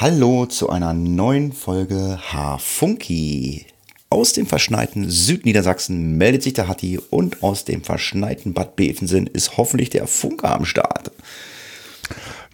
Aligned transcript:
Hallo 0.00 0.46
zu 0.46 0.70
einer 0.70 0.94
neuen 0.94 1.52
Folge 1.52 2.18
H-Funky. 2.32 3.66
Aus 4.08 4.32
dem 4.32 4.46
verschneiten 4.46 5.10
Südniedersachsen 5.10 6.16
meldet 6.16 6.42
sich 6.42 6.54
der 6.54 6.68
Hatti 6.68 6.98
und 7.10 7.42
aus 7.42 7.66
dem 7.66 7.84
verschneiten 7.84 8.54
Bad 8.54 8.76
Bevensen 8.76 9.26
ist 9.26 9.58
hoffentlich 9.58 9.90
der 9.90 10.06
Funker 10.06 10.56
am 10.56 10.64
Start. 10.64 11.10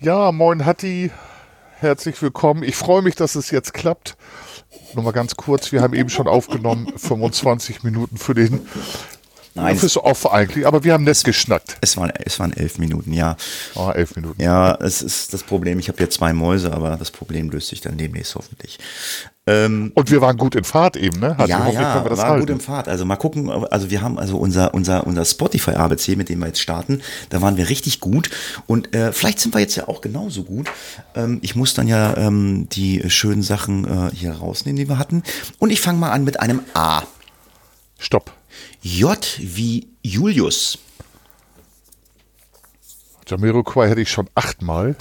Ja, 0.00 0.32
moin 0.32 0.66
Hatti, 0.66 1.12
herzlich 1.78 2.20
willkommen. 2.20 2.64
Ich 2.64 2.74
freue 2.74 3.02
mich, 3.02 3.14
dass 3.14 3.36
es 3.36 3.52
jetzt 3.52 3.72
klappt. 3.72 4.16
Nochmal 4.94 5.12
ganz 5.12 5.36
kurz, 5.36 5.70
wir 5.70 5.82
haben 5.82 5.94
eben 5.94 6.10
schon 6.10 6.26
aufgenommen, 6.26 6.92
25 6.96 7.84
Minuten 7.84 8.16
für 8.16 8.34
den 8.34 8.66
Nein, 9.56 9.76
Fürs 9.76 9.96
Off 9.96 10.30
eigentlich, 10.30 10.66
aber 10.66 10.84
wir 10.84 10.92
haben 10.92 11.04
nett 11.04 11.22
geschnackt. 11.24 11.76
es 11.80 11.96
waren, 11.96 12.12
es 12.24 12.38
waren 12.38 12.52
elf 12.52 12.78
Minuten, 12.78 13.12
ja. 13.12 13.36
Ah, 13.74 13.92
elf 13.92 14.14
Minuten. 14.16 14.40
Ja, 14.42 14.74
es 14.76 15.02
ist 15.02 15.32
das 15.32 15.42
Problem. 15.42 15.78
Ich 15.78 15.88
habe 15.88 15.98
hier 15.98 16.10
zwei 16.10 16.32
Mäuse, 16.32 16.72
aber 16.72 16.96
das 16.96 17.10
Problem 17.10 17.50
löst 17.50 17.68
sich 17.68 17.80
dann 17.80 17.96
demnächst 17.96 18.34
hoffentlich. 18.34 18.78
Ähm, 19.48 19.92
Und 19.94 20.10
wir 20.10 20.20
waren 20.20 20.36
gut 20.36 20.56
in 20.56 20.64
Fahrt 20.64 20.96
eben, 20.96 21.20
ne? 21.20 21.38
Hatti, 21.38 21.50
ja, 21.50 21.68
ja, 21.70 22.02
wir 22.02 22.10
das 22.10 22.18
war 22.18 22.30
halten. 22.30 22.40
gut 22.40 22.50
im 22.50 22.60
Fahrt. 22.60 22.88
Also 22.88 23.04
mal 23.04 23.14
gucken, 23.16 23.48
also 23.48 23.90
wir 23.90 24.02
haben 24.02 24.18
also 24.18 24.36
unser, 24.38 24.74
unser, 24.74 25.06
unser 25.06 25.24
Spotify 25.24 25.70
ABC, 25.72 26.16
mit 26.16 26.28
dem 26.28 26.40
wir 26.40 26.48
jetzt 26.48 26.60
starten, 26.60 27.00
da 27.28 27.40
waren 27.42 27.56
wir 27.56 27.68
richtig 27.68 28.00
gut 28.00 28.28
und 28.66 28.92
äh, 28.94 29.12
vielleicht 29.12 29.38
sind 29.38 29.54
wir 29.54 29.60
jetzt 29.60 29.76
ja 29.76 29.86
auch 29.86 30.00
genauso 30.00 30.42
gut. 30.42 30.68
Ähm, 31.14 31.38
ich 31.42 31.54
muss 31.54 31.74
dann 31.74 31.86
ja 31.86 32.16
ähm, 32.16 32.68
die 32.72 33.08
schönen 33.08 33.42
Sachen 33.42 33.84
äh, 33.84 34.10
hier 34.14 34.32
rausnehmen, 34.32 34.76
die 34.78 34.88
wir 34.88 34.98
hatten. 34.98 35.22
Und 35.60 35.70
ich 35.70 35.80
fange 35.80 35.98
mal 36.00 36.10
an 36.10 36.24
mit 36.24 36.40
einem 36.40 36.60
A. 36.74 37.02
Stopp. 37.98 38.32
J 38.82 39.38
wie 39.40 39.88
Julius. 40.02 40.78
Jamiroquai 43.26 43.88
hätte 43.88 44.00
ich 44.00 44.10
schon 44.10 44.30
achtmal. 44.34 44.96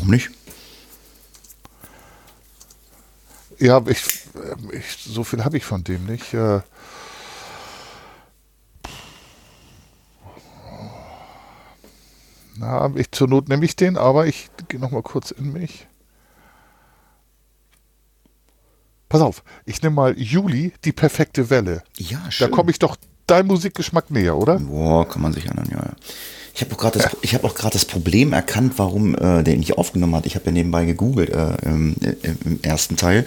Warum 0.00 0.10
nicht? 0.10 0.30
Ja, 3.58 3.82
ich, 3.86 4.02
ähm, 4.34 4.70
ich, 4.72 4.96
so 4.96 5.24
viel 5.24 5.44
habe 5.44 5.58
ich 5.58 5.64
von 5.66 5.84
dem 5.84 6.06
nicht. 6.06 6.32
Äh, 6.32 6.60
Na, 12.56 12.90
ich, 12.94 13.10
zur 13.12 13.28
Not 13.28 13.50
nehme 13.50 13.66
ich 13.66 13.76
den, 13.76 13.98
aber 13.98 14.26
ich 14.26 14.48
gehe 14.68 14.80
noch 14.80 14.90
mal 14.90 15.02
kurz 15.02 15.30
in 15.30 15.52
mich. 15.52 15.86
Pass 19.10 19.20
auf, 19.22 19.42
ich 19.66 19.82
nehme 19.82 19.96
mal 19.96 20.18
Juli, 20.18 20.72
die 20.84 20.92
perfekte 20.92 21.50
Welle. 21.50 21.82
Ja, 21.98 22.20
Da 22.24 22.30
schön. 22.30 22.50
komme 22.52 22.70
ich 22.70 22.78
doch 22.78 22.96
deinem 23.26 23.48
Musikgeschmack 23.48 24.10
näher, 24.12 24.36
oder? 24.36 24.60
Boah, 24.60 25.06
kann 25.06 25.20
man 25.20 25.32
sich 25.32 25.46
erinnern, 25.46 25.68
ja. 25.70 25.78
ja. 25.78 25.92
Ich 26.54 26.62
habe 26.62 26.74
auch 26.74 26.78
gerade 26.78 26.98
das, 27.00 27.16
ich 27.20 27.34
hab 27.34 27.42
auch 27.44 27.54
das 27.54 27.84
Problem 27.84 28.32
erkannt, 28.32 28.74
warum 28.76 29.16
äh, 29.16 29.42
der 29.42 29.54
ihn 29.54 29.60
nicht 29.60 29.76
aufgenommen 29.76 30.14
hat. 30.14 30.26
Ich 30.26 30.36
habe 30.36 30.46
ja 30.46 30.52
nebenbei 30.52 30.84
gegoogelt 30.84 31.30
äh, 31.30 31.56
im, 31.64 31.96
im, 32.00 32.38
im 32.44 32.58
ersten 32.62 32.96
Teil 32.96 33.26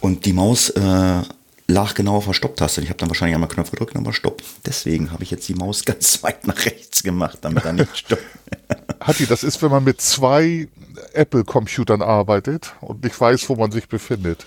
und 0.00 0.26
die 0.26 0.34
Maus 0.34 0.68
äh, 0.70 1.22
lag 1.66 1.94
genau 1.94 2.16
auf 2.16 2.26
der 2.26 2.34
Stopptaste. 2.34 2.82
Ich 2.82 2.88
habe 2.88 2.98
dann 2.98 3.08
wahrscheinlich 3.08 3.34
einmal 3.34 3.48
Knopf 3.48 3.70
gedrückt 3.70 3.92
und 3.92 4.00
dann 4.00 4.06
war 4.06 4.12
Stopp. 4.12 4.42
Deswegen 4.66 5.12
habe 5.12 5.22
ich 5.22 5.30
jetzt 5.30 5.48
die 5.48 5.54
Maus 5.54 5.84
ganz 5.86 6.22
weit 6.22 6.46
nach 6.46 6.64
rechts 6.66 7.02
gemacht, 7.02 7.38
damit 7.40 7.64
er 7.64 7.72
nicht 7.72 7.96
stoppt. 7.96 8.22
Hatti, 9.00 9.26
das 9.26 9.44
ist, 9.44 9.62
wenn 9.62 9.70
man 9.70 9.84
mit 9.84 10.00
zwei 10.00 10.68
Apple-Computern 11.12 12.02
arbeitet 12.02 12.74
und 12.80 13.02
nicht 13.04 13.18
weiß, 13.20 13.48
wo 13.48 13.56
man 13.56 13.70
sich 13.70 13.88
befindet. 13.88 14.44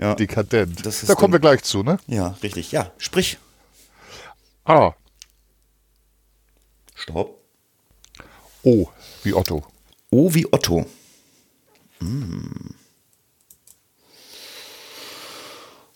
Ja. 0.00 0.14
Dekadent. 0.14 0.84
Das 0.84 1.02
ist 1.02 1.08
da 1.08 1.14
kommen 1.14 1.32
wir 1.32 1.40
gleich 1.40 1.62
zu, 1.62 1.82
ne? 1.82 1.98
Ja, 2.06 2.36
richtig. 2.42 2.72
Ja, 2.72 2.90
sprich. 2.98 3.38
A. 4.64 4.92
Stopp. 6.94 7.38
O. 8.62 8.88
Wie 9.22 9.34
Otto. 9.34 9.64
O 10.10 10.32
wie 10.34 10.46
Otto. 10.52 10.86
Mm. 12.00 12.74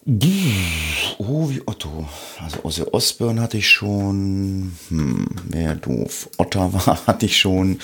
Buh, 0.09 0.29
O 1.19 1.51
wie 1.51 1.63
Otto. 1.67 2.09
Also 2.41 2.65
Ozzy 2.65 2.83
Osbourne 2.83 3.41
hatte 3.41 3.59
ich 3.59 3.69
schon. 3.69 4.77
Hm, 4.89 5.27
wäre 5.49 5.77
doof. 5.77 6.29
Ottawa 6.39 6.99
hatte 7.07 7.27
ich 7.27 7.37
schon. 7.37 7.81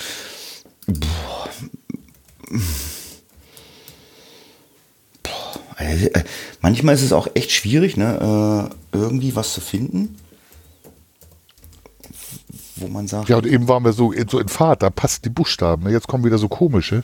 Boah. 0.87 1.49
Also, 5.93 6.07
äh, 6.07 6.23
manchmal 6.61 6.95
ist 6.95 7.03
es 7.03 7.13
auch 7.13 7.27
echt 7.35 7.51
schwierig, 7.51 7.97
ne, 7.97 8.69
äh, 8.93 8.97
irgendwie 8.97 9.35
was 9.35 9.53
zu 9.53 9.61
finden, 9.61 10.15
wo 12.77 12.87
man 12.87 13.07
sagt, 13.07 13.29
Ja, 13.29 13.37
und 13.37 13.45
eben 13.45 13.67
waren 13.67 13.83
wir 13.83 13.93
so 13.93 14.11
in, 14.11 14.27
so 14.27 14.39
in 14.39 14.47
Fahrt, 14.47 14.81
da 14.81 14.89
passen 14.89 15.21
die 15.23 15.29
Buchstaben. 15.29 15.83
Ne? 15.83 15.91
Jetzt 15.91 16.07
kommen 16.07 16.23
wieder 16.23 16.39
so 16.39 16.47
komische. 16.47 17.03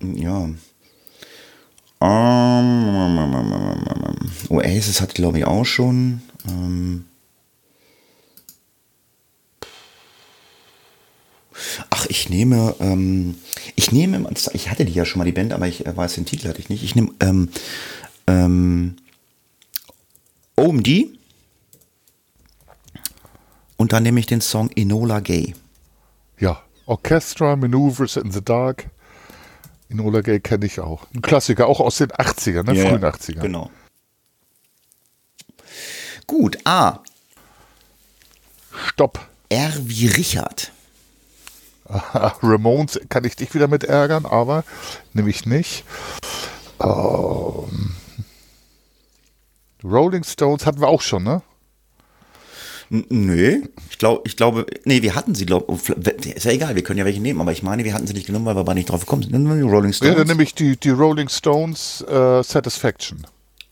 Ja. 0.00 0.48
Ähm, 2.02 3.06
Oasis 4.48 5.00
hat, 5.00 5.14
glaube 5.14 5.38
ich, 5.38 5.44
auch 5.44 5.64
schon. 5.64 6.22
Ähm, 6.48 7.06
ach, 11.90 12.06
ich 12.06 12.28
nehme, 12.28 12.74
ähm, 12.80 13.36
ich 13.76 13.92
nehme, 13.92 14.28
ich 14.52 14.70
hatte 14.70 14.84
die 14.84 14.92
ja 14.92 15.04
schon 15.04 15.18
mal, 15.18 15.24
die 15.24 15.32
Band, 15.32 15.52
aber 15.52 15.68
ich 15.68 15.86
äh, 15.86 15.96
weiß 15.96 16.14
den 16.14 16.26
Titel 16.26 16.48
hatte 16.48 16.60
ich 16.60 16.68
nicht. 16.68 16.82
Ich 16.82 16.94
nehme 16.94 17.10
ähm, 17.20 17.48
ähm, 18.26 18.96
OMD 20.56 20.88
und 23.76 23.92
dann 23.92 24.02
nehme 24.02 24.20
ich 24.20 24.26
den 24.26 24.40
Song 24.40 24.70
Enola 24.76 25.20
Gay. 25.20 25.54
Ja. 26.38 26.62
Orchestra, 26.86 27.56
Maneuvers 27.56 28.16
in 28.16 28.30
the 28.30 28.44
Dark. 28.44 28.90
Inola 29.88 30.20
Gay 30.20 30.40
kenne 30.40 30.66
ich 30.66 30.80
auch. 30.80 31.06
Ein 31.14 31.22
Klassiker, 31.22 31.66
auch 31.66 31.80
aus 31.80 31.98
den 31.98 32.10
80ern, 32.10 32.64
ne? 32.64 32.74
frühen 32.74 33.04
80ern. 33.04 33.40
Genau. 33.40 33.70
Gut, 36.26 36.58
A. 36.64 37.00
Stopp. 38.86 39.26
R 39.48 39.72
wie 39.82 40.06
Richard. 40.06 40.70
Ramones 42.42 43.00
kann 43.08 43.24
ich 43.24 43.36
dich 43.36 43.52
wieder 43.54 43.68
mit 43.68 43.84
ärgern, 43.84 44.26
aber 44.26 44.64
nehme 45.12 45.30
ich 45.30 45.46
nicht. 45.46 45.84
Ähm, 46.80 47.94
Rolling 49.82 50.24
Stones 50.24 50.66
hatten 50.66 50.80
wir 50.80 50.88
auch 50.88 51.02
schon, 51.02 51.22
ne? 51.24 51.42
N 52.90 53.04
nö, 53.08 53.62
ich 53.88 53.98
glaube, 53.98 54.22
ich 54.24 54.36
glaube, 54.36 54.66
nee, 54.84 55.00
wir 55.02 55.14
hatten 55.14 55.34
sie, 55.34 55.46
glaube 55.46 55.72
ist 55.74 56.44
ja 56.44 56.50
egal, 56.50 56.74
wir 56.74 56.82
können 56.82 56.98
ja 56.98 57.04
welche 57.04 57.20
nehmen, 57.20 57.40
aber 57.40 57.52
ich 57.52 57.62
meine, 57.62 57.84
wir 57.84 57.94
hatten 57.94 58.06
sie 58.06 58.14
nicht 58.14 58.26
genommen, 58.26 58.46
weil 58.46 58.56
wir 58.56 58.60
aber 58.60 58.74
nicht 58.74 58.90
drauf 58.90 59.00
gekommen 59.00 59.22
sind. 59.22 59.32
Nehmen 59.32 59.46
wir 59.48 59.54
die 59.56 59.62
Rolling 59.70 59.92
Ja, 59.92 59.96
Stones. 59.96 60.16
dann 60.16 60.26
nehme 60.26 60.42
ich 60.42 60.54
die, 60.54 60.76
die 60.76 60.90
Rolling 60.90 61.28
Stones 61.28 62.02
äh, 62.08 62.42
Satisfaction. 62.42 63.24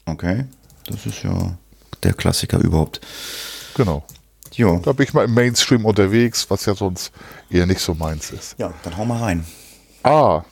okay, 0.07 0.45
das 0.87 1.05
ist 1.07 1.23
ja 1.25 1.59
der 2.05 2.15
Klassiker 2.15 2.59
überhaupt. 2.61 3.01
Genau. 3.75 4.05
Jo. 4.59 4.81
Da 4.85 4.93
bin 4.93 5.05
ich 5.05 5.15
mal 5.15 5.25
im 5.25 5.35
Mainstream 5.35 5.85
unterwegs, 5.85 6.51
was 6.51 6.67
ja 6.67 6.75
sonst 6.75 7.13
eher 7.49 7.65
nicht 7.65 7.81
so 7.81 7.95
meins 7.95 8.33
ist. 8.33 8.59
Ja, 8.59 8.75
dann 8.83 8.97
hau 8.97 9.05
mal 9.05 9.23
rein. 9.23 9.47
A. 10.03 10.45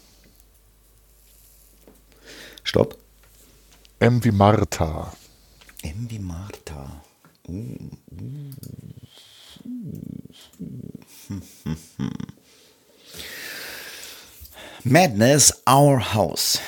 Stopp. 2.62 2.97
M 3.99 4.22
wie 4.22 4.31
Martha. 4.31 5.12
M 5.83 6.06
wie 6.09 6.21
Martha. 6.21 7.03
Uh, 7.49 7.77
uh. 8.12 8.53
Madness, 14.84 15.53
Our 15.69 16.15
House. 16.15 16.61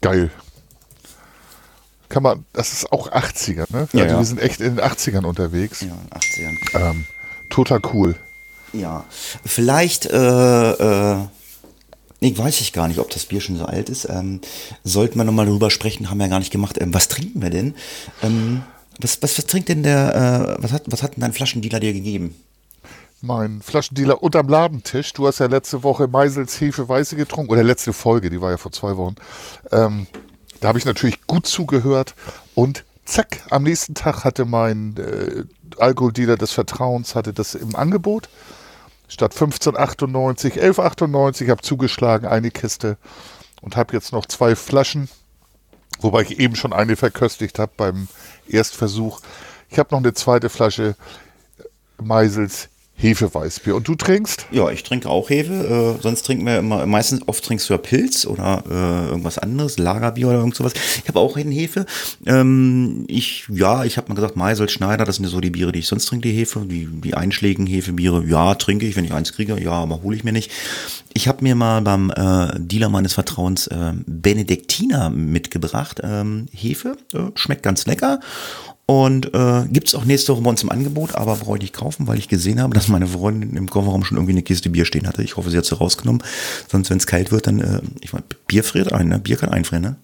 Geil. 0.00 0.32
Kann 2.14 2.22
man, 2.22 2.44
das 2.52 2.72
ist 2.72 2.92
auch 2.92 3.10
80er, 3.10 3.66
ne? 3.72 3.88
Ja, 3.92 4.04
also 4.04 4.14
ja. 4.14 4.18
wir 4.20 4.24
sind 4.24 4.40
echt 4.40 4.60
in 4.60 4.76
den 4.76 4.84
80ern 4.84 5.24
unterwegs. 5.24 5.80
Ja, 5.80 5.88
in 5.88 6.44
den 6.44 6.58
80ern. 6.60 6.90
Ähm, 6.90 7.06
total 7.50 7.80
cool. 7.92 8.14
Ja, 8.72 9.04
vielleicht, 9.44 10.06
äh, 10.06 10.70
äh, 10.70 11.16
ich 12.20 12.38
weiß 12.38 12.60
ich 12.60 12.72
gar 12.72 12.86
nicht, 12.86 13.00
ob 13.00 13.10
das 13.10 13.26
Bier 13.26 13.40
schon 13.40 13.56
so 13.56 13.64
alt 13.64 13.88
ist. 13.88 14.08
Ähm, 14.08 14.40
sollten 14.84 15.18
wir 15.18 15.24
nochmal 15.24 15.46
darüber 15.46 15.72
sprechen, 15.72 16.08
haben 16.08 16.18
wir 16.18 16.26
ja 16.26 16.30
gar 16.30 16.38
nicht 16.38 16.52
gemacht. 16.52 16.80
Ähm, 16.80 16.94
was 16.94 17.08
trinken 17.08 17.42
wir 17.42 17.50
denn? 17.50 17.74
Ähm, 18.22 18.62
was, 19.00 19.20
was, 19.20 19.36
was 19.36 19.46
trinkt 19.46 19.68
denn 19.68 19.82
der, 19.82 20.56
äh, 20.56 20.62
was 20.62 20.70
hat, 20.70 20.84
was 20.86 21.02
hat 21.02 21.16
denn 21.16 21.22
dein 21.22 21.32
Flaschendealer 21.32 21.80
dir 21.80 21.92
gegeben? 21.92 22.36
Mein 23.22 23.60
Flaschendealer 23.60 24.22
unterm 24.22 24.48
Ladentisch. 24.48 25.14
Du 25.14 25.26
hast 25.26 25.40
ja 25.40 25.46
letzte 25.46 25.82
Woche 25.82 26.06
Meisels 26.06 26.60
Hefe 26.60 26.88
Weiße 26.88 27.16
getrunken. 27.16 27.50
Oder 27.50 27.64
letzte 27.64 27.92
Folge, 27.92 28.30
die 28.30 28.40
war 28.40 28.52
ja 28.52 28.56
vor 28.56 28.70
zwei 28.70 28.96
Wochen. 28.96 29.16
Ähm, 29.72 30.06
da 30.64 30.68
habe 30.68 30.78
ich 30.78 30.86
natürlich 30.86 31.26
gut 31.26 31.46
zugehört. 31.46 32.14
Und 32.54 32.86
zack, 33.04 33.42
am 33.50 33.64
nächsten 33.64 33.94
Tag 33.94 34.24
hatte 34.24 34.46
mein 34.46 34.96
äh, 34.96 35.44
Alkoholdealer 35.78 36.38
des 36.38 36.52
Vertrauens 36.52 37.14
hatte 37.14 37.34
das 37.34 37.54
im 37.54 37.76
Angebot. 37.76 38.30
Statt 39.06 39.34
15,98, 39.34 40.58
11,98, 40.58 41.50
habe 41.50 41.60
zugeschlagen, 41.60 42.26
eine 42.26 42.50
Kiste. 42.50 42.96
Und 43.60 43.76
habe 43.76 43.92
jetzt 43.92 44.12
noch 44.12 44.24
zwei 44.24 44.56
Flaschen. 44.56 45.10
Wobei 46.00 46.22
ich 46.22 46.40
eben 46.40 46.56
schon 46.56 46.72
eine 46.72 46.96
verköstigt 46.96 47.58
habe 47.58 47.72
beim 47.76 48.08
Erstversuch. 48.48 49.20
Ich 49.68 49.78
habe 49.78 49.90
noch 49.90 50.00
eine 50.00 50.14
zweite 50.14 50.48
Flasche 50.48 50.96
Meisels 52.02 52.70
Hefeweißbier. 52.96 53.74
Und 53.74 53.88
du 53.88 53.96
trinkst? 53.96 54.46
Ja, 54.50 54.70
ich 54.70 54.82
trinke 54.82 55.08
auch 55.10 55.28
Hefe. 55.28 55.96
Äh, 55.98 56.02
sonst 56.02 56.22
trinken 56.22 56.46
wir 56.46 56.58
immer, 56.58 56.86
meistens 56.86 57.26
oft 57.26 57.44
trinkst 57.44 57.68
du 57.68 57.74
ja 57.74 57.78
Pilz 57.78 58.24
oder 58.24 58.62
äh, 58.70 59.08
irgendwas 59.08 59.38
anderes, 59.38 59.78
Lagerbier 59.78 60.28
oder 60.28 60.38
irgend 60.38 60.54
sowas. 60.54 60.74
Ich 61.02 61.08
habe 61.08 61.18
auch 61.18 61.36
Hefe. 61.36 61.86
Ähm, 62.24 63.04
ich, 63.08 63.44
ja, 63.48 63.84
ich 63.84 63.96
habe 63.96 64.08
mal 64.08 64.14
gesagt, 64.14 64.36
Meisel, 64.36 64.68
Schneider, 64.68 65.04
das 65.04 65.16
sind 65.16 65.24
ja 65.24 65.30
so 65.30 65.40
die 65.40 65.50
Biere, 65.50 65.72
die 65.72 65.80
ich 65.80 65.88
sonst 65.88 66.06
trinke, 66.06 66.28
die 66.28 66.34
Hefe. 66.34 66.60
Die, 66.60 66.86
die 66.86 67.14
einschlägigen 67.14 67.66
Hefebiere, 67.66 68.24
ja, 68.26 68.54
trinke 68.54 68.86
ich, 68.86 68.96
wenn 68.96 69.04
ich 69.04 69.12
eins 69.12 69.32
kriege, 69.32 69.60
ja, 69.60 69.72
aber 69.72 70.02
hole 70.02 70.16
ich 70.16 70.24
mir 70.24 70.32
nicht. 70.32 70.50
Ich 71.12 71.28
habe 71.28 71.42
mir 71.42 71.54
mal 71.54 71.82
beim 71.82 72.10
äh, 72.10 72.58
Dealer 72.58 72.88
meines 72.88 73.14
Vertrauens 73.14 73.66
äh, 73.66 73.92
Benediktiner 74.06 75.10
mitgebracht. 75.10 76.00
Ähm, 76.02 76.46
Hefe, 76.52 76.96
äh, 77.12 77.30
schmeckt 77.34 77.62
ganz 77.62 77.86
lecker. 77.86 78.20
Und 78.86 79.32
äh, 79.34 79.64
gibt 79.70 79.88
es 79.88 79.94
auch 79.94 80.04
nächste 80.04 80.32
Woche 80.32 80.42
bei 80.42 80.50
uns 80.50 80.62
im 80.62 80.70
Angebot, 80.70 81.14
aber 81.14 81.36
brauche 81.36 81.56
ich 81.56 81.62
nicht 81.62 81.74
kaufen, 81.74 82.06
weil 82.06 82.18
ich 82.18 82.28
gesehen 82.28 82.60
habe, 82.60 82.74
dass 82.74 82.88
meine 82.88 83.06
Freundin 83.06 83.56
im 83.56 83.70
Kofferraum 83.70 84.04
schon 84.04 84.18
irgendwie 84.18 84.32
eine 84.32 84.42
Kiste 84.42 84.68
Bier 84.68 84.84
stehen 84.84 85.06
hatte. 85.08 85.22
Ich 85.22 85.36
hoffe, 85.36 85.50
sie 85.50 85.56
hat 85.56 85.64
sie 85.64 85.74
rausgenommen. 85.74 86.22
Sonst, 86.70 86.90
wenn 86.90 86.98
es 86.98 87.06
kalt 87.06 87.32
wird, 87.32 87.46
dann, 87.46 87.60
äh, 87.60 87.80
ich 88.02 88.12
meine, 88.12 88.26
Bier 88.46 88.62
friert 88.62 88.92
ein, 88.92 89.08
ne? 89.08 89.18
Bier 89.18 89.36
kann 89.36 89.48
einfrieren, 89.48 89.82
ne? 89.82 89.96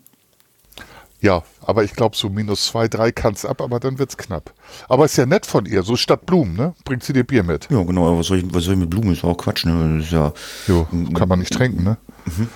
Ja, 1.20 1.42
aber 1.60 1.84
ich 1.84 1.92
glaube, 1.92 2.16
so 2.16 2.30
minus 2.30 2.64
zwei, 2.64 2.88
drei 2.88 3.12
kann 3.12 3.34
es 3.34 3.44
ab, 3.44 3.60
aber 3.60 3.78
dann 3.78 3.98
wird 3.98 4.08
es 4.08 4.16
knapp. 4.16 4.54
Aber 4.88 5.04
ist 5.04 5.18
ja 5.18 5.26
nett 5.26 5.44
von 5.44 5.66
ihr, 5.66 5.82
so 5.82 5.96
statt 5.96 6.24
Blumen, 6.24 6.56
ne? 6.56 6.74
Bringt 6.84 7.02
sie 7.02 7.12
dir 7.12 7.24
Bier 7.24 7.42
mit. 7.42 7.68
Ja, 7.70 7.82
genau, 7.82 8.08
aber 8.08 8.20
was 8.20 8.28
soll 8.28 8.38
ich, 8.38 8.44
was 8.54 8.64
soll 8.64 8.74
ich 8.74 8.80
mit 8.80 8.88
Blumen? 8.88 9.12
Ist 9.12 9.24
auch 9.24 9.36
Quatsch, 9.36 9.66
ne? 9.66 9.98
Das 9.98 10.06
ist 10.06 10.12
ja. 10.12 10.32
Jo, 10.66 10.86
kann 11.12 11.28
man 11.28 11.40
nicht 11.40 11.52
trinken, 11.52 11.84
ne? 11.84 11.98
Mhm. 12.24 12.48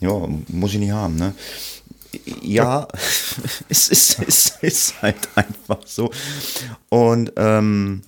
Ja, 0.00 0.28
muss 0.48 0.74
ich 0.74 0.80
nicht 0.80 0.92
haben, 0.92 1.16
ne? 1.16 1.32
Ja, 2.42 2.88
es 3.68 3.88
ist, 3.88 4.18
es 4.26 4.56
ist 4.60 5.02
halt 5.02 5.28
einfach 5.34 5.80
so. 5.84 6.10
Und 6.88 7.32
ähm, 7.36 8.02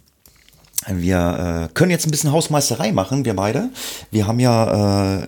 wir 0.88 1.69
äh, 1.70 1.75
können 1.75 1.91
jetzt 1.91 2.06
ein 2.06 2.11
bisschen 2.11 2.32
Hausmeisterei 2.32 2.93
machen, 2.93 3.25
wir 3.25 3.35
beide. 3.35 3.70
Wir 4.11 4.26
haben 4.26 4.41
ja 4.41 5.23
äh, 5.23 5.26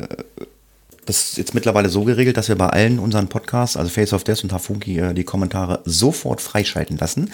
das 1.09 1.37
jetzt 1.37 1.55
mittlerweile 1.55 1.89
so 1.89 2.05
geregelt, 2.05 2.37
dass 2.37 2.49
wir 2.49 2.57
bei 2.57 2.69
allen 2.69 2.99
unseren 2.99 3.29
Podcasts, 3.29 3.77
also 3.77 3.91
Face 3.91 4.13
of 4.13 4.25
Death 4.25 4.45
und 4.45 4.53
Hafunki, 4.53 4.99
äh, 4.99 5.15
die 5.15 5.25
Kommentare 5.25 5.81
sofort 5.85 6.41
freischalten 6.41 6.99
lassen. 6.99 7.33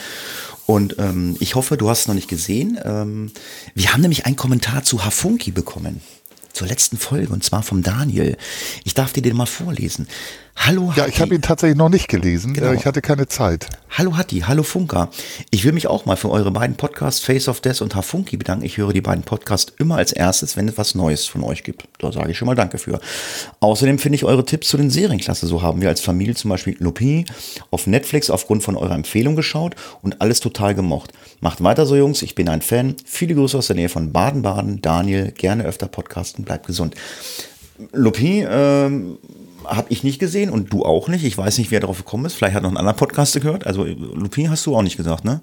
Und 0.67 0.97
ähm, 0.99 1.37
ich 1.41 1.57
hoffe, 1.57 1.77
du 1.77 1.91
hast 1.91 2.01
es 2.01 2.09
noch 2.09 2.15
nicht 2.15 2.29
gesehen. 2.29 2.79
Ähm, 2.83 3.33
wir 3.75 3.93
haben 3.93 4.01
nämlich 4.01 4.27
einen 4.27 4.37
Kommentar 4.37 4.85
zu 4.85 5.05
Hafunki 5.05 5.51
bekommen. 5.51 6.01
Zur 6.53 6.69
letzten 6.69 6.99
Folge, 6.99 7.33
und 7.33 7.43
zwar 7.43 7.65
vom 7.65 7.83
Daniel. 7.83 8.37
Ich 8.85 8.95
darf 8.95 9.13
dir 9.13 9.23
den 9.23 9.37
mal 9.37 9.47
vorlesen. 9.47 10.07
Hallo 10.57 10.91
Hatti. 10.91 11.01
Ja, 11.01 11.07
ich 11.07 11.21
habe 11.21 11.35
ihn 11.35 11.43
tatsächlich 11.43 11.77
noch 11.77 11.91
nicht 11.91 12.09
gelesen. 12.09 12.55
Genau. 12.55 12.73
Ich 12.73 12.87
hatte 12.87 13.03
keine 13.03 13.29
Zeit. 13.29 13.67
Hallo 13.91 14.17
Hatti, 14.17 14.41
hallo 14.41 14.63
Funka. 14.63 15.11
Ich 15.51 15.65
will 15.65 15.73
mich 15.73 15.89
auch 15.89 16.07
mal 16.07 16.17
für 16.17 16.31
eure 16.31 16.51
beiden 16.51 16.77
Podcasts 16.77 17.21
Face 17.21 17.49
of 17.49 17.61
Death 17.61 17.83
und 17.83 17.95
Hafunki 17.95 18.37
bedanken. 18.37 18.65
Ich 18.65 18.79
höre 18.79 18.93
die 18.93 19.03
beiden 19.03 19.25
Podcasts 19.25 19.73
immer 19.79 19.97
als 19.97 20.13
erstes, 20.13 20.57
wenn 20.57 20.67
es 20.69 20.79
was 20.79 20.95
Neues 20.95 21.27
von 21.27 21.43
euch 21.43 21.65
gibt. 21.65 21.85
Da 21.99 22.13
sage 22.13 22.31
ich 22.31 22.39
schon 22.39 22.47
mal 22.47 22.55
Danke 22.55 22.79
für. 22.79 22.99
Außerdem 23.61 23.99
finde 23.99 24.17
ich 24.17 24.25
eure 24.25 24.45
Tipps 24.45 24.69
zu 24.69 24.77
den 24.77 24.91
Serienklasse. 24.91 25.47
So 25.47 25.61
haben 25.61 25.83
wir 25.83 25.89
als 25.89 26.01
Familie 26.01 26.35
zum 26.35 26.51
Beispiel 26.51 26.77
Lupin 26.79 27.27
auf 27.71 27.87
Netflix 27.87 28.31
aufgrund 28.31 28.63
von 28.63 28.77
eurer 28.77 28.95
Empfehlung 28.95 29.37
geschaut 29.37 29.75
und 30.03 30.21
alles 30.23 30.41
total 30.41 30.75
gemocht. 30.75 31.13
Macht 31.41 31.63
weiter 31.63 31.85
so, 31.85 31.95
Jungs. 31.95 32.23
Ich 32.23 32.35
bin 32.35 32.49
ein 32.49 32.63
Fan. 32.63 32.97
Viele 33.05 33.35
Grüße 33.35 33.59
aus 33.59 33.67
der 33.67 33.77
Nähe 33.77 33.89
von 33.91 34.13
Baden-Baden. 34.13 34.81
Daniel, 34.81 35.33
gerne 35.33 35.65
öfter 35.65 35.89
podcasten. 35.89 36.45
Bleibt 36.45 36.67
gesund. 36.67 36.95
Lupin, 37.93 38.47
ähm, 38.49 39.19
habe 39.67 39.87
ich 39.91 40.05
nicht 40.05 40.19
gesehen 40.19 40.51
und 40.51 40.73
du 40.73 40.85
auch 40.85 41.09
nicht. 41.09 41.25
Ich 41.25 41.37
weiß 41.37 41.59
nicht, 41.59 41.71
wer 41.71 41.81
darauf 41.81 41.99
gekommen 41.99 42.25
ist. 42.25 42.35
Vielleicht 42.35 42.55
hat 42.55 42.63
noch 42.63 42.71
ein 42.71 42.77
anderer 42.77 42.97
Podcast 42.97 43.35
gehört. 43.35 43.67
Also 43.67 43.85
Lupin 43.85 44.51
hast 44.51 44.65
du 44.67 44.77
auch 44.77 44.83
nicht 44.83 44.97
gesagt, 44.97 45.25
ne? 45.25 45.41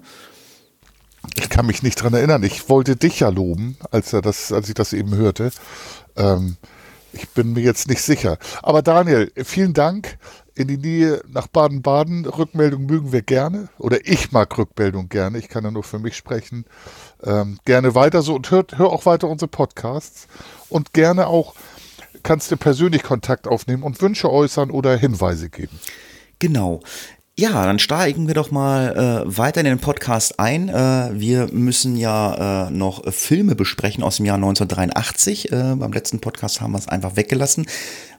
Ich 1.36 1.48
kann 1.48 1.66
mich 1.66 1.82
nicht 1.82 1.96
dran 1.96 2.14
erinnern. 2.14 2.42
Ich 2.42 2.68
wollte 2.68 2.96
dich 2.96 3.20
ja 3.20 3.28
loben, 3.28 3.76
als, 3.90 4.12
er 4.12 4.22
das, 4.22 4.52
als 4.52 4.68
ich 4.68 4.74
das 4.74 4.92
eben 4.92 5.14
hörte. 5.14 5.50
Ähm, 6.16 6.56
ich 7.12 7.28
bin 7.30 7.52
mir 7.52 7.60
jetzt 7.60 7.88
nicht 7.88 8.02
sicher. 8.02 8.38
Aber 8.62 8.82
Daniel, 8.82 9.30
vielen 9.44 9.74
Dank. 9.74 10.18
In 10.54 10.68
die 10.68 10.76
Nähe 10.76 11.22
nach 11.28 11.46
Baden-Baden. 11.46 12.26
Rückmeldung 12.26 12.86
mögen 12.86 13.12
wir 13.12 13.22
gerne. 13.22 13.68
Oder 13.78 14.06
ich 14.06 14.32
mag 14.32 14.56
Rückmeldung 14.58 15.08
gerne. 15.08 15.38
Ich 15.38 15.48
kann 15.48 15.64
ja 15.64 15.70
nur 15.70 15.82
für 15.82 15.98
mich 15.98 16.16
sprechen. 16.16 16.66
Ähm, 17.22 17.58
gerne 17.64 17.94
weiter 17.94 18.22
so 18.22 18.34
und 18.34 18.50
hör, 18.50 18.64
hör 18.76 18.90
auch 18.90 19.06
weiter 19.06 19.28
unsere 19.28 19.48
Podcasts. 19.48 20.26
Und 20.68 20.92
gerne 20.92 21.26
auch 21.26 21.54
kannst 22.22 22.50
du 22.50 22.56
persönlich 22.56 23.02
Kontakt 23.02 23.46
aufnehmen 23.46 23.82
und 23.82 24.00
Wünsche 24.00 24.30
äußern 24.30 24.70
oder 24.70 24.96
Hinweise 24.96 25.50
geben. 25.50 25.78
Genau. 26.38 26.80
Ja, 27.34 27.64
dann 27.64 27.78
steigen 27.78 28.26
wir 28.26 28.34
doch 28.34 28.50
mal 28.50 29.24
äh, 29.26 29.38
weiter 29.38 29.60
in 29.60 29.66
den 29.66 29.78
Podcast 29.78 30.38
ein. 30.38 30.68
Äh, 30.68 31.10
wir 31.14 31.48
müssen 31.50 31.96
ja 31.96 32.66
äh, 32.66 32.70
noch 32.70 33.10
Filme 33.10 33.54
besprechen 33.54 34.04
aus 34.04 34.16
dem 34.16 34.26
Jahr 34.26 34.36
1983. 34.36 35.50
Äh, 35.50 35.74
beim 35.76 35.92
letzten 35.92 36.20
Podcast 36.20 36.60
haben 36.60 36.72
wir 36.72 36.78
es 36.78 36.88
einfach 36.88 37.16
weggelassen. 37.16 37.64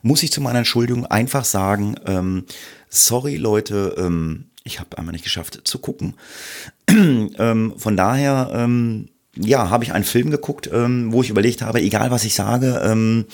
Muss 0.01 0.23
ich 0.23 0.31
zu 0.31 0.41
meiner 0.41 0.59
Entschuldigung 0.59 1.05
einfach 1.05 1.45
sagen, 1.45 1.95
ähm, 2.07 2.45
sorry 2.89 3.37
Leute, 3.37 3.93
ähm, 3.99 4.49
ich 4.63 4.79
habe 4.79 4.97
einmal 4.97 5.11
nicht 5.13 5.25
geschafft 5.25 5.61
zu 5.63 5.77
gucken. 5.77 6.15
ähm, 6.89 7.73
von 7.77 7.95
daher 7.95 8.49
ähm, 8.51 9.09
ja, 9.35 9.69
habe 9.69 9.83
ich 9.83 9.93
einen 9.93 10.03
Film 10.03 10.29
geguckt, 10.29 10.69
ähm, 10.71 11.11
wo 11.11 11.21
ich 11.21 11.29
überlegt 11.29 11.61
habe, 11.61 11.81
egal 11.81 12.11
was 12.11 12.23
ich 12.23 12.35
sage, 12.35 12.81
ähm, 12.83 13.25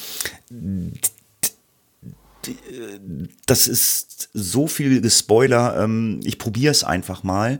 das 3.45 3.67
ist 3.67 4.29
so 4.33 4.67
viel 4.67 5.01
Gespoiler, 5.01 5.83
ähm, 5.83 6.21
ich 6.23 6.39
probiere 6.39 6.71
es 6.71 6.83
einfach 6.83 7.23
mal. 7.23 7.59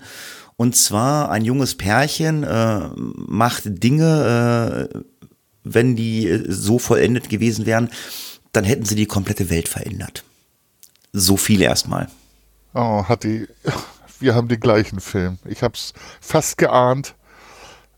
Und 0.55 0.75
zwar 0.75 1.31
ein 1.31 1.45
junges 1.45 1.75
Pärchen 1.75 2.43
äh, 2.43 2.89
macht 2.95 3.63
Dinge, 3.65 4.89
äh, 4.93 4.99
wenn 5.63 5.95
die 5.95 6.43
so 6.47 6.79
vollendet 6.79 7.29
gewesen 7.29 7.65
wären, 7.65 7.89
dann 8.51 8.63
hätten 8.63 8.85
sie 8.85 8.95
die 8.95 9.05
komplette 9.05 9.49
Welt 9.49 9.67
verändert. 9.67 10.23
So 11.13 11.37
viel 11.37 11.61
erstmal. 11.61 12.09
Oh, 12.73 13.03
hat 13.05 13.23
die. 13.23 13.47
Wir 14.21 14.35
haben 14.35 14.49
den 14.49 14.59
gleichen 14.59 14.99
Film. 14.99 15.37
Ich 15.45 15.63
habe 15.63 15.75
es 15.75 15.93
fast 16.19 16.57
geahnt 16.57 17.15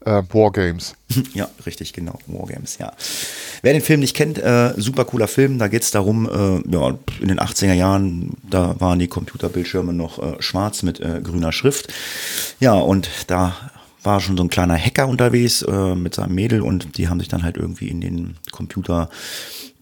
äh, 0.05 0.23
Wargames. 0.29 0.95
Ja, 1.33 1.49
richtig, 1.65 1.91
genau. 1.91 2.17
Wargames, 2.27 2.77
ja. 2.77 2.93
Wer 3.61 3.73
den 3.73 3.81
Film 3.81 3.99
nicht 3.99 4.15
kennt, 4.15 4.37
äh, 4.37 4.73
super 4.77 5.03
cooler 5.03 5.27
Film. 5.27 5.59
Da 5.59 5.67
geht 5.67 5.83
es 5.83 5.91
darum, 5.91 6.25
äh, 6.25 6.71
ja, 6.71 6.97
in 7.19 7.27
den 7.27 7.39
80er 7.39 7.73
Jahren, 7.73 8.37
da 8.49 8.79
waren 8.79 8.97
die 8.99 9.07
Computerbildschirme 9.07 9.91
noch 9.91 10.19
äh, 10.19 10.41
schwarz 10.41 10.83
mit 10.83 11.01
äh, 11.01 11.19
grüner 11.21 11.51
Schrift. 11.51 11.93
Ja, 12.61 12.73
und 12.73 13.09
da 13.27 13.55
war 14.03 14.19
schon 14.19 14.37
so 14.37 14.43
ein 14.43 14.49
kleiner 14.49 14.77
Hacker 14.77 15.07
unterwegs 15.07 15.61
äh, 15.61 15.95
mit 15.95 16.15
seinem 16.15 16.33
Mädel 16.33 16.61
und 16.61 16.97
die 16.97 17.07
haben 17.07 17.19
sich 17.19 17.29
dann 17.29 17.43
halt 17.43 17.57
irgendwie 17.57 17.89
in 17.89 18.01
den 18.01 18.35
Computer 18.51 19.09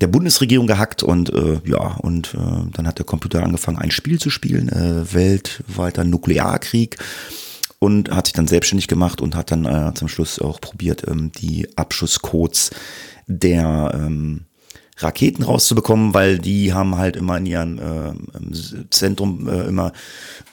der 0.01 0.07
Bundesregierung 0.07 0.67
gehackt 0.67 1.03
und 1.03 1.33
äh, 1.33 1.59
ja, 1.65 1.97
und 1.99 2.33
äh, 2.33 2.71
dann 2.73 2.87
hat 2.87 2.97
der 2.97 3.05
Computer 3.05 3.43
angefangen, 3.43 3.77
ein 3.77 3.91
Spiel 3.91 4.19
zu 4.19 4.29
spielen, 4.29 4.69
äh, 4.69 5.13
weltweiter 5.13 6.03
Nuklearkrieg 6.03 6.97
und 7.79 8.11
hat 8.11 8.27
sich 8.27 8.33
dann 8.33 8.47
selbstständig 8.47 8.87
gemacht 8.87 9.21
und 9.21 9.35
hat 9.35 9.51
dann 9.51 9.65
äh, 9.65 9.93
zum 9.93 10.09
Schluss 10.09 10.39
auch 10.39 10.59
probiert, 10.61 11.07
ähm, 11.07 11.31
die 11.31 11.69
Abschusscodes 11.77 12.71
der 13.27 13.91
ähm, 13.93 14.45
Raketen 14.97 15.43
rauszubekommen, 15.43 16.13
weil 16.13 16.39
die 16.39 16.73
haben 16.73 16.97
halt 16.97 17.15
immer 17.15 17.37
in 17.37 17.45
ihrem 17.45 17.79
äh, 17.79 18.89
Zentrum 18.89 19.47
äh, 19.47 19.61
immer 19.61 19.93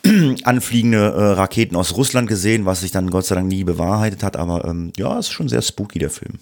anfliegende 0.45 0.99
äh, 0.99 1.23
Raketen 1.33 1.77
aus 1.77 1.97
Russland 1.97 2.29
gesehen, 2.29 2.65
was 2.65 2.83
sich 2.83 2.93
dann 2.93 3.11
Gott 3.11 3.27
sei 3.27 3.35
Dank 3.35 3.49
nie 3.49 3.65
bewahrheitet 3.65 4.23
hat. 4.23 4.37
Aber 4.37 4.65
ähm, 4.65 4.93
ja, 4.97 5.19
ist 5.19 5.31
schon 5.31 5.49
sehr 5.49 5.63
spooky, 5.63 5.99
der 5.99 6.11
Film. 6.11 6.39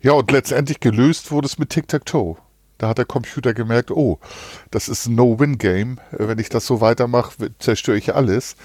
Ja, 0.00 0.12
und 0.12 0.30
letztendlich 0.30 0.80
gelöst 0.80 1.30
wurde 1.30 1.46
es 1.46 1.58
mit 1.58 1.68
Tic-Tac-Toe. 1.68 2.38
Da 2.78 2.88
hat 2.88 2.96
der 2.96 3.04
Computer 3.04 3.52
gemerkt, 3.52 3.90
oh, 3.90 4.18
das 4.70 4.88
ist 4.88 5.06
ein 5.06 5.14
No-Win-Game. 5.14 5.98
Wenn 6.12 6.38
ich 6.38 6.48
das 6.48 6.66
so 6.66 6.80
weitermache, 6.80 7.50
zerstöre 7.58 7.98
ich 7.98 8.14
alles 8.14 8.56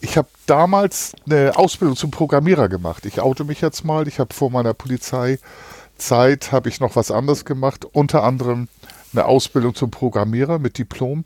ich 0.00 0.16
habe 0.16 0.28
damals 0.46 1.14
eine 1.26 1.56
Ausbildung 1.56 1.96
zum 1.96 2.10
Programmierer 2.10 2.68
gemacht. 2.68 3.06
Ich 3.06 3.20
oute 3.20 3.44
mich 3.44 3.60
jetzt 3.60 3.84
mal. 3.84 4.08
Ich 4.08 4.18
habe 4.18 4.34
vor 4.34 4.50
meiner 4.50 4.74
Polizeizeit 4.74 6.52
habe 6.52 6.68
ich 6.68 6.80
noch 6.80 6.96
was 6.96 7.10
anderes 7.10 7.44
gemacht, 7.44 7.84
unter 7.84 8.22
anderem 8.22 8.68
eine 9.12 9.24
Ausbildung 9.24 9.74
zum 9.74 9.90
Programmierer 9.90 10.58
mit 10.58 10.78
Diplom. 10.78 11.24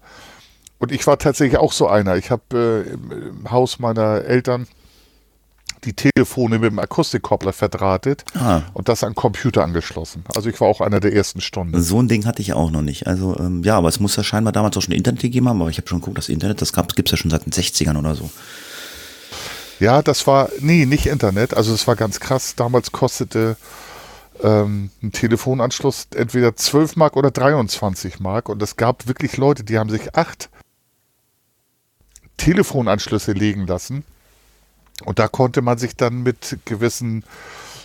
Und 0.79 0.93
ich 0.93 1.07
war 1.07 1.19
tatsächlich 1.19 1.59
auch 1.59 1.73
so 1.73 1.89
einer. 1.89 2.17
Ich 2.17 2.31
habe 2.31 2.87
äh, 2.87 2.91
im, 2.91 3.11
im, 3.11 3.51
Haus 3.51 3.79
meiner 3.79 4.25
Eltern 4.25 4.67
die 5.85 5.95
Telefone 5.95 6.59
mit 6.59 6.71
dem 6.71 6.79
Akustikkoppler 6.79 7.53
verdrahtet 7.53 8.25
ah. 8.35 8.63
und 8.75 8.89
das 8.89 9.05
an 9.05 9.15
Computer 9.15 9.63
angeschlossen. 9.63 10.25
Also 10.35 10.49
ich 10.49 10.61
war 10.61 10.69
auch 10.69 10.81
einer 10.81 11.01
der 11.01 11.13
ersten 11.13 11.41
Stunden. 11.41 11.81
So 11.81 12.01
ein 12.01 12.09
Ding 12.09 12.27
hatte 12.27 12.43
ich 12.43 12.53
auch 12.53 12.71
noch 12.71 12.83
nicht. 12.83 13.07
Also 13.07 13.37
ähm, 13.39 13.63
ja, 13.65 13.77
aber 13.77 13.89
es 13.89 14.01
muss 14.01 14.17
ja 14.17 14.25
scheinbar 14.25 14.53
damals 14.53 14.77
auch 14.77 14.83
schon 14.83 14.95
Internet 14.95 15.21
gegeben 15.21 15.49
haben, 15.49 15.61
aber 15.61 15.71
ich 15.71 15.79
habe 15.79 15.89
schon 15.89 16.01
geguckt, 16.01 16.19
das 16.19 16.29
Internet, 16.29 16.61
das 16.61 16.73
gibt 16.73 17.09
es 17.09 17.13
ja 17.13 17.17
schon 17.17 17.31
seit 17.31 17.47
den 17.47 17.53
60ern 17.53 17.99
oder 17.99 18.15
so. 18.15 18.31
Ja, 19.79 20.03
das 20.03 20.27
war, 20.27 20.51
nee, 20.61 20.85
nicht 20.85 21.07
Internet. 21.07 21.55
Also 21.55 21.73
es 21.73 21.87
war 21.87 21.97
ganz 21.97 22.21
krass. 22.21 22.55
Damals 22.55 22.93
kostete 22.93 23.57
ähm, 24.43 24.91
ein 25.03 25.13
Telefonanschluss 25.13 26.09
entweder 26.15 26.55
12 26.55 26.97
Mark 26.97 27.17
oder 27.17 27.31
23 27.31 28.21
Mark. 28.21 28.51
Und 28.51 28.63
es 28.63 28.77
gab 28.77 29.09
wirklich 29.09 29.39
Leute, 29.39 29.65
die 29.65 29.79
haben 29.79 29.89
sich 29.89 30.15
acht 30.15 30.51
Telefonanschlüsse 32.37 33.33
legen 33.33 33.67
lassen 33.67 34.05
Und 35.05 35.19
da 35.19 35.29
konnte 35.29 35.63
man 35.63 35.79
sich 35.79 35.97
dann 35.97 36.23
mit 36.23 36.59
gewissen 36.65 37.25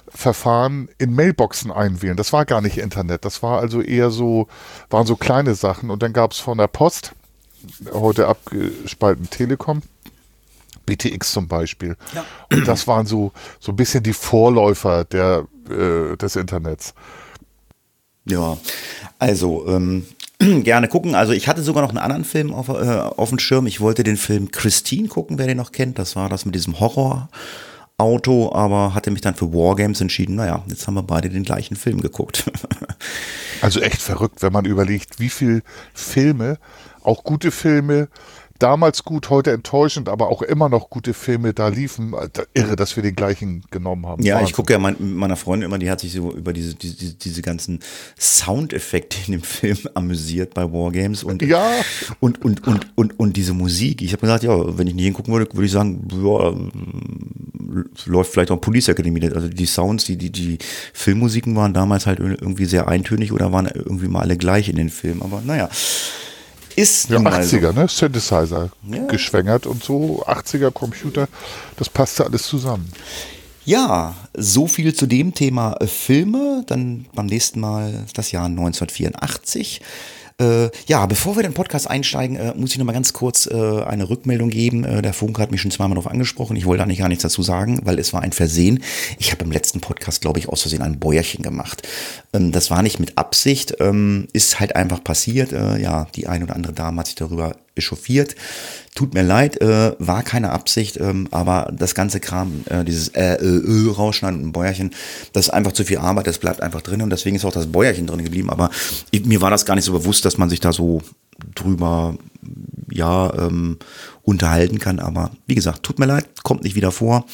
Verfahren 0.07 0.89
in 0.97 1.13
Mailboxen 1.13 1.71
einwählen. 1.71 2.15
Das 2.15 2.31
war 2.31 2.45
gar 2.45 2.61
nicht 2.61 2.77
Internet. 2.77 3.25
Das 3.25 3.43
war 3.43 3.59
also 3.59 3.81
eher 3.81 4.11
so, 4.11 4.47
waren 4.89 5.05
so 5.05 5.15
kleine 5.15 5.55
Sachen. 5.55 5.89
Und 5.89 6.03
dann 6.03 6.13
gab 6.13 6.31
es 6.31 6.39
von 6.39 6.57
der 6.57 6.67
Post, 6.67 7.13
heute 7.91 8.27
abgespalten 8.27 9.29
Telekom, 9.29 9.81
BTX 10.85 11.31
zum 11.31 11.47
Beispiel. 11.47 11.97
Ja. 12.13 12.25
Und 12.51 12.67
das 12.67 12.87
waren 12.87 13.05
so, 13.05 13.31
so 13.59 13.71
ein 13.71 13.75
bisschen 13.75 14.03
die 14.03 14.13
Vorläufer 14.13 15.03
der, 15.05 15.47
äh, 15.69 16.15
des 16.15 16.35
Internets. 16.35 16.93
Ja, 18.25 18.57
also 19.19 19.67
ähm, 19.67 20.05
gerne 20.63 20.87
gucken. 20.87 21.15
Also 21.15 21.33
ich 21.33 21.47
hatte 21.47 21.61
sogar 21.61 21.83
noch 21.83 21.89
einen 21.89 21.97
anderen 21.97 22.25
Film 22.25 22.53
auf, 22.53 22.69
äh, 22.69 22.71
auf 22.71 23.29
dem 23.29 23.39
Schirm. 23.39 23.67
Ich 23.67 23.81
wollte 23.81 24.03
den 24.03 24.17
Film 24.17 24.51
Christine 24.51 25.07
gucken, 25.07 25.37
wer 25.37 25.47
den 25.47 25.57
noch 25.57 25.71
kennt. 25.71 25.99
Das 25.99 26.15
war 26.15 26.29
das 26.29 26.45
mit 26.45 26.55
diesem 26.55 26.79
Horror. 26.79 27.29
Auto, 27.97 28.51
aber 28.53 28.93
hatte 28.93 29.09
mich 29.09 29.21
dann 29.21 29.35
für 29.35 29.53
Wargames 29.53 30.01
entschieden. 30.01 30.35
Naja, 30.35 30.65
jetzt 30.67 30.85
haben 30.85 30.95
wir 30.95 31.03
beide 31.03 31.29
den 31.29 31.43
gleichen 31.43 31.77
Film 31.77 32.01
geguckt. 32.01 32.51
also 33.61 33.79
echt 33.79 34.01
verrückt, 34.01 34.41
wenn 34.41 34.51
man 34.51 34.65
überlegt, 34.65 35.21
wie 35.21 35.29
viele 35.29 35.61
Filme, 35.93 36.57
auch 37.03 37.23
gute 37.23 37.51
Filme, 37.51 38.09
damals 38.59 39.03
gut, 39.03 39.29
heute 39.29 39.51
enttäuschend, 39.51 40.09
aber 40.09 40.29
auch 40.29 40.41
immer 40.41 40.69
noch 40.69 40.89
gute 40.89 41.13
Filme 41.13 41.53
da 41.53 41.67
liefen. 41.67 42.13
Irre, 42.53 42.75
dass 42.75 42.95
wir 42.95 43.03
den 43.03 43.15
gleichen 43.15 43.63
genommen 43.71 44.05
haben. 44.05 44.23
Ja, 44.23 44.35
Wahnsinn. 44.35 44.47
ich 44.47 44.53
gucke 44.53 44.73
ja 44.73 44.79
mein, 44.79 44.95
meiner 44.99 45.35
Freundin 45.35 45.69
immer, 45.69 45.77
die 45.77 45.89
hat 45.89 45.99
sich 45.99 46.13
so 46.13 46.31
über 46.31 46.53
diese, 46.53 46.75
diese, 46.75 47.13
diese 47.13 47.41
ganzen 47.41 47.79
Soundeffekte 48.17 49.17
in 49.27 49.33
dem 49.33 49.41
Film 49.41 49.77
amüsiert 49.93 50.53
bei 50.53 50.63
Wargames 50.71 51.23
und, 51.23 51.41
ja. 51.41 51.69
und, 52.19 52.43
und, 52.43 52.65
und, 52.67 52.87
und, 52.95 53.19
und 53.19 53.37
diese 53.37 53.53
Musik. 53.53 54.01
Ich 54.01 54.13
habe 54.13 54.21
gesagt, 54.21 54.43
ja, 54.43 54.77
wenn 54.77 54.87
ich 54.87 54.95
nicht 54.95 55.05
hingucken 55.05 55.33
würde, 55.33 55.51
würde 55.53 55.65
ich 55.65 55.71
sagen, 55.71 56.07
ja, 56.11 56.53
läuft 58.05 58.31
vielleicht 58.31 58.51
auch 58.51 58.61
Police 58.61 58.89
Academy. 58.89 59.23
Also 59.33 59.47
die 59.47 59.65
Sounds, 59.65 60.05
die, 60.05 60.17
die, 60.17 60.31
die 60.31 60.57
Filmmusiken 60.93 61.55
waren 61.55 61.73
damals 61.73 62.05
halt 62.05 62.19
irgendwie 62.19 62.65
sehr 62.65 62.87
eintönig 62.87 63.31
oder 63.31 63.51
waren 63.51 63.67
irgendwie 63.67 64.07
mal 64.07 64.21
alle 64.21 64.37
gleich 64.37 64.69
in 64.69 64.77
den 64.77 64.89
Filmen. 64.89 65.21
Aber 65.21 65.41
naja. 65.45 65.69
Ist 66.75 67.09
ja, 67.09 67.19
80er, 67.19 67.73
so. 67.73 67.79
ne? 67.79 67.87
Synthesizer 67.87 68.69
ja. 68.89 69.05
geschwängert 69.05 69.65
und 69.65 69.83
so, 69.83 70.23
80er 70.25 70.71
Computer, 70.71 71.27
das 71.77 71.89
passte 71.89 72.25
alles 72.25 72.43
zusammen. 72.43 72.91
Ja, 73.63 74.15
so 74.35 74.67
viel 74.67 74.93
zu 74.93 75.07
dem 75.07 75.33
Thema 75.33 75.75
äh, 75.79 75.87
Filme. 75.87 76.63
Dann 76.67 77.07
beim 77.15 77.25
nächsten 77.25 77.59
Mal 77.59 78.05
das 78.13 78.31
Jahr 78.31 78.45
1984. 78.45 79.81
Äh, 80.37 80.69
ja, 80.87 81.05
bevor 81.05 81.37
wir 81.37 81.43
den 81.43 81.53
Podcast 81.53 81.89
einsteigen, 81.89 82.35
äh, 82.35 82.53
muss 82.55 82.71
ich 82.71 82.77
noch 82.77 82.85
mal 82.85 82.91
ganz 82.91 83.13
kurz 83.13 83.47
äh, 83.47 83.53
eine 83.53 84.09
Rückmeldung 84.09 84.49
geben. 84.49 84.83
Äh, 84.83 85.01
der 85.01 85.13
Funke 85.13 85.41
hat 85.41 85.51
mich 85.51 85.61
schon 85.61 85.71
zweimal 85.71 85.95
darauf 85.95 86.11
angesprochen. 86.11 86.57
Ich 86.57 86.65
wollte 86.65 86.83
eigentlich 86.83 86.99
gar 86.99 87.07
nichts 87.07 87.21
dazu 87.21 87.41
sagen, 87.41 87.79
weil 87.83 87.99
es 87.99 88.11
war 88.11 88.21
ein 88.21 88.33
Versehen. 88.33 88.83
Ich 89.17 89.31
habe 89.31 89.45
im 89.45 89.51
letzten 89.51 89.79
Podcast, 89.79 90.21
glaube 90.21 90.39
ich, 90.39 90.49
aus 90.49 90.61
Versehen 90.61 90.81
ein 90.81 90.99
Bäuerchen 90.99 91.41
gemacht. 91.41 91.87
Ähm, 92.33 92.51
das 92.51 92.69
war 92.69 92.81
nicht 92.83 92.99
mit 92.99 93.17
Absicht, 93.17 93.75
ähm, 93.79 94.27
ist 94.33 94.59
halt 94.59 94.75
einfach 94.75 95.01
passiert. 95.03 95.53
Äh, 95.53 95.77
ja, 95.81 96.07
die 96.15 96.27
eine 96.27 96.43
oder 96.43 96.55
andere 96.55 96.73
Dame 96.73 96.99
hat 96.99 97.07
sich 97.07 97.15
darüber 97.15 97.55
echauffiert. 97.75 98.35
Tut 98.95 99.13
mir 99.13 99.23
leid, 99.23 99.61
äh, 99.61 99.93
war 99.99 100.23
keine 100.23 100.51
Absicht, 100.51 100.97
ähm, 100.97 101.27
aber 101.31 101.71
das 101.75 101.95
ganze 101.95 102.19
Kram, 102.19 102.63
äh, 102.69 102.83
dieses 102.85 103.09
äh, 103.09 103.35
äh, 103.35 103.87
äh, 103.87 103.91
Rausschneiden 103.91 104.43
und 104.43 104.51
Bäuerchen, 104.53 104.91
das 105.33 105.47
ist 105.47 105.53
einfach 105.53 105.73
zu 105.73 105.83
viel 105.83 105.97
Arbeit, 105.97 106.27
das 106.27 106.39
bleibt 106.39 106.61
einfach 106.61 106.81
drin 106.81 107.01
und 107.01 107.09
deswegen 107.09 107.35
ist 107.35 107.45
auch 107.45 107.51
das 107.53 107.71
Bäuerchen 107.71 108.07
drin 108.07 108.23
geblieben. 108.23 108.49
Aber 108.49 108.69
ich, 109.11 109.25
mir 109.25 109.41
war 109.41 109.49
das 109.49 109.65
gar 109.65 109.75
nicht 109.75 109.85
so 109.85 109.91
bewusst, 109.91 110.23
dass 110.25 110.37
man 110.37 110.49
sich 110.49 110.61
da 110.61 110.71
so 110.71 111.01
drüber 111.53 112.17
ja 112.89 113.33
ähm, 113.33 113.77
unterhalten 114.23 114.79
kann. 114.79 114.99
Aber 114.99 115.31
wie 115.45 115.55
gesagt, 115.55 115.83
tut 115.83 115.99
mir 115.99 116.05
leid, 116.05 116.25
kommt 116.43 116.63
nicht 116.63 116.75
wieder 116.75 116.91
vor. 116.91 117.25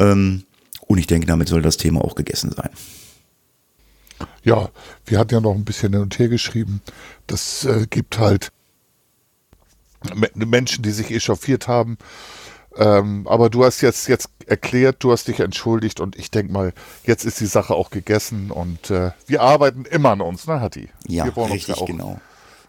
Ähm, 0.00 0.42
und 0.80 0.98
ich 0.98 1.06
denke, 1.06 1.26
damit 1.26 1.48
soll 1.48 1.62
das 1.62 1.76
Thema 1.76 2.04
auch 2.04 2.14
gegessen 2.14 2.52
sein. 2.52 2.70
Ja, 4.42 4.70
wir 5.04 5.18
hatten 5.18 5.34
ja 5.34 5.40
noch 5.40 5.54
ein 5.54 5.64
bisschen 5.64 5.92
hin 5.92 6.02
und 6.02 6.18
her 6.18 6.28
geschrieben. 6.28 6.80
Das 7.26 7.64
äh, 7.64 7.86
gibt 7.88 8.18
halt 8.18 8.52
Menschen, 10.34 10.82
die 10.82 10.90
sich 10.90 11.10
echauffiert 11.10 11.68
haben. 11.68 11.98
Ähm, 12.78 13.26
aber 13.26 13.48
du 13.48 13.64
hast 13.64 13.80
jetzt, 13.80 14.06
jetzt 14.08 14.28
erklärt, 14.46 14.96
du 15.00 15.12
hast 15.12 15.28
dich 15.28 15.40
entschuldigt 15.40 16.00
und 16.00 16.16
ich 16.16 16.30
denke 16.30 16.52
mal, 16.52 16.72
jetzt 17.04 17.24
ist 17.24 17.40
die 17.40 17.46
Sache 17.46 17.74
auch 17.74 17.90
gegessen 17.90 18.50
und 18.50 18.90
äh, 18.90 19.12
wir 19.26 19.40
arbeiten 19.40 19.86
immer 19.86 20.10
an 20.10 20.20
uns, 20.20 20.46
ne, 20.46 20.60
Hatti? 20.60 20.88
Ja, 21.08 21.24
richtig, 21.24 21.68
ja 21.68 21.86
genau. 21.86 22.20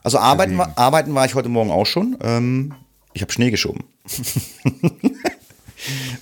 Also 0.03 0.20
arbeiten, 0.20 0.58
war, 0.58 0.72
arbeiten 0.77 1.13
war 1.13 1.25
ich 1.25 1.36
heute 1.36 1.50
Morgen 1.50 1.72
auch 1.72 1.86
schon. 1.86 2.17
Ähm, 2.22 2.74
ich 3.13 3.22
habe 3.22 3.32
Schnee 3.34 3.51
geschoben. 3.51 3.84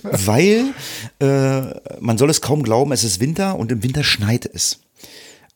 Weil 0.02 0.74
äh, 1.20 2.00
man 2.00 2.18
soll 2.18 2.30
es 2.30 2.40
kaum 2.40 2.62
glauben, 2.62 2.92
es 2.92 3.04
ist 3.04 3.20
Winter 3.20 3.56
und 3.56 3.70
im 3.70 3.82
Winter 3.82 4.02
schneit 4.02 4.46
es. 4.46 4.80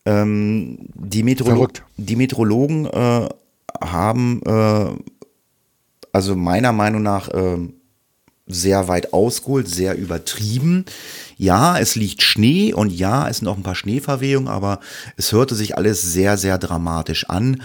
Ähm, 0.05 0.77
die, 0.95 1.23
Meteorolo 1.23 1.67
die 1.97 2.15
Meteorologen 2.15 2.85
äh, 2.85 3.29
haben 3.81 4.41
äh, 4.45 4.95
also 6.13 6.35
meiner 6.35 6.71
Meinung 6.71 7.01
nach 7.01 7.29
äh, 7.29 7.57
sehr 8.47 8.87
weit 8.87 9.13
ausgeholt, 9.13 9.67
sehr 9.67 9.97
übertrieben. 9.97 10.85
Ja, 11.37 11.79
es 11.79 11.95
liegt 11.95 12.21
Schnee 12.21 12.73
und 12.73 12.91
ja, 12.91 13.27
es 13.27 13.37
sind 13.37 13.47
auch 13.47 13.57
ein 13.57 13.63
paar 13.63 13.75
Schneeverwehungen, 13.75 14.47
aber 14.47 14.79
es 15.17 15.31
hörte 15.31 15.55
sich 15.55 15.77
alles 15.77 16.01
sehr, 16.01 16.37
sehr 16.37 16.57
dramatisch 16.57 17.29
an. 17.29 17.61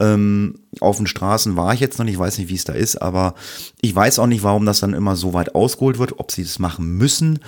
Ähm, 0.00 0.60
auf 0.80 0.98
den 0.98 1.06
Straßen 1.06 1.56
war 1.56 1.74
ich 1.74 1.80
jetzt 1.80 1.98
noch 1.98 2.04
nicht, 2.04 2.18
weiß 2.18 2.38
nicht, 2.38 2.48
wie 2.48 2.54
es 2.54 2.64
da 2.64 2.72
ist, 2.72 2.96
aber 3.02 3.34
ich 3.80 3.94
weiß 3.94 4.20
auch 4.20 4.26
nicht, 4.26 4.44
warum 4.44 4.64
das 4.64 4.80
dann 4.80 4.94
immer 4.94 5.16
so 5.16 5.34
weit 5.34 5.54
ausgeholt 5.54 5.98
wird, 5.98 6.18
ob 6.20 6.30
sie 6.30 6.44
das 6.44 6.58
machen 6.58 6.96
müssen. 6.96 7.40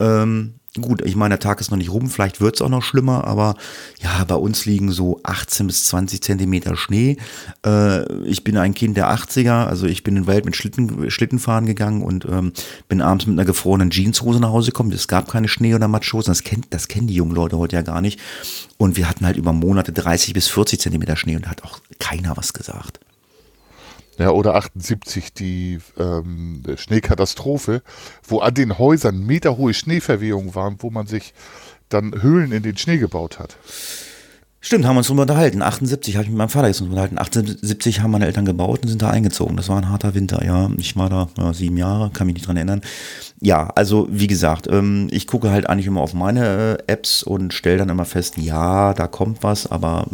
Ähm, 0.00 0.54
Gut, 0.80 1.02
ich 1.02 1.14
meine, 1.14 1.34
der 1.34 1.38
Tag 1.38 1.60
ist 1.60 1.70
noch 1.70 1.78
nicht 1.78 1.92
rum, 1.92 2.10
vielleicht 2.10 2.40
wird 2.40 2.56
es 2.56 2.62
auch 2.62 2.68
noch 2.68 2.82
schlimmer, 2.82 3.28
aber 3.28 3.54
ja, 4.00 4.24
bei 4.24 4.34
uns 4.34 4.66
liegen 4.66 4.90
so 4.90 5.20
18 5.22 5.68
bis 5.68 5.84
20 5.84 6.20
Zentimeter 6.20 6.76
Schnee. 6.76 7.16
Äh, 7.64 8.12
ich 8.24 8.42
bin 8.42 8.56
ein 8.56 8.74
Kind 8.74 8.96
der 8.96 9.08
80er, 9.14 9.66
also 9.66 9.86
ich 9.86 10.02
bin 10.02 10.16
in 10.16 10.22
den 10.22 10.26
Welt 10.26 10.44
mit 10.44 10.56
Schlitten, 10.56 11.08
Schlittenfahren 11.12 11.66
gegangen 11.66 12.02
und 12.02 12.24
ähm, 12.24 12.52
bin 12.88 13.02
abends 13.02 13.26
mit 13.26 13.38
einer 13.38 13.46
gefrorenen 13.46 13.90
Jeanshose 13.90 14.40
nach 14.40 14.50
Hause 14.50 14.72
gekommen. 14.72 14.90
Es 14.90 15.06
gab 15.06 15.30
keine 15.30 15.46
Schnee- 15.46 15.76
oder 15.76 15.86
Matschhosen, 15.86 16.32
das, 16.32 16.42
kennt, 16.42 16.66
das 16.70 16.88
kennen 16.88 17.06
die 17.06 17.14
jungen 17.14 17.36
Leute 17.36 17.56
heute 17.56 17.76
ja 17.76 17.82
gar 17.82 18.00
nicht. 18.00 18.18
Und 18.76 18.96
wir 18.96 19.08
hatten 19.08 19.24
halt 19.24 19.36
über 19.36 19.52
Monate 19.52 19.92
30 19.92 20.34
bis 20.34 20.48
40 20.48 20.80
Zentimeter 20.80 21.14
Schnee 21.14 21.36
und 21.36 21.44
da 21.44 21.50
hat 21.50 21.62
auch 21.62 21.78
keiner 22.00 22.36
was 22.36 22.52
gesagt. 22.52 22.98
Ja, 24.18 24.30
oder 24.30 24.54
78 24.54 25.34
die 25.34 25.80
ähm, 25.98 26.62
Schneekatastrophe, 26.76 27.82
wo 28.22 28.38
an 28.38 28.54
den 28.54 28.78
Häusern 28.78 29.26
meterhohe 29.26 29.74
Schneeverwehungen 29.74 30.54
waren, 30.54 30.76
wo 30.78 30.90
man 30.90 31.06
sich 31.06 31.34
dann 31.88 32.22
Höhlen 32.22 32.52
in 32.52 32.62
den 32.62 32.76
Schnee 32.76 32.98
gebaut 32.98 33.38
hat. 33.38 33.56
Stimmt, 34.60 34.86
haben 34.86 34.94
wir 34.94 35.00
uns 35.00 35.08
drüber 35.08 35.22
unterhalten. 35.22 35.60
78 35.60 36.16
habe 36.16 36.24
ich 36.24 36.30
mit 36.30 36.38
meinem 36.38 36.48
Vater 36.48 36.68
jetzt 36.68 36.80
unterhalten. 36.80 37.18
78 37.18 38.00
haben 38.00 38.12
meine 38.12 38.24
Eltern 38.24 38.46
gebaut 38.46 38.80
und 38.82 38.88
sind 38.88 39.02
da 39.02 39.10
eingezogen. 39.10 39.58
Das 39.58 39.68
war 39.68 39.76
ein 39.76 39.90
harter 39.90 40.14
Winter, 40.14 40.42
ja. 40.42 40.70
Ich 40.78 40.96
war 40.96 41.10
da 41.10 41.28
ja, 41.36 41.52
sieben 41.52 41.76
Jahre, 41.76 42.08
kann 42.10 42.26
mich 42.26 42.34
nicht 42.34 42.46
dran 42.46 42.56
erinnern. 42.56 42.80
Ja, 43.40 43.68
also 43.74 44.06
wie 44.10 44.26
gesagt, 44.26 44.68
ähm, 44.70 45.08
ich 45.10 45.26
gucke 45.26 45.50
halt 45.50 45.68
eigentlich 45.68 45.86
immer 45.86 46.00
auf 46.00 46.14
meine 46.14 46.78
äh, 46.78 46.92
Apps 46.92 47.22
und 47.22 47.52
stelle 47.52 47.78
dann 47.78 47.88
immer 47.88 48.04
fest, 48.04 48.38
ja, 48.38 48.94
da 48.94 49.06
kommt 49.06 49.42
was, 49.42 49.70
aber 49.70 50.06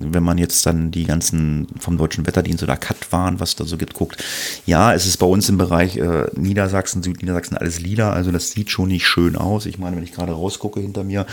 wenn 0.00 0.22
man 0.22 0.38
jetzt 0.38 0.66
dann 0.66 0.90
die 0.90 1.04
ganzen 1.04 1.66
vom 1.78 1.96
Deutschen 1.96 2.26
Wetterdienst 2.26 2.62
oder 2.62 2.76
Cut 2.76 3.12
waren, 3.12 3.40
was 3.40 3.56
da 3.56 3.64
so 3.64 3.76
gibt, 3.76 3.94
guckt, 3.94 4.22
ja, 4.66 4.92
es 4.92 5.06
ist 5.06 5.18
bei 5.18 5.26
uns 5.26 5.48
im 5.48 5.58
Bereich 5.58 5.96
äh, 5.96 6.26
Niedersachsen, 6.34 7.02
Südniedersachsen 7.02 7.56
alles 7.56 7.80
lila, 7.80 8.12
also 8.12 8.32
das 8.32 8.50
sieht 8.50 8.70
schon 8.70 8.88
nicht 8.88 9.06
schön 9.06 9.36
aus. 9.36 9.66
Ich 9.66 9.78
meine, 9.78 9.96
wenn 9.96 10.04
ich 10.04 10.12
gerade 10.12 10.32
rausgucke 10.32 10.80
hinter 10.80 11.04
mir 11.04 11.26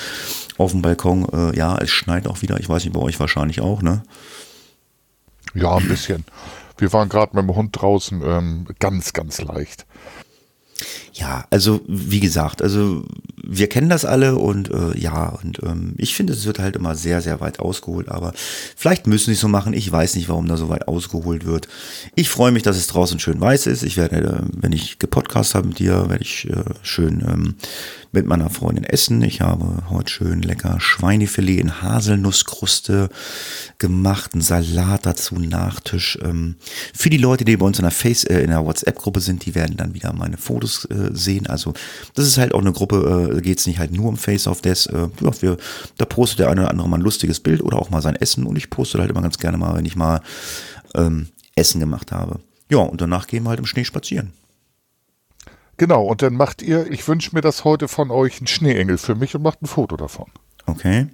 auf 0.58 0.72
dem 0.72 0.82
Balkon, 0.82 1.28
äh, 1.34 1.58
ja, 1.58 1.78
es 1.78 1.90
schneit 1.90 2.28
auch 2.28 2.42
wieder. 2.42 2.60
Ich 2.60 2.70
weiß 2.70 2.84
nicht, 2.84 2.94
bei 2.94 3.02
euch 3.02 3.20
wahrscheinlich 3.20 3.62
auch, 3.62 3.82
ne? 3.82 4.04
Ja, 5.54 5.76
ein 5.76 5.88
bisschen. 5.88 6.26
Wir 6.78 6.92
waren 6.92 7.10
gerade 7.10 7.36
mit 7.36 7.44
dem 7.44 7.56
Hund 7.56 7.70
draußen, 7.80 8.22
ähm, 8.26 8.68
ganz, 8.80 9.14
ganz 9.14 9.42
leicht. 9.42 9.86
Ja, 11.14 11.46
also 11.50 11.82
wie 11.88 12.20
gesagt, 12.20 12.62
also 12.62 13.06
wir 13.48 13.70
kennen 13.70 13.90
das 13.90 14.04
alle 14.04 14.36
und 14.36 14.70
äh, 14.72 14.98
ja, 14.98 15.30
und 15.42 15.62
ähm, 15.64 15.94
ich 15.98 16.16
finde, 16.16 16.34
es 16.34 16.46
wird 16.46 16.60
halt 16.60 16.76
immer 16.76 16.96
sehr, 16.96 17.22
sehr 17.22 17.40
weit 17.40 17.60
ausgeholt, 17.60 18.10
aber 18.10 18.34
vielleicht 18.76 19.08
müssen 19.08 19.28
sie 19.28 19.34
es 19.34 19.40
so 19.40 19.48
machen. 19.48 19.74
Ich 19.74 19.90
weiß 19.90 20.16
nicht, 20.16 20.28
warum 20.28 20.48
da 20.48 20.58
so 20.58 20.68
weit 20.68 20.88
ausgeholt 20.88 21.46
wird. 21.46 21.68
Ich 22.16 22.30
freue 22.30 22.52
mich, 22.52 22.64
dass 22.64 22.76
es 22.76 22.88
draußen 22.88 23.20
schön 23.20 23.40
weiß 23.40 23.68
ist. 23.68 23.84
Ich 23.84 23.98
werde, 23.98 24.18
äh, 24.18 24.42
wenn 24.52 24.74
ich 24.74 25.00
gepodcast 25.00 25.56
habe 25.56 25.70
mit 25.70 25.80
dir, 25.80 26.10
werde 26.10 26.24
ich 26.24 26.50
äh, 26.50 26.64
schön 26.82 27.22
ähm, 27.22 27.56
mit 28.16 28.26
meiner 28.26 28.50
Freundin 28.50 28.86
essen. 28.86 29.22
Ich 29.22 29.42
habe 29.42 29.84
heute 29.90 30.10
schön 30.10 30.42
lecker 30.42 30.80
Schweinefilet 30.80 31.60
in 31.60 31.82
Haselnusskruste 31.82 33.10
gemacht, 33.78 34.34
einen 34.34 34.42
Salat 34.42 35.06
dazu, 35.06 35.36
Nachtisch. 35.36 36.18
Ähm, 36.24 36.56
für 36.94 37.10
die 37.10 37.18
Leute, 37.18 37.44
die 37.44 37.58
bei 37.58 37.66
uns 37.66 37.78
in 37.78 37.84
der 37.84 37.94
äh, 38.30 38.48
der 38.48 38.66
WhatsApp-Gruppe 38.66 39.20
sind, 39.20 39.46
die 39.46 39.54
werden 39.54 39.76
dann 39.76 39.94
wieder 39.94 40.14
meine 40.14 40.38
Fotos 40.38 40.86
äh, 40.86 41.10
sehen. 41.12 41.48
Also 41.48 41.74
das 42.16 42.26
ist 42.26 42.38
halt 42.38 42.54
auch 42.54 42.62
eine 42.62 42.72
Gruppe, 42.72 43.34
äh, 43.36 43.42
geht 43.42 43.60
es 43.60 43.68
nicht 43.68 43.80
halt 43.80 43.92
nur 43.92 44.08
um 44.08 44.18
Face 44.18 44.48
of 44.48 44.62
Death. 44.62 44.88
Äh, 44.88 45.10
ja, 45.22 45.42
wir, 45.42 45.58
da 45.98 46.06
postet 46.06 46.40
der 46.40 46.50
eine 46.50 46.62
oder 46.62 46.72
andere 46.72 46.88
mal 46.88 46.98
ein 46.98 47.04
lustiges 47.04 47.42
Bild 47.42 47.62
oder 47.62 47.78
auch 47.78 47.90
mal 47.90 48.02
sein 48.02 48.16
Essen 48.16 48.46
und 48.46 48.56
ich 48.56 48.70
poste 48.70 48.98
halt 48.98 49.12
immer 49.12 49.22
ganz 49.22 49.38
gerne 49.38 49.58
mal, 49.58 49.76
wenn 49.76 49.86
ich 49.86 49.98
mal 49.98 50.22
ähm, 50.96 51.28
Essen 51.56 51.82
gemacht 51.82 52.14
habe. 52.14 52.40
Ja, 52.72 52.78
und 52.78 53.02
danach 53.02 53.28
gehen 53.28 53.44
wir 53.44 53.50
halt 53.50 53.60
im 53.60 53.66
Schnee 53.66 53.84
spazieren. 53.84 54.32
Genau, 55.78 56.06
und 56.06 56.22
dann 56.22 56.34
macht 56.36 56.62
ihr, 56.62 56.90
ich 56.90 57.08
wünsche 57.08 57.32
mir 57.34 57.42
das 57.42 57.64
heute 57.64 57.88
von 57.88 58.12
euch, 58.12 58.38
einen 58.38 58.48
Schneeengel 58.48 58.98
für 58.98 59.16
mich 59.16 59.36
und 59.36 59.42
macht 59.42 59.62
ein 59.62 59.68
Foto 59.68 59.98
davon. 59.98 60.28
Okay. 60.66 61.08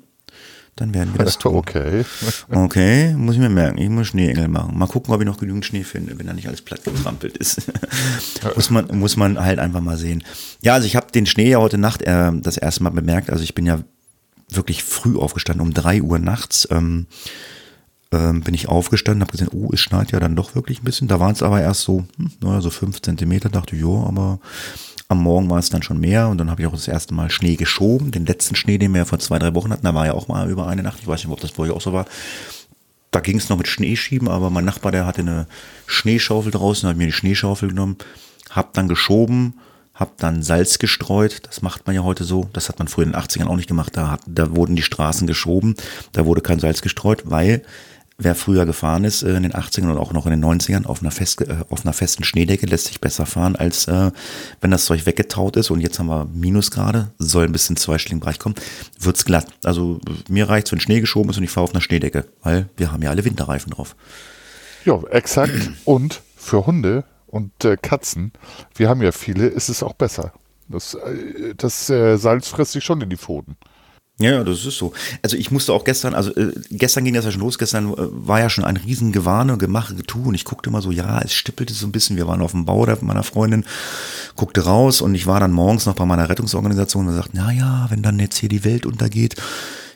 Dann 0.76 0.94
werden 0.94 1.14
wir 1.18 1.26
das 1.26 1.38
tun. 1.38 1.56
Okay. 1.56 2.06
Okay, 2.50 3.14
muss 3.16 3.36
ich 3.36 3.42
mir 3.42 3.50
merken. 3.50 3.78
Ich 3.78 3.90
muss 3.90 4.08
Schneeengel 4.08 4.48
machen. 4.48 4.78
Mal 4.78 4.88
gucken, 4.88 5.14
ob 5.14 5.20
ich 5.20 5.28
noch 5.28 5.38
genügend 5.38 5.66
Schnee 5.66 5.84
finde, 5.84 6.18
wenn 6.18 6.28
da 6.28 6.34
nicht 6.34 6.48
alles 6.48 6.62
platt 6.62 6.84
getrampelt 6.84 7.38
ist. 7.38 7.72
muss, 8.56 8.70
man, 8.70 8.88
muss 8.98 9.18
man 9.18 9.40
halt 9.40 9.60
einfach 9.60 9.82
mal 9.82 9.98
sehen. 9.98 10.24
Ja, 10.62 10.74
also 10.74 10.88
ich 10.88 10.96
habe 10.96 11.12
den 11.12 11.26
Schnee 11.26 11.50
ja 11.50 11.60
heute 11.60 11.78
Nacht 11.78 12.02
äh, 12.04 12.32
das 12.34 12.58
erste 12.58 12.84
Mal 12.84 12.92
bemerkt. 12.92 13.30
Also 13.30 13.44
ich 13.44 13.54
bin 13.54 13.66
ja 13.66 13.80
wirklich 14.50 14.84
früh 14.84 15.18
aufgestanden, 15.18 15.66
um 15.66 15.74
drei 15.74 16.02
Uhr 16.02 16.20
nachts. 16.20 16.68
Ähm, 16.72 17.08
ähm, 18.12 18.42
bin 18.42 18.54
ich 18.54 18.68
aufgestanden, 18.68 19.22
habe 19.22 19.32
gesehen, 19.32 19.50
oh, 19.54 19.70
es 19.74 19.80
schneit 19.80 20.12
ja 20.12 20.20
dann 20.20 20.36
doch 20.36 20.56
wirklich 20.56 20.82
ein 20.82 20.84
bisschen. 20.84 21.08
Da 21.08 21.20
waren 21.20 21.34
es 21.34 21.44
aber 21.44 21.62
erst 21.62 21.82
so, 21.82 22.06
hm, 22.18 22.32
naja, 22.42 22.62
so 22.62 22.70
fünf 22.70 23.02
Zentimeter, 23.02 23.50
dachte 23.50 23.76
ich, 23.76 23.82
jo, 23.82 24.06
aber 24.06 24.40
am 25.08 25.22
Morgen 25.22 25.50
war 25.50 25.60
es 25.60 25.70
dann 25.70 25.84
schon 25.84 26.00
mehr 26.00 26.30
und 26.30 26.38
dann 26.38 26.50
habe 26.50 26.62
ich 26.62 26.68
auch 26.68 26.74
das 26.74 26.88
erste 26.88 27.14
Mal 27.14 27.30
Schnee 27.30 27.56
geschoben. 27.56 28.12
Den 28.12 28.26
letzten 28.26 28.56
Schnee, 28.56 28.78
den 28.78 28.94
wir 28.94 29.00
ja 29.00 29.06
vor 29.06 29.20
zwei, 29.20 29.40
drei 29.40 29.54
Wochen 29.54 29.72
hatten, 29.72 29.86
da 29.86 29.94
war 29.94 30.06
ja 30.06 30.14
auch 30.14 30.28
mal 30.28 30.50
über 30.50 30.68
eine 30.68 30.84
Nacht. 30.84 31.00
Ich 31.02 31.08
weiß 31.08 31.24
nicht, 31.24 31.32
ob 31.32 31.42
das 31.42 31.52
vorher 31.52 31.76
auch 31.76 31.82
so 31.82 31.94
war. 31.94 32.06
Da 33.12 33.20
ging 33.20 33.38
es 33.38 33.50
noch 33.50 33.58
mit 33.58 33.68
Schneeschieben, 33.68 34.30
aber 34.30 34.50
mein 34.50 34.64
Nachbar, 34.64 34.94
der 34.94 35.06
hatte 35.06 35.22
eine 35.22 35.48
Schneeschaufel 35.86 36.52
draußen, 36.52 36.88
hat 36.88 36.96
mir 36.96 37.08
die 37.08 37.12
Schneeschaufel 37.12 37.70
genommen, 37.70 37.98
hab 38.50 38.74
dann 38.74 38.88
geschoben, 38.88 39.56
hab 39.94 40.18
dann 40.18 40.44
Salz 40.44 40.80
gestreut. 40.80 41.42
Das 41.44 41.62
macht 41.62 41.88
man 41.88 41.96
ja 41.96 42.04
heute 42.04 42.24
so. 42.24 42.50
Das 42.54 42.70
hat 42.70 42.80
man 42.80 42.88
früher 42.88 43.06
in 43.06 43.12
den 43.12 43.22
80ern 43.22 43.48
auch 43.48 43.58
nicht 43.58 43.68
gemacht. 43.68 43.98
Da, 43.98 44.18
da 44.26 44.56
wurden 44.56 44.78
die 44.78 44.82
Straßen 44.82 45.28
geschoben, 45.28 45.76
da 46.14 46.26
wurde 46.26 46.42
kein 46.42 46.60
Salz 46.60 46.82
gestreut, 46.82 47.24
weil 47.26 47.64
wer 48.24 48.36
früher 48.36 48.66
gefahren 48.66 49.04
ist, 49.04 49.24
äh, 49.24 49.36
in 49.36 49.44
den 49.44 49.54
80ern 49.54 49.90
und 49.90 49.98
auch 49.98 50.14
noch 50.14 50.26
in 50.26 50.32
den 50.32 50.44
90ern, 50.44 50.86
auf 50.86 51.02
einer, 51.02 51.12
fest, 51.12 51.42
äh, 51.42 51.58
auf 51.70 51.84
einer 51.84 51.94
festen 51.94 52.24
Schneedecke 52.24 52.66
lässt 52.66 52.88
sich 52.88 53.02
besser 53.02 53.26
fahren, 53.26 53.56
als 53.56 53.88
äh, 53.88 54.12
wenn 54.62 54.72
das 54.72 54.86
Zeug 54.86 55.06
weggetaut 55.06 55.58
ist. 55.58 55.72
Und 55.72 55.82
jetzt 55.82 56.00
haben 56.00 56.08
wir 56.08 56.26
Minusgrade, 56.26 57.12
soll 57.18 57.46
ein 57.46 57.52
bisschen 57.52 57.78
zweistelligen 57.78 58.20
Bereich 58.20 58.40
kommen, 58.40 58.56
wird's 59.00 59.26
glatt. 59.26 59.48
Also 59.64 60.00
mir 60.30 60.48
reicht's, 60.50 60.72
wenn 60.72 60.80
Schnee 60.80 61.02
geschoben 61.02 61.30
ist 61.30 61.38
und 61.38 61.44
ich 61.44 61.52
fahre 61.52 61.66
auf 61.66 61.72
einer 61.72 61.82
Schneedecke, 61.82 62.26
weil 62.44 62.70
wir 62.78 62.92
haben 62.92 63.02
ja 63.02 63.10
alle 63.10 63.26
Winterreifen 63.26 63.72
drauf. 63.72 63.96
Ja, 64.86 65.02
exakt. 65.10 65.72
Und 65.86 66.22
für 66.36 66.66
Hunde 66.66 67.04
und 67.28 67.66
äh, 67.66 67.78
Katzen, 67.78 68.32
wir 68.76 68.90
haben 68.90 69.02
ja 69.02 69.12
viele, 69.12 69.48
ist 69.48 69.70
es 69.70 69.84
auch 69.84 69.94
besser. 69.94 70.34
Das, 70.68 70.94
äh, 70.96 71.54
das 71.56 71.90
äh, 71.90 72.18
Salz 72.18 72.48
frisst 72.48 72.74
sich 72.74 72.84
schon 72.84 73.02
in 73.02 73.10
die 73.10 73.18
Pfoten. 73.18 73.58
Ja, 74.22 74.44
das 74.44 74.66
ist 74.66 74.78
so. 74.78 74.94
Also 75.22 75.36
ich 75.36 75.52
musste 75.52 75.74
auch 75.74 75.84
gestern, 75.84 76.14
also 76.14 76.34
äh, 76.36 76.54
gestern 76.70 77.06
ging 77.06 77.14
das 77.14 77.26
ja 77.26 77.32
schon 77.32 77.42
los, 77.42 77.58
gestern 77.58 77.92
äh, 77.92 77.96
war 77.98 78.40
ja 78.40 78.50
schon 78.50 78.64
ein 78.64 78.78
riesen 78.78 79.12
Gewarne, 79.12 79.58
Gemache, 79.58 79.96
Getue 79.96 80.28
und 80.28 80.36
ich 80.36 80.46
guckte 80.46 80.70
immer 80.70 80.82
so, 80.82 80.92
ja, 80.92 81.20
es 81.22 81.34
stippelte 81.34 81.74
so 81.74 81.88
ein 81.88 81.92
bisschen, 81.92 82.18
wir 82.18 82.28
waren 82.28 82.42
auf 82.42 82.52
dem 82.52 82.66
Bau 82.66 82.86
da 82.86 82.94
mit 82.94 83.04
meiner 83.04 83.24
Freundin, 83.24 83.66
guckte 84.36 84.64
raus 84.66 85.02
und 85.02 85.16
ich 85.16 85.26
war 85.28 85.40
dann 85.40 85.52
morgens 85.52 85.86
noch 85.86 85.96
bei 85.96 86.06
meiner 86.06 86.30
Rettungsorganisation 86.30 87.08
und 87.08 87.16
sagte, 87.16 87.32
na 87.34 87.52
ja, 87.52 87.88
wenn 87.90 88.02
dann 88.04 88.20
jetzt 88.20 88.38
hier 88.38 88.50
die 88.50 88.64
Welt 88.64 88.86
untergeht, 88.86 89.36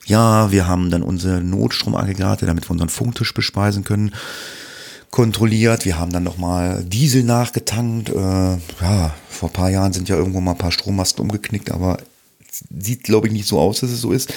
ja, 0.06 0.52
wir 0.52 0.68
haben 0.68 0.92
dann 0.92 1.04
unsere 1.04 1.42
Notstromaggregate, 1.42 2.46
damit 2.46 2.68
wir 2.68 2.72
unseren 2.72 2.90
Funktisch 2.90 3.34
bespeisen 3.34 3.84
können, 3.84 4.12
kontrolliert. 5.10 5.86
Wir 5.86 5.98
haben 5.98 6.12
dann 6.12 6.24
nochmal 6.24 6.84
Diesel 6.84 7.24
nachgetankt. 7.24 8.10
Äh, 8.10 8.14
ja, 8.14 9.16
vor 9.30 9.50
ein 9.50 9.54
paar 9.54 9.70
Jahren 9.70 9.94
sind 9.94 10.10
ja 10.10 10.16
irgendwo 10.16 10.42
mal 10.42 10.52
ein 10.52 10.58
paar 10.58 10.72
Strommasten 10.72 11.24
umgeknickt, 11.24 11.72
aber 11.72 11.98
sieht, 12.80 13.04
glaube 13.04 13.28
ich, 13.28 13.34
nicht 13.34 13.48
so 13.48 13.60
aus, 13.60 13.82
dass 13.82 13.90
es 13.90 14.02
so 14.02 14.12
ist. 14.12 14.34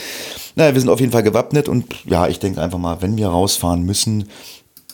Naja, 0.56 0.74
wir 0.74 0.80
sind 0.80 0.90
auf 0.90 1.00
jeden 1.00 1.12
Fall 1.12 1.22
gewappnet 1.22 1.68
und 1.68 2.04
ja, 2.04 2.26
ich 2.28 2.38
denke 2.38 2.60
einfach 2.60 2.78
mal, 2.78 3.02
wenn 3.02 3.16
wir 3.16 3.28
rausfahren 3.28 3.82
müssen, 3.82 4.28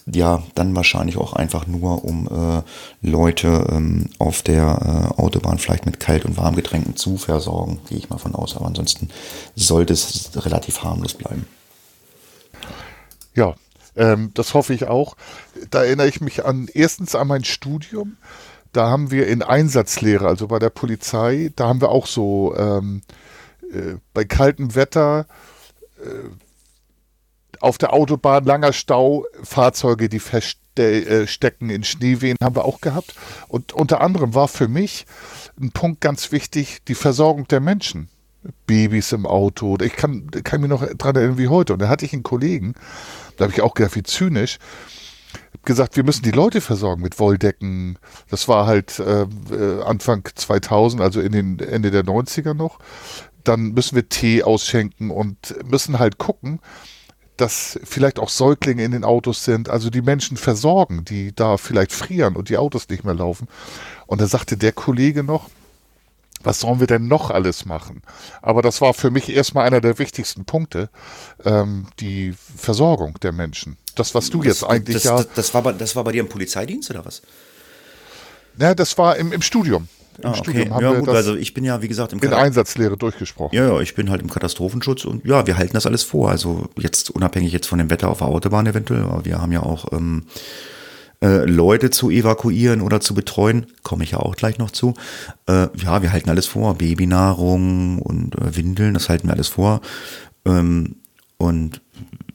ja, 0.06 0.42
dann 0.54 0.76
wahrscheinlich 0.76 1.16
auch 1.16 1.32
einfach 1.32 1.66
nur, 1.66 2.04
um 2.04 2.28
äh, 2.28 2.62
Leute 3.00 3.66
ähm, 3.70 4.10
auf 4.18 4.42
der 4.42 5.14
äh, 5.16 5.20
Autobahn 5.20 5.58
vielleicht 5.58 5.86
mit 5.86 5.98
Kalt- 5.98 6.26
und 6.26 6.36
Warmgetränken 6.36 6.96
zu 6.96 7.16
versorgen, 7.16 7.80
gehe 7.88 7.96
ich 7.96 8.10
mal 8.10 8.18
von 8.18 8.34
aus. 8.34 8.54
Aber 8.54 8.66
ansonsten 8.66 9.08
sollte 9.56 9.94
es 9.94 10.30
relativ 10.36 10.82
harmlos 10.82 11.14
bleiben. 11.14 11.46
Ja, 13.34 13.54
ähm, 13.96 14.30
das 14.34 14.52
hoffe 14.52 14.74
ich 14.74 14.88
auch. 14.88 15.16
Da 15.70 15.84
erinnere 15.84 16.08
ich 16.08 16.20
mich 16.20 16.44
an 16.44 16.68
erstens 16.74 17.14
an 17.14 17.28
mein 17.28 17.44
Studium 17.44 18.18
da 18.74 18.90
haben 18.90 19.10
wir 19.10 19.28
in 19.28 19.42
Einsatzlehre, 19.42 20.26
also 20.26 20.48
bei 20.48 20.58
der 20.58 20.70
Polizei, 20.70 21.52
da 21.56 21.68
haben 21.68 21.80
wir 21.80 21.90
auch 21.90 22.06
so 22.06 22.54
ähm, 22.56 23.02
äh, 23.74 23.96
bei 24.12 24.24
kaltem 24.24 24.74
Wetter 24.74 25.26
äh, 25.98 26.28
auf 27.60 27.78
der 27.78 27.92
Autobahn 27.92 28.44
langer 28.44 28.72
Stau, 28.72 29.24
Fahrzeuge, 29.42 30.08
die 30.08 30.18
feststecken 30.18 31.70
äh, 31.70 31.74
in 31.74 31.84
Schneewehen, 31.84 32.36
haben 32.42 32.56
wir 32.56 32.64
auch 32.64 32.80
gehabt. 32.80 33.14
Und 33.48 33.72
unter 33.72 34.00
anderem 34.00 34.34
war 34.34 34.48
für 34.48 34.68
mich 34.68 35.06
ein 35.60 35.70
Punkt 35.70 36.00
ganz 36.00 36.32
wichtig, 36.32 36.80
die 36.88 36.94
Versorgung 36.94 37.48
der 37.48 37.60
Menschen. 37.60 38.08
Babys 38.66 39.12
im 39.12 39.24
Auto. 39.24 39.78
Ich 39.80 39.96
kann, 39.96 40.30
kann 40.30 40.60
mich 40.60 40.68
noch 40.68 40.86
dran 40.98 41.16
erinnern 41.16 41.38
wie 41.38 41.48
heute. 41.48 41.72
Und 41.72 41.78
da 41.78 41.88
hatte 41.88 42.04
ich 42.04 42.12
einen 42.12 42.24
Kollegen, 42.24 42.74
da 43.36 43.44
habe 43.44 43.54
ich 43.54 43.62
auch 43.62 43.72
gedacht, 43.72 43.96
wie 43.96 44.02
zynisch 44.02 44.58
gesagt, 45.64 45.96
wir 45.96 46.04
müssen 46.04 46.22
die 46.22 46.30
Leute 46.30 46.60
versorgen 46.60 47.02
mit 47.02 47.18
Wolldecken. 47.18 47.98
Das 48.28 48.48
war 48.48 48.66
halt 48.66 48.98
äh, 48.98 49.22
äh 49.22 49.82
Anfang 49.82 50.28
2000, 50.34 51.00
also 51.00 51.20
in 51.20 51.32
den 51.32 51.58
Ende 51.58 51.90
der 51.90 52.04
90er 52.04 52.54
noch. 52.54 52.78
Dann 53.44 53.72
müssen 53.72 53.94
wir 53.94 54.08
Tee 54.08 54.42
ausschenken 54.42 55.10
und 55.10 55.54
müssen 55.64 55.98
halt 55.98 56.18
gucken, 56.18 56.60
dass 57.36 57.78
vielleicht 57.84 58.18
auch 58.18 58.28
Säuglinge 58.28 58.84
in 58.84 58.92
den 58.92 59.04
Autos 59.04 59.44
sind, 59.44 59.68
also 59.68 59.90
die 59.90 60.02
Menschen 60.02 60.36
versorgen, 60.36 61.04
die 61.04 61.34
da 61.34 61.56
vielleicht 61.56 61.92
frieren 61.92 62.36
und 62.36 62.48
die 62.48 62.58
Autos 62.58 62.88
nicht 62.88 63.04
mehr 63.04 63.14
laufen. 63.14 63.48
Und 64.06 64.20
da 64.20 64.26
sagte 64.26 64.56
der 64.56 64.72
Kollege 64.72 65.24
noch, 65.24 65.50
was 66.44 66.60
sollen 66.60 66.78
wir 66.78 66.86
denn 66.86 67.08
noch 67.08 67.30
alles 67.30 67.64
machen? 67.64 68.02
Aber 68.42 68.62
das 68.62 68.80
war 68.80 68.94
für 68.94 69.10
mich 69.10 69.30
erstmal 69.30 69.66
einer 69.66 69.80
der 69.80 69.98
wichtigsten 69.98 70.44
Punkte, 70.44 70.90
ähm, 71.44 71.86
die 72.00 72.34
Versorgung 72.56 73.18
der 73.22 73.32
Menschen. 73.32 73.78
Das, 73.94 74.14
was 74.14 74.30
du 74.30 74.38
das, 74.38 74.60
jetzt 74.60 74.64
eigentlich 74.64 74.96
das, 74.96 75.04
ja. 75.04 75.16
Das, 75.16 75.28
das, 75.34 75.54
war 75.54 75.62
bei, 75.62 75.72
das 75.72 75.96
war 75.96 76.04
bei 76.04 76.12
dir 76.12 76.20
im 76.20 76.28
Polizeidienst 76.28 76.90
oder 76.90 77.04
was? 77.04 77.22
Ja, 78.58 78.74
das 78.74 78.96
war 78.98 79.16
im, 79.16 79.32
im 79.32 79.42
Studium. 79.42 79.88
Im 80.22 80.30
ah, 80.30 80.38
okay. 80.38 80.70
haben 80.70 80.82
ja, 80.82 80.92
wir 80.92 80.98
gut, 81.00 81.08
das 81.08 81.16
also 81.16 81.34
ich 81.36 81.54
bin 81.54 81.64
ja, 81.64 81.82
wie 81.82 81.88
gesagt, 81.88 82.12
im 82.12 82.18
in 82.20 82.30
Kat 82.30 82.38
Einsatzlehre 82.38 82.96
durchgesprochen. 82.96 83.56
Ja, 83.56 83.68
ja, 83.68 83.80
ich 83.80 83.94
bin 83.94 84.10
halt 84.10 84.22
im 84.22 84.30
Katastrophenschutz 84.30 85.04
und 85.04 85.24
ja, 85.24 85.46
wir 85.46 85.56
halten 85.56 85.74
das 85.74 85.86
alles 85.86 86.02
vor. 86.02 86.30
Also 86.30 86.68
jetzt 86.78 87.10
unabhängig 87.10 87.52
jetzt 87.52 87.66
von 87.66 87.78
dem 87.78 87.90
Wetter 87.90 88.08
auf 88.08 88.18
der 88.18 88.28
Autobahn 88.28 88.66
eventuell, 88.66 89.02
aber 89.02 89.24
wir 89.24 89.40
haben 89.40 89.52
ja 89.52 89.62
auch 89.62 89.92
ähm, 89.92 90.24
äh, 91.20 91.44
Leute 91.44 91.90
zu 91.90 92.10
evakuieren 92.10 92.80
oder 92.80 93.00
zu 93.00 93.14
betreuen, 93.14 93.66
komme 93.82 94.04
ich 94.04 94.12
ja 94.12 94.18
auch 94.18 94.36
gleich 94.36 94.58
noch 94.58 94.70
zu. 94.70 94.94
Äh, 95.46 95.68
ja, 95.76 96.02
wir 96.02 96.12
halten 96.12 96.30
alles 96.30 96.46
vor, 96.46 96.74
Babynahrung 96.74 97.98
und 97.98 98.34
äh, 98.36 98.56
Windeln, 98.56 98.94
das 98.94 99.08
halten 99.08 99.28
wir 99.28 99.34
alles 99.34 99.48
vor. 99.48 99.80
Ähm, 100.44 100.96
und 101.36 101.80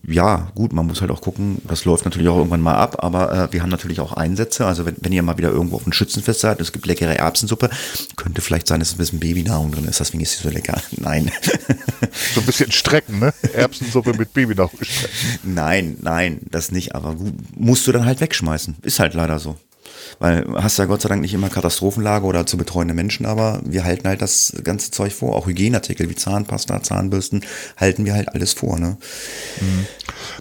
ja, 0.10 0.52
gut, 0.56 0.74
man 0.74 0.88
muss 0.88 1.02
halt 1.02 1.12
auch 1.12 1.22
gucken, 1.22 1.62
das 1.67 1.86
läuft 1.86 2.06
natürlich 2.06 2.28
auch 2.28 2.38
irgendwann 2.38 2.62
mal 2.62 2.76
ab, 2.76 3.04
aber 3.04 3.32
äh, 3.32 3.54
wir 3.54 3.62
haben 3.62 3.69
natürlich 3.69 4.00
auch 4.00 4.13
Einsätze. 4.13 4.65
Also 4.65 4.86
wenn, 4.86 4.95
wenn 5.02 5.12
ihr 5.12 5.22
mal 5.22 5.38
wieder 5.38 5.52
irgendwo 5.52 5.76
auf 5.76 5.86
ein 5.86 5.93
Schützenfest 5.93 6.39
seid, 6.39 6.60
es 6.62 6.72
gibt 6.72 6.86
leckere 6.86 7.15
Erbsensuppe, 7.15 7.69
könnte 8.15 8.41
vielleicht 8.41 8.67
sein, 8.67 8.80
dass 8.80 8.93
ein 8.93 8.98
bisschen 8.98 9.19
Babynahrung 9.19 9.72
drin 9.72 9.86
ist, 9.86 10.00
deswegen 10.00 10.24
ist 10.24 10.38
sie 10.38 10.43
so 10.43 10.50
lecker. 10.50 10.82
Nein. 10.98 11.32
So 12.34 12.41
ein 12.41 12.45
bisschen 12.45 12.72
strecken, 12.72 13.19
ne? 13.19 13.34
Erbsensuppe 13.54 14.13
mit 14.13 14.34
Babynahrung 14.34 14.72
gestreckt. 14.80 15.13
Nein, 15.43 15.98
nein, 16.02 16.39
das 16.50 16.72
nicht, 16.72 16.95
aber 16.95 17.15
gut, 17.15 17.34
musst 17.56 17.86
du 17.88 17.91
dann 17.91 18.06
halt 18.06 18.22
wegschmeißen. 18.22 18.78
Ist 18.82 19.00
halt 19.00 19.13
leider 19.13 19.39
so. 19.39 19.58
Weil 20.20 20.46
hast 20.56 20.78
ja 20.78 20.86
Gott 20.86 21.02
sei 21.02 21.10
Dank 21.10 21.22
nicht 21.22 21.34
immer 21.34 21.50
Katastrophenlage 21.50 22.26
oder 22.26 22.46
zu 22.46 22.58
betreuende 22.58 22.94
Menschen, 22.94 23.26
aber 23.26 23.62
wir 23.64 23.86
halten 23.86 24.08
halt 24.08 24.22
das 24.22 24.54
ganze 24.64 24.92
Zeug 24.92 25.14
vor. 25.14 25.36
Auch 25.36 25.48
Hygieneartikel 25.48 26.10
wie 26.10 26.16
Zahnpasta, 26.16 26.84
Zahnbürsten 26.84 27.46
halten 27.78 28.06
wir 28.06 28.14
halt 28.14 28.30
alles 28.30 28.54
vor. 28.54 28.78
Ne? 28.78 28.98
Mhm. 29.62 29.88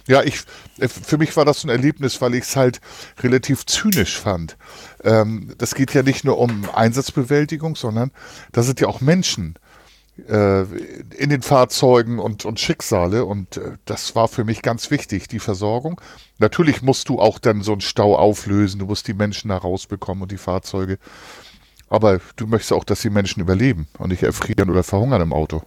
Ja, 0.06 0.22
ich, 0.22 0.40
für 0.88 1.18
mich 1.18 1.36
war 1.36 1.44
das 1.44 1.64
ein 1.64 1.70
Erlebnis, 1.70 2.20
weil 2.20 2.34
ich 2.34 2.44
es 2.44 2.56
halt 2.56 2.80
relativ 3.20 3.66
zynisch 3.66 4.18
fand. 4.18 4.56
Ähm, 5.04 5.54
das 5.58 5.74
geht 5.74 5.94
ja 5.94 6.02
nicht 6.02 6.24
nur 6.24 6.38
um 6.38 6.68
Einsatzbewältigung, 6.74 7.76
sondern 7.76 8.10
da 8.52 8.62
sind 8.62 8.80
ja 8.80 8.88
auch 8.88 9.00
Menschen 9.00 9.54
äh, 9.56 9.67
in 10.26 11.30
den 11.30 11.42
Fahrzeugen 11.42 12.18
und, 12.18 12.44
und 12.44 12.58
Schicksale. 12.58 13.24
Und 13.24 13.56
äh, 13.56 13.76
das 13.84 14.14
war 14.16 14.28
für 14.28 14.44
mich 14.44 14.62
ganz 14.62 14.90
wichtig, 14.90 15.28
die 15.28 15.38
Versorgung. 15.38 16.00
Natürlich 16.38 16.82
musst 16.82 17.08
du 17.08 17.20
auch 17.20 17.38
dann 17.38 17.62
so 17.62 17.72
einen 17.72 17.80
Stau 17.80 18.16
auflösen, 18.16 18.80
du 18.80 18.86
musst 18.86 19.06
die 19.08 19.14
Menschen 19.14 19.48
da 19.48 19.56
rausbekommen 19.56 20.22
und 20.22 20.32
die 20.32 20.38
Fahrzeuge. 20.38 20.98
Aber 21.88 22.20
du 22.36 22.46
möchtest 22.46 22.72
auch, 22.72 22.84
dass 22.84 23.00
die 23.00 23.10
Menschen 23.10 23.40
überleben 23.40 23.88
und 23.98 24.10
nicht 24.10 24.22
erfrieren 24.22 24.70
oder 24.70 24.82
verhungern 24.82 25.22
im 25.22 25.32
Auto. 25.32 25.62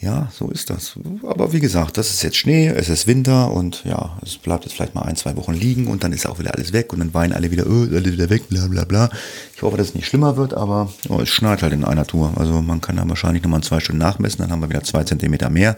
Ja, 0.00 0.28
so 0.32 0.48
ist 0.48 0.70
das. 0.70 0.96
Aber 1.24 1.52
wie 1.52 1.58
gesagt, 1.58 1.98
das 1.98 2.10
ist 2.10 2.22
jetzt 2.22 2.36
Schnee, 2.36 2.68
es 2.68 2.88
ist 2.88 3.08
Winter 3.08 3.50
und 3.50 3.82
ja, 3.84 4.16
es 4.22 4.38
bleibt 4.38 4.64
jetzt 4.64 4.74
vielleicht 4.74 4.94
mal 4.94 5.02
ein, 5.02 5.16
zwei 5.16 5.34
Wochen 5.36 5.54
liegen 5.54 5.88
und 5.88 6.04
dann 6.04 6.12
ist 6.12 6.24
auch 6.24 6.38
wieder 6.38 6.54
alles 6.54 6.72
weg 6.72 6.92
und 6.92 7.00
dann 7.00 7.14
weinen 7.14 7.32
alle 7.32 7.50
wieder, 7.50 7.66
oh, 7.66 7.82
alle 7.82 8.12
wieder 8.12 8.30
weg, 8.30 8.48
bla 8.48 8.68
bla 8.68 8.84
bla. 8.84 9.10
Ich 9.56 9.62
hoffe, 9.62 9.76
dass 9.76 9.88
es 9.88 9.94
nicht 9.96 10.06
schlimmer 10.06 10.36
wird, 10.36 10.54
aber 10.54 10.92
oh, 11.08 11.18
es 11.20 11.30
schneit 11.30 11.62
halt 11.62 11.72
in 11.72 11.84
einer 11.84 12.06
Tour. 12.06 12.32
Also 12.36 12.62
man 12.62 12.80
kann 12.80 12.94
da 12.94 13.08
wahrscheinlich 13.08 13.42
nochmal 13.42 13.62
zwei 13.64 13.80
Stunden 13.80 13.98
nachmessen, 13.98 14.38
dann 14.38 14.52
haben 14.52 14.60
wir 14.60 14.70
wieder 14.70 14.84
zwei 14.84 15.02
Zentimeter 15.02 15.50
mehr. 15.50 15.76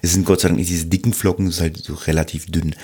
Es 0.00 0.14
sind 0.14 0.24
Gott 0.24 0.40
sei 0.40 0.48
Dank 0.48 0.58
nicht 0.58 0.70
diese 0.70 0.86
dicken 0.86 1.12
Flocken, 1.12 1.48
es 1.48 1.56
ist 1.56 1.60
halt 1.60 1.76
so 1.76 1.92
relativ 1.92 2.46
dünn. 2.46 2.74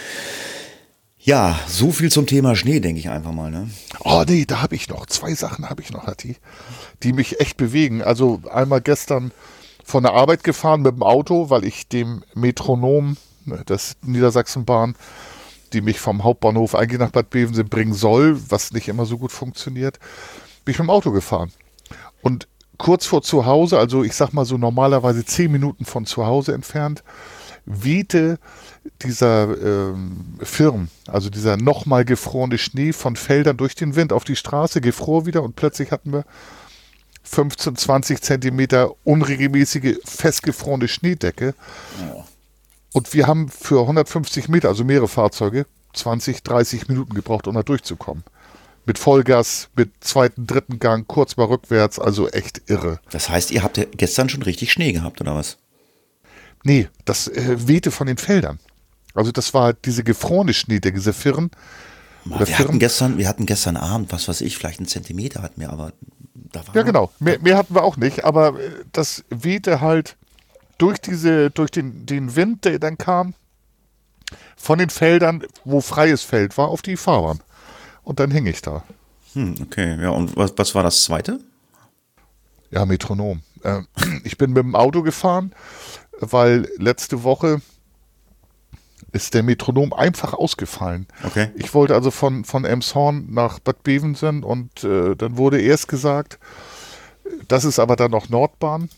Ja, 1.19 1.59
so 1.67 1.93
viel 1.93 2.13
zum 2.13 2.27
Thema 2.27 2.55
Schnee, 2.57 2.81
denke 2.81 3.01
ich 3.01 3.09
einfach 3.09 3.33
mal. 3.33 3.51
Ne? 3.51 3.71
Oh 4.01 4.23
nee, 4.29 4.45
da 4.45 4.61
habe 4.61 4.75
ich 4.75 4.91
noch. 4.91 5.07
Zwei 5.07 5.35
Sachen 5.35 5.71
habe 5.71 5.81
ich 5.81 5.91
noch, 5.91 6.07
Hatti, 6.07 6.37
die 7.03 7.15
mich 7.15 7.41
echt 7.41 7.57
bewegen. 7.57 8.03
Also 8.03 8.43
einmal 8.53 8.83
gestern 8.83 9.33
von 9.85 10.03
der 10.03 10.15
Arbeit 10.15 10.43
gefahren 10.43 10.83
mit 10.83 10.95
dem 10.95 11.03
Auto, 11.03 11.51
weil 11.51 11.65
ich 11.65 11.89
dem 11.89 12.25
Metronom, 12.35 13.17
ne, 13.45 13.63
das 13.67 13.97
Niedersachsenbahn, 14.03 14.97
die 15.73 15.81
mich 15.81 16.01
vom 16.01 16.25
Hauptbahnhof 16.25 16.75
eigentlich 16.75 17.01
nach 17.01 17.11
Bad 17.11 17.31
Bevensen 17.31 17.69
bringen 17.69 17.93
soll, 17.93 18.41
was 18.49 18.73
nicht 18.73 18.89
immer 18.89 19.07
so 19.07 19.19
gut 19.19 19.33
funktioniert, 19.33 19.99
bin 20.65 20.73
ich 20.73 20.79
mit 20.79 20.89
dem 20.89 20.91
Auto 20.91 21.11
gefahren. 21.11 21.53
Und 22.23 22.49
kurz 22.79 23.07
vor 23.07 23.23
zu 23.23 23.47
Hause, 23.47 23.79
also 23.79 24.03
ich 24.03 24.15
sag 24.15 24.33
mal 24.33 24.45
so 24.45 24.57
normalerweise 24.57 25.25
zehn 25.25 25.53
Minuten 25.53 25.85
von 25.85 26.07
zu 26.07 26.27
Hause 26.27 26.55
entfernt, 26.55 27.05
wehte 27.67 28.39
dieser 29.03 29.57
ähm, 29.59 30.37
Firm, 30.41 30.89
also 31.07 31.31
dieser 31.31 31.57
nochmal 31.57 32.05
gefrorene 32.05 32.59
Schnee 32.59 32.93
von 32.93 33.17
Feldern 33.17 33.57
durch 33.57 33.75
den 33.75 33.97
Wind 33.97 34.13
auf 34.13 34.25
die 34.25 34.37
Straße, 34.37 34.81
gefror 34.81 35.27
wieder 35.27 35.43
und 35.43 35.57
plötzlich 35.57 35.91
hatten 35.91 36.13
wir 36.13 36.25
15, 37.25 37.77
20 37.77 38.23
Zentimeter 38.23 38.95
unregelmäßige, 39.05 39.99
festgefrorene 40.05 40.89
Schneedecke. 40.89 41.55
Ja. 42.01 42.25
Und 42.93 43.13
wir 43.13 43.27
haben 43.27 43.49
für 43.49 43.81
150 43.81 44.49
Meter, 44.49 44.69
also 44.69 44.85
mehrere 44.85 45.09
Fahrzeuge, 45.09 45.67
20, 45.95 46.43
30 46.43 46.89
Minuten 46.89 47.15
gebraucht, 47.15 47.47
um 47.47 47.55
da 47.55 47.63
durchzukommen. 47.63 48.25
Mit 48.87 48.99
Vollgas, 48.99 49.69
mit 49.75 49.93
zweiten, 50.01 50.47
dritten 50.47 50.79
Gang, 50.79 51.09
kurz 51.09 51.37
mal 51.37 51.47
rückwärts, 51.47 51.99
also 51.99 52.29
echt 52.29 52.63
irre. 52.67 53.01
Das 53.11 53.29
heißt, 53.31 53.51
ihr 53.51 53.63
habt 53.63 53.79
ja 53.79 53.85
gestern 53.91 54.29
schon 54.29 54.43
richtig 54.43 54.71
Schnee 54.71 54.93
gehabt, 54.93 55.21
oder 55.21 55.35
was? 55.35 55.57
Nee, 56.63 56.89
das 57.05 57.29
äh, 57.29 57.67
wehte 57.67 57.91
von 57.91 58.07
den 58.07 58.19
Feldern. 58.19 58.59
Also 59.15 59.33
das 59.33 59.55
war 59.55 59.73
diese 59.73 60.05
gefrorene 60.05 60.55
Schnee, 60.55 60.81
der 60.81 60.93
diese 60.93 61.13
Firn. 61.13 61.51
Wir 62.25 62.47
Firn. 62.47 62.59
hatten, 62.59 62.79
gestern, 62.79 63.19
wir 63.19 63.29
hatten 63.29 63.47
gestern 63.47 63.77
Abend, 63.77 64.13
was 64.13 64.29
weiß 64.29 64.41
ich, 64.41 64.57
vielleicht 64.57 64.81
einen 64.81 64.89
Zentimeter 64.89 65.43
hatten 65.43 65.61
wir, 65.61 65.71
aber. 65.71 65.93
Ja, 66.73 66.83
genau. 66.83 67.11
Mehr, 67.21 67.39
mehr 67.41 67.57
hatten 67.57 67.75
wir 67.75 67.85
auch 67.85 67.97
nicht, 67.97 68.25
aber 68.25 68.59
äh, 68.61 68.71
das 68.93 69.25
wehte 69.31 69.81
halt 69.81 70.17
durch 70.79 70.99
diese, 70.99 71.51
durch 71.51 71.71
den, 71.71 72.07
den 72.07 72.35
Wind, 72.37 72.65
der 72.65 72.79
dann 72.79 72.99
kam, 72.99 73.35
von 74.57 74.79
den 74.79 74.91
Feldern, 74.91 75.45
wo 75.65 75.81
freies 75.81 76.23
Feld 76.23 76.59
war, 76.59 76.69
auf 76.69 76.83
die 76.83 76.97
Fahrbahn. 76.97 77.41
Und 78.03 78.19
dann 78.19 78.31
hing 78.31 78.47
ich 78.47 78.63
da. 78.63 78.83
Hm, 79.35 79.55
okay, 79.63 80.01
ja, 80.01 80.11
und 80.11 80.37
was, 80.37 80.55
was 80.57 80.75
war 80.75 80.83
das 80.83 81.05
zweite? 81.05 81.41
Ja, 82.71 82.85
Metronom. 82.85 83.43
Äh, 83.63 83.83
ich 84.25 84.37
bin 84.37 84.53
mit 84.53 84.65
dem 84.65 84.75
Auto 84.75 85.03
gefahren 85.03 85.55
weil 86.21 86.69
letzte 86.79 87.23
Woche 87.23 87.61
ist 89.15 89.33
der 89.33 89.45
Metronom 89.45 89.93
einfach 89.93 90.35
ausgefallen. 90.35 91.07
Okay. 91.23 91.51
Ich 91.55 91.73
wollte 91.73 91.95
also 91.95 92.11
von, 92.11 92.45
von 92.45 92.65
Emshorn 92.65 93.27
nach 93.31 93.61
Bad 93.61 93.85
Bevensen 93.85 94.43
und 94.43 94.83
äh, 94.83 95.15
dann 95.15 95.37
wurde 95.37 95.61
erst 95.61 95.87
gesagt, 95.89 96.39
das 97.47 97.65
ist 97.65 97.79
aber 97.79 97.95
dann 97.95 98.11
noch 98.11 98.29
Nordbahn. 98.29 98.91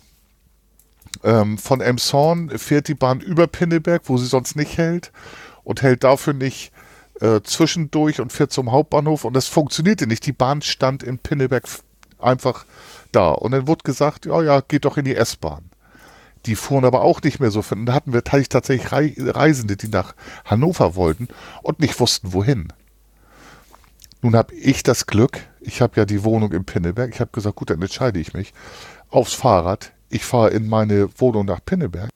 Ähm, 1.22 1.58
von 1.58 1.82
Emshorn 1.82 2.50
fährt 2.58 2.88
die 2.88 2.94
Bahn 2.94 3.20
über 3.20 3.46
Pinneberg, 3.46 4.02
wo 4.06 4.16
sie 4.16 4.26
sonst 4.26 4.56
nicht 4.56 4.78
hält 4.78 5.12
und 5.64 5.82
hält 5.82 6.02
dafür 6.02 6.32
nicht 6.32 6.72
äh, 7.20 7.40
zwischendurch 7.42 8.20
und 8.20 8.32
fährt 8.32 8.52
zum 8.52 8.72
Hauptbahnhof 8.72 9.24
und 9.24 9.34
das 9.34 9.48
funktionierte 9.48 10.06
nicht. 10.06 10.24
Die 10.24 10.32
Bahn 10.32 10.62
stand 10.62 11.02
in 11.02 11.18
Pinneberg 11.18 11.64
einfach 12.18 12.64
da 13.12 13.32
und 13.32 13.52
dann 13.52 13.66
wurde 13.66 13.84
gesagt, 13.84 14.24
ja, 14.24 14.42
ja, 14.42 14.60
geht 14.60 14.86
doch 14.86 14.96
in 14.96 15.04
die 15.04 15.16
S-Bahn. 15.16 15.70
Die 16.46 16.54
fuhren 16.54 16.84
aber 16.84 17.02
auch 17.02 17.20
nicht 17.22 17.40
mehr 17.40 17.50
so 17.50 17.62
Da 17.62 17.92
hatten 17.92 18.12
wir 18.12 18.22
tatsächlich 18.22 18.92
Reisende, 18.92 19.76
die 19.76 19.88
nach 19.88 20.14
Hannover 20.44 20.94
wollten 20.94 21.28
und 21.62 21.80
nicht 21.80 21.98
wussten, 21.98 22.32
wohin. 22.32 22.72
Nun 24.22 24.36
habe 24.36 24.54
ich 24.54 24.82
das 24.82 25.06
Glück, 25.06 25.40
ich 25.60 25.80
habe 25.80 25.96
ja 25.96 26.04
die 26.04 26.24
Wohnung 26.24 26.52
im 26.52 26.64
Pinneberg. 26.64 27.12
Ich 27.12 27.20
habe 27.20 27.32
gesagt, 27.32 27.56
gut, 27.56 27.70
dann 27.70 27.82
entscheide 27.82 28.20
ich 28.20 28.32
mich 28.32 28.54
aufs 29.08 29.34
Fahrrad. 29.34 29.92
Ich 30.08 30.24
fahre 30.24 30.50
in 30.50 30.68
meine 30.68 31.08
Wohnung 31.18 31.46
nach 31.46 31.60
Pinneberg 31.64 32.10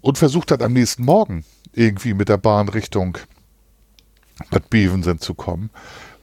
und 0.00 0.18
versuche 0.18 0.46
dann 0.46 0.62
am 0.62 0.72
nächsten 0.72 1.04
Morgen 1.04 1.44
irgendwie 1.72 2.14
mit 2.14 2.28
der 2.28 2.38
Bahn 2.38 2.68
Richtung 2.68 3.18
Bad 4.50 4.70
Bevensen 4.70 5.18
zu 5.18 5.34
kommen. 5.34 5.70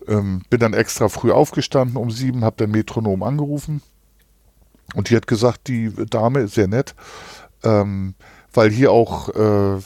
Ähm, 0.08 0.44
bin 0.50 0.60
dann 0.60 0.74
extra 0.74 1.10
früh 1.10 1.32
aufgestanden 1.32 1.98
um 1.98 2.12
sieben, 2.12 2.44
habe 2.46 2.58
den 2.58 2.72
Metronom 2.72 3.24
angerufen 3.24 3.82
und 4.96 5.10
die 5.10 5.16
hat 5.16 5.28
gesagt, 5.28 5.68
die 5.68 5.92
Dame 6.10 6.42
ist 6.42 6.56
sehr 6.56 6.68
nett, 6.68 6.96
ähm, 7.64 8.16
weil 8.54 8.70
hier 8.70 8.92
auch 8.92 9.30
äh, 9.30 9.82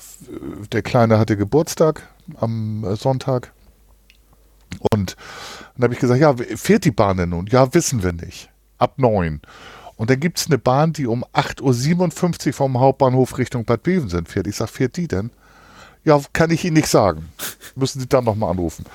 der 0.72 0.82
Kleine 0.82 1.20
hatte 1.20 1.38
Geburtstag 1.38 2.08
am 2.36 2.84
äh, 2.84 2.96
Sonntag. 2.96 3.54
Und 4.92 5.16
dann 5.76 5.84
habe 5.84 5.94
ich 5.94 6.00
gesagt, 6.00 6.20
ja, 6.20 6.36
fährt 6.56 6.86
die 6.86 6.92
Bahn 6.92 7.18
denn 7.18 7.30
nun? 7.30 7.48
Ja, 7.48 7.74
wissen 7.74 8.04
wir 8.04 8.14
nicht. 8.14 8.50
Ab 8.78 8.94
neun. 8.98 9.42
Und 9.96 10.10
dann 10.10 10.20
gibt 10.20 10.38
es 10.38 10.48
eine 10.48 10.58
Bahn, 10.58 10.94
die 10.94 11.08
um 11.08 11.24
8.57 11.34 12.48
Uhr 12.48 12.54
vom 12.54 12.80
Hauptbahnhof 12.80 13.38
Richtung 13.38 13.66
Bad 13.66 13.84
Bevensen 13.84 14.26
fährt. 14.26 14.48
Ich 14.48 14.56
sage, 14.56 14.72
fährt 14.72 14.98
die 14.98 15.08
denn? 15.08 15.32
Ja, 16.04 16.22
kann 16.34 16.52
ich 16.52 16.64
Ihnen 16.64 16.76
nicht 16.76 16.88
sagen. 16.88 17.30
Müssen 17.76 18.00
Sie 18.00 18.08
dann 18.08 18.24
nochmal 18.24 18.52
anrufen. 18.52 18.86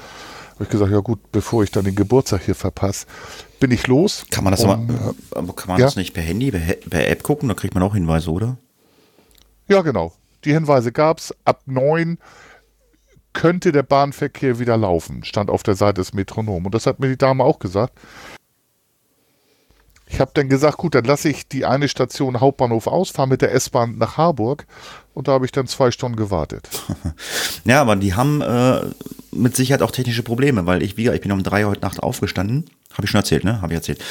Habe 0.62 0.68
ich 0.68 0.70
gesagt, 0.70 0.92
ja 0.92 1.00
gut, 1.00 1.32
bevor 1.32 1.64
ich 1.64 1.72
dann 1.72 1.84
den 1.84 1.96
Geburtstag 1.96 2.42
hier 2.44 2.54
verpasse, 2.54 3.06
bin 3.58 3.72
ich 3.72 3.88
los. 3.88 4.24
Kann 4.30 4.44
man 4.44 4.52
das, 4.52 4.62
um, 4.62 4.70
aber, 5.32 5.52
kann 5.54 5.66
man 5.66 5.80
ja? 5.80 5.86
das 5.86 5.96
nicht 5.96 6.14
per 6.14 6.22
Handy, 6.22 6.52
per, 6.52 6.60
per, 6.88 7.08
App 7.08 7.24
gucken? 7.24 7.48
Da 7.48 7.56
kriegt 7.56 7.74
man 7.74 7.82
auch 7.82 7.94
Hinweise, 7.94 8.30
oder? 8.30 8.58
Ja, 9.66 9.82
genau. 9.82 10.12
Die 10.44 10.52
Hinweise 10.52 10.92
gab 10.92 11.18
es. 11.18 11.34
Ab 11.44 11.62
neun 11.66 12.18
könnte 13.32 13.72
der 13.72 13.82
Bahnverkehr 13.82 14.60
wieder 14.60 14.76
laufen, 14.76 15.24
stand 15.24 15.50
auf 15.50 15.64
der 15.64 15.74
Seite 15.74 16.00
des 16.00 16.14
Metronom. 16.14 16.64
Und 16.64 16.76
das 16.76 16.86
hat 16.86 17.00
mir 17.00 17.08
die 17.08 17.18
Dame 17.18 17.42
auch 17.42 17.58
gesagt. 17.58 17.98
Ich 20.06 20.20
habe 20.20 20.30
dann 20.32 20.48
gesagt, 20.48 20.76
gut, 20.76 20.94
dann 20.94 21.06
lasse 21.06 21.28
ich 21.28 21.48
die 21.48 21.64
eine 21.64 21.88
Station 21.88 22.38
Hauptbahnhof 22.38 22.86
aus, 22.86 23.10
fahre 23.10 23.26
mit 23.26 23.42
der 23.42 23.52
S-Bahn 23.52 23.98
nach 23.98 24.16
Harburg 24.16 24.64
und 25.14 25.28
da 25.28 25.32
habe 25.32 25.44
ich 25.44 25.52
dann 25.52 25.66
zwei 25.66 25.90
Stunden 25.90 26.16
gewartet. 26.16 26.68
ja, 27.64 27.80
aber 27.80 27.96
die 27.96 28.14
haben 28.14 28.40
äh, 28.40 28.80
mit 29.30 29.56
Sicherheit 29.56 29.82
auch 29.82 29.90
technische 29.90 30.22
Probleme, 30.22 30.66
weil 30.66 30.82
ich, 30.82 30.96
wie 30.96 31.08
ich 31.08 31.20
bin 31.20 31.32
um 31.32 31.42
drei 31.42 31.64
heute 31.64 31.80
Nacht 31.82 32.02
aufgestanden. 32.02 32.66
Habe 32.92 33.04
ich 33.04 33.10
schon 33.10 33.20
erzählt, 33.20 33.44
ne? 33.44 33.60
Habe 33.60 33.72
ich 33.72 33.76
erzählt. 33.76 34.02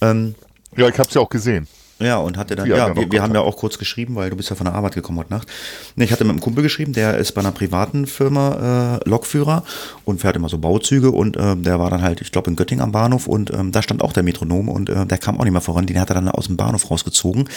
Ähm, 0.00 0.34
ja, 0.76 0.88
ich 0.88 0.98
habe 0.98 1.08
es 1.08 1.14
ja 1.14 1.20
auch 1.20 1.30
gesehen. 1.30 1.66
Ja, 1.98 2.18
und 2.18 2.36
hatte 2.36 2.56
dann, 2.56 2.68
wir 2.68 2.76
ja, 2.76 2.94
wir, 2.94 3.10
wir 3.10 3.22
haben 3.22 3.32
ja 3.32 3.40
auch 3.40 3.56
kurz 3.56 3.78
geschrieben, 3.78 4.16
weil 4.16 4.28
du 4.28 4.36
bist 4.36 4.50
ja 4.50 4.56
von 4.56 4.66
der 4.66 4.74
Arbeit 4.74 4.94
gekommen 4.94 5.18
heute 5.18 5.32
Nacht. 5.32 5.48
Ich 5.96 6.12
hatte 6.12 6.24
mit 6.24 6.32
einem 6.32 6.40
Kumpel 6.40 6.62
geschrieben, 6.62 6.92
der 6.92 7.16
ist 7.16 7.32
bei 7.32 7.40
einer 7.40 7.52
privaten 7.52 8.06
Firma 8.06 8.98
äh, 9.02 9.08
Lokführer 9.08 9.64
und 10.04 10.20
fährt 10.20 10.36
immer 10.36 10.50
so 10.50 10.58
Bauzüge 10.58 11.10
und 11.10 11.38
äh, 11.38 11.56
der 11.56 11.78
war 11.78 11.88
dann 11.88 12.02
halt, 12.02 12.20
ich 12.20 12.32
glaube, 12.32 12.50
in 12.50 12.56
Göttingen 12.56 12.82
am 12.82 12.92
Bahnhof 12.92 13.26
und 13.26 13.50
ähm, 13.50 13.72
da 13.72 13.80
stand 13.80 14.02
auch 14.02 14.12
der 14.12 14.24
Metronom 14.24 14.68
und 14.68 14.90
äh, 14.90 15.06
der 15.06 15.16
kam 15.16 15.40
auch 15.40 15.44
nicht 15.44 15.54
mehr 15.54 15.62
voran. 15.62 15.86
Den 15.86 15.98
hat 15.98 16.10
er 16.10 16.14
dann 16.16 16.28
aus 16.28 16.48
dem 16.48 16.58
Bahnhof 16.58 16.90
rausgezogen 16.90 17.48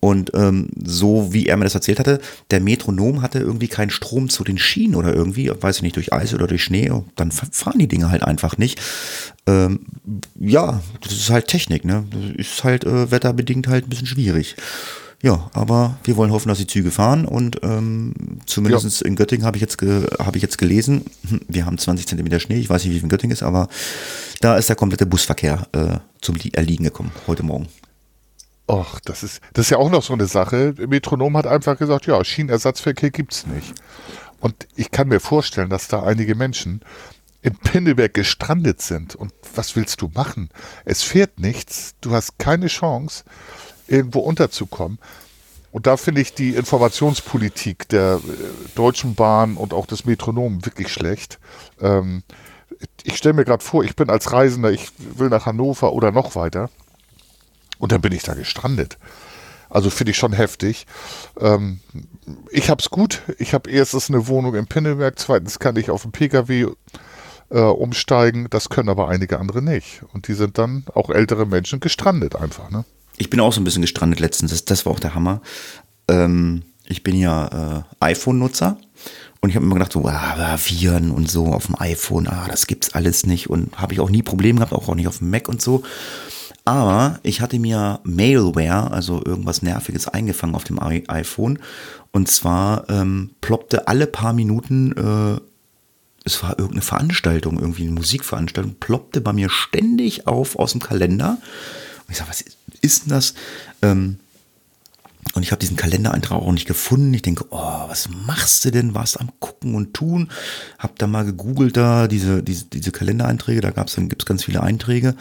und 0.00 0.32
ähm, 0.34 0.68
so 0.82 1.32
wie 1.32 1.46
er 1.46 1.56
mir 1.58 1.64
das 1.64 1.74
erzählt 1.74 2.00
hatte, 2.00 2.20
der 2.50 2.60
Metronom 2.60 3.20
hatte 3.20 3.38
irgendwie 3.38 3.68
keinen 3.68 3.90
Strom 3.90 4.30
zu 4.30 4.44
den 4.44 4.58
Schienen 4.58 4.94
oder 4.94 5.14
irgendwie, 5.14 5.50
weiß 5.50 5.76
ich 5.76 5.82
nicht, 5.82 5.96
durch 5.96 6.12
Eis 6.12 6.32
oder 6.34 6.46
durch 6.46 6.64
Schnee, 6.64 6.90
dann 7.16 7.30
fahren 7.30 7.78
die 7.78 7.88
Dinge 7.88 8.10
halt 8.10 8.24
einfach 8.24 8.56
nicht. 8.56 8.80
Ähm, 9.46 9.80
ja, 10.38 10.82
das 11.02 11.12
ist 11.12 11.30
halt 11.30 11.48
Technik, 11.48 11.84
ne? 11.84 12.04
Das 12.10 12.46
ist 12.46 12.64
halt 12.64 12.84
äh, 12.84 13.10
wetterbedingt 13.10 13.68
halt 13.68 13.86
ein 13.86 13.90
bisschen 13.90 14.06
schwierig. 14.06 14.56
Ja, 15.22 15.50
aber 15.52 15.98
wir 16.04 16.16
wollen 16.16 16.32
hoffen, 16.32 16.48
dass 16.48 16.56
die 16.56 16.66
Züge 16.66 16.90
fahren 16.90 17.26
und 17.26 17.60
ähm, 17.62 18.14
zumindest 18.46 19.02
ja. 19.02 19.06
in 19.06 19.16
Göttingen 19.16 19.44
habe 19.44 19.58
ich, 19.58 19.60
jetzt 19.60 19.76
hab 19.82 20.34
ich 20.34 20.40
jetzt 20.40 20.56
gelesen, 20.56 21.04
hm, 21.28 21.42
wir 21.46 21.66
haben 21.66 21.76
20 21.76 22.06
Zentimeter 22.06 22.40
Schnee, 22.40 22.58
ich 22.58 22.70
weiß 22.70 22.84
nicht, 22.84 22.94
wie 22.94 22.96
viel 22.96 23.04
in 23.04 23.10
Göttingen 23.10 23.34
ist, 23.34 23.42
aber 23.42 23.68
da 24.40 24.56
ist 24.56 24.70
der 24.70 24.76
komplette 24.76 25.04
Busverkehr 25.04 25.66
äh, 25.72 25.98
zum 26.22 26.36
Erliegen 26.54 26.84
gekommen 26.84 27.12
heute 27.26 27.42
Morgen. 27.42 27.68
Och, 28.70 29.00
das 29.04 29.24
ist, 29.24 29.40
das 29.52 29.66
ist 29.66 29.70
ja 29.70 29.78
auch 29.78 29.90
noch 29.90 30.04
so 30.04 30.12
eine 30.12 30.26
Sache. 30.26 30.74
Metronom 30.78 31.36
hat 31.36 31.48
einfach 31.48 31.76
gesagt, 31.76 32.06
ja, 32.06 32.22
Schienenersatzverkehr 32.22 33.10
gibt 33.10 33.32
es 33.32 33.44
nicht. 33.44 33.74
Und 34.38 34.68
ich 34.76 34.92
kann 34.92 35.08
mir 35.08 35.18
vorstellen, 35.18 35.70
dass 35.70 35.88
da 35.88 36.04
einige 36.04 36.36
Menschen 36.36 36.80
in 37.42 37.56
Pinneberg 37.56 38.14
gestrandet 38.14 38.80
sind. 38.80 39.16
Und 39.16 39.32
was 39.56 39.74
willst 39.74 40.00
du 40.02 40.10
machen? 40.14 40.50
Es 40.84 41.02
fährt 41.02 41.40
nichts, 41.40 41.96
du 42.00 42.12
hast 42.12 42.38
keine 42.38 42.68
Chance, 42.68 43.24
irgendwo 43.88 44.20
unterzukommen. 44.20 45.00
Und 45.72 45.88
da 45.88 45.96
finde 45.96 46.20
ich 46.20 46.34
die 46.34 46.50
Informationspolitik 46.50 47.88
der 47.88 48.20
äh, 48.22 48.68
Deutschen 48.76 49.16
Bahn 49.16 49.56
und 49.56 49.74
auch 49.74 49.86
des 49.86 50.04
Metronomen 50.04 50.64
wirklich 50.64 50.92
schlecht. 50.92 51.40
Ähm, 51.80 52.22
ich 53.02 53.16
stelle 53.16 53.34
mir 53.34 53.44
gerade 53.44 53.64
vor, 53.64 53.82
ich 53.82 53.96
bin 53.96 54.10
als 54.10 54.32
Reisender, 54.32 54.70
ich 54.70 54.92
will 54.98 55.28
nach 55.28 55.46
Hannover 55.46 55.92
oder 55.92 56.12
noch 56.12 56.36
weiter. 56.36 56.70
Und 57.80 57.90
dann 57.90 58.00
bin 58.00 58.12
ich 58.12 58.22
da 58.22 58.34
gestrandet. 58.34 58.98
Also 59.68 59.88
finde 59.90 60.10
ich 60.10 60.16
schon 60.16 60.32
heftig. 60.32 60.86
Ähm, 61.40 61.80
ich 62.50 62.70
habe 62.70 62.80
es 62.80 62.90
gut. 62.90 63.22
Ich 63.38 63.54
habe 63.54 63.70
erstens 63.70 64.08
eine 64.08 64.26
Wohnung 64.26 64.54
in 64.54 64.66
Pinneberg, 64.66 65.18
zweitens 65.18 65.58
kann 65.58 65.76
ich 65.76 65.90
auf 65.90 66.02
dem 66.02 66.12
Pkw 66.12 66.68
äh, 67.50 67.60
umsteigen. 67.60 68.48
Das 68.50 68.68
können 68.68 68.88
aber 68.88 69.08
einige 69.08 69.38
andere 69.38 69.62
nicht. 69.62 70.02
Und 70.12 70.28
die 70.28 70.34
sind 70.34 70.58
dann 70.58 70.84
auch 70.94 71.10
ältere 71.10 71.46
Menschen 71.46 71.80
gestrandet 71.80 72.36
einfach. 72.36 72.70
Ne? 72.70 72.84
Ich 73.16 73.30
bin 73.30 73.40
auch 73.40 73.52
so 73.52 73.60
ein 73.60 73.64
bisschen 73.64 73.82
gestrandet 73.82 74.20
letztens. 74.20 74.50
Das, 74.50 74.64
das 74.64 74.86
war 74.86 74.92
auch 74.92 75.00
der 75.00 75.14
Hammer. 75.14 75.40
Ähm, 76.08 76.62
ich 76.84 77.04
bin 77.04 77.16
ja 77.16 77.84
äh, 78.00 78.04
iPhone-Nutzer 78.04 78.76
Und 79.40 79.50
ich 79.50 79.56
habe 79.56 79.64
immer 79.64 79.76
gedacht, 79.76 79.92
so, 79.92 80.04
ah, 80.06 80.58
Viren 80.58 81.12
und 81.12 81.30
so 81.30 81.46
auf 81.46 81.66
dem 81.66 81.80
iPhone, 81.80 82.26
ah, 82.26 82.48
das 82.50 82.66
gibt's 82.66 82.94
alles 82.94 83.24
nicht. 83.24 83.48
Und 83.48 83.78
habe 83.78 83.94
ich 83.94 84.00
auch 84.00 84.10
nie 84.10 84.22
Probleme 84.22 84.58
gehabt, 84.58 84.72
auch 84.72 84.94
nicht 84.96 85.06
auf 85.06 85.18
dem 85.18 85.30
Mac 85.30 85.48
und 85.48 85.62
so. 85.62 85.84
Aber 86.64 87.18
ich 87.22 87.40
hatte 87.40 87.58
mir 87.58 88.00
Mailware, 88.04 88.90
also 88.90 89.22
irgendwas 89.24 89.62
Nerviges, 89.62 90.08
eingefangen 90.08 90.54
auf 90.54 90.64
dem 90.64 90.78
iPhone. 90.80 91.58
Und 92.12 92.28
zwar 92.28 92.88
ähm, 92.88 93.30
ploppte 93.40 93.88
alle 93.88 94.06
paar 94.06 94.32
Minuten, 94.32 94.92
äh, 94.92 95.40
es 96.24 96.42
war 96.42 96.50
irgendeine 96.50 96.82
Veranstaltung, 96.82 97.58
irgendwie 97.58 97.84
eine 97.84 97.92
Musikveranstaltung, 97.92 98.74
ploppte 98.78 99.20
bei 99.20 99.32
mir 99.32 99.48
ständig 99.48 100.26
auf 100.26 100.56
aus 100.56 100.72
dem 100.72 100.80
Kalender. 100.80 101.38
Und 102.06 102.12
ich 102.12 102.18
sage, 102.18 102.30
was 102.30 102.44
ist 102.82 103.04
denn 103.04 103.10
das? 103.10 103.34
Ähm, 103.82 104.18
und 105.34 105.42
ich 105.42 105.52
habe 105.52 105.60
diesen 105.60 105.76
Kalendereintrag 105.76 106.38
auch 106.38 106.52
nicht 106.52 106.66
gefunden. 106.66 107.14
Ich 107.14 107.22
denke, 107.22 107.44
oh, 107.50 107.88
was 107.88 108.08
machst 108.26 108.64
du 108.64 108.70
denn? 108.70 108.94
Warst 108.94 109.20
am 109.20 109.30
Gucken 109.38 109.74
und 109.74 109.94
Tun? 109.94 110.30
Hab 110.78 110.98
da 110.98 111.06
mal 111.06 111.24
gegoogelt, 111.24 111.76
da 111.76 112.08
diese, 112.08 112.42
diese, 112.42 112.64
diese 112.66 112.90
Kalendereinträge, 112.90 113.60
da 113.60 113.70
dann 113.70 114.08
gibt's 114.08 114.26
ganz 114.26 114.44
viele 114.44 114.62
Einträge. 114.62 115.14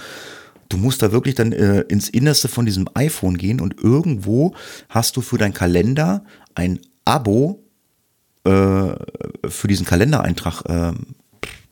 Du 0.69 0.77
musst 0.77 1.01
da 1.01 1.11
wirklich 1.11 1.35
dann 1.35 1.51
äh, 1.51 1.81
ins 1.81 2.09
Innerste 2.09 2.47
von 2.47 2.65
diesem 2.65 2.87
iPhone 2.93 3.37
gehen 3.37 3.59
und 3.59 3.81
irgendwo 3.81 4.55
hast 4.87 5.17
du 5.17 5.21
für 5.21 5.37
deinen 5.37 5.53
Kalender 5.53 6.23
ein 6.53 6.79
Abo 7.05 7.63
äh, 8.43 8.49
für 8.51 9.67
diesen 9.67 9.85
Kalendereintrag 9.85 10.61
äh, 10.69 10.93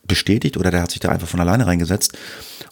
bestätigt 0.08 0.56
oder 0.56 0.72
der 0.72 0.82
hat 0.82 0.90
sich 0.90 1.00
da 1.00 1.10
einfach 1.10 1.28
von 1.28 1.38
alleine 1.38 1.66
reingesetzt. 1.66 2.18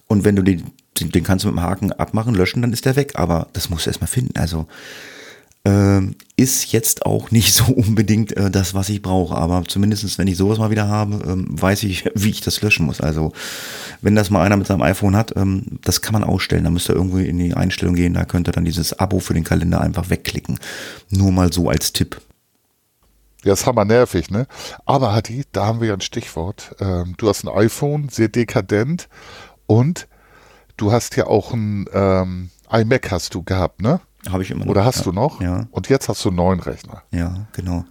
Und 0.09 0.25
wenn 0.25 0.35
du 0.35 0.43
den, 0.43 0.65
den 0.99 1.23
kannst 1.23 1.45
du 1.45 1.49
mit 1.49 1.57
dem 1.57 1.63
Haken 1.63 1.93
abmachen, 1.93 2.35
löschen, 2.35 2.63
dann 2.63 2.73
ist 2.73 2.85
der 2.87 2.97
weg. 2.97 3.13
Aber 3.15 3.49
das 3.53 3.71
musst 3.71 3.87
du 3.87 3.91
erstmal 3.91 4.09
finden. 4.09 4.37
Also 4.37 4.67
ähm, 5.67 6.15
ist 6.37 6.73
jetzt 6.73 7.05
auch 7.05 7.33
nicht 7.33 7.53
so 7.55 7.73
unbedingt 7.73 8.37
äh, 8.37 8.51
das, 8.51 8.73
was 8.73 8.89
ich 8.89 9.03
brauche. 9.03 9.35
Aber 9.35 9.65
zumindestens, 9.65 10.17
wenn 10.17 10.29
ich 10.29 10.37
sowas 10.37 10.59
mal 10.59 10.71
wieder 10.71 10.89
habe, 10.89 11.21
ähm, 11.27 11.47
weiß 11.51 11.83
ich, 11.83 12.05
wie 12.15 12.31
ich 12.31 12.41
das 12.41 12.63
löschen 12.63 12.87
muss. 12.87 13.01
Also 13.01 13.33
wenn 14.01 14.15
das 14.15 14.31
mal 14.31 14.43
einer 14.43 14.57
mit 14.57 14.69
seinem 14.69 14.83
iPhone 14.83 15.17
hat, 15.17 15.37
ähm, 15.37 15.81
das 15.83 16.03
kann 16.03 16.13
man 16.13 16.23
ausstellen. 16.23 16.65
Da 16.65 16.71
müsst 16.71 16.89
ihr 16.89 16.95
irgendwo 16.95 17.19
in 17.19 17.39
die 17.39 17.55
Einstellung 17.55 17.97
gehen, 17.97 18.15
da 18.15 18.25
könnt 18.25 18.49
ihr 18.49 18.53
dann 18.53 18.65
dieses 18.65 18.99
Abo 18.99 19.19
für 19.19 19.35
den 19.35 19.43
Kalender 19.43 19.81
einfach 19.81 20.09
wegklicken. 20.09 20.61
Nur 21.11 21.33
mal 21.33 21.53
so 21.53 21.69
als 21.69 21.93
Tipp. 21.93 22.21
Ja, 23.43 23.53
ist 23.53 23.67
hammer 23.67 23.85
nervig, 23.85 24.31
ne? 24.31 24.47
Aber 24.87 25.15
Hadi, 25.15 25.45
da 25.53 25.67
haben 25.67 25.81
wir 25.81 25.89
ja 25.89 25.95
ein 25.95 26.01
Stichwort. 26.01 26.75
Ähm, 26.81 27.15
du 27.17 27.29
hast 27.29 27.45
ein 27.45 27.49
iPhone, 27.49 28.09
sehr 28.09 28.29
dekadent 28.29 29.09
und 29.67 30.07
du 30.77 30.93
hast 30.93 31.17
ja 31.17 31.27
auch 31.27 31.53
ein 31.53 31.87
ähm, 31.93 32.51
iMac 32.71 33.11
hast 33.11 33.35
du 33.35 33.43
gehabt, 33.43 33.83
ne? 33.83 34.01
Habe 34.31 34.43
ich 34.43 34.51
immer 34.51 34.65
noch. 34.65 34.71
Oder 34.71 34.85
hast 34.85 34.99
ja. 34.99 35.05
du 35.05 35.13
noch? 35.13 35.41
Ja. 35.41 35.67
Und 35.71 35.89
jetzt 35.89 36.09
hast 36.09 36.25
du 36.25 36.29
einen 36.29 36.37
neuen 36.37 36.61
Rechner. 36.61 37.03
Ja, 37.13 37.47
genau. 37.53 37.85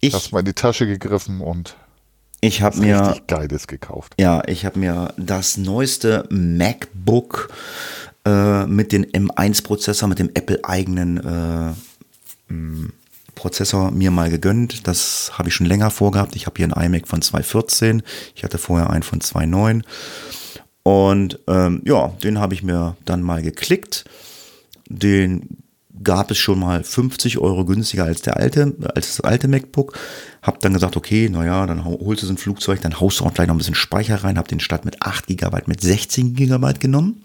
Ich 0.00 0.14
hast 0.14 0.32
mal 0.32 0.40
in 0.40 0.46
die 0.46 0.52
Tasche 0.52 0.86
gegriffen 0.86 1.40
und 1.40 1.76
ich 2.40 2.62
habe 2.62 2.78
mir 2.78 3.00
richtig 3.00 3.26
Geiles 3.26 3.66
gekauft. 3.66 4.14
Ja, 4.18 4.42
ich 4.46 4.64
habe 4.64 4.78
mir 4.78 5.12
das 5.16 5.56
neueste 5.56 6.26
MacBook 6.30 7.48
äh, 8.24 8.66
mit 8.66 8.92
dem 8.92 9.04
M1-Prozessor, 9.04 10.08
mit 10.08 10.18
dem 10.18 10.30
Apple-eigenen 10.34 11.74
äh, 12.48 12.52
Prozessor 13.34 13.90
mir 13.90 14.10
mal 14.10 14.30
gegönnt. 14.30 14.86
Das 14.86 15.32
habe 15.34 15.48
ich 15.48 15.54
schon 15.54 15.66
länger 15.66 15.90
vorgehabt. 15.90 16.36
Ich 16.36 16.46
habe 16.46 16.56
hier 16.56 16.64
einen 16.64 16.94
iMac 16.94 17.08
von 17.08 17.22
2014. 17.22 18.02
Ich 18.34 18.44
hatte 18.44 18.58
vorher 18.58 18.90
einen 18.90 19.02
von 19.02 19.20
2009. 19.20 19.84
Und 20.82 21.38
ähm, 21.48 21.82
ja, 21.84 22.08
den 22.22 22.38
habe 22.38 22.54
ich 22.54 22.62
mir 22.62 22.96
dann 23.04 23.22
mal 23.22 23.42
geklickt. 23.42 24.04
Den 24.88 25.64
gab 26.02 26.30
es 26.30 26.38
schon 26.38 26.58
mal 26.58 26.84
50 26.84 27.38
Euro 27.38 27.64
günstiger 27.64 28.04
als 28.04 28.22
der 28.22 28.36
alte, 28.36 28.74
als 28.94 29.16
das 29.16 29.20
alte 29.20 29.48
MacBook. 29.48 29.98
Hab 30.42 30.60
dann 30.60 30.74
gesagt, 30.74 30.96
okay, 30.96 31.28
naja, 31.28 31.66
dann 31.66 31.84
holst 31.84 32.22
du 32.22 32.26
so 32.26 32.32
ein 32.32 32.38
Flugzeug, 32.38 32.80
dann 32.82 33.00
haust 33.00 33.20
du 33.20 33.24
auch 33.24 33.34
gleich 33.34 33.46
noch 33.48 33.54
ein 33.54 33.58
bisschen 33.58 33.74
Speicher 33.74 34.16
rein, 34.22 34.38
hab 34.38 34.48
den 34.48 34.60
statt 34.60 34.84
mit 34.84 35.02
8 35.02 35.26
GB 35.26 35.62
mit 35.66 35.80
16 35.80 36.34
GB 36.34 36.74
genommen. 36.78 37.22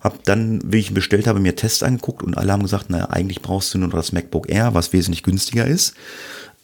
Hab 0.00 0.22
dann, 0.24 0.60
wie 0.64 0.78
ich 0.78 0.90
ihn 0.90 0.94
bestellt 0.94 1.26
habe, 1.26 1.40
mir 1.40 1.56
Tests 1.56 1.82
angeguckt 1.82 2.22
und 2.22 2.36
alle 2.36 2.52
haben 2.52 2.62
gesagt, 2.62 2.90
naja, 2.90 3.08
eigentlich 3.10 3.42
brauchst 3.42 3.72
du 3.74 3.78
nur 3.78 3.88
noch 3.88 3.96
das 3.96 4.12
MacBook 4.12 4.48
Air, 4.48 4.74
was 4.74 4.92
wesentlich 4.92 5.22
günstiger 5.22 5.66
ist, 5.66 5.94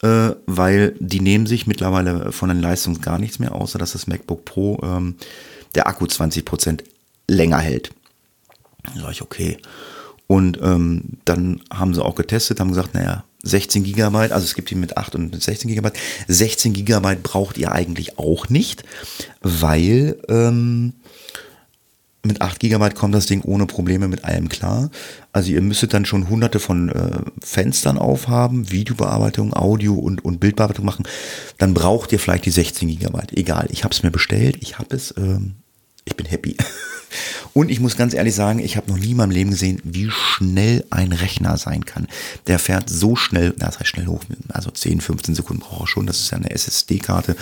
äh, 0.01 0.31
weil 0.45 0.95
die 0.99 1.19
nehmen 1.19 1.45
sich 1.45 1.67
mittlerweile 1.67 2.31
von 2.31 2.49
den 2.49 2.61
Leistungen 2.61 3.01
gar 3.01 3.17
nichts 3.17 3.39
mehr, 3.39 3.53
außer 3.53 3.79
dass 3.79 3.93
das 3.93 4.07
MacBook 4.07 4.45
Pro 4.45 4.79
ähm, 4.83 5.15
der 5.75 5.87
Akku 5.87 6.05
20% 6.05 6.83
länger 7.27 7.57
hält. 7.57 7.89
Da 8.95 9.01
sag 9.01 9.11
ich, 9.11 9.21
okay. 9.21 9.57
Und 10.27 10.59
ähm, 10.61 11.17
dann 11.25 11.61
haben 11.71 11.93
sie 11.93 12.03
auch 12.03 12.15
getestet, 12.15 12.59
haben 12.59 12.69
gesagt, 12.69 12.93
naja, 12.93 13.23
16 13.43 13.83
Gigabyte, 13.83 14.31
also 14.31 14.45
es 14.45 14.55
gibt 14.55 14.69
die 14.69 14.75
mit 14.75 14.97
8 14.97 15.15
und 15.15 15.31
mit 15.31 15.43
16 15.43 15.69
Gigabyte. 15.69 15.97
16 16.27 16.73
Gigabyte 16.73 17.23
braucht 17.23 17.57
ihr 17.57 17.71
eigentlich 17.73 18.17
auch 18.17 18.47
nicht, 18.49 18.83
weil 19.41 20.17
ähm, 20.29 20.93
mit 22.25 22.41
8 22.41 22.59
Gigabyte 22.59 22.95
kommt 22.95 23.13
das 23.13 23.25
Ding 23.25 23.41
ohne 23.43 23.65
Probleme 23.65 24.07
mit 24.07 24.23
allem 24.23 24.47
klar. 24.47 24.89
Also 25.33 25.51
ihr 25.51 25.61
müsstet 25.61 25.93
dann 25.93 26.05
schon 26.05 26.29
hunderte 26.29 26.59
von 26.59 26.87
äh, 26.87 27.19
Fenstern 27.43 27.97
aufhaben, 27.97 28.71
Videobearbeitung, 28.71 29.53
Audio 29.53 29.93
und, 29.93 30.23
und 30.23 30.39
Bildbearbeitung 30.39 30.85
machen. 30.85 31.05
Dann 31.57 31.73
braucht 31.73 32.13
ihr 32.13 32.19
vielleicht 32.19 32.45
die 32.45 32.51
16 32.51 32.87
Gigabyte. 32.87 33.33
Egal, 33.33 33.67
ich 33.71 33.83
habe 33.83 33.93
es 33.93 34.03
mir 34.03 34.11
bestellt, 34.11 34.57
ich 34.61 34.79
habe 34.79 34.95
es, 34.95 35.13
ähm, 35.17 35.55
ich 36.05 36.15
bin 36.15 36.25
happy. 36.25 36.55
Und 37.53 37.69
ich 37.69 37.79
muss 37.79 37.97
ganz 37.97 38.13
ehrlich 38.13 38.35
sagen, 38.35 38.59
ich 38.59 38.77
habe 38.77 38.91
noch 38.91 38.97
nie 38.97 39.11
in 39.11 39.17
meinem 39.17 39.31
Leben 39.31 39.51
gesehen, 39.51 39.79
wie 39.83 40.09
schnell 40.09 40.85
ein 40.89 41.11
Rechner 41.11 41.57
sein 41.57 41.85
kann. 41.85 42.07
Der 42.47 42.59
fährt 42.59 42.89
so 42.89 43.15
schnell, 43.15 43.53
das 43.57 43.79
heißt 43.79 43.89
schnell 43.89 44.07
hoch, 44.07 44.23
also 44.49 44.71
10, 44.71 45.01
15 45.01 45.35
Sekunden 45.35 45.61
braucht 45.61 45.81
er 45.81 45.87
schon. 45.87 46.05
Das 46.05 46.19
ist 46.19 46.31
ja 46.31 46.37
eine 46.37 46.51
SSD-Karte. 46.51 47.35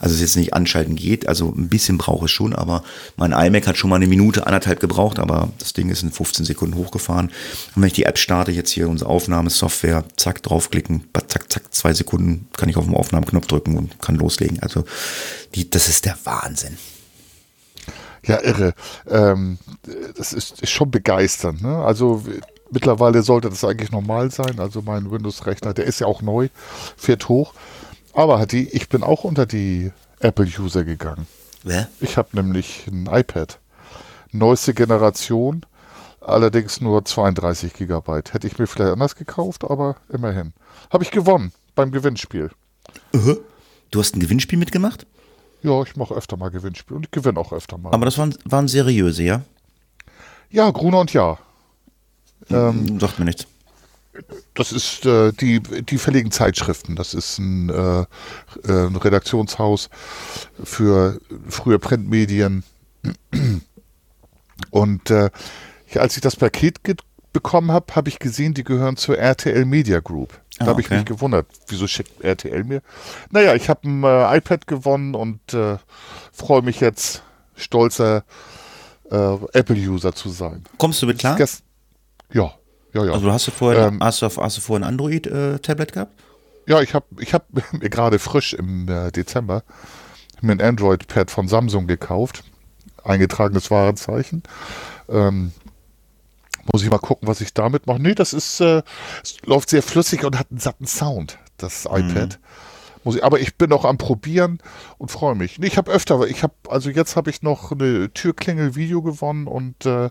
Also 0.00 0.14
es 0.14 0.20
jetzt 0.20 0.36
nicht 0.36 0.54
anschalten 0.54 0.96
geht, 0.96 1.28
also 1.28 1.52
ein 1.56 1.68
bisschen 1.68 1.98
braucht 1.98 2.24
es 2.24 2.30
schon, 2.30 2.54
aber 2.54 2.82
mein 3.16 3.32
iMac 3.32 3.66
hat 3.66 3.76
schon 3.76 3.90
mal 3.90 3.96
eine 3.96 4.06
Minute, 4.06 4.46
anderthalb 4.46 4.80
gebraucht, 4.80 5.18
aber 5.18 5.50
das 5.58 5.72
Ding 5.72 5.90
ist 5.90 6.02
in 6.02 6.12
15 6.12 6.44
Sekunden 6.44 6.76
hochgefahren. 6.76 7.26
Und 7.74 7.82
wenn 7.82 7.88
ich 7.88 7.94
die 7.94 8.04
App 8.04 8.18
starte, 8.18 8.52
jetzt 8.52 8.70
hier 8.70 8.88
unsere 8.88 9.10
Aufnahmesoftware, 9.10 10.04
zack, 10.16 10.42
draufklicken, 10.42 11.04
zack, 11.26 11.52
zack, 11.52 11.74
zwei 11.74 11.92
Sekunden 11.92 12.48
kann 12.56 12.68
ich 12.68 12.76
auf 12.76 12.84
den 12.84 12.94
Aufnahmeknopf 12.94 13.46
drücken 13.46 13.76
und 13.76 14.00
kann 14.00 14.16
loslegen. 14.16 14.60
Also 14.60 14.84
die, 15.54 15.68
das 15.68 15.88
ist 15.88 16.04
der 16.04 16.16
Wahnsinn. 16.24 16.76
Ja, 18.28 18.40
irre. 18.42 18.74
Ähm, 19.08 19.58
das 20.16 20.32
ist, 20.32 20.60
ist 20.60 20.70
schon 20.70 20.90
begeisternd. 20.90 21.62
Ne? 21.62 21.82
Also 21.82 22.22
mittlerweile 22.70 23.22
sollte 23.22 23.48
das 23.48 23.64
eigentlich 23.64 23.90
normal 23.90 24.30
sein. 24.30 24.60
Also 24.60 24.82
mein 24.82 25.10
Windows-Rechner, 25.10 25.74
der 25.74 25.86
ist 25.86 26.00
ja 26.00 26.06
auch 26.06 26.22
neu, 26.22 26.48
fährt 26.96 27.28
hoch. 27.28 27.54
Aber 28.12 28.44
die, 28.46 28.68
ich 28.68 28.88
bin 28.88 29.02
auch 29.02 29.24
unter 29.24 29.46
die 29.46 29.92
Apple-User 30.20 30.84
gegangen. 30.84 31.26
Wer? 31.64 31.88
Ich 32.00 32.16
habe 32.16 32.28
nämlich 32.36 32.86
ein 32.86 33.08
iPad. 33.10 33.58
Neueste 34.30 34.74
Generation, 34.74 35.64
allerdings 36.20 36.80
nur 36.80 37.04
32 37.04 37.72
Gigabyte. 37.72 38.34
Hätte 38.34 38.46
ich 38.46 38.58
mir 38.58 38.66
vielleicht 38.66 38.92
anders 38.92 39.16
gekauft, 39.16 39.64
aber 39.64 39.96
immerhin. 40.12 40.52
Habe 40.90 41.04
ich 41.04 41.10
gewonnen 41.10 41.52
beim 41.74 41.92
Gewinnspiel. 41.92 42.50
Du 43.90 44.00
hast 44.00 44.14
ein 44.14 44.20
Gewinnspiel 44.20 44.58
mitgemacht? 44.58 45.06
Ja, 45.62 45.82
ich 45.82 45.96
mache 45.96 46.14
öfter 46.14 46.36
mal 46.36 46.50
Gewinnspiel 46.50 46.96
und 46.96 47.06
ich 47.06 47.10
gewinne 47.10 47.38
auch 47.40 47.52
öfter 47.52 47.78
mal. 47.78 47.92
Aber 47.92 48.04
das 48.04 48.16
waren, 48.18 48.34
waren 48.44 48.68
seriöse, 48.68 49.22
ja? 49.24 49.42
Ja, 50.50 50.70
Gruner 50.70 51.00
und 51.00 51.12
Ja. 51.12 51.38
Ähm, 52.50 52.98
Sagt 53.00 53.18
mir 53.18 53.24
nichts. 53.26 53.46
das 54.54 54.72
ist 54.72 55.04
äh, 55.04 55.32
die, 55.32 55.60
die 55.60 55.98
fälligen 55.98 56.30
Zeitschriften. 56.30 56.96
Das 56.96 57.12
ist 57.14 57.38
ein, 57.38 57.68
äh, 57.68 58.04
ein 58.66 58.96
Redaktionshaus 58.96 59.90
für 60.62 61.20
frühe 61.48 61.78
Printmedien. 61.78 62.62
Und 64.70 65.10
äh, 65.10 65.30
als 65.94 66.16
ich 66.16 66.22
das 66.22 66.36
Paket 66.36 66.82
bekommen 67.32 67.72
habe, 67.72 67.94
habe 67.94 68.08
ich 68.08 68.18
gesehen, 68.18 68.54
die 68.54 68.64
gehören 68.64 68.96
zur 68.96 69.18
RTL 69.18 69.64
Media 69.64 70.00
Group. 70.00 70.40
Da 70.58 70.64
Ah, 70.64 70.68
habe 70.68 70.80
ich 70.80 70.86
okay. 70.88 70.96
mich 70.96 71.04
gewundert, 71.04 71.46
wieso 71.68 71.86
schickt 71.86 72.22
RTL 72.22 72.64
mir? 72.64 72.82
Naja, 73.30 73.54
ich 73.54 73.68
habe 73.68 73.88
ein 73.88 74.02
äh, 74.02 74.36
iPad 74.38 74.66
gewonnen 74.66 75.14
und 75.14 75.54
äh, 75.54 75.76
freue 76.32 76.62
mich 76.62 76.80
jetzt, 76.80 77.22
stolzer 77.54 78.24
äh, 79.10 79.14
Apple-User 79.52 80.14
zu 80.14 80.30
sein. 80.30 80.64
Kommst 80.78 81.00
du 81.02 81.06
mit 81.06 81.18
klar? 81.18 81.38
Ja, 82.32 82.52
ja, 82.92 83.04
ja. 83.04 83.12
Also 83.12 83.32
hast 83.32 83.46
du 83.46 83.50
vorher, 83.52 83.86
Ähm, 83.88 84.00
hast, 84.02 84.22
du, 84.22 84.26
hast 84.26 84.56
du 84.56 84.60
vorher 84.60 84.86
ein 84.86 84.92
Android-Tablet 84.92 85.92
gehabt? 85.92 86.12
Ja, 86.66 86.82
ich 86.82 86.92
habe 86.94 87.06
ich 87.20 87.34
hab 87.34 87.46
mir 87.72 87.88
gerade 87.88 88.18
frisch 88.18 88.52
im 88.54 88.88
äh, 88.88 89.10
Dezember 89.10 89.62
mir 90.40 90.52
ein 90.52 90.60
Android-Pad 90.60 91.30
von 91.30 91.48
Samsung 91.48 91.86
gekauft. 91.86 92.44
Eingetragenes 93.04 93.70
Warenzeichen. 93.70 94.42
Ähm, 95.08 95.52
muss 96.72 96.82
ich 96.82 96.90
mal 96.90 96.98
gucken, 96.98 97.28
was 97.28 97.40
ich 97.40 97.54
damit 97.54 97.86
mache. 97.86 98.00
Nee, 98.00 98.14
das 98.14 98.32
ist, 98.32 98.60
äh, 98.60 98.82
läuft 99.44 99.70
sehr 99.70 99.82
flüssig 99.82 100.24
und 100.24 100.38
hat 100.38 100.48
einen 100.50 100.60
satten 100.60 100.86
Sound, 100.86 101.38
das 101.56 101.86
iPad. 101.86 102.38
Muss 103.04 103.16
ich, 103.16 103.24
aber 103.24 103.40
ich 103.40 103.56
bin 103.56 103.72
auch 103.72 103.84
am 103.84 103.96
Probieren 103.96 104.58
und 104.98 105.10
freue 105.10 105.34
mich. 105.34 105.58
Nee, 105.58 105.68
ich 105.68 105.78
habe 105.78 105.90
öfter, 105.90 106.26
ich 106.26 106.42
habe, 106.42 106.54
also 106.68 106.90
jetzt 106.90 107.16
habe 107.16 107.30
ich 107.30 107.42
noch 107.42 107.72
eine 107.72 108.12
Türklingel-Video 108.12 109.02
gewonnen 109.02 109.46
und 109.46 109.86
äh, 109.86 110.10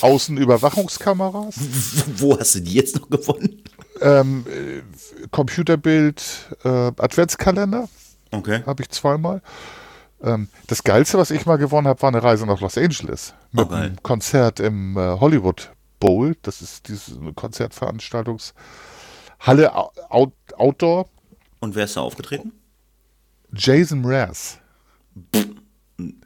Außenüberwachungskameras. 0.00 1.54
Wo 2.16 2.38
hast 2.38 2.56
du 2.56 2.60
die 2.60 2.74
jetzt 2.74 2.96
noch 2.96 3.08
gewonnen? 3.08 3.62
ähm, 4.02 4.44
äh, 4.48 4.82
Computerbild, 5.30 6.22
äh, 6.64 6.68
Adventskalender. 6.68 7.88
Okay. 8.30 8.62
Habe 8.66 8.82
ich 8.82 8.90
zweimal. 8.90 9.42
Ähm, 10.22 10.48
das 10.68 10.84
Geilste, 10.84 11.18
was 11.18 11.30
ich 11.30 11.46
mal 11.46 11.56
gewonnen 11.56 11.88
habe, 11.88 12.00
war 12.02 12.08
eine 12.08 12.22
Reise 12.22 12.46
nach 12.46 12.60
Los 12.60 12.78
Angeles. 12.78 13.34
Mit 13.50 13.68
geil. 13.68 13.82
einem 13.82 14.02
Konzert 14.02 14.60
im 14.60 14.96
äh, 14.96 15.18
Hollywood 15.18 15.72
Bowl. 15.98 16.36
Das 16.42 16.62
ist 16.62 16.88
diese 16.88 17.18
Konzertveranstaltungshalle 17.34 19.74
Out 19.74 20.32
Outdoor. 20.56 21.08
Und 21.60 21.74
wer 21.74 21.84
ist 21.84 21.96
da 21.96 22.00
aufgetreten? 22.00 22.52
Jason 23.54 24.00
Mraz. 24.00 24.58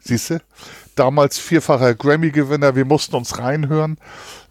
Siehst 0.00 0.30
du? 0.30 0.40
Damals 0.94 1.38
vierfacher 1.38 1.94
Grammy-Gewinner. 1.94 2.76
Wir 2.76 2.84
mussten 2.84 3.16
uns 3.16 3.38
reinhören 3.38 3.98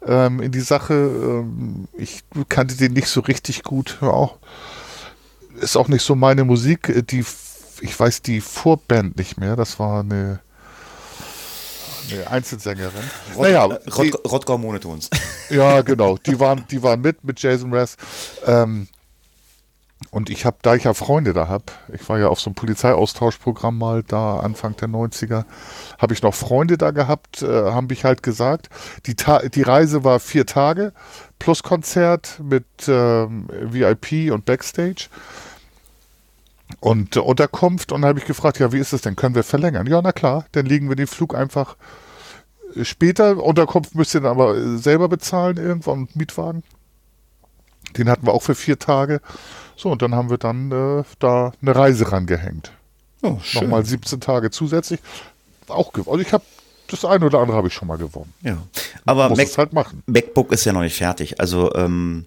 ähm, 0.06 0.40
in 0.40 0.52
die 0.52 0.60
Sache. 0.60 0.94
Ähm, 0.94 1.88
ich 1.94 2.22
kannte 2.48 2.76
den 2.76 2.92
nicht 2.92 3.08
so 3.08 3.20
richtig 3.20 3.64
gut. 3.64 3.98
Auch, 4.02 4.38
ist 5.60 5.76
auch 5.76 5.88
nicht 5.88 6.02
so 6.02 6.14
meine 6.14 6.44
Musik. 6.44 6.88
Äh, 6.88 7.02
Die, 7.02 7.24
ich 7.80 7.98
weiß 7.98 8.22
die 8.22 8.40
Vorband 8.40 9.16
nicht 9.16 9.38
mehr. 9.38 9.56
Das 9.56 9.78
war 9.78 10.00
eine, 10.00 10.40
eine 12.10 12.30
Einzelsängerin. 12.30 13.10
naja, 13.38 13.68
die, 13.68 13.90
Rot 13.90 14.30
Rottgau 14.30 14.58
Monotons. 14.58 15.10
ja, 15.50 15.82
genau. 15.82 16.16
Die 16.18 16.38
waren, 16.40 16.64
die 16.70 16.82
waren 16.82 17.00
mit, 17.00 17.24
mit 17.24 17.40
Jason 17.40 17.70
Mraz. 17.70 17.96
Ähm, 18.46 18.88
und 20.10 20.30
ich 20.30 20.44
habe, 20.44 20.58
da 20.62 20.74
ich 20.74 20.84
ja 20.84 20.94
Freunde 20.94 21.32
da 21.32 21.48
habe, 21.48 21.64
ich 21.92 22.06
war 22.08 22.18
ja 22.18 22.28
auf 22.28 22.38
so 22.38 22.50
einem 22.50 22.54
Polizeiaustauschprogramm 22.54 23.78
mal 23.78 24.02
da 24.02 24.40
Anfang 24.40 24.76
der 24.76 24.88
90er, 24.88 25.44
habe 25.98 26.14
ich 26.14 26.22
noch 26.22 26.34
Freunde 26.34 26.76
da 26.76 26.90
gehabt, 26.90 27.42
äh, 27.42 27.46
haben 27.46 27.86
mich 27.86 28.04
halt 28.04 28.22
gesagt, 28.22 28.68
die, 29.06 29.14
Ta 29.14 29.40
die 29.40 29.62
Reise 29.62 30.04
war 30.04 30.20
vier 30.20 30.46
Tage 30.46 30.92
plus 31.38 31.62
Konzert 31.62 32.40
mit 32.42 32.66
ähm, 32.88 33.48
VIP 33.48 34.32
und 34.32 34.44
Backstage 34.44 35.08
und 36.80 37.16
äh, 37.16 37.20
Unterkunft 37.20 37.92
und 37.92 38.02
dann 38.02 38.08
habe 38.08 38.18
ich 38.18 38.24
gefragt, 38.24 38.58
ja, 38.58 38.72
wie 38.72 38.78
ist 38.78 38.92
das 38.92 39.02
denn? 39.02 39.16
Können 39.16 39.34
wir 39.34 39.44
verlängern? 39.44 39.86
Ja, 39.86 40.00
na 40.02 40.12
klar, 40.12 40.46
dann 40.52 40.66
legen 40.66 40.88
wir 40.88 40.96
den 40.96 41.06
Flug 41.06 41.34
einfach 41.34 41.76
äh, 42.74 42.84
später. 42.84 43.42
Unterkunft 43.42 43.94
müsst 43.94 44.14
ihr 44.14 44.20
dann 44.20 44.32
aber 44.32 44.56
äh, 44.56 44.76
selber 44.78 45.08
bezahlen 45.08 45.56
irgendwann 45.56 46.00
und 46.00 46.16
Mietwagen. 46.16 46.62
Den 47.96 48.08
hatten 48.08 48.26
wir 48.26 48.34
auch 48.34 48.42
für 48.42 48.54
vier 48.54 48.78
Tage. 48.78 49.20
So, 49.76 49.90
und 49.90 50.02
dann 50.02 50.14
haben 50.14 50.30
wir 50.30 50.38
dann 50.38 50.72
äh, 50.72 51.04
da 51.18 51.52
eine 51.62 51.76
Reise 51.76 52.10
rangehängt. 52.12 52.72
Oh, 53.22 53.38
schön. 53.42 53.62
Nochmal 53.62 53.84
17 53.84 54.20
Tage 54.20 54.50
zusätzlich. 54.50 55.00
Auch 55.68 55.92
gewonnen. 55.92 56.18
Also 56.18 56.26
ich 56.26 56.32
habe 56.32 56.44
das 56.88 57.04
eine 57.04 57.26
oder 57.26 57.40
andere 57.40 57.56
habe 57.56 57.68
ich 57.68 57.74
schon 57.74 57.88
mal 57.88 57.98
gewonnen. 57.98 58.32
Ja. 58.42 58.58
Aber 59.04 59.30
Mac 59.30 59.40
es 59.40 59.58
halt 59.58 59.72
machen. 59.72 60.02
MacBook 60.06 60.52
ist 60.52 60.64
ja 60.64 60.72
noch 60.72 60.82
nicht 60.82 60.96
fertig. 60.96 61.40
Also 61.40 61.74
ähm, 61.74 62.26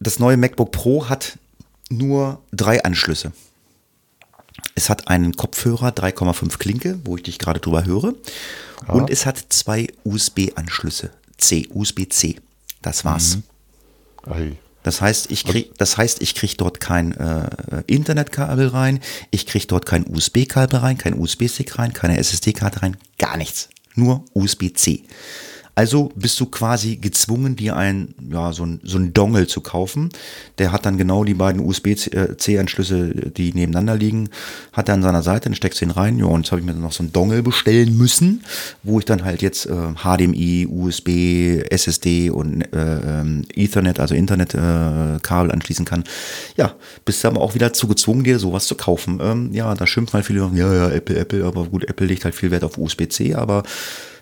das 0.00 0.18
neue 0.18 0.36
MacBook 0.36 0.72
Pro 0.72 1.08
hat 1.08 1.38
nur 1.90 2.40
drei 2.52 2.82
Anschlüsse. 2.82 3.32
Es 4.74 4.90
hat 4.90 5.08
einen 5.08 5.36
Kopfhörer 5.36 5.90
3,5 5.90 6.58
Klinke, 6.58 6.98
wo 7.04 7.16
ich 7.16 7.22
dich 7.22 7.38
gerade 7.38 7.60
drüber 7.60 7.84
höre. 7.84 8.14
Und 8.88 9.10
es 9.10 9.24
hat 9.24 9.38
zwei 9.48 9.86
USB-Anschlüsse. 10.04 11.10
C, 11.38 11.68
USB-C. 11.72 12.36
Das 12.82 13.04
war's. 13.04 13.38
Ei. 14.26 14.56
Das 14.84 15.00
heißt, 15.00 15.30
ich 15.30 15.44
krieg, 15.44 15.76
das 15.78 15.96
heißt, 15.96 16.20
ich 16.20 16.34
krieg 16.34 16.58
dort 16.58 16.78
kein 16.78 17.12
äh, 17.12 17.48
Internetkabel 17.86 18.68
rein, 18.68 19.00
ich 19.30 19.46
krieg 19.46 19.66
dort 19.66 19.86
kein 19.86 20.06
USB-Kabel 20.06 20.78
rein, 20.78 20.98
kein 20.98 21.18
USB-Stick 21.18 21.78
rein, 21.78 21.94
keine 21.94 22.18
SSD-Karte 22.18 22.82
rein, 22.82 22.98
gar 23.18 23.38
nichts. 23.38 23.70
Nur 23.94 24.26
USB-C. 24.34 25.04
Also 25.74 26.12
bist 26.14 26.38
du 26.38 26.46
quasi 26.46 26.96
gezwungen, 26.96 27.56
dir 27.56 27.76
ein, 27.76 28.14
ja, 28.30 28.52
so 28.52 28.64
ein, 28.64 28.80
so 28.84 28.96
ein 28.96 29.12
Dongle 29.12 29.46
zu 29.46 29.60
kaufen. 29.60 30.10
Der 30.58 30.70
hat 30.70 30.86
dann 30.86 30.98
genau 30.98 31.24
die 31.24 31.34
beiden 31.34 31.60
USB-C-Anschlüsse, 31.60 33.30
die 33.36 33.52
nebeneinander 33.52 33.96
liegen, 33.96 34.28
hat 34.72 34.88
er 34.88 34.94
an 34.94 35.02
seiner 35.02 35.22
Seite, 35.22 35.44
dann 35.44 35.54
steckst 35.54 35.80
du 35.80 35.86
ihn 35.86 35.90
rein. 35.90 36.18
Ja, 36.18 36.26
und 36.26 36.42
jetzt 36.42 36.52
habe 36.52 36.60
ich 36.60 36.66
mir 36.66 36.72
dann 36.72 36.82
noch 36.82 36.92
so 36.92 37.02
ein 37.02 37.12
Dongle 37.12 37.42
bestellen 37.42 37.96
müssen, 37.96 38.44
wo 38.84 39.00
ich 39.00 39.04
dann 39.04 39.24
halt 39.24 39.42
jetzt 39.42 39.66
äh, 39.66 39.94
HDMI, 40.02 40.68
USB, 40.70 41.62
SSD 41.70 42.30
und 42.30 42.62
äh, 42.72 43.24
Ethernet, 43.54 43.98
also 43.98 44.14
Internetkabel 44.14 45.50
äh, 45.50 45.52
anschließen 45.52 45.84
kann. 45.84 46.04
Ja, 46.56 46.74
bist 47.04 47.24
du 47.24 47.28
aber 47.28 47.40
auch 47.40 47.54
wieder 47.54 47.72
zu 47.72 47.88
gezwungen, 47.88 48.22
dir 48.22 48.38
sowas 48.38 48.66
zu 48.66 48.76
kaufen. 48.76 49.18
Ähm, 49.20 49.52
ja, 49.52 49.74
da 49.74 49.86
schimpfen 49.86 50.14
halt 50.14 50.26
viele, 50.26 50.48
ja, 50.54 50.72
ja, 50.72 50.90
Apple, 50.90 51.18
Apple, 51.18 51.44
aber 51.44 51.64
gut, 51.64 51.84
Apple 51.84 52.06
legt 52.06 52.24
halt 52.24 52.34
viel 52.34 52.52
Wert 52.52 52.62
auf 52.62 52.78
USB-C, 52.78 53.34
aber 53.34 53.64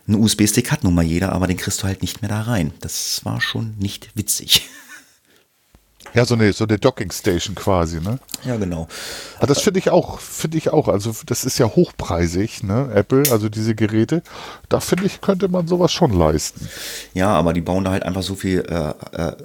ein 0.08 0.14
USB-Stick 0.14 0.70
hat 0.70 0.84
nun 0.84 0.94
mal 0.94 1.04
jeder, 1.04 1.32
aber 1.32 1.46
den 1.46 1.56
kriegst 1.56 1.82
du 1.82 1.86
halt 1.86 2.02
nicht 2.02 2.22
mehr 2.22 2.28
da 2.28 2.42
rein. 2.42 2.72
Das 2.80 3.24
war 3.24 3.40
schon 3.40 3.74
nicht 3.78 4.10
witzig. 4.14 4.68
Ja, 6.14 6.26
so 6.26 6.34
eine, 6.34 6.52
so 6.52 6.64
eine 6.64 6.78
Docking 6.78 7.10
Station 7.10 7.54
quasi, 7.54 8.00
ne? 8.00 8.18
Ja, 8.44 8.56
genau. 8.56 8.86
Aber 9.38 9.46
das 9.46 9.62
finde 9.62 9.78
ich 9.78 9.88
auch, 9.88 10.18
finde 10.18 10.58
ich 10.58 10.68
auch. 10.68 10.88
Also 10.88 11.14
das 11.24 11.44
ist 11.44 11.58
ja 11.58 11.66
hochpreisig, 11.66 12.62
ne? 12.62 12.90
Apple, 12.92 13.22
also 13.30 13.48
diese 13.48 13.74
Geräte. 13.74 14.22
Da 14.68 14.80
finde 14.80 15.06
ich, 15.06 15.22
könnte 15.22 15.48
man 15.48 15.66
sowas 15.68 15.90
schon 15.90 16.12
leisten. 16.12 16.68
Ja, 17.14 17.28
aber 17.28 17.54
die 17.54 17.62
bauen 17.62 17.84
da 17.84 17.92
halt 17.92 18.02
einfach 18.02 18.22
so 18.22 18.34
viel. 18.34 18.60
Äh, 18.60 19.16
äh, 19.16 19.36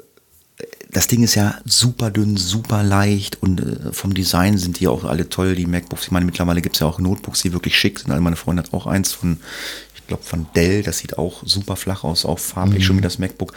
das 0.89 1.07
Ding 1.07 1.23
ist 1.23 1.35
ja 1.35 1.55
super 1.65 2.11
dünn, 2.11 2.37
super 2.37 2.83
leicht 2.83 3.41
und 3.41 3.61
äh, 3.61 3.93
vom 3.93 4.13
Design 4.13 4.57
sind 4.57 4.79
die 4.79 4.87
auch 4.87 5.03
alle 5.03 5.29
toll, 5.29 5.55
die 5.55 5.67
MacBooks. 5.67 6.05
Ich 6.05 6.11
meine, 6.11 6.25
mittlerweile 6.25 6.61
gibt 6.61 6.75
es 6.75 6.79
ja 6.79 6.87
auch 6.87 6.99
Notebooks, 6.99 7.43
die 7.43 7.53
wirklich 7.53 7.77
schick 7.77 7.99
sind. 7.99 8.11
Alle 8.11 8.21
meine 8.21 8.35
Freunde 8.35 8.63
hat 8.63 8.73
auch 8.73 8.87
eins 8.87 9.13
von, 9.13 9.37
glaube, 10.07 10.23
von 10.23 10.47
Dell. 10.55 10.83
Das 10.83 10.99
sieht 10.99 11.17
auch 11.17 11.43
super 11.45 11.75
flach 11.75 12.03
aus, 12.03 12.25
auch 12.25 12.39
farblich 12.39 12.85
schon 12.85 12.97
wie 12.97 13.01
das 13.01 13.19
MacBook. 13.19 13.53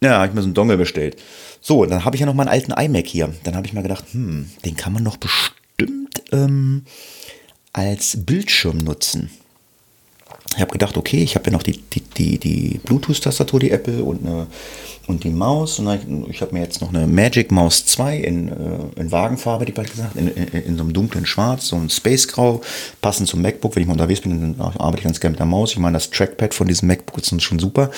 Ja, 0.00 0.18
habe 0.18 0.28
ich 0.28 0.34
mir 0.34 0.42
so 0.42 0.46
einen 0.46 0.54
Dongle 0.54 0.76
bestellt. 0.76 1.16
So, 1.60 1.84
dann 1.86 2.04
habe 2.04 2.16
ich 2.16 2.20
ja 2.20 2.26
noch 2.26 2.34
meinen 2.34 2.48
alten 2.48 2.72
iMac 2.72 3.06
hier. 3.06 3.34
Dann 3.44 3.56
habe 3.56 3.66
ich 3.66 3.72
mir 3.72 3.82
gedacht, 3.82 4.04
hm, 4.12 4.50
den 4.64 4.76
kann 4.76 4.92
man 4.92 5.04
doch 5.04 5.16
bestimmt 5.16 6.22
ähm, 6.32 6.84
als 7.72 8.24
Bildschirm 8.24 8.78
nutzen. 8.78 9.30
Ich 10.56 10.62
habe 10.62 10.72
gedacht, 10.72 10.96
okay, 10.96 11.22
ich 11.22 11.34
habe 11.34 11.46
ja 11.46 11.52
noch 11.52 11.62
die, 11.62 11.78
die, 11.78 12.00
die, 12.00 12.38
die 12.38 12.80
Bluetooth-Tastatur, 12.82 13.60
die 13.60 13.70
Apple 13.70 14.02
und, 14.02 14.26
eine, 14.26 14.46
und 15.06 15.22
die 15.22 15.28
Maus. 15.28 15.78
Und 15.78 15.84
dann, 15.84 16.26
ich 16.30 16.40
habe 16.40 16.54
mir 16.54 16.62
jetzt 16.62 16.80
noch 16.80 16.88
eine 16.88 17.06
Magic 17.06 17.52
Maus 17.52 17.84
2 17.84 18.16
in, 18.16 18.48
äh, 18.48 18.54
in 19.00 19.12
Wagenfarbe, 19.12 19.66
die 19.66 19.72
bald 19.72 19.90
gesagt, 19.90 20.16
in, 20.16 20.28
in, 20.28 20.48
in 20.48 20.76
so 20.78 20.84
einem 20.84 20.94
dunklen 20.94 21.26
Schwarz, 21.26 21.68
so 21.68 21.76
ein 21.76 21.90
Space-Grau, 21.90 22.62
passend 23.02 23.28
zum 23.28 23.42
MacBook. 23.42 23.76
Wenn 23.76 23.82
ich 23.82 23.86
mal 23.86 23.92
unterwegs 23.92 24.22
bin, 24.22 24.56
dann 24.56 24.60
arbeite 24.78 24.98
ich 24.98 25.04
ganz 25.04 25.20
gerne 25.20 25.32
mit 25.32 25.40
der 25.40 25.46
Maus. 25.46 25.72
Ich 25.72 25.78
meine, 25.78 25.92
das 25.92 26.08
Trackpad 26.08 26.54
von 26.54 26.66
diesem 26.66 26.88
MacBook 26.88 27.18
ist 27.18 27.42
schon 27.42 27.58
super. 27.58 27.90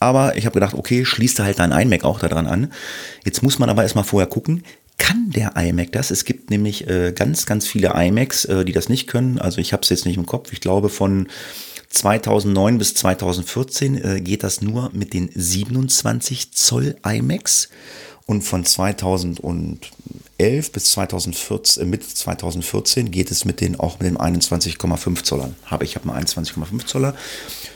Aber 0.00 0.36
ich 0.36 0.44
habe 0.44 0.54
gedacht, 0.54 0.74
okay, 0.74 1.04
schließt 1.04 1.38
da 1.38 1.44
halt 1.44 1.60
dein 1.60 1.70
iMac 1.70 2.02
auch 2.02 2.18
daran 2.18 2.48
an. 2.48 2.72
Jetzt 3.24 3.44
muss 3.44 3.60
man 3.60 3.70
aber 3.70 3.84
erstmal 3.84 4.04
vorher 4.04 4.26
gucken, 4.26 4.64
kann 4.98 5.30
der 5.30 5.56
iMac 5.56 5.92
das? 5.92 6.10
Es 6.10 6.24
gibt 6.24 6.50
nämlich 6.50 6.88
äh, 6.88 7.12
ganz, 7.12 7.46
ganz 7.46 7.66
viele 7.66 7.92
iMacs, 7.94 8.44
äh, 8.46 8.64
die 8.64 8.72
das 8.72 8.88
nicht 8.88 9.06
können. 9.06 9.38
Also 9.38 9.60
ich 9.60 9.72
habe 9.72 9.82
es 9.82 9.88
jetzt 9.88 10.04
nicht 10.04 10.16
im 10.16 10.26
Kopf. 10.26 10.52
Ich 10.52 10.60
glaube 10.60 10.88
von 10.88 11.28
2009 11.92 12.78
bis 12.78 12.94
2014 12.94 14.02
äh, 14.02 14.20
geht 14.20 14.42
das 14.42 14.62
nur 14.62 14.90
mit 14.94 15.12
den 15.12 15.30
27 15.32 16.52
Zoll 16.52 16.96
iMacs 17.06 17.68
und 18.24 18.42
von 18.42 18.64
2011 18.64 19.80
bis 20.72 20.84
2014, 20.92 21.82
äh, 21.82 21.86
mit 21.86 22.02
2014 22.02 23.10
geht 23.10 23.30
es 23.30 23.44
mit 23.44 23.60
den 23.60 23.78
auch 23.78 24.00
mit 24.00 24.08
den 24.08 24.16
21,5 24.16 25.22
Zollern. 25.22 25.54
Habe 25.66 25.84
ich 25.84 25.94
habe 25.94 26.06
mal 26.06 26.18
21,5 26.18 26.86
Zoller. 26.86 27.14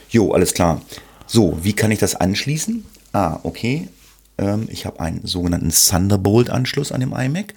Jo, 0.09 0.33
alles 0.33 0.55
klar. 0.55 0.81
So, 1.27 1.59
wie 1.63 1.75
kann 1.75 1.91
ich 1.91 1.99
das 1.99 2.15
anschließen? 2.15 2.87
Ah, 3.13 3.41
okay. 3.43 3.89
Ähm, 4.39 4.67
ich 4.71 4.87
habe 4.87 5.01
einen 5.01 5.27
sogenannten 5.27 5.71
Thunderbolt-Anschluss 5.71 6.91
an 6.91 7.01
dem 7.01 7.13
iMac, 7.13 7.53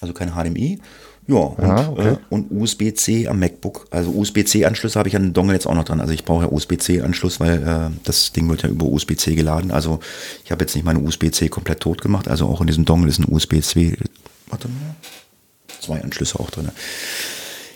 also 0.00 0.12
kein 0.12 0.32
HDMI. 0.32 0.80
Ja, 1.26 1.36
und, 1.36 1.64
Ah, 1.64 1.88
okay. 1.88 2.08
äh, 2.12 2.16
und 2.28 2.50
USB-C 2.50 3.28
am 3.28 3.38
MacBook. 3.38 3.86
Also 3.90 4.10
USB-C-Anschlüsse 4.10 4.98
habe 4.98 5.08
ich 5.08 5.16
an 5.16 5.22
den 5.22 5.32
Dongle 5.32 5.54
jetzt 5.54 5.66
auch 5.66 5.74
noch 5.74 5.84
dran. 5.84 6.00
Also 6.00 6.12
ich 6.12 6.24
brauche 6.24 6.44
ja 6.44 6.52
USB-C-Anschluss, 6.52 7.40
weil 7.40 7.62
äh, 7.62 7.96
das 8.04 8.32
Ding 8.32 8.48
wird 8.50 8.62
ja 8.62 8.68
über 8.68 8.84
USB-C 8.86 9.34
geladen. 9.34 9.70
Also 9.70 10.00
ich 10.44 10.50
habe 10.52 10.62
jetzt 10.64 10.74
nicht 10.74 10.84
meine 10.84 11.00
USB-C 11.00 11.48
komplett 11.48 11.80
tot 11.80 12.02
gemacht. 12.02 12.28
Also 12.28 12.46
auch 12.46 12.60
in 12.60 12.66
diesem 12.66 12.84
Dongle 12.84 13.08
ist 13.08 13.20
ein 13.20 13.26
USB-C. 13.32 13.96
Warte 14.48 14.68
mal. 14.68 14.94
Zwei 15.80 16.02
Anschlüsse 16.02 16.38
auch 16.40 16.50
drin. 16.50 16.68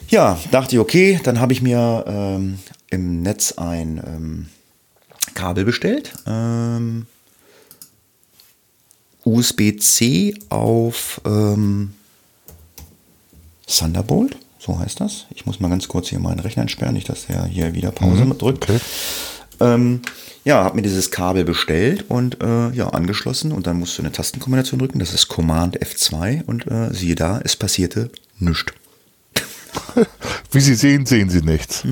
Ja, 0.08 0.38
dachte 0.50 0.76
ich, 0.76 0.80
okay, 0.80 1.20
dann 1.22 1.40
habe 1.40 1.52
ich 1.52 1.62
mir 1.62 2.04
ähm, 2.06 2.58
im 2.90 3.22
Netz 3.22 3.52
ein 3.52 4.02
ähm, 4.06 4.46
Kabel 5.34 5.64
bestellt. 5.64 6.12
Ähm, 6.26 7.06
USB-C 9.24 10.34
auf 10.48 11.20
ähm, 11.26 11.92
Thunderbolt, 13.68 14.36
so 14.58 14.78
heißt 14.78 15.00
das. 15.00 15.26
Ich 15.34 15.46
muss 15.46 15.60
mal 15.60 15.68
ganz 15.68 15.88
kurz 15.88 16.08
hier 16.08 16.18
meinen 16.18 16.40
Rechner 16.40 16.62
entsperren, 16.62 16.94
nicht, 16.94 17.08
dass 17.08 17.26
er 17.28 17.44
hier 17.44 17.74
wieder 17.74 17.92
Pause 17.92 18.26
drückt. 18.26 18.64
Okay. 18.64 18.80
Ähm, 19.60 20.02
ja, 20.44 20.64
habe 20.64 20.76
mir 20.76 20.82
dieses 20.82 21.10
Kabel 21.10 21.44
bestellt 21.44 22.06
und 22.08 22.42
äh, 22.42 22.70
ja, 22.70 22.88
angeschlossen 22.88 23.52
und 23.52 23.66
dann 23.66 23.78
musst 23.78 23.98
du 23.98 24.02
eine 24.02 24.12
Tastenkombination 24.12 24.78
drücken. 24.78 24.98
Das 24.98 25.12
ist 25.12 25.28
Command 25.28 25.78
F2 25.78 26.44
und 26.44 26.66
äh, 26.66 26.92
siehe 26.92 27.14
da, 27.14 27.40
es 27.44 27.56
passierte 27.56 28.10
nichts. 28.38 28.72
Wie 30.50 30.60
Sie 30.60 30.74
sehen, 30.74 31.06
sehen 31.06 31.28
Sie 31.28 31.42
nichts. 31.42 31.84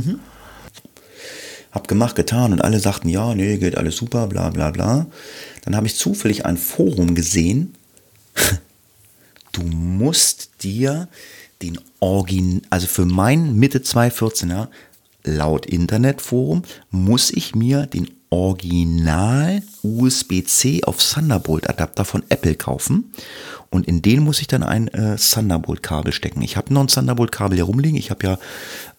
Hab 1.72 1.88
gemacht, 1.88 2.16
getan 2.16 2.52
und 2.52 2.62
alle 2.62 2.80
sagten, 2.80 3.08
ja, 3.08 3.34
nee, 3.34 3.58
geht 3.58 3.76
alles 3.76 3.96
super, 3.96 4.26
bla 4.28 4.50
bla 4.50 4.70
bla. 4.70 5.06
Dann 5.64 5.76
habe 5.76 5.86
ich 5.86 5.96
zufällig 5.96 6.46
ein 6.46 6.56
Forum 6.56 7.14
gesehen 7.14 7.74
du 9.52 9.62
musst 9.62 10.62
dir 10.62 11.08
den 11.62 11.78
Origin, 12.00 12.62
also 12.70 12.86
für 12.86 13.06
mein 13.06 13.56
Mitte 13.56 13.78
214er, 13.78 14.68
laut 15.24 15.66
Internetforum, 15.66 16.62
muss 16.90 17.30
ich 17.30 17.54
mir 17.54 17.86
den 17.86 18.08
Original 18.30 19.62
USB-C 19.82 20.84
auf 20.84 20.98
Thunderbolt 20.98 21.68
Adapter 21.70 22.04
von 22.04 22.24
Apple 22.28 22.54
kaufen 22.54 23.12
und 23.70 23.86
in 23.86 24.02
den 24.02 24.22
muss 24.22 24.40
ich 24.40 24.46
dann 24.46 24.62
ein 24.62 24.88
äh, 24.88 25.16
Thunderbolt 25.16 25.82
Kabel 25.82 26.12
stecken. 26.12 26.42
Ich 26.42 26.56
habe 26.56 26.72
noch 26.72 26.82
ein 26.82 26.88
Thunderbolt 26.88 27.32
Kabel 27.32 27.56
hier 27.56 27.64
rumliegen. 27.64 27.98
Ich 27.98 28.10
habe 28.10 28.26
ja 28.26 28.38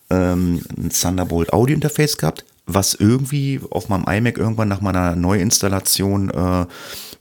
ähm, 0.09 0.61
ein 0.77 0.89
Thunderbolt 0.89 1.53
Audio 1.53 1.75
Interface 1.75 2.17
gehabt, 2.17 2.45
was 2.65 2.93
irgendwie 2.93 3.59
auf 3.69 3.89
meinem 3.89 4.05
iMac 4.07 4.37
irgendwann 4.37 4.67
nach 4.67 4.81
meiner 4.81 5.15
Neuinstallation 5.15 6.29
äh, 6.29 6.65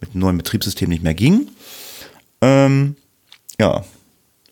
mit 0.01 0.11
einem 0.12 0.20
neuen 0.20 0.39
Betriebssystem 0.39 0.89
nicht 0.89 1.03
mehr 1.03 1.14
ging. 1.14 1.49
Ähm, 2.41 2.97
ja, 3.59 3.84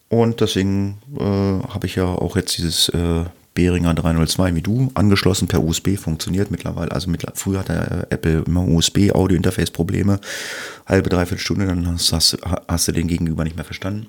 und 0.09 0.41
deswegen 0.41 0.99
äh, 1.19 1.23
habe 1.23 1.87
ich 1.87 1.97
ja 1.97 2.07
auch 2.07 2.37
jetzt 2.37 2.57
dieses 2.59 2.89
äh, 2.91 3.25
Behringer 3.55 3.95
302 3.95 4.55
wie 4.57 4.63
du 4.63 4.91
angeschlossen 4.95 5.49
per 5.49 5.63
USB 5.63 5.97
funktioniert 5.97 6.51
mittlerweile. 6.51 6.91
Also 6.91 7.09
mit, 7.09 7.25
früher 7.35 7.61
hatte 7.61 8.07
äh, 8.11 8.15
Apple 8.15 8.45
immer 8.47 8.67
USB 8.67 9.13
Audio 9.13 9.37
Interface 9.37 9.71
Probleme. 9.71 10.21
Halbe, 10.87 11.09
dreiviertel 11.09 11.41
Stunde, 11.41 11.67
dann 11.67 11.87
hast, 11.87 12.13
hast, 12.13 12.39
hast 12.69 12.89
du 12.89 12.93
den 12.93 13.07
Gegenüber 13.07 13.45
nicht 13.45 13.57
mehr 13.57 13.65
verstanden. 13.65 14.09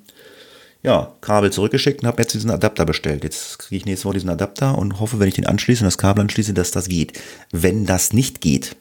Ja, 0.84 1.14
Kabel 1.22 1.52
zurückgeschickt 1.52 2.02
und 2.02 2.08
habe 2.08 2.22
jetzt 2.22 2.34
diesen 2.34 2.52
Adapter 2.52 2.86
bestellt. 2.86 3.24
Jetzt 3.24 3.58
kriege 3.58 3.78
ich 3.78 3.86
nächste 3.86 4.06
Woche 4.06 4.16
diesen 4.16 4.30
Adapter 4.30 4.78
und 4.78 5.00
hoffe, 5.00 5.20
wenn 5.20 5.28
ich 5.28 5.34
den 5.34 5.48
anschließe 5.48 5.82
und 5.82 5.88
das 5.88 5.98
Kabel 5.98 6.22
anschließe, 6.22 6.54
dass 6.54 6.72
das 6.72 6.88
geht. 6.88 7.20
Wenn 7.52 7.86
das 7.86 8.14
nicht 8.14 8.42
geht, 8.42 8.76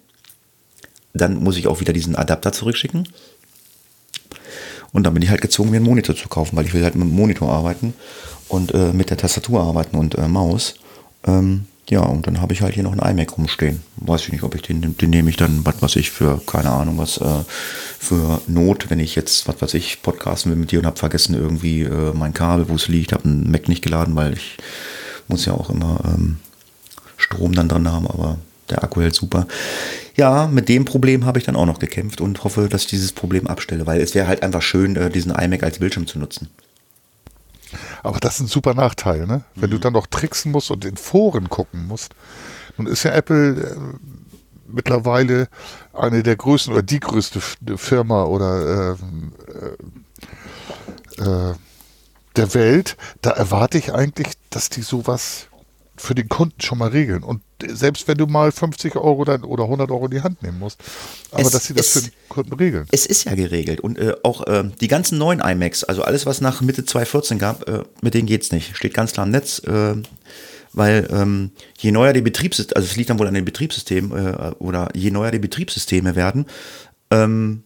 dann 1.14 1.36
muss 1.36 1.56
ich 1.56 1.66
auch 1.66 1.80
wieder 1.80 1.92
diesen 1.92 2.16
Adapter 2.16 2.52
zurückschicken. 2.52 3.08
Und 4.94 5.02
dann 5.02 5.12
bin 5.12 5.22
ich 5.22 5.28
halt 5.28 5.42
gezwungen, 5.42 5.72
mir 5.72 5.76
einen 5.78 5.86
Monitor 5.86 6.16
zu 6.16 6.28
kaufen, 6.28 6.56
weil 6.56 6.64
ich 6.64 6.72
will 6.72 6.84
halt 6.84 6.94
mit 6.94 7.06
dem 7.06 7.14
Monitor 7.14 7.52
arbeiten 7.52 7.92
und 8.48 8.72
äh, 8.72 8.92
mit 8.92 9.10
der 9.10 9.16
Tastatur 9.16 9.60
arbeiten 9.60 9.96
und 9.96 10.16
äh, 10.16 10.28
Maus. 10.28 10.76
Ähm, 11.26 11.66
ja, 11.90 12.00
und 12.00 12.26
dann 12.26 12.40
habe 12.40 12.52
ich 12.54 12.62
halt 12.62 12.74
hier 12.74 12.84
noch 12.84 12.96
einen 12.96 13.18
iMac 13.18 13.36
rumstehen. 13.36 13.82
Weiß 13.96 14.22
ich 14.22 14.32
nicht, 14.32 14.44
ob 14.44 14.54
ich 14.54 14.62
den, 14.62 14.96
den 14.96 15.10
nehme 15.10 15.28
ich 15.28 15.36
dann, 15.36 15.66
was 15.66 15.82
weiß 15.82 15.96
ich, 15.96 16.10
für, 16.12 16.40
keine 16.46 16.70
Ahnung, 16.70 16.96
was, 16.96 17.18
äh, 17.18 17.44
für 17.98 18.40
Not, 18.46 18.88
wenn 18.88 19.00
ich 19.00 19.16
jetzt, 19.16 19.48
was 19.48 19.60
weiß 19.60 19.74
ich, 19.74 20.00
podcasten 20.00 20.52
will 20.52 20.58
mit 20.58 20.70
dir 20.70 20.78
und 20.78 20.86
habe 20.86 20.96
vergessen 20.96 21.34
irgendwie 21.34 21.82
äh, 21.82 22.12
mein 22.14 22.32
Kabel, 22.32 22.68
wo 22.68 22.76
es 22.76 22.86
liegt, 22.86 23.12
habe 23.12 23.24
einen 23.24 23.50
Mac 23.50 23.68
nicht 23.68 23.82
geladen, 23.82 24.14
weil 24.14 24.34
ich 24.34 24.56
muss 25.26 25.44
ja 25.44 25.54
auch 25.54 25.70
immer 25.70 26.00
ähm, 26.04 26.36
Strom 27.16 27.52
dann 27.52 27.68
dran 27.68 27.90
haben, 27.90 28.06
aber 28.06 28.38
der 28.70 28.82
Akku 28.82 29.00
hält 29.00 29.14
super. 29.14 29.46
Ja, 30.16 30.46
mit 30.46 30.68
dem 30.68 30.84
Problem 30.84 31.26
habe 31.26 31.38
ich 31.38 31.44
dann 31.44 31.56
auch 31.56 31.66
noch 31.66 31.78
gekämpft 31.78 32.20
und 32.20 32.44
hoffe, 32.44 32.68
dass 32.68 32.82
ich 32.82 32.88
dieses 32.88 33.12
Problem 33.12 33.46
abstelle, 33.46 33.86
weil 33.86 34.00
es 34.00 34.14
wäre 34.14 34.26
halt 34.26 34.42
einfach 34.42 34.62
schön, 34.62 34.96
äh, 34.96 35.10
diesen 35.10 35.32
iMac 35.32 35.62
als 35.62 35.78
Bildschirm 35.78 36.06
zu 36.06 36.18
nutzen. 36.18 36.48
Aber 38.02 38.20
das 38.20 38.34
ist 38.34 38.40
ein 38.40 38.46
super 38.46 38.74
Nachteil, 38.74 39.26
ne? 39.26 39.42
Wenn 39.54 39.70
mhm. 39.70 39.74
du 39.74 39.80
dann 39.80 39.92
noch 39.92 40.06
tricksen 40.06 40.52
musst 40.52 40.70
und 40.70 40.84
in 40.84 40.96
Foren 40.96 41.48
gucken 41.48 41.86
musst. 41.86 42.14
Nun 42.76 42.86
ist 42.86 43.02
ja 43.02 43.12
Apple 43.12 43.60
äh, 43.60 43.76
mittlerweile 44.68 45.48
eine 45.92 46.22
der 46.22 46.36
größten 46.36 46.72
oder 46.72 46.82
die 46.82 47.00
größte 47.00 47.40
Firma 47.76 48.24
oder 48.24 48.92
äh, 48.92 48.94
äh, 51.22 51.50
äh, 51.50 51.54
der 52.36 52.54
Welt. 52.54 52.96
Da 53.22 53.30
erwarte 53.30 53.78
ich 53.78 53.92
eigentlich, 53.92 54.28
dass 54.50 54.68
die 54.68 54.82
sowas 54.82 55.48
für 55.96 56.14
den 56.14 56.28
Kunden 56.28 56.60
schon 56.60 56.78
mal 56.78 56.90
regeln. 56.90 57.22
Und 57.22 57.42
selbst 57.64 58.08
wenn 58.08 58.18
du 58.18 58.26
mal 58.26 58.52
50 58.52 58.96
Euro 58.96 59.24
dann 59.24 59.44
oder 59.44 59.64
100 59.64 59.90
Euro 59.90 60.06
in 60.06 60.10
die 60.10 60.22
Hand 60.22 60.42
nehmen 60.42 60.58
musst, 60.58 60.80
aber 61.30 61.42
es, 61.42 61.50
dass 61.50 61.66
sie 61.66 61.74
das 61.74 61.86
es, 61.86 61.92
für 61.92 62.10
den 62.10 62.12
Kunden 62.28 62.52
regeln. 62.54 62.86
Es 62.90 63.06
ist 63.06 63.24
ja 63.24 63.34
geregelt 63.34 63.80
und 63.80 63.98
äh, 63.98 64.14
auch 64.22 64.46
äh, 64.46 64.64
die 64.80 64.88
ganzen 64.88 65.18
neuen 65.18 65.40
iMacs, 65.40 65.84
also 65.84 66.02
alles, 66.02 66.26
was 66.26 66.40
nach 66.40 66.60
Mitte 66.60 66.84
2014 66.84 67.38
gab, 67.38 67.68
äh, 67.68 67.84
mit 68.02 68.14
denen 68.14 68.26
geht's 68.26 68.52
nicht. 68.52 68.76
Steht 68.76 68.94
ganz 68.94 69.12
klar 69.12 69.26
im 69.26 69.32
Netz, 69.32 69.60
äh, 69.60 69.94
weil 70.72 71.08
ähm, 71.12 71.52
je 71.78 71.92
neuer 71.92 72.12
die 72.12 72.22
Betriebssysteme, 72.22 72.76
also 72.76 72.88
es 72.88 72.96
liegt 72.96 73.10
dann 73.10 73.18
wohl 73.18 73.28
an 73.28 73.34
den 73.34 73.44
Betriebssystemen 73.44 74.10
äh, 74.12 74.52
oder 74.58 74.88
je 74.94 75.10
neuer 75.10 75.30
die 75.30 75.38
Betriebssysteme 75.38 76.16
werden, 76.16 76.46
ähm, 77.10 77.62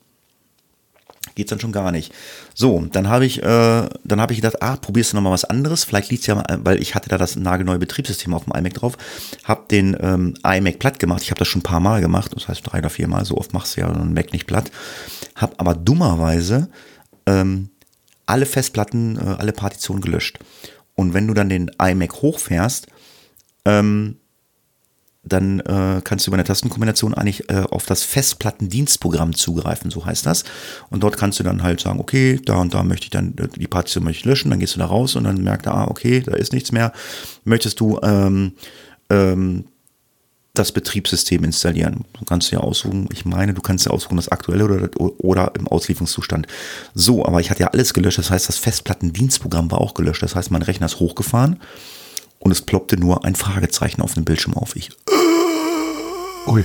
geht's 1.35 1.51
dann 1.51 1.61
schon 1.61 1.73
gar 1.73 1.93
nicht. 1.93 2.12
So, 2.55 2.85
dann 2.93 3.09
habe 3.09 3.25
ich, 3.25 3.43
äh, 3.43 3.89
dann 4.05 4.21
habe 4.21 4.33
ich 4.33 4.41
gedacht, 4.41 4.62
ah, 4.62 4.77
probierst 4.77 5.12
du 5.12 5.16
noch 5.16 5.23
mal 5.23 5.31
was 5.31 5.45
anderes? 5.45 5.85
Vielleicht 5.85 6.11
liegt's 6.11 6.27
ja, 6.27 6.35
mal, 6.35 6.45
weil 6.62 6.83
ich 6.83 6.95
hatte 6.95 7.09
da 7.09 7.19
das 7.19 7.37
nagelneue 7.37 7.79
Betriebssystem 7.79 8.35
auf 8.35 8.45
dem 8.45 8.55
iMac 8.55 8.75
drauf, 8.75 8.99
habe 9.45 9.66
den 9.71 9.97
ähm, 10.01 10.35
iMac 10.45 10.79
platt 10.79 10.99
gemacht. 10.99 11.23
Ich 11.23 11.31
habe 11.31 11.39
das 11.39 11.49
schon 11.49 11.61
ein 11.61 11.64
paar 11.64 11.81
Mal 11.81 12.01
gemacht, 12.01 12.33
das 12.35 12.49
heißt 12.49 12.62
drei 12.64 12.79
oder 12.79 12.91
vier 12.91 13.09
Mal. 13.09 13.25
So 13.25 13.37
oft 13.37 13.53
machst 13.55 13.77
du 13.77 13.81
ja 13.81 13.89
einen 13.89 14.14
Mac 14.14 14.33
nicht 14.33 14.47
platt. 14.47 14.71
Habe 15.37 15.55
aber 15.59 15.75
dummerweise 15.75 16.69
ähm, 17.27 17.71
alle 18.27 18.47
Festplatten, 18.47 19.16
äh, 19.16 19.37
alle 19.39 19.53
Partitionen 19.53 20.03
gelöscht. 20.03 20.39
Und 20.95 21.14
wenn 21.14 21.27
du 21.27 21.35
dann 21.35 21.49
den 21.49 21.71
iMac 21.81 22.14
hochfährst, 22.14 22.89
ähm, 23.64 24.18
dann 25.23 25.61
äh, 25.61 26.01
kannst 26.03 26.27
du 26.27 26.31
über 26.31 26.37
eine 26.37 26.45
Tastenkombination 26.45 27.14
eigentlich 27.14 27.51
äh, 27.51 27.64
auf 27.71 27.87
das 27.87 28.03
Festplattendienstprogramm 28.03 29.35
zugreifen, 29.35 29.91
so 29.91 30.05
heißt 30.05 30.25
das. 30.27 30.45
Und 30.91 31.03
dort 31.03 31.16
kannst 31.16 31.39
du 31.39 31.45
dann 31.45 31.62
halt 31.62 31.81
sagen, 31.81 32.01
okay, 32.01 32.41
da 32.45 32.57
und 32.57 32.75
da 32.75 32.83
möchte 32.83 33.05
ich 33.05 33.11
dann, 33.11 33.35
äh, 33.37 33.49
die 33.49 33.66
Partition 33.66 34.05
möchte 34.05 34.21
ich 34.21 34.25
löschen, 34.25 34.51
dann 34.51 34.61
gehst 34.61 34.77
du 34.77 34.79
da 34.79 34.87
raus 34.87 35.16
und 35.16 35.25
dann 35.25 35.43
merkt 35.43 35.66
er, 35.66 35.75
ah, 35.75 35.89
okay, 35.89 36.21
da 36.21 36.35
ist 36.35 36.53
nichts 36.53 36.73
mehr. 36.73 36.93
Möchtest 37.45 37.81
du 37.81 37.99
ähm, 38.03 38.53
ähm, 39.11 39.64
das 40.55 40.73
Betriebssystem 40.73 41.45
installieren. 41.45 42.05
Du 42.19 42.25
kannst 42.25 42.51
ja 42.51 42.59
aussuchen, 42.59 43.09
ich 43.12 43.25
meine, 43.25 43.55
du 43.55 43.62
kannst 43.62 43.87
ja 43.87 43.93
aussuchen, 43.93 44.16
das 44.16 44.29
aktuelle 44.29 44.64
oder, 44.64 44.89
oder 45.19 45.53
im 45.57 45.69
Auslieferungszustand. 45.69 46.47
So, 46.95 47.25
aber 47.25 47.41
ich 47.41 47.51
hatte 47.51 47.61
ja 47.61 47.69
alles 47.69 47.95
gelöscht, 47.95 48.19
das 48.19 48.31
heißt, 48.31 48.49
das 48.49 48.59
Festplattendienstprogramm 48.59 49.71
war 49.71 49.81
auch 49.81 49.95
gelöscht. 49.95 50.23
Das 50.23 50.35
heißt, 50.35 50.51
mein 50.51 50.62
Rechner 50.62 50.87
ist 50.87 50.99
hochgefahren 50.99 51.61
und 52.39 52.51
es 52.51 52.62
ploppte 52.62 52.97
nur 52.97 53.24
ein 53.24 53.34
Fragezeichen 53.34 54.03
auf 54.03 54.14
dem 54.14 54.24
Bildschirm 54.24 54.55
auf. 54.55 54.76
Ich. 54.76 54.91
Ui. 56.47 56.64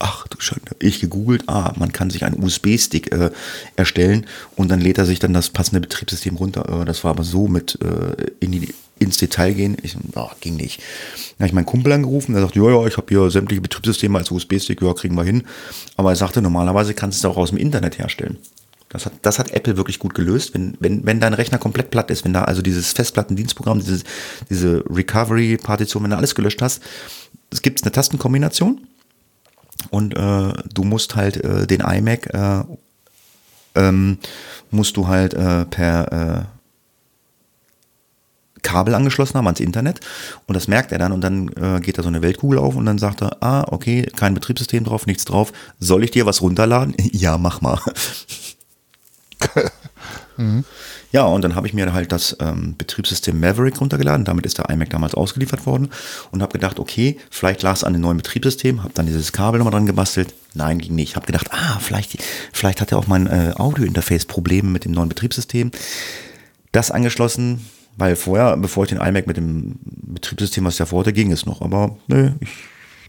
Ach 0.00 0.28
du 0.28 0.38
Schande. 0.40 0.76
Ich 0.78 1.00
gegoogelt, 1.00 1.44
ah, 1.48 1.72
man 1.76 1.92
kann 1.92 2.10
sich 2.10 2.24
einen 2.24 2.42
USB-Stick 2.42 3.12
äh, 3.12 3.30
erstellen 3.74 4.26
und 4.54 4.70
dann 4.70 4.80
lädt 4.80 4.98
er 4.98 5.06
sich 5.06 5.18
dann 5.18 5.32
das 5.32 5.50
passende 5.50 5.80
Betriebssystem 5.80 6.36
runter. 6.36 6.82
Äh, 6.82 6.84
das 6.84 7.02
war 7.02 7.10
aber 7.10 7.24
so 7.24 7.48
mit 7.48 7.78
äh, 7.82 8.30
in 8.38 8.52
die, 8.52 8.72
ins 9.00 9.16
Detail 9.16 9.54
gehen. 9.54 9.76
Ich, 9.82 9.96
oh, 10.14 10.30
ging 10.40 10.54
nicht. 10.54 10.78
Dann 10.78 11.44
habe 11.44 11.46
ich 11.48 11.52
meinen 11.52 11.66
Kumpel 11.66 11.92
angerufen, 11.92 12.32
der 12.32 12.42
sagt, 12.42 12.54
ja, 12.54 12.70
ja, 12.70 12.86
ich 12.86 12.96
habe 12.96 13.06
hier 13.08 13.28
sämtliche 13.30 13.60
Betriebssysteme 13.60 14.18
als 14.18 14.30
USB-Stick, 14.30 14.80
ja, 14.80 14.92
kriegen 14.92 15.16
wir 15.16 15.24
hin. 15.24 15.42
Aber 15.96 16.10
er 16.10 16.16
sagte, 16.16 16.42
normalerweise 16.42 16.94
kannst 16.94 17.22
du 17.24 17.26
es 17.26 17.32
auch 17.32 17.36
aus 17.36 17.50
dem 17.50 17.58
Internet 17.58 17.98
herstellen. 17.98 18.38
Das 18.88 19.04
hat, 19.04 19.12
das 19.22 19.38
hat 19.38 19.50
Apple 19.50 19.76
wirklich 19.76 19.98
gut 19.98 20.14
gelöst, 20.14 20.54
wenn, 20.54 20.74
wenn, 20.80 21.04
wenn 21.04 21.20
dein 21.20 21.34
Rechner 21.34 21.58
komplett 21.58 21.90
platt 21.90 22.10
ist, 22.10 22.24
wenn 22.24 22.32
da 22.32 22.44
also 22.44 22.62
dieses 22.62 22.92
Festplattendienstprogramm, 22.92 23.80
diese, 23.80 24.02
diese 24.48 24.82
Recovery-Partition, 24.88 26.02
wenn 26.02 26.10
du 26.10 26.16
alles 26.16 26.34
gelöscht 26.34 26.62
hast, 26.62 26.82
es 27.50 27.60
gibt 27.60 27.82
eine 27.82 27.92
Tastenkombination 27.92 28.80
und 29.90 30.16
äh, 30.16 30.52
du 30.72 30.84
musst 30.84 31.16
halt 31.16 31.36
äh, 31.44 31.66
den 31.66 31.80
iMac 31.80 32.32
äh, 32.32 32.64
ähm, 33.74 34.18
musst 34.70 34.96
du 34.96 35.06
halt 35.06 35.34
äh, 35.34 35.64
per 35.66 36.46
äh, 36.46 36.58
Kabel 38.62 38.94
angeschlossen 38.94 39.34
haben 39.34 39.46
ans 39.46 39.60
Internet 39.60 40.00
und 40.46 40.54
das 40.54 40.66
merkt 40.66 40.92
er 40.92 40.98
dann 40.98 41.12
und 41.12 41.20
dann 41.20 41.48
äh, 41.60 41.80
geht 41.80 41.96
da 41.98 42.02
so 42.02 42.08
eine 42.08 42.22
Weltkugel 42.22 42.58
auf 42.58 42.74
und 42.74 42.86
dann 42.86 42.98
sagt 42.98 43.22
er, 43.22 43.42
ah, 43.42 43.64
okay, 43.68 44.02
kein 44.16 44.34
Betriebssystem 44.34 44.84
drauf, 44.84 45.06
nichts 45.06 45.24
drauf. 45.24 45.52
Soll 45.78 46.04
ich 46.04 46.10
dir 46.10 46.26
was 46.26 46.42
runterladen? 46.42 46.94
ja, 47.12 47.38
mach 47.38 47.60
mal. 47.60 47.80
mhm. 50.36 50.64
Ja, 51.10 51.24
und 51.24 51.42
dann 51.42 51.54
habe 51.54 51.66
ich 51.66 51.72
mir 51.72 51.92
halt 51.94 52.12
das 52.12 52.36
ähm, 52.38 52.74
Betriebssystem 52.76 53.40
Maverick 53.40 53.80
runtergeladen. 53.80 54.26
Damit 54.26 54.44
ist 54.44 54.58
der 54.58 54.68
iMac 54.68 54.90
damals 54.90 55.14
ausgeliefert 55.14 55.64
worden 55.64 55.88
und 56.32 56.42
habe 56.42 56.52
gedacht, 56.52 56.78
okay, 56.78 57.18
vielleicht 57.30 57.62
lag 57.62 57.74
es 57.76 57.84
an 57.84 57.94
dem 57.94 58.02
neuen 58.02 58.18
Betriebssystem. 58.18 58.82
Habe 58.82 58.92
dann 58.94 59.06
dieses 59.06 59.32
Kabel 59.32 59.58
nochmal 59.58 59.72
dran 59.72 59.86
gebastelt. 59.86 60.34
Nein, 60.52 60.78
ging 60.78 60.94
nicht. 60.94 61.16
Habe 61.16 61.26
gedacht, 61.26 61.48
ah, 61.50 61.78
vielleicht, 61.80 62.18
vielleicht 62.52 62.82
hat 62.82 62.92
er 62.92 62.98
auch 62.98 63.06
mein 63.06 63.26
äh, 63.26 63.54
Audio-Interface 63.56 64.26
Probleme 64.26 64.68
mit 64.68 64.84
dem 64.84 64.92
neuen 64.92 65.08
Betriebssystem. 65.08 65.70
Das 66.72 66.90
angeschlossen, 66.90 67.64
weil 67.96 68.14
vorher, 68.14 68.56
bevor 68.58 68.84
ich 68.84 68.90
den 68.90 69.00
iMac 69.00 69.26
mit 69.26 69.38
dem 69.38 69.78
Betriebssystem, 69.84 70.64
was 70.64 70.76
davor 70.76 71.00
hatte, 71.00 71.14
ging 71.14 71.32
es 71.32 71.46
noch. 71.46 71.62
Aber 71.62 71.96
nö, 72.06 72.32
ich, 72.40 72.50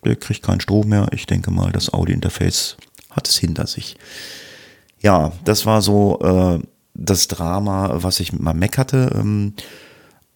der 0.06 0.16
kriegt 0.16 0.44
keinen 0.44 0.62
Strom 0.62 0.88
mehr. 0.88 1.08
Ich 1.12 1.26
denke 1.26 1.52
mal, 1.52 1.74
das 1.74 1.92
Audio-Interface 1.94 2.78
hat 3.12 3.28
es 3.28 3.38
hinter 3.38 3.68
sich 3.68 3.98
ja, 5.02 5.32
das 5.45 5.66
war 5.66 5.82
so 5.82 6.20
äh, 6.22 6.66
das 6.93 7.28
Drama, 7.28 7.91
was 8.04 8.20
ich 8.20 8.34
mit 8.34 8.41
meinem 8.41 8.60
Mac 8.60 8.78
hatte. 8.78 9.12
Ähm, 9.16 9.54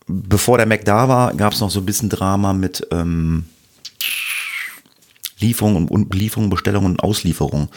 bevor 0.07 0.57
der 0.57 0.68
Mac 0.68 0.86
da 0.86 1.07
war, 1.07 1.34
gab 1.34 1.53
es 1.53 1.59
noch 1.59 1.70
so 1.70 1.80
ein 1.80 1.86
bisschen 1.86 2.09
Drama 2.09 2.53
mit 2.53 2.88
ähm, 2.91 3.45
Lieferung 5.39 5.88
und 5.88 6.14
Lieferung, 6.14 6.49
Bestellung 6.49 6.86
und 6.86 7.03
Auslieferung. 7.03 7.70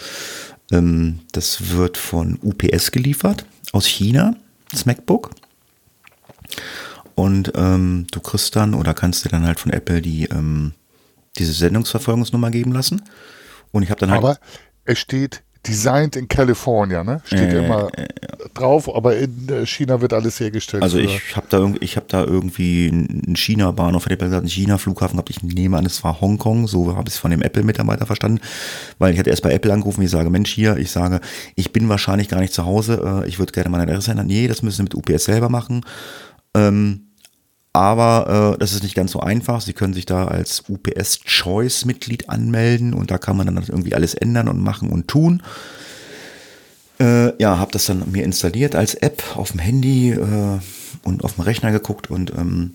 Ähm, 0.71 1.21
das 1.33 1.71
wird 1.71 1.97
von 1.97 2.39
UPS 2.43 2.93
geliefert 2.93 3.45
aus 3.73 3.87
China, 3.87 4.37
das 4.71 4.87
MacBook. 4.87 5.31
Und 7.15 7.53
ähm, 7.57 8.07
du 8.11 8.21
kriegst 8.21 8.55
dann 8.57 8.75
oder 8.75 8.95
kannst 8.95 9.25
dir 9.25 9.31
dann 9.31 9.47
halt 9.47 9.59
von 9.59 9.73
Apple 9.73 10.03
die 10.03 10.27
ähm, 10.27 10.75
diese 11.39 11.53
Sendungsverfolgungsnummer 11.53 12.51
geben 12.51 12.73
lassen. 12.73 13.03
Und 13.73 13.83
ich 13.83 13.91
habe 13.91 14.01
dann 14.01 14.11
halt. 14.11 14.23
Aber 14.23 14.39
es 14.85 14.99
steht 14.99 15.43
designed 15.67 16.17
in 16.17 16.29
California, 16.29 17.03
ne? 17.03 17.21
Steht 17.25 17.53
Äh, 17.53 17.65
immer 17.65 17.89
drauf, 18.55 18.95
aber 18.95 19.17
in 19.17 19.49
äh, 19.49 19.67
China 19.67 20.01
wird 20.01 20.13
alles 20.13 20.39
hergestellt. 20.41 20.83
Also 20.83 20.99
ich 20.99 21.37
habe 21.37 21.47
da, 21.49 21.73
ich 21.81 21.97
hab 21.97 22.09
da 22.09 22.25
irgendwie 22.25 22.89
einen 22.91 23.37
China-Bahnhof, 23.37 24.05
hätte 24.05 24.15
ich 24.15 24.21
gesagt, 24.21 24.41
einen 24.41 24.49
China-Flughafen 24.49 25.17
gehabt. 25.17 25.31
Ich 25.31 25.43
nehme 25.43 25.77
an, 25.77 25.87
es 25.87 26.03
war 26.05 26.21
Hongkong, 26.21 26.69
so 26.69 26.97
habe 26.97 27.09
ich 27.09 27.15
es 27.15 27.19
von 27.19 27.31
dem 27.31 27.43
Apple-Mitarbeiter 27.43 28.07
verstanden. 28.07 28.41
Weil 28.99 29.13
ich 29.13 29.19
hatte 29.19 29.31
erst 29.31 29.43
bei 29.43 29.53
Apple 29.53 29.73
angerufen, 29.73 30.03
ich 30.03 30.11
sage, 30.11 30.31
Mensch, 30.31 30.53
hier, 30.53 30.77
ich 30.77 30.91
sage, 30.91 31.21
ich 31.55 31.73
bin 31.73 31.89
wahrscheinlich 31.89 32.29
gar 32.29 32.41
nicht 32.41 32.53
zu 32.53 32.65
Hause, 32.65 33.23
äh, 33.25 33.29
ich 33.29 33.39
würde 33.39 33.53
gerne 33.53 33.71
meine 33.71 33.85
Adresse 33.85 34.11
ändern. 34.11 34.27
Nee, 34.27 34.49
das 34.49 34.63
müssen 34.63 34.77
Sie 34.77 34.83
mit 34.85 34.95
UPS 34.95 35.25
selber 35.25 35.49
machen. 35.49 35.85
Ähm, 36.55 37.06
aber 37.77 38.55
äh, 38.55 38.59
das 38.59 38.73
ist 38.73 38.83
nicht 38.83 38.95
ganz 38.95 39.13
so 39.13 39.21
einfach. 39.21 39.61
Sie 39.61 39.75
können 39.75 39.93
sich 39.93 40.07
da 40.07 40.27
als 40.29 40.65
UPS 40.67 41.21
Choice 41.21 41.85
Mitglied 41.85 42.31
anmelden 42.31 42.95
und 42.95 43.11
da 43.11 43.19
kann 43.19 43.37
man 43.37 43.47
dann 43.47 43.63
irgendwie 43.69 43.95
alles 43.95 44.15
ändern 44.15 44.49
und 44.49 44.63
machen 44.63 44.89
und 44.89 45.09
tun. 45.09 45.43
Äh, 46.99 47.37
ja, 47.41 47.59
habe 47.59 47.73
das 47.73 47.85
dann 47.85 48.11
mir 48.11 48.25
installiert 48.25 48.75
als 48.75 48.95
App 48.95 49.23
auf 49.37 49.51
dem 49.51 49.61
Handy 49.61 50.13
äh, 50.13 50.59
und 51.03 51.23
auf 51.23 51.35
dem 51.35 51.45
Rechner 51.45 51.71
geguckt 51.71 52.11
und 52.11 52.31
ähm, 52.31 52.73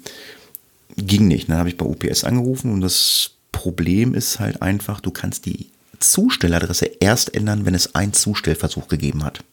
ging 0.98 1.28
nicht. 1.28 1.50
Dann 1.50 1.58
habe 1.58 1.70
ich 1.70 1.78
bei 1.78 1.86
UPS 1.86 2.24
angerufen 2.24 2.72
und 2.72 2.82
das 2.82 3.32
Problem 3.52 4.14
ist 4.14 4.40
halt 4.40 4.62
einfach, 4.62 5.02
du 5.02 5.10
kannst 5.10 5.48
die 5.48 5.72
Zustelladresse 6.00 6.86
erst 7.00 7.34
ändern, 7.34 7.66
wenn 7.66 7.74
es 7.74 7.96
einen 7.96 8.14
Zustellversuch 8.14 8.88
gegeben 8.88 9.24
hat. 9.24 9.44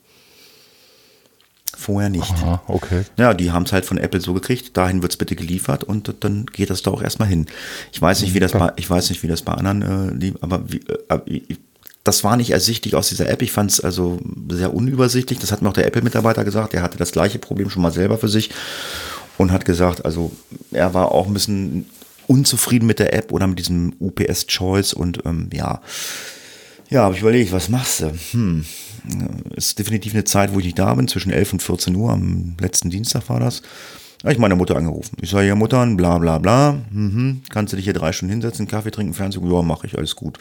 Vorher 1.80 2.10
nicht. 2.10 2.32
Aha, 2.32 2.60
okay. 2.66 3.04
Ja, 3.18 3.34
die 3.34 3.52
haben 3.52 3.62
es 3.62 3.72
halt 3.72 3.86
von 3.86 3.98
Apple 3.98 4.20
so 4.20 4.34
gekriegt, 4.34 4.76
dahin 4.76 5.00
wird's 5.00 5.16
bitte 5.16 5.36
geliefert 5.36 5.84
und 5.84 6.12
dann 6.20 6.46
geht 6.46 6.70
das 6.70 6.82
da 6.82 6.90
auch 6.90 7.00
erstmal 7.00 7.28
hin. 7.28 7.46
Ich 7.92 8.02
weiß 8.02 8.20
nicht, 8.22 8.34
wie 8.34 8.40
das 8.40 8.50
bei, 8.50 8.72
ich 8.74 8.90
weiß 8.90 9.10
nicht, 9.10 9.22
wie 9.22 9.28
das 9.28 9.42
bei 9.42 9.52
anderen 9.52 10.20
äh, 10.20 10.32
aber 10.40 10.62
wie, 10.66 10.80
äh, 11.08 11.56
das 12.02 12.24
war 12.24 12.36
nicht 12.36 12.50
ersichtlich 12.50 12.96
aus 12.96 13.10
dieser 13.10 13.28
App. 13.28 13.42
Ich 13.42 13.52
fand 13.52 13.70
es 13.70 13.80
also 13.80 14.18
sehr 14.50 14.74
unübersichtlich. 14.74 15.38
Das 15.38 15.52
hat 15.52 15.62
mir 15.62 15.68
auch 15.68 15.74
der 15.74 15.86
Apple-Mitarbeiter 15.86 16.44
gesagt. 16.44 16.72
Der 16.72 16.82
hatte 16.82 16.98
das 16.98 17.12
gleiche 17.12 17.38
Problem 17.38 17.70
schon 17.70 17.82
mal 17.82 17.92
selber 17.92 18.18
für 18.18 18.28
sich 18.28 18.50
und 19.36 19.52
hat 19.52 19.64
gesagt, 19.64 20.04
also 20.04 20.32
er 20.72 20.94
war 20.94 21.12
auch 21.12 21.28
ein 21.28 21.34
bisschen 21.34 21.86
unzufrieden 22.26 22.86
mit 22.86 22.98
der 22.98 23.14
App 23.14 23.30
oder 23.30 23.46
mit 23.46 23.60
diesem 23.60 23.94
UPS 24.00 24.48
Choice 24.48 24.94
und 24.94 25.24
ähm, 25.24 25.48
ja, 25.52 25.80
ja, 26.88 27.02
habe 27.02 27.14
ich 27.14 27.20
überlegt, 27.20 27.52
was 27.52 27.68
machst 27.68 28.00
du? 28.00 28.12
Hm, 28.32 28.64
ist 29.54 29.78
definitiv 29.78 30.14
eine 30.14 30.24
Zeit, 30.24 30.54
wo 30.54 30.58
ich 30.58 30.64
nicht 30.64 30.78
da 30.78 30.94
bin, 30.94 31.08
zwischen 31.08 31.32
11 31.32 31.54
und 31.54 31.62
14 31.62 31.94
Uhr, 31.94 32.12
am 32.12 32.56
letzten 32.60 32.90
Dienstag 32.90 33.28
war 33.28 33.40
das. 33.40 33.62
Da 34.20 34.28
hab 34.28 34.32
ich 34.32 34.38
meine 34.38 34.56
Mutter 34.56 34.76
angerufen. 34.76 35.16
Ich 35.20 35.30
sage, 35.30 35.46
ja 35.46 35.54
Mutter, 35.54 35.86
bla 35.94 36.18
bla 36.18 36.38
bla, 36.38 36.78
mhm. 36.90 37.42
kannst 37.50 37.72
du 37.72 37.76
dich 37.76 37.84
hier 37.84 37.94
drei 37.94 38.12
Stunden 38.12 38.32
hinsetzen, 38.32 38.66
Kaffee 38.66 38.90
trinken, 38.90 39.14
Fernsehen? 39.14 39.48
Ja, 39.50 39.62
mache 39.62 39.86
ich, 39.86 39.96
alles 39.96 40.16
gut. 40.16 40.38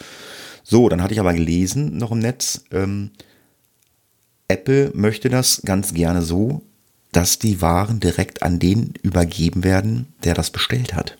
So, 0.64 0.88
dann 0.88 1.02
hatte 1.02 1.14
ich 1.14 1.20
aber 1.20 1.32
gelesen 1.32 1.96
noch 1.96 2.10
im 2.10 2.18
Netz, 2.18 2.64
ähm, 2.72 3.10
Apple 4.48 4.90
möchte 4.94 5.28
das 5.28 5.62
ganz 5.64 5.92
gerne 5.92 6.22
so, 6.22 6.62
dass 7.12 7.38
die 7.38 7.60
Waren 7.60 8.00
direkt 8.00 8.42
an 8.42 8.58
den 8.58 8.94
übergeben 9.02 9.62
werden, 9.62 10.06
der 10.24 10.34
das 10.34 10.50
bestellt 10.50 10.94
hat. 10.94 11.18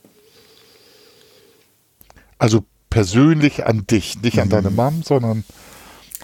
Also 2.39 2.65
persönlich 2.91 3.67
an 3.67 3.87
dich, 3.87 4.21
nicht 4.23 4.37
Mhm. 4.37 4.43
an 4.43 4.49
deine 4.51 4.71
Mom, 4.71 5.03
sondern 5.03 5.45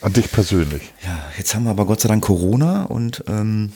an 0.01 0.13
dich 0.13 0.31
persönlich. 0.31 0.83
Ja, 1.05 1.19
jetzt 1.39 1.55
haben 1.55 1.65
wir 1.65 1.71
aber 1.71 1.87
Gott 1.87 2.01
sei 2.01 2.09
Dank 2.09 2.25
Corona 2.25 2.85
und 2.85 3.25
ähm, 3.29 3.73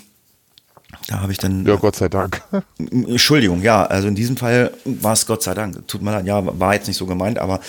da 1.06 1.20
habe 1.20 1.32
ich 1.32 1.38
dann 1.38 1.64
Ja, 1.66 1.76
Gott 1.76 1.96
sei 1.96 2.08
Dank. 2.08 2.42
Entschuldigung, 2.78 3.62
ja, 3.62 3.84
also 3.84 4.08
in 4.08 4.14
diesem 4.14 4.36
Fall 4.36 4.72
war 4.84 5.12
es 5.12 5.26
Gott 5.26 5.42
sei 5.42 5.54
Dank. 5.54 5.86
Tut 5.86 6.02
mir 6.02 6.12
leid, 6.12 6.26
ja, 6.26 6.42
war 6.58 6.74
jetzt 6.74 6.86
nicht 6.88 6.96
so 6.96 7.06
gemeint, 7.06 7.38
aber 7.38 7.60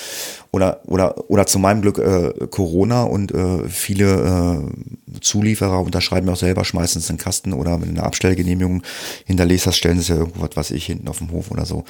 oder 0.51 0.79
oder 0.85 1.29
oder 1.29 1.45
zu 1.45 1.59
meinem 1.59 1.81
Glück 1.81 1.99
äh, 1.99 2.33
Corona 2.49 3.03
und 3.03 3.31
äh, 3.33 3.67
viele 3.67 4.63
äh, 4.65 5.19
Zulieferer 5.21 5.79
unterschreiben 5.81 6.27
ja 6.27 6.33
auch 6.33 6.37
selber, 6.37 6.63
schmeißen 6.65 6.99
es 7.01 7.09
in 7.09 7.17
den 7.17 7.21
Kasten 7.21 7.53
oder 7.53 7.73
wenn 7.81 7.89
du 7.93 7.99
eine 7.99 8.03
Abstellgenehmigung 8.03 8.83
hinterlegst 9.25 9.67
hast, 9.67 9.77
stellen 9.77 9.99
sie 9.99 10.13
ja 10.13 10.19
irgendwo 10.19 10.41
was 10.41 10.55
weiß 10.55 10.71
ich 10.71 10.85
hinten 10.85 11.07
auf 11.09 11.19
dem 11.19 11.31
Hof 11.31 11.51
oder 11.51 11.65
so. 11.65 11.83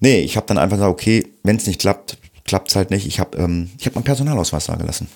Nee, 0.00 0.20
ich 0.20 0.36
habe 0.36 0.46
dann 0.46 0.58
einfach 0.58 0.76
gesagt, 0.76 0.92
okay, 0.92 1.26
wenn 1.44 1.56
es 1.56 1.66
nicht 1.66 1.80
klappt, 1.80 2.18
klappt 2.44 2.68
es 2.68 2.76
halt 2.76 2.90
nicht. 2.90 3.06
Ich 3.06 3.20
habe 3.20 3.36
ähm, 3.38 3.70
ich 3.78 3.86
habe 3.86 3.94
meinen 3.94 4.04
Personalausweis 4.04 4.66
da 4.66 4.76
gelassen. 4.76 5.08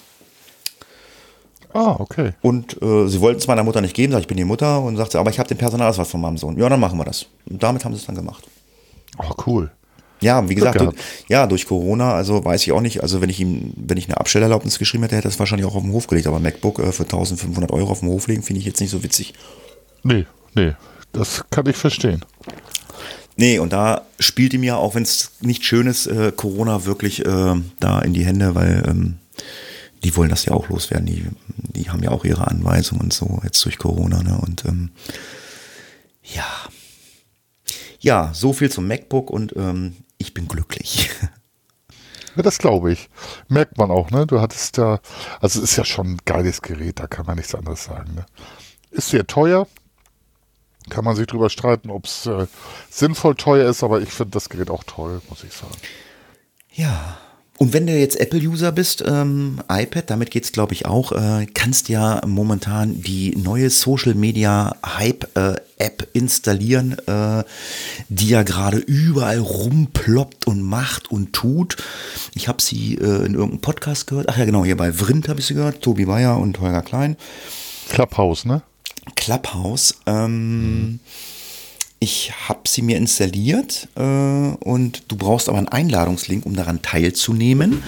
Ah, 1.72 1.96
okay. 1.98 2.32
Und 2.40 2.80
äh, 2.82 3.08
sie 3.08 3.20
wollten 3.20 3.40
es 3.40 3.46
meiner 3.46 3.62
Mutter 3.62 3.80
nicht 3.80 3.94
geben, 3.94 4.12
sag 4.12 4.20
ich 4.20 4.26
bin 4.26 4.36
die 4.36 4.44
Mutter 4.44 4.80
und 4.80 4.96
sagte, 4.96 5.18
aber 5.18 5.30
ich 5.30 5.38
habe 5.38 5.48
den 5.48 5.58
Personalausweis 5.58 6.08
von 6.08 6.20
meinem 6.20 6.38
Sohn. 6.38 6.58
Ja, 6.58 6.68
dann 6.68 6.80
machen 6.80 6.98
wir 6.98 7.04
das. 7.04 7.26
Und 7.48 7.62
damit 7.62 7.84
haben 7.84 7.94
sie 7.94 8.00
es 8.00 8.06
dann 8.06 8.14
gemacht. 8.14 8.44
Oh, 9.18 9.32
cool. 9.46 9.70
Ja, 10.20 10.48
wie 10.48 10.54
gesagt, 10.54 10.78
Glück 10.78 10.90
durch, 10.94 11.04
ja, 11.28 11.46
durch 11.46 11.66
Corona, 11.66 12.14
also 12.14 12.44
weiß 12.44 12.62
ich 12.62 12.72
auch 12.72 12.80
nicht, 12.80 13.02
also 13.02 13.20
wenn 13.20 13.30
ich 13.30 13.38
ihm, 13.38 13.72
wenn 13.76 13.96
ich 13.96 14.06
eine 14.06 14.16
Abstellerlaubnis 14.16 14.78
geschrieben 14.78 15.04
hätte, 15.04 15.16
hätte 15.16 15.28
er 15.28 15.30
es 15.30 15.38
wahrscheinlich 15.38 15.66
auch 15.66 15.76
auf 15.76 15.82
den 15.82 15.92
Hof 15.92 16.08
gelegt, 16.08 16.26
aber 16.26 16.40
MacBook 16.40 16.80
äh, 16.80 16.92
für 16.92 17.04
1500 17.04 17.70
Euro 17.70 17.92
auf 17.92 18.00
den 18.00 18.08
Hof 18.08 18.26
legen, 18.26 18.42
finde 18.42 18.58
ich 18.58 18.66
jetzt 18.66 18.80
nicht 18.80 18.90
so 18.90 19.02
witzig. 19.04 19.34
Nee, 20.02 20.26
nee, 20.54 20.72
das 21.12 21.44
kann 21.50 21.66
ich 21.66 21.76
verstehen. 21.76 22.24
Nee, 23.40 23.60
und 23.60 23.72
da 23.72 24.02
spielt 24.18 24.52
ihm 24.52 24.64
ja, 24.64 24.74
auch 24.74 24.96
wenn 24.96 25.04
es 25.04 25.30
nicht 25.40 25.64
schön 25.64 25.86
ist, 25.86 26.08
äh, 26.08 26.32
Corona 26.34 26.86
wirklich 26.86 27.24
äh, 27.24 27.54
da 27.78 28.00
in 28.00 28.12
die 28.12 28.26
Hände, 28.26 28.56
weil 28.56 28.82
ähm, 28.84 29.18
die 30.02 30.16
wollen 30.16 30.28
das 30.28 30.44
ja 30.44 30.54
auch 30.54 30.68
loswerden. 30.68 31.06
Die, 31.06 31.24
die 31.56 31.88
haben 31.88 32.02
ja 32.02 32.10
auch 32.10 32.24
ihre 32.24 32.48
Anweisungen 32.48 33.02
und 33.02 33.12
so 33.12 33.40
jetzt 33.44 33.64
durch 33.64 33.78
Corona. 33.78 34.24
Ne? 34.24 34.36
Und 34.44 34.64
ähm, 34.64 34.90
ja. 36.24 36.46
Ja, 38.00 38.32
so 38.34 38.52
viel 38.52 38.72
zum 38.72 38.88
MacBook 38.88 39.30
und 39.30 39.54
ähm, 39.56 39.94
ich 40.18 40.34
bin 40.34 40.48
glücklich. 40.48 41.10
Ja, 42.36 42.42
das 42.42 42.58
glaube 42.58 42.92
ich. 42.92 43.08
Merkt 43.48 43.78
man 43.78 43.90
auch, 43.90 44.12
ne? 44.12 44.24
Du 44.24 44.40
hattest 44.40 44.78
da, 44.78 45.00
also 45.40 45.58
es 45.60 45.72
ist 45.72 45.76
ja 45.76 45.84
schon 45.84 46.12
ein 46.12 46.18
geiles 46.24 46.62
Gerät, 46.62 47.00
da 47.00 47.08
kann 47.08 47.26
man 47.26 47.36
nichts 47.36 47.52
anderes 47.52 47.82
sagen. 47.82 48.14
Ne? 48.14 48.26
Ist 48.92 49.08
sehr 49.08 49.26
teuer. 49.26 49.66
Kann 50.88 51.04
man 51.04 51.16
sich 51.16 51.26
drüber 51.26 51.50
streiten, 51.50 51.90
ob 51.90 52.06
es 52.06 52.26
äh, 52.26 52.46
sinnvoll 52.90 53.34
teuer 53.34 53.68
ist, 53.68 53.82
aber 53.82 54.00
ich 54.00 54.10
finde 54.10 54.32
das 54.32 54.48
Gerät 54.48 54.70
auch 54.70 54.84
toll, 54.84 55.20
muss 55.28 55.44
ich 55.44 55.52
sagen. 55.52 55.74
Ja. 56.72 57.18
Und 57.58 57.72
wenn 57.72 57.88
du 57.88 57.92
jetzt 57.92 58.20
Apple-User 58.20 58.70
bist, 58.70 59.02
ähm, 59.04 59.60
iPad, 59.68 60.08
damit 60.10 60.30
geht's 60.30 60.52
glaube 60.52 60.74
ich 60.74 60.86
auch, 60.86 61.10
äh, 61.10 61.44
kannst 61.52 61.88
ja 61.88 62.20
momentan 62.24 63.02
die 63.02 63.34
neue 63.36 63.68
Social 63.68 64.14
Media 64.14 64.76
Hype 64.86 65.36
äh, 65.36 65.56
App 65.76 66.06
installieren, 66.12 66.96
äh, 67.08 67.42
die 68.08 68.28
ja 68.28 68.44
gerade 68.44 68.78
überall 68.78 69.38
rumploppt 69.38 70.46
und 70.46 70.62
macht 70.62 71.10
und 71.10 71.32
tut. 71.32 71.76
Ich 72.36 72.46
habe 72.46 72.62
sie 72.62 72.94
äh, 72.94 73.26
in 73.26 73.34
irgendeinem 73.34 73.60
Podcast 73.60 74.06
gehört. 74.06 74.28
Ach 74.28 74.38
ja, 74.38 74.44
genau, 74.44 74.64
hier 74.64 74.76
bei 74.76 74.92
Vrind 74.92 75.28
habe 75.28 75.40
ich 75.40 75.46
sie 75.46 75.54
gehört, 75.54 75.82
Tobi 75.82 76.04
Bayer 76.04 76.38
und 76.38 76.60
Holger 76.60 76.82
Klein. 76.82 77.16
Clubhouse, 77.88 78.44
ne? 78.44 78.62
Clubhouse. 79.14 79.94
Ähm, 80.06 81.00
ich 82.00 82.32
habe 82.48 82.60
sie 82.68 82.82
mir 82.82 82.96
installiert 82.96 83.88
äh, 83.96 84.00
und 84.00 85.02
du 85.08 85.16
brauchst 85.16 85.48
aber 85.48 85.58
einen 85.58 85.68
Einladungslink, 85.68 86.46
um 86.46 86.54
daran 86.54 86.82
teilzunehmen. 86.82 87.82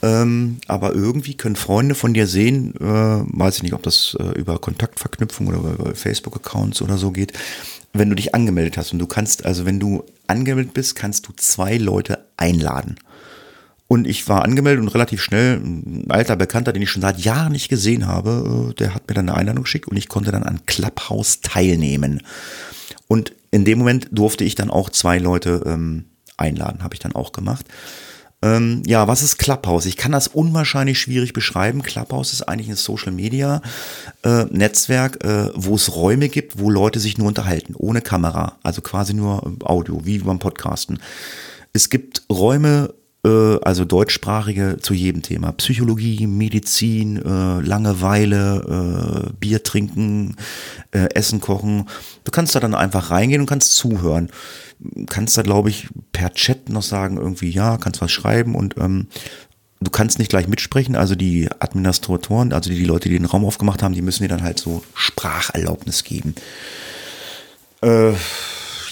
Ähm, 0.00 0.58
aber 0.68 0.94
irgendwie 0.94 1.34
können 1.34 1.56
Freunde 1.56 1.94
von 1.94 2.14
dir 2.14 2.26
sehen, 2.26 2.74
äh, 2.76 2.84
weiß 2.84 3.56
ich 3.56 3.62
nicht, 3.64 3.72
ob 3.72 3.82
das 3.82 4.16
äh, 4.20 4.38
über 4.38 4.58
Kontaktverknüpfung 4.60 5.48
oder 5.48 5.58
über 5.58 5.94
Facebook-Accounts 5.94 6.82
oder 6.82 6.98
so 6.98 7.10
geht, 7.10 7.32
wenn 7.92 8.08
du 8.08 8.14
dich 8.14 8.34
angemeldet 8.34 8.76
hast. 8.76 8.92
Und 8.92 9.00
du 9.00 9.06
kannst, 9.06 9.44
also 9.44 9.64
wenn 9.64 9.80
du 9.80 10.04
angemeldet 10.28 10.74
bist, 10.74 10.94
kannst 10.94 11.26
du 11.26 11.32
zwei 11.36 11.78
Leute 11.78 12.24
einladen. 12.36 12.96
Und 13.88 14.06
ich 14.06 14.28
war 14.28 14.44
angemeldet 14.44 14.82
und 14.82 14.88
relativ 14.88 15.22
schnell, 15.22 15.56
ein 15.56 16.04
alter 16.10 16.36
Bekannter, 16.36 16.74
den 16.74 16.82
ich 16.82 16.90
schon 16.90 17.00
seit 17.00 17.18
Jahren 17.18 17.52
nicht 17.52 17.70
gesehen 17.70 18.06
habe, 18.06 18.70
äh, 18.70 18.74
der 18.74 18.94
hat 18.94 19.08
mir 19.08 19.14
dann 19.14 19.28
eine 19.28 19.38
Einladung 19.38 19.64
geschickt 19.64 19.88
und 19.88 19.96
ich 19.96 20.08
konnte 20.08 20.30
dann 20.30 20.42
an 20.42 20.66
Clubhouse 20.66 21.40
teilnehmen. 21.40 22.22
Und 23.06 23.32
in 23.50 23.64
dem 23.64 23.78
Moment 23.78 24.08
durfte 24.12 24.44
ich 24.44 24.54
dann 24.54 24.70
auch 24.70 24.90
zwei 24.90 25.18
Leute 25.18 25.62
ähm, 25.64 26.04
einladen, 26.36 26.82
habe 26.82 26.94
ich 26.94 27.00
dann 27.00 27.14
auch 27.14 27.32
gemacht. 27.32 27.66
Ähm, 28.40 28.82
ja, 28.86 29.08
was 29.08 29.22
ist 29.22 29.38
Clubhouse? 29.38 29.86
Ich 29.86 29.96
kann 29.96 30.12
das 30.12 30.28
unwahrscheinlich 30.28 31.00
schwierig 31.00 31.32
beschreiben. 31.32 31.82
Clubhouse 31.82 32.32
ist 32.32 32.42
eigentlich 32.42 32.68
ein 32.68 32.76
Social 32.76 33.10
Media 33.10 33.62
äh, 34.22 34.44
Netzwerk, 34.44 35.24
äh, 35.24 35.50
wo 35.54 35.74
es 35.74 35.96
Räume 35.96 36.28
gibt, 36.28 36.58
wo 36.58 36.70
Leute 36.70 37.00
sich 37.00 37.18
nur 37.18 37.26
unterhalten, 37.26 37.74
ohne 37.74 38.00
Kamera, 38.00 38.58
also 38.62 38.80
quasi 38.80 39.14
nur 39.14 39.42
äh, 39.44 39.64
Audio, 39.64 40.04
wie 40.04 40.18
beim 40.18 40.38
Podcasten. 40.38 41.00
Es 41.72 41.90
gibt 41.90 42.22
Räume, 42.30 42.94
also 43.62 43.84
deutschsprachige 43.84 44.78
zu 44.80 44.94
jedem 44.94 45.22
Thema. 45.22 45.52
Psychologie, 45.52 46.26
Medizin, 46.26 47.16
äh, 47.16 47.60
Langeweile, 47.60 49.28
äh, 49.28 49.32
Bier 49.38 49.62
trinken, 49.62 50.36
äh, 50.92 51.08
Essen 51.14 51.40
kochen. 51.40 51.88
Du 52.24 52.30
kannst 52.30 52.54
da 52.54 52.60
dann 52.60 52.74
einfach 52.74 53.10
reingehen 53.10 53.40
und 53.40 53.46
kannst 53.46 53.74
zuhören. 53.74 54.30
Kannst 55.08 55.36
da, 55.36 55.42
glaube 55.42 55.70
ich, 55.70 55.88
per 56.12 56.32
Chat 56.32 56.68
noch 56.68 56.82
sagen, 56.82 57.16
irgendwie, 57.16 57.50
ja, 57.50 57.76
kannst 57.78 58.00
was 58.00 58.12
schreiben 58.12 58.54
und 58.54 58.76
ähm, 58.78 59.08
du 59.80 59.90
kannst 59.90 60.18
nicht 60.18 60.30
gleich 60.30 60.48
mitsprechen. 60.48 60.96
Also 60.96 61.14
die 61.14 61.48
Administratoren, 61.58 62.52
also 62.52 62.70
die, 62.70 62.76
die 62.76 62.84
Leute, 62.84 63.08
die 63.08 63.18
den 63.18 63.26
Raum 63.26 63.44
aufgemacht 63.44 63.82
haben, 63.82 63.94
die 63.94 64.02
müssen 64.02 64.22
dir 64.22 64.28
dann 64.28 64.42
halt 64.42 64.58
so 64.58 64.82
Spracherlaubnis 64.94 66.04
geben. 66.04 66.34
Äh, 67.82 68.12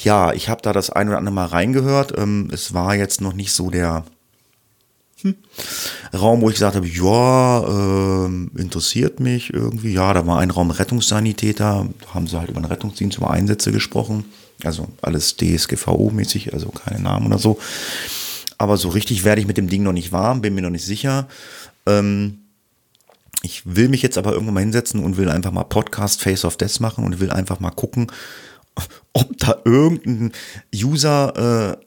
ja, 0.03 0.33
ich 0.33 0.49
habe 0.49 0.63
da 0.63 0.73
das 0.73 0.91
ein 0.91 1.09
oder 1.09 1.19
andere 1.19 1.35
Mal 1.35 1.47
reingehört. 1.47 2.17
Ähm, 2.17 2.49
es 2.53 2.75
war 2.75 2.95
jetzt 2.95 3.21
noch 3.21 3.33
nicht 3.33 3.53
so 3.53 3.71
der 3.71 4.05
hm, 5.23 5.35
Raum, 6.13 6.43
wo 6.43 6.49
ich 6.49 6.57
gesagt 6.57 6.77
habe, 6.77 6.87
ja, 6.87 8.27
äh, 8.27 8.61
interessiert 8.61 9.19
mich 9.21 9.53
irgendwie. 9.53 9.93
Ja, 9.93 10.13
da 10.13 10.27
war 10.27 10.41
ein 10.41 10.51
Raum 10.51 10.71
Rettungssanitäter, 10.71 11.89
haben 12.13 12.27
sie 12.27 12.39
halt 12.39 12.51
über 12.51 12.61
den 12.61 12.67
Rettungsdienst, 12.67 13.17
über 13.19 13.31
Einsätze 13.31 13.73
gesprochen. 13.73 14.25
Also 14.63 14.89
alles 15.03 15.37
DSGVO-mäßig, 15.39 16.53
also 16.53 16.69
keine 16.69 17.01
Namen 17.01 17.27
oder 17.27 17.39
so. 17.39 17.59
Aber 18.59 18.77
so 18.77 18.89
richtig 18.89 19.25
werde 19.25 19.41
ich 19.41 19.47
mit 19.47 19.57
dem 19.57 19.69
Ding 19.69 19.83
noch 19.83 19.93
nicht 19.93 20.13
warm, 20.13 20.41
bin 20.41 20.55
mir 20.55 20.63
noch 20.63 20.71
nicht 20.71 20.85
sicher. 20.85 21.29
Ähm, 21.87 22.39
ich 23.43 23.63
will 23.65 23.89
mich 23.89 24.03
jetzt 24.03 24.19
aber 24.19 24.33
irgendwann 24.33 24.55
mal 24.55 24.61
hinsetzen 24.61 25.05
und 25.05 25.17
will 25.17 25.31
einfach 25.31 25.53
mal 25.53 25.65
Podcast 25.65 26.21
Face 26.23 26.45
of 26.45 26.57
Death 26.57 26.81
machen 26.81 27.05
und 27.05 27.21
will 27.21 27.31
einfach 27.31 27.61
mal 27.61 27.71
gucken, 27.71 28.11
ob 29.13 29.39
da 29.39 29.61
irgendein 29.65 30.33
User 30.75 31.79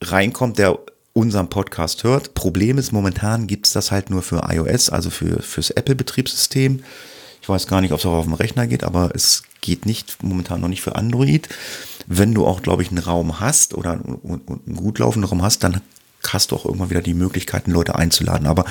äh, 0.00 0.04
reinkommt, 0.04 0.58
der 0.58 0.78
unseren 1.18 1.50
Podcast 1.50 2.04
hört. 2.04 2.34
Problem 2.34 2.78
ist, 2.78 2.92
momentan 2.92 3.48
gibt 3.48 3.66
es 3.66 3.72
das 3.72 3.90
halt 3.90 4.08
nur 4.08 4.22
für 4.22 4.42
iOS, 4.48 4.88
also 4.88 5.10
für, 5.10 5.42
fürs 5.42 5.70
Apple-Betriebssystem. 5.70 6.84
Ich 7.42 7.48
weiß 7.48 7.66
gar 7.66 7.80
nicht, 7.80 7.92
ob 7.92 7.98
es 7.98 8.06
auch 8.06 8.12
auf 8.12 8.24
dem 8.24 8.34
Rechner 8.34 8.68
geht, 8.68 8.84
aber 8.84 9.10
es 9.14 9.42
geht 9.60 9.84
nicht, 9.84 10.22
momentan 10.22 10.60
noch 10.60 10.68
nicht 10.68 10.80
für 10.80 10.94
Android. 10.94 11.48
Wenn 12.06 12.34
du 12.34 12.46
auch, 12.46 12.62
glaube 12.62 12.82
ich, 12.82 12.90
einen 12.90 12.98
Raum 12.98 13.40
hast 13.40 13.74
oder 13.74 13.92
einen 13.92 14.76
gut 14.76 15.00
laufenden 15.00 15.28
Raum 15.28 15.42
hast, 15.42 15.64
dann 15.64 15.80
hast 16.28 16.52
du 16.52 16.56
auch 16.56 16.64
irgendwann 16.64 16.90
wieder 16.90 17.02
die 17.02 17.14
Möglichkeiten, 17.14 17.72
Leute 17.72 17.96
einzuladen. 17.96 18.46
Aber 18.46 18.64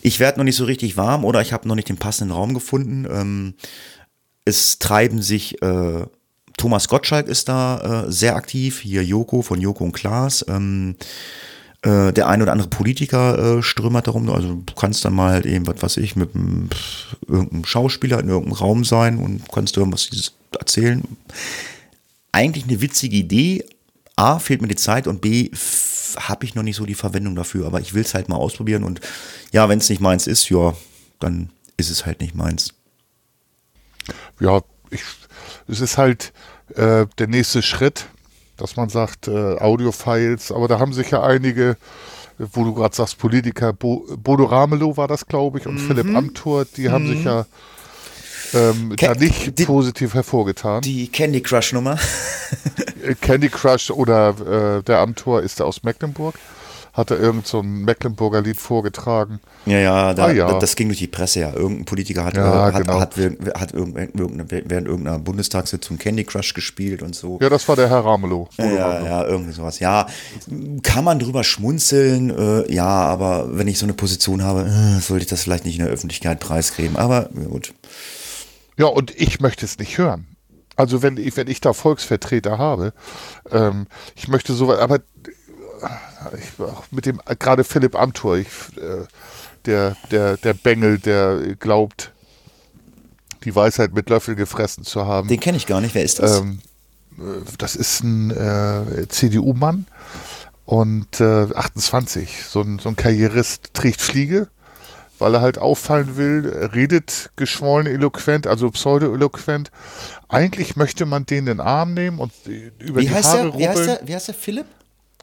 ich 0.00 0.20
werde 0.20 0.38
noch 0.38 0.44
nicht 0.44 0.56
so 0.56 0.64
richtig 0.64 0.96
warm 0.96 1.24
oder 1.24 1.42
ich 1.42 1.52
habe 1.52 1.66
noch 1.66 1.74
nicht 1.74 1.88
den 1.88 1.96
passenden 1.96 2.32
Raum 2.32 2.54
gefunden. 2.54 3.06
Ähm, 3.10 3.54
es 4.44 4.78
treiben 4.78 5.20
sich, 5.20 5.60
äh, 5.62 6.06
Thomas 6.56 6.88
Gottschalk 6.88 7.28
ist 7.28 7.48
da 7.48 8.04
äh, 8.04 8.12
sehr 8.12 8.36
aktiv, 8.36 8.80
hier 8.80 9.04
Joko 9.04 9.42
von 9.42 9.60
Joko 9.60 9.84
und 9.84 9.92
Klaas. 9.92 10.44
Ähm, 10.48 10.96
äh, 11.82 12.12
der 12.12 12.28
ein 12.28 12.42
oder 12.42 12.52
andere 12.52 12.68
Politiker 12.68 13.58
äh, 13.58 13.62
strömert 13.62 14.06
darum. 14.06 14.28
Also 14.30 14.54
du 14.54 14.74
kannst 14.74 15.04
dann 15.04 15.14
mal 15.14 15.32
halt 15.32 15.46
eben, 15.46 15.66
was 15.66 15.82
weiß 15.82 15.96
ich, 15.98 16.16
mit 16.16 16.34
einem, 16.34 16.68
irgendeinem 17.26 17.64
Schauspieler 17.64 18.20
in 18.20 18.28
irgendeinem 18.28 18.54
Raum 18.54 18.84
sein 18.84 19.18
und 19.18 19.42
kannst 19.52 19.76
irgendwas 19.76 20.10
erzählen. 20.58 21.02
Eigentlich 22.32 22.64
eine 22.64 22.80
witzige 22.80 23.16
Idee. 23.16 23.64
A, 24.16 24.40
fehlt 24.40 24.60
mir 24.60 24.68
die 24.68 24.76
Zeit 24.76 25.06
und 25.06 25.20
B, 25.20 25.50
habe 26.16 26.44
ich 26.44 26.54
noch 26.54 26.64
nicht 26.64 26.76
so 26.76 26.84
die 26.84 26.94
Verwendung 26.94 27.36
dafür. 27.36 27.66
Aber 27.66 27.80
ich 27.80 27.94
will 27.94 28.02
es 28.02 28.14
halt 28.14 28.28
mal 28.28 28.36
ausprobieren 28.36 28.82
und 28.82 29.00
ja, 29.52 29.68
wenn 29.68 29.78
es 29.78 29.88
nicht 29.88 30.00
meins 30.00 30.26
ist, 30.26 30.48
ja, 30.50 30.74
dann 31.20 31.50
ist 31.76 31.90
es 31.90 32.04
halt 32.04 32.20
nicht 32.20 32.34
meins. 32.34 32.74
Ja, 34.40 34.62
ich, 34.90 35.02
es 35.68 35.80
ist 35.80 35.96
halt 35.96 36.32
äh, 36.74 37.06
der 37.18 37.28
nächste 37.28 37.62
Schritt 37.62 38.06
dass 38.58 38.76
man 38.76 38.88
sagt, 38.88 39.28
äh, 39.28 39.56
Audiofiles, 39.58 40.52
aber 40.52 40.68
da 40.68 40.78
haben 40.78 40.92
sich 40.92 41.10
ja 41.10 41.22
einige, 41.22 41.76
wo 42.38 42.64
du 42.64 42.74
gerade 42.74 42.94
sagst, 42.94 43.18
Politiker, 43.18 43.72
Bo, 43.72 44.04
Bodo 44.16 44.44
Ramelow 44.44 44.96
war 44.96 45.08
das, 45.08 45.26
glaube 45.26 45.58
ich, 45.58 45.66
und 45.66 45.74
mhm. 45.74 45.86
Philipp 45.86 46.14
Amthor, 46.14 46.64
die 46.64 46.88
mhm. 46.88 46.92
haben 46.92 47.06
sich 47.08 47.24
ja 47.24 47.46
ähm, 48.54 48.94
da 48.96 49.14
nicht 49.14 49.58
die, 49.58 49.64
positiv 49.64 50.14
hervorgetan. 50.14 50.82
Die 50.82 51.08
Candy 51.08 51.40
Crush 51.40 51.72
Nummer. 51.72 51.98
Äh, 53.02 53.14
Candy 53.14 53.48
Crush 53.48 53.90
oder 53.90 54.78
äh, 54.78 54.82
der 54.82 55.00
Amthor 55.00 55.42
ist 55.42 55.58
der 55.58 55.66
aus 55.66 55.82
Mecklenburg 55.82 56.34
hat 56.98 57.12
er 57.12 57.20
irgend 57.20 57.46
so 57.46 57.60
ein 57.60 57.84
Mecklenburger 57.84 58.42
Lied 58.42 58.56
vorgetragen. 58.56 59.38
Ja, 59.66 59.78
ja, 59.78 60.14
da, 60.14 60.26
ah, 60.26 60.32
ja, 60.32 60.58
das 60.58 60.74
ging 60.74 60.88
durch 60.88 60.98
die 60.98 61.06
Presse, 61.06 61.40
ja. 61.40 61.52
Irgendein 61.54 61.84
Politiker 61.84 62.24
hat, 62.24 62.36
ja, 62.36 62.68
äh, 62.68 62.72
hat, 62.72 62.82
genau. 62.82 63.00
hat, 63.00 63.16
hat, 63.16 63.54
hat 63.54 63.72
während 63.72 64.88
irgendeiner 64.88 65.20
Bundestagssitzung 65.20 65.96
Candy 65.96 66.24
Crush 66.24 66.54
gespielt 66.54 67.02
und 67.02 67.14
so. 67.14 67.38
Ja, 67.40 67.48
das 67.48 67.68
war 67.68 67.76
der 67.76 67.88
Herr 67.88 68.04
Ramelow. 68.04 68.48
Ja, 68.58 68.66
ja, 68.66 69.04
ja, 69.04 69.24
irgendwie 69.24 69.52
sowas. 69.52 69.78
Ja, 69.78 70.08
kann 70.82 71.04
man 71.04 71.20
drüber 71.20 71.44
schmunzeln, 71.44 72.30
äh, 72.36 72.72
ja, 72.72 72.84
aber 72.84 73.56
wenn 73.56 73.68
ich 73.68 73.78
so 73.78 73.86
eine 73.86 73.94
Position 73.94 74.42
habe, 74.42 74.62
äh, 74.62 75.00
sollte 75.00 75.22
ich 75.22 75.30
das 75.30 75.44
vielleicht 75.44 75.64
nicht 75.64 75.78
in 75.78 75.84
der 75.84 75.94
Öffentlichkeit 75.94 76.40
preisgeben, 76.40 76.96
aber 76.96 77.30
gut. 77.48 77.72
Ja, 78.76 78.86
und 78.86 79.14
ich 79.16 79.40
möchte 79.40 79.64
es 79.64 79.78
nicht 79.78 79.98
hören. 79.98 80.26
Also 80.74 81.02
wenn 81.02 81.16
ich, 81.16 81.36
wenn 81.36 81.48
ich 81.48 81.60
da 81.60 81.72
Volksvertreter 81.72 82.58
habe, 82.58 82.92
ähm, 83.50 83.86
ich 84.14 84.28
möchte 84.28 84.52
so, 84.52 84.72
aber 84.76 85.00
ich, 86.36 86.52
mit 86.90 87.06
dem 87.06 87.20
gerade 87.38 87.64
Philipp 87.64 87.94
Amthor, 87.94 88.38
ich, 88.38 88.48
äh, 88.76 89.06
der, 89.66 89.96
der, 90.10 90.36
der 90.36 90.54
Bengel, 90.54 90.98
der 90.98 91.56
glaubt, 91.58 92.12
die 93.44 93.54
Weisheit 93.54 93.94
mit 93.94 94.10
Löffel 94.10 94.34
gefressen 94.34 94.84
zu 94.84 95.06
haben. 95.06 95.28
Den 95.28 95.40
kenne 95.40 95.56
ich 95.56 95.66
gar 95.66 95.80
nicht. 95.80 95.94
Wer 95.94 96.02
ist 96.02 96.18
das? 96.18 96.38
Ähm, 96.38 96.60
äh, 97.18 97.22
das 97.58 97.76
ist 97.76 98.02
ein 98.02 98.30
äh, 98.30 99.06
CDU-Mann 99.08 99.86
und 100.64 101.20
äh, 101.20 101.46
28, 101.54 102.44
so 102.44 102.60
ein, 102.60 102.78
so 102.78 102.88
ein 102.88 102.96
Karrierist, 102.96 103.74
trägt 103.74 104.00
Fliege, 104.00 104.48
weil 105.18 105.34
er 105.34 105.40
halt 105.40 105.58
auffallen 105.58 106.16
will, 106.16 106.70
redet 106.74 107.30
geschwollen 107.36 107.86
eloquent, 107.86 108.46
also 108.46 108.70
pseudo-eloquent. 108.70 109.70
Eigentlich 110.28 110.76
möchte 110.76 111.06
man 111.06 111.26
den 111.26 111.38
in 111.38 111.46
den 111.46 111.60
Arm 111.60 111.94
nehmen 111.94 112.18
und 112.18 112.32
über 112.78 113.00
wie 113.00 113.06
die 113.06 113.10
heißt 113.10 113.28
Haare 113.28 113.50
der, 113.50 113.58
wie 113.58 113.68
heißt 113.68 113.86
der, 113.86 114.00
wie 114.04 114.14
heißt 114.14 114.28
der 114.28 114.34
Philipp? 114.34 114.66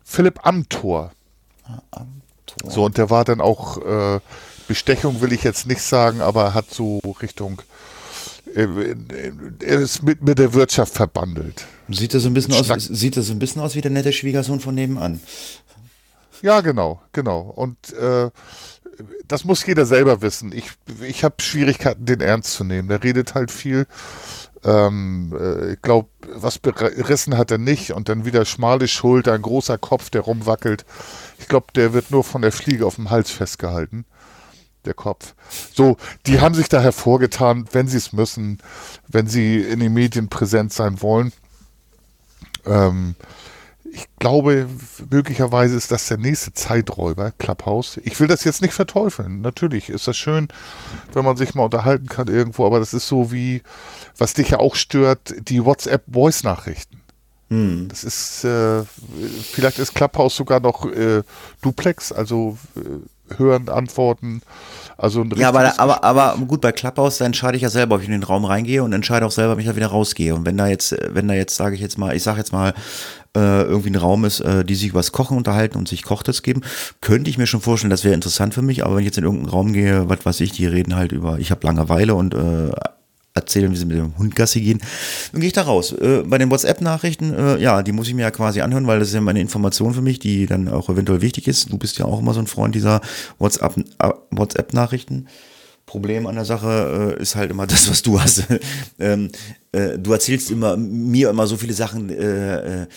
Philipp 0.06 0.46
Amthor. 0.46 1.12
Ah, 1.66 1.82
Amthor. 1.92 2.72
So, 2.72 2.86
und 2.86 2.98
der 2.98 3.10
war 3.10 3.26
dann 3.26 3.42
auch, 3.42 3.78
äh, 3.84 4.20
Bestechung 4.68 5.20
will 5.20 5.34
ich 5.34 5.44
jetzt 5.44 5.68
nicht 5.68 5.82
sagen, 5.82 6.22
aber 6.22 6.54
hat 6.54 6.72
so 6.72 7.00
Richtung, 7.22 7.62
äh, 8.56 8.96
er 9.60 9.80
ist 9.80 10.04
mit, 10.04 10.22
mit 10.22 10.40
der 10.40 10.54
Wirtschaft 10.54 10.94
verbandelt. 10.94 11.66
Sieht 11.90 12.14
das 12.14 12.24
so 12.24 12.30
ein 12.30 12.34
bisschen 12.34 12.54
Schnack. 12.54 12.78
aus, 12.78 12.86
sieht 12.86 13.18
das 13.18 13.30
ein 13.30 13.40
bisschen 13.40 13.62
aus 13.62 13.76
wie 13.76 13.82
der 13.82 13.92
nette 13.92 14.14
Schwiegersohn 14.14 14.60
von 14.60 14.76
nebenan. 14.76 15.20
Ja, 16.42 16.62
genau, 16.62 17.02
genau. 17.12 17.42
Und 17.42 17.94
äh, 17.94 18.30
das 19.28 19.44
muss 19.44 19.66
jeder 19.66 19.86
selber 19.86 20.22
wissen. 20.22 20.52
Ich, 20.52 20.70
ich 21.02 21.24
habe 21.24 21.36
Schwierigkeiten, 21.40 22.06
den 22.06 22.22
ernst 22.22 22.54
zu 22.54 22.64
nehmen. 22.64 22.88
Der 22.88 23.04
redet 23.04 23.34
halt 23.34 23.52
viel. 23.52 23.88
Ähm, 24.66 25.32
äh, 25.40 25.74
ich 25.74 25.82
glaube, 25.82 26.10
was 26.28 26.58
berissen 26.58 27.38
hat 27.38 27.52
er 27.52 27.60
nicht 27.60 27.92
und 27.92 28.10
dann 28.10 28.26
wieder 28.26 28.46
schmale 28.46 28.88
Schulter, 28.88 29.34
ein 29.34 29.44
großer 29.44 29.78
Kopf, 29.78 30.10
der 30.10 30.22
rumwackelt. 30.22 30.86
Ich 31.38 31.48
glaube, 31.48 31.68
der 31.76 31.94
wird 31.94 32.10
nur 32.12 32.24
von 32.24 32.42
der 32.42 32.52
Fliege 32.52 32.86
auf 32.86 32.96
dem 32.96 33.12
Hals 33.12 33.30
festgehalten. 33.30 34.06
Der 34.86 34.96
Kopf. 34.96 35.34
So, 35.74 35.98
die 36.26 36.42
haben 36.42 36.56
sich 36.56 36.70
da 36.70 36.82
hervorgetan, 36.82 37.68
wenn 37.72 37.88
sie 37.88 37.98
es 37.98 38.14
müssen, 38.14 38.60
wenn 39.08 39.28
sie 39.28 39.60
in 39.60 39.80
den 39.80 39.94
Medien 39.94 40.30
präsent 40.30 40.74
sein 40.74 41.02
wollen. 41.02 41.32
Ähm, 42.66 43.16
ich 43.96 44.08
glaube, 44.20 44.68
möglicherweise 45.10 45.78
ist 45.78 45.90
das 45.90 46.08
der 46.08 46.18
nächste 46.18 46.52
Zeiträuber, 46.54 47.32
Clubhouse. 47.32 47.98
Ich 48.04 48.20
will 48.20 48.28
das 48.28 48.44
jetzt 48.44 48.62
nicht 48.62 48.74
verteufeln. 48.74 49.40
Natürlich 49.40 49.90
ist 49.90 50.08
das 50.08 50.18
schön, 50.18 50.50
wenn 51.14 51.24
man 51.24 51.38
sich 51.38 51.56
mal 51.56 51.64
unterhalten 51.64 52.08
kann 52.08 52.28
irgendwo, 52.28 52.66
aber 52.66 52.80
das 52.80 52.94
ist 52.94 53.08
so 53.08 53.32
wie, 53.32 53.62
was 54.18 54.34
dich 54.34 54.50
ja 54.50 54.60
auch 54.60 54.76
stört, 54.76 55.34
die 55.50 55.64
WhatsApp-Voice-Nachrichten. 55.64 57.02
Hm. 57.50 57.88
Das 57.90 58.04
ist, 58.04 58.44
äh, 58.44 58.84
vielleicht 59.52 59.78
ist 59.78 59.94
Clubhouse 59.94 60.36
sogar 60.36 60.60
noch 60.60 60.86
äh, 60.86 61.22
Duplex, 61.62 62.12
also 62.12 62.58
äh, 62.76 63.38
hören, 63.38 63.70
antworten. 63.70 64.42
Also 64.98 65.22
ein 65.22 65.32
ja, 65.36 65.50
aber, 65.50 65.80
aber, 65.80 66.04
aber 66.04 66.38
gut, 66.48 66.62
bei 66.62 66.72
Clubhouse, 66.72 67.18
da 67.18 67.26
entscheide 67.26 67.58
ich 67.58 67.64
ja 67.64 67.70
selber, 67.70 67.96
ob 67.96 68.02
ich 68.02 68.08
in 68.08 68.14
den 68.14 68.24
Raum 68.24 68.46
reingehe 68.46 68.82
und 68.82 68.94
entscheide 68.94 69.26
auch 69.26 69.32
selber, 69.32 69.54
ob 69.54 69.60
ich 69.60 69.66
da 69.66 69.76
wieder 69.76 69.88
rausgehe. 69.88 70.34
Und 70.34 70.46
wenn 70.46 70.58
da 70.58 70.68
jetzt, 70.68 70.96
wenn 71.10 71.28
da 71.28 71.34
jetzt, 71.34 71.56
sage 71.56 71.76
ich 71.76 71.82
jetzt 71.82 71.98
mal, 71.98 72.16
ich 72.16 72.24
sage 72.24 72.40
jetzt 72.40 72.54
mal, 72.54 72.74
äh, 73.36 73.64
irgendwie 73.64 73.90
ein 73.90 73.96
Raum 73.96 74.26
ist, 74.26 74.40
äh, 74.40 74.64
die 74.64 74.76
sich 74.76 74.90
über 74.90 75.00
das 75.00 75.12
Kochen 75.12 75.38
unterhalten 75.38 75.78
und 75.78 75.88
sich 75.88 76.04
Kochtipps 76.04 76.42
geben, 76.42 76.62
könnte 77.02 77.30
ich 77.30 77.38
mir 77.38 77.48
schon 77.48 77.62
vorstellen, 77.62 77.92
das 77.92 78.06
wäre 78.06 78.16
interessant 78.16 78.54
für 78.54 78.62
mich, 78.62 78.86
aber 78.86 78.96
wenn 78.96 79.02
ich 79.02 79.08
jetzt 79.08 79.18
in 79.18 79.26
irgendeinen 79.26 79.50
Raum 79.50 79.74
gehe, 79.74 80.08
was 80.08 80.26
weiß 80.26 80.40
ich, 80.40 80.54
die 80.54 80.66
reden 80.66 80.96
halt 80.96 81.12
über, 81.12 81.38
ich 81.38 81.52
habe 81.52 81.68
Langeweile 81.68 82.16
und 82.16 82.34
äh, 82.34 82.72
erzählen, 83.36 83.70
wie 83.70 83.76
sie 83.76 83.86
mit 83.86 83.98
dem 83.98 84.18
Hund 84.18 84.34
Gassi 84.34 84.62
gehen, 84.62 84.82
dann 85.32 85.42
gehe 85.42 85.48
ich 85.48 85.54
da 85.54 85.64
raus. 85.64 85.92
Äh, 85.92 86.24
bei 86.26 86.38
den 86.38 86.50
WhatsApp-Nachrichten, 86.50 87.34
äh, 87.34 87.58
ja, 87.58 87.84
die 87.84 87.92
muss 87.92 88.08
ich 88.08 88.14
mir 88.14 88.22
ja 88.22 88.32
quasi 88.32 88.62
anhören, 88.62 88.88
weil 88.88 89.00
das 89.00 89.10
ist 89.10 89.14
ja 89.14 89.22
meine 89.22 89.42
Information 89.42 89.94
für 89.94 90.02
mich, 90.02 90.20
die 90.20 90.46
dann 90.46 90.70
auch 90.70 90.90
eventuell 90.90 91.22
wichtig 91.22 91.48
ist. 91.48 91.70
Du 91.72 91.78
bist 91.78 91.98
ja 92.00 92.06
auch 92.06 92.20
immer 92.20 92.34
so 92.34 92.40
ein 92.40 92.48
Freund 92.48 92.74
dieser 92.74 93.02
äh, 93.40 94.10
WhatsApp-Nachrichten. 94.32 95.28
Problem 95.86 96.26
an 96.28 96.36
der 96.36 96.46
Sache 96.46 97.16
äh, 97.18 97.22
ist 97.22 97.36
halt 97.36 97.52
immer 97.52 97.68
das, 97.68 97.90
was 97.90 98.02
du 98.02 98.22
hast. 98.22 98.46
ähm, 99.00 99.30
äh, 99.74 100.00
du 100.00 100.14
erzählst 100.14 100.50
immer 100.50 100.78
mir 100.78 101.30
immer 101.30 101.46
so 101.46 101.58
viele 101.58 101.74
Sachen, 101.74 102.10
äh, 102.10 102.84
äh 102.84 102.88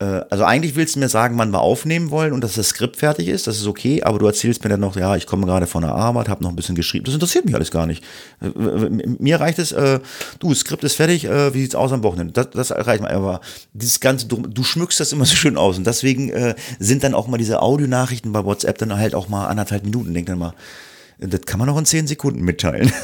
also 0.00 0.44
eigentlich 0.44 0.74
willst 0.74 0.96
du 0.96 0.98
mir 0.98 1.08
sagen, 1.08 1.38
wann 1.38 1.52
wir 1.52 1.60
aufnehmen 1.60 2.10
wollen 2.10 2.32
und 2.32 2.42
dass 2.42 2.54
das 2.54 2.70
Skript 2.70 2.96
fertig 2.96 3.28
ist, 3.28 3.46
das 3.46 3.58
ist 3.58 3.66
okay, 3.66 4.02
aber 4.02 4.18
du 4.18 4.26
erzählst 4.26 4.64
mir 4.64 4.70
dann 4.70 4.80
noch, 4.80 4.96
ja, 4.96 5.14
ich 5.14 5.26
komme 5.26 5.46
gerade 5.46 5.66
von 5.66 5.82
der 5.82 5.94
Arbeit, 5.94 6.28
habe 6.28 6.42
noch 6.42 6.50
ein 6.50 6.56
bisschen 6.56 6.74
geschrieben. 6.74 7.04
Das 7.04 7.14
interessiert 7.14 7.44
mich 7.44 7.54
alles 7.54 7.70
gar 7.70 7.86
nicht. 7.86 8.02
Äh, 8.42 8.48
mir 8.48 9.40
reicht 9.40 9.60
es, 9.60 9.72
äh, 9.72 10.00
du, 10.40 10.50
das 10.50 10.58
Skript 10.58 10.82
ist 10.82 10.96
fertig, 10.96 11.24
äh, 11.26 11.54
wie 11.54 11.62
sieht's 11.62 11.76
aus 11.76 11.92
am 11.92 12.02
Wochenende? 12.02 12.32
Das, 12.32 12.50
das 12.50 12.86
reicht 12.86 13.02
mir. 13.02 13.10
Aber 13.10 13.40
dieses 13.72 14.00
ganze, 14.00 14.26
du, 14.26 14.42
du, 14.42 14.64
schmückst 14.64 14.98
das 14.98 15.12
immer 15.12 15.26
so 15.26 15.36
schön 15.36 15.56
aus 15.56 15.78
und 15.78 15.86
deswegen 15.86 16.30
äh, 16.30 16.56
sind 16.80 17.04
dann 17.04 17.14
auch 17.14 17.28
mal 17.28 17.38
diese 17.38 17.62
Audionachrichten 17.62 18.32
bei 18.32 18.44
WhatsApp 18.44 18.78
dann 18.78 18.98
halt 18.98 19.14
auch 19.14 19.28
mal 19.28 19.46
anderthalb 19.46 19.84
Minuten. 19.84 20.12
Denk 20.12 20.26
dann 20.26 20.38
mal, 20.38 20.54
das 21.18 21.42
kann 21.42 21.60
man 21.60 21.68
auch 21.68 21.78
in 21.78 21.86
zehn 21.86 22.06
Sekunden 22.08 22.42
mitteilen. 22.42 22.92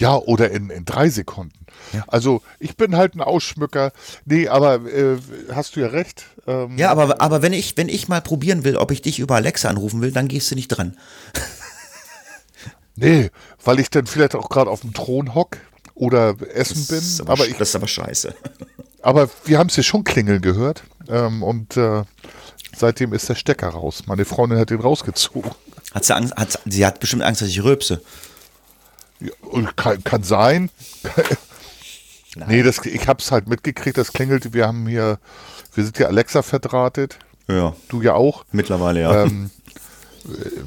Ja, 0.00 0.16
oder 0.16 0.50
in, 0.50 0.70
in 0.70 0.86
drei 0.86 1.10
Sekunden. 1.10 1.59
Ja. 1.92 2.04
Also 2.06 2.42
ich 2.58 2.76
bin 2.76 2.96
halt 2.96 3.14
ein 3.14 3.20
Ausschmücker. 3.20 3.92
Nee, 4.24 4.48
aber 4.48 4.76
äh, 4.86 5.18
hast 5.52 5.76
du 5.76 5.80
ja 5.80 5.88
recht. 5.88 6.24
Ähm, 6.46 6.78
ja, 6.78 6.90
aber, 6.90 7.20
aber 7.20 7.42
wenn, 7.42 7.52
ich, 7.52 7.76
wenn 7.76 7.88
ich 7.88 8.08
mal 8.08 8.20
probieren 8.20 8.64
will, 8.64 8.76
ob 8.76 8.90
ich 8.90 9.02
dich 9.02 9.18
über 9.18 9.36
Alexa 9.36 9.68
anrufen 9.68 10.00
will, 10.00 10.12
dann 10.12 10.28
gehst 10.28 10.50
du 10.50 10.54
nicht 10.54 10.68
dran. 10.68 10.96
nee, 12.96 13.30
weil 13.64 13.80
ich 13.80 13.90
dann 13.90 14.06
vielleicht 14.06 14.34
auch 14.34 14.48
gerade 14.48 14.70
auf 14.70 14.82
dem 14.82 14.94
Thron 14.94 15.34
hock 15.34 15.58
oder 15.94 16.36
essen 16.54 16.86
das 16.88 17.18
bin. 17.18 17.26
Aber, 17.26 17.32
aber 17.32 17.46
ich, 17.46 17.56
das 17.56 17.70
ist 17.70 17.76
aber 17.76 17.88
scheiße. 17.88 18.34
Aber 19.02 19.30
wir 19.46 19.58
haben 19.58 19.68
es 19.68 19.76
ja 19.76 19.82
schon 19.82 20.04
klingeln 20.04 20.42
gehört. 20.42 20.82
Ähm, 21.08 21.42
und 21.42 21.74
äh, 21.78 22.02
seitdem 22.76 23.14
ist 23.14 23.30
der 23.30 23.34
Stecker 23.34 23.68
raus. 23.68 24.02
Meine 24.06 24.26
Freundin 24.26 24.58
hat 24.58 24.68
den 24.68 24.80
rausgezogen. 24.80 25.50
Hat 25.94 26.04
sie 26.04 26.14
Angst? 26.14 26.36
Hat, 26.36 26.58
sie 26.66 26.84
hat 26.84 27.00
bestimmt 27.00 27.22
Angst, 27.22 27.40
dass 27.40 27.48
ich 27.48 27.62
rülpse. 27.62 28.02
Ja, 29.20 29.32
kann, 29.76 30.04
kann 30.04 30.22
sein. 30.22 30.70
Nein. 32.36 32.48
Nee, 32.48 32.62
das, 32.62 32.84
ich 32.84 33.08
habe 33.08 33.20
es 33.20 33.32
halt 33.32 33.48
mitgekriegt, 33.48 33.98
das 33.98 34.12
klingelt. 34.12 34.52
Wir 34.52 34.66
haben 34.66 34.86
hier, 34.86 35.18
wir 35.74 35.84
sind 35.84 35.96
hier 35.96 36.08
Alexa 36.08 36.42
verdrahtet. 36.42 37.18
Ja. 37.48 37.74
Du 37.88 38.02
ja 38.02 38.14
auch. 38.14 38.44
Mittlerweile, 38.52 39.00
ja. 39.00 39.24
Ähm, 39.24 39.50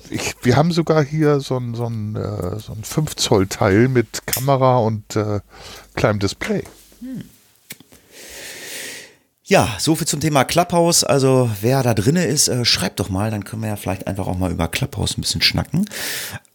ich, 0.09 0.36
wir 0.41 0.57
haben 0.57 0.72
sogar 0.72 1.03
hier 1.03 1.39
so 1.39 1.57
ein, 1.57 1.76
so 1.76 1.86
ein, 1.86 2.16
äh, 2.16 2.59
so 2.59 2.74
ein 2.74 2.84
5 2.84 3.16
Zoll 3.16 3.47
Teil 3.47 3.88
mit 3.88 4.26
Kamera 4.26 4.78
und 4.80 5.16
äh, 5.16 5.39
kleinem 5.95 6.20
Display. 6.20 6.64
Hm. 6.99 7.24
Ja, 9.45 9.76
so 9.78 9.95
viel 9.95 10.07
zum 10.07 10.22
Thema 10.22 10.45
Clubhouse. 10.45 11.03
Also 11.03 11.49
wer 11.61 11.84
da 11.84 11.93
drinne 11.93 12.26
ist, 12.26 12.47
äh, 12.47 12.64
schreibt 12.66 12.99
doch 12.99 13.09
mal, 13.09 13.30
dann 13.30 13.43
können 13.43 13.61
wir 13.61 13.70
ja 13.70 13.76
vielleicht 13.76 14.07
einfach 14.07 14.28
auch 14.28 14.38
mal 14.38 14.51
über 14.51 14.68
Clubhouse 14.68 15.18
ein 15.18 15.22
bisschen 15.22 15.41
schnacken. 15.41 15.86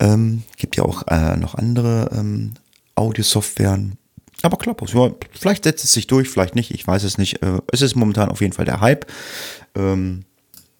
Ähm, 0.00 0.42
gibt 0.56 0.76
ja 0.76 0.84
auch 0.84 1.06
äh, 1.06 1.36
noch 1.36 1.54
andere 1.54 2.10
ähm, 2.12 2.54
Audiosoftwaren. 2.94 3.98
Aber 4.42 4.56
Clubhouse, 4.56 4.92
ja, 4.92 5.10
vielleicht 5.32 5.64
setzt 5.64 5.84
es 5.84 5.92
sich 5.92 6.06
durch, 6.06 6.28
vielleicht 6.28 6.54
nicht, 6.54 6.70
ich 6.70 6.86
weiß 6.86 7.02
es 7.02 7.18
nicht. 7.18 7.42
Äh, 7.42 7.60
es 7.72 7.82
ist 7.82 7.96
momentan 7.96 8.28
auf 8.28 8.40
jeden 8.40 8.52
Fall 8.52 8.64
der 8.64 8.80
Hype. 8.80 9.06
Ähm, 9.74 10.24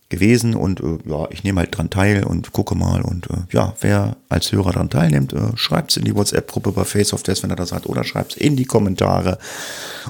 gewesen 0.09 0.55
und 0.55 0.81
äh, 0.81 0.99
ja, 1.05 1.29
ich 1.31 1.45
nehme 1.45 1.61
halt 1.61 1.77
dran 1.77 1.91
teil 1.91 2.25
und 2.25 2.53
gucke 2.53 2.75
mal 2.75 3.03
und 3.03 3.29
äh, 3.29 3.37
ja, 3.53 3.75
wer 3.81 4.17
als 4.29 4.53
Hörer 4.53 4.73
dran 4.73 4.89
teilnimmt, 4.89 5.35
äh, 5.35 5.55
schreibt 5.55 5.91
es 5.91 5.99
in 5.99 6.05
die 6.05 6.15
WhatsApp-Gruppe 6.15 6.73
bei 6.73 6.85
Face 6.85 7.13
of 7.13 7.23
Death, 7.23 7.43
wenn 7.43 7.51
er 7.51 7.57
das 7.57 7.73
hat, 7.73 7.87
oder 7.87 8.05
schreibt 8.05 8.33
es 8.33 8.39
in 8.39 8.57
die 8.57 8.65
Kommentare. 8.65 9.39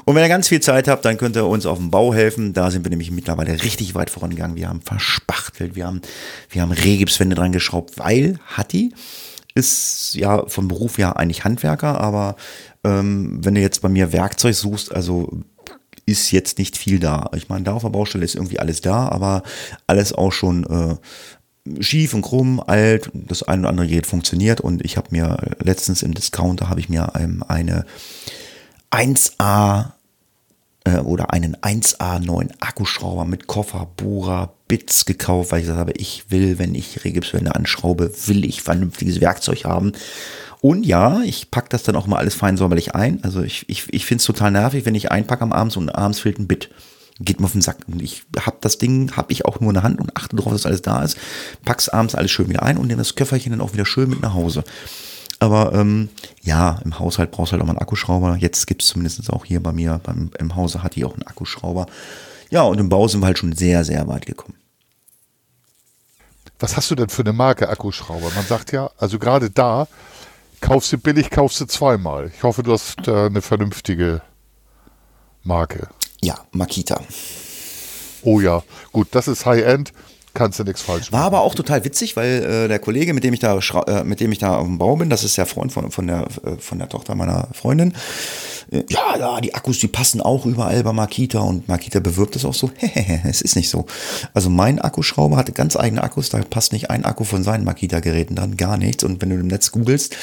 Und 0.04 0.14
wenn 0.14 0.22
ihr 0.22 0.28
ganz 0.28 0.48
viel 0.48 0.60
Zeit 0.60 0.86
habt, 0.86 1.04
dann 1.04 1.16
könnt 1.16 1.36
ihr 1.36 1.46
uns 1.46 1.66
auf 1.66 1.78
dem 1.78 1.90
Bau 1.90 2.14
helfen. 2.14 2.52
Da 2.52 2.70
sind 2.70 2.84
wir 2.84 2.90
nämlich 2.90 3.10
mittlerweile 3.10 3.60
richtig 3.62 3.94
weit 3.96 4.10
vorangegangen. 4.10 4.56
Wir 4.56 4.68
haben 4.68 4.82
verspachtelt, 4.82 5.74
wir 5.74 5.86
haben, 5.86 6.00
wir 6.50 6.62
haben 6.62 6.70
Rehgipswände 6.70 7.34
dran 7.34 7.50
geschraubt, 7.50 7.98
weil 7.98 8.38
Hatti 8.56 8.94
ist 9.54 10.14
ja 10.14 10.46
von 10.46 10.68
Beruf 10.68 10.98
ja 10.98 11.12
eigentlich 11.14 11.44
Handwerker, 11.44 12.00
aber 12.00 12.36
ähm, 12.84 13.38
wenn 13.44 13.54
du 13.54 13.60
jetzt 13.60 13.82
bei 13.82 13.88
mir 13.88 14.12
Werkzeug 14.12 14.54
suchst, 14.54 14.94
also 14.94 15.42
ist 16.06 16.30
jetzt 16.30 16.58
nicht 16.58 16.76
viel 16.76 16.98
da. 16.98 17.30
Ich 17.34 17.48
meine, 17.48 17.64
da 17.64 17.74
auf 17.74 17.82
der 17.82 17.90
Baustelle 17.90 18.24
ist 18.24 18.34
irgendwie 18.34 18.58
alles 18.58 18.80
da, 18.80 19.08
aber 19.08 19.42
alles 19.86 20.12
auch 20.12 20.32
schon 20.32 20.64
äh, 20.64 21.82
schief 21.82 22.14
und 22.14 22.22
krumm, 22.22 22.60
alt. 22.60 23.10
Das 23.12 23.42
eine 23.42 23.62
oder 23.62 23.70
andere 23.70 23.88
Gerät 23.88 24.06
funktioniert 24.06 24.60
und 24.60 24.84
ich 24.84 24.96
habe 24.96 25.08
mir 25.10 25.36
letztens 25.62 26.02
im 26.02 26.14
Discounter 26.14 26.68
habe 26.70 26.80
ich 26.80 26.88
mir 26.88 27.14
eine 27.14 27.84
1A 28.90 29.92
äh, 30.84 30.98
oder 30.98 31.32
einen 31.32 31.56
1A 31.56 32.24
neuen 32.24 32.52
Akkuschrauber 32.60 33.24
mit 33.24 33.46
Koffer, 33.46 33.88
Bohrer, 33.96 34.54
Bits 34.68 35.06
gekauft, 35.06 35.52
weil 35.52 35.60
ich 35.60 35.64
gesagt 35.64 35.80
habe, 35.80 35.92
ich 35.92 36.30
will, 36.30 36.58
wenn 36.58 36.74
ich 36.74 37.04
Regipswände 37.04 37.54
anschraube, 37.54 38.12
will 38.26 38.44
ich 38.44 38.62
vernünftiges 38.62 39.20
Werkzeug 39.20 39.64
haben. 39.64 39.92
Und 40.60 40.84
ja, 40.84 41.20
ich 41.22 41.50
packe 41.50 41.68
das 41.68 41.84
dann 41.84 41.96
auch 41.96 42.06
mal 42.06 42.16
alles 42.16 42.34
fein 42.34 42.56
säuberlich 42.56 42.94
ein. 42.94 43.22
Also 43.22 43.42
ich, 43.42 43.68
ich, 43.68 43.92
ich 43.92 44.06
finde 44.06 44.20
es 44.20 44.26
total 44.26 44.50
nervig, 44.50 44.84
wenn 44.86 44.94
ich 44.94 45.12
einpacke 45.12 45.42
am 45.42 45.52
Abend 45.52 45.76
und 45.76 45.90
abends 45.90 46.20
fehlt 46.20 46.38
ein 46.38 46.48
Bit. 46.48 46.70
Geht 47.20 47.40
mir 47.40 47.46
auf 47.46 47.52
den 47.52 47.62
Sack. 47.62 47.78
Und 47.86 48.02
ich 48.02 48.24
habe 48.38 48.58
das 48.60 48.78
Ding, 48.78 49.16
habe 49.16 49.32
ich 49.32 49.44
auch 49.44 49.60
nur 49.60 49.70
in 49.70 49.74
der 49.74 49.82
Hand 49.82 50.00
und 50.00 50.16
achte 50.16 50.36
darauf, 50.36 50.52
dass 50.52 50.66
alles 50.66 50.82
da 50.82 51.02
ist. 51.02 51.16
Pack's 51.64 51.88
abends 51.88 52.14
alles 52.14 52.30
schön 52.30 52.48
wieder 52.48 52.62
ein 52.62 52.76
und 52.76 52.86
nehme 52.86 52.98
das 52.98 53.14
Köfferchen 53.14 53.52
dann 53.52 53.60
auch 53.60 53.72
wieder 53.72 53.86
schön 53.86 54.10
mit 54.10 54.20
nach 54.20 54.34
Hause. 54.34 54.64
Aber 55.40 55.72
ähm, 55.74 56.08
ja, 56.42 56.80
im 56.84 56.98
Haushalt 56.98 57.30
brauchst 57.30 57.50
du 57.50 57.54
halt 57.54 57.62
auch 57.62 57.66
mal 57.66 57.72
einen 57.72 57.82
Akkuschrauber. 57.82 58.36
Jetzt 58.36 58.66
gibt 58.66 58.82
es 58.82 58.88
zumindest 58.88 59.32
auch 59.32 59.44
hier 59.44 59.62
bei 59.62 59.72
mir 59.72 60.00
beim, 60.02 60.30
im 60.38 60.56
Hause 60.56 60.82
hat 60.82 60.96
die 60.96 61.04
auch 61.04 61.14
einen 61.14 61.22
Akkuschrauber. 61.22 61.86
Ja, 62.50 62.62
und 62.62 62.78
im 62.78 62.88
Bau 62.88 63.06
sind 63.06 63.20
wir 63.20 63.26
halt 63.26 63.38
schon 63.38 63.52
sehr, 63.52 63.84
sehr 63.84 64.08
weit 64.08 64.26
gekommen. 64.26 64.54
Was 66.58 66.76
hast 66.76 66.90
du 66.90 66.96
denn 66.96 67.08
für 67.08 67.22
eine 67.22 67.32
Marke 67.32 67.68
Akkuschrauber? 67.68 68.30
Man 68.34 68.44
sagt 68.46 68.72
ja, 68.72 68.90
also 68.98 69.18
gerade 69.18 69.48
da, 69.50 69.86
kaufst 70.60 70.92
du 70.92 70.98
billig, 70.98 71.30
kaufst 71.30 71.60
du 71.60 71.66
zweimal. 71.66 72.30
Ich 72.34 72.42
hoffe, 72.42 72.62
du 72.62 72.72
hast 72.72 73.06
äh, 73.08 73.26
eine 73.26 73.42
vernünftige 73.42 74.22
Marke. 75.42 75.88
Ja, 76.20 76.38
Makita. 76.52 77.00
Oh 78.22 78.40
ja, 78.40 78.62
gut, 78.92 79.08
das 79.12 79.28
ist 79.28 79.46
High-End 79.46 79.92
kannst 80.38 80.58
du 80.58 80.64
nichts 80.64 80.82
falsch 80.82 81.10
machen. 81.10 81.20
War 81.20 81.26
aber 81.26 81.40
auch 81.40 81.54
total 81.54 81.84
witzig, 81.84 82.16
weil 82.16 82.44
äh, 82.44 82.68
der 82.68 82.78
Kollege, 82.78 83.12
mit 83.12 83.24
dem 83.24 83.34
ich 83.34 83.40
da 83.40 83.58
äh, 83.58 84.04
mit 84.04 84.20
dem 84.20 84.30
ich 84.30 84.38
da 84.38 84.56
auf 84.56 84.66
dem 84.66 84.78
Bau 84.78 84.96
bin, 84.96 85.10
das 85.10 85.24
ist 85.24 85.36
der 85.36 85.46
Freund 85.46 85.72
von, 85.72 85.90
von, 85.90 86.06
der, 86.06 86.28
äh, 86.44 86.56
von 86.58 86.78
der 86.78 86.88
Tochter 86.88 87.16
meiner 87.16 87.48
Freundin, 87.52 87.92
äh, 88.70 88.84
ja, 88.88 89.16
ja, 89.18 89.40
die 89.40 89.54
Akkus, 89.54 89.78
die 89.80 89.88
passen 89.88 90.20
auch 90.20 90.46
überall 90.46 90.82
bei 90.84 90.92
Makita 90.92 91.40
und 91.40 91.68
Makita 91.68 92.00
bewirbt 92.00 92.36
es 92.36 92.44
auch 92.44 92.54
so. 92.54 92.70
es 93.24 93.42
ist 93.42 93.56
nicht 93.56 93.68
so. 93.68 93.86
Also 94.32 94.48
mein 94.48 94.78
Akkuschrauber 94.78 95.36
hatte 95.36 95.52
ganz 95.52 95.76
eigene 95.76 96.02
Akkus, 96.02 96.28
da 96.28 96.38
passt 96.38 96.72
nicht 96.72 96.90
ein 96.90 97.04
Akku 97.04 97.24
von 97.24 97.42
seinen 97.42 97.64
Makita-Geräten 97.64 98.36
dran, 98.36 98.56
gar 98.56 98.76
nichts. 98.76 99.02
Und 99.02 99.20
wenn 99.20 99.30
du 99.30 99.36
im 99.36 99.48
Netz 99.48 99.72
googelst, 99.72 100.16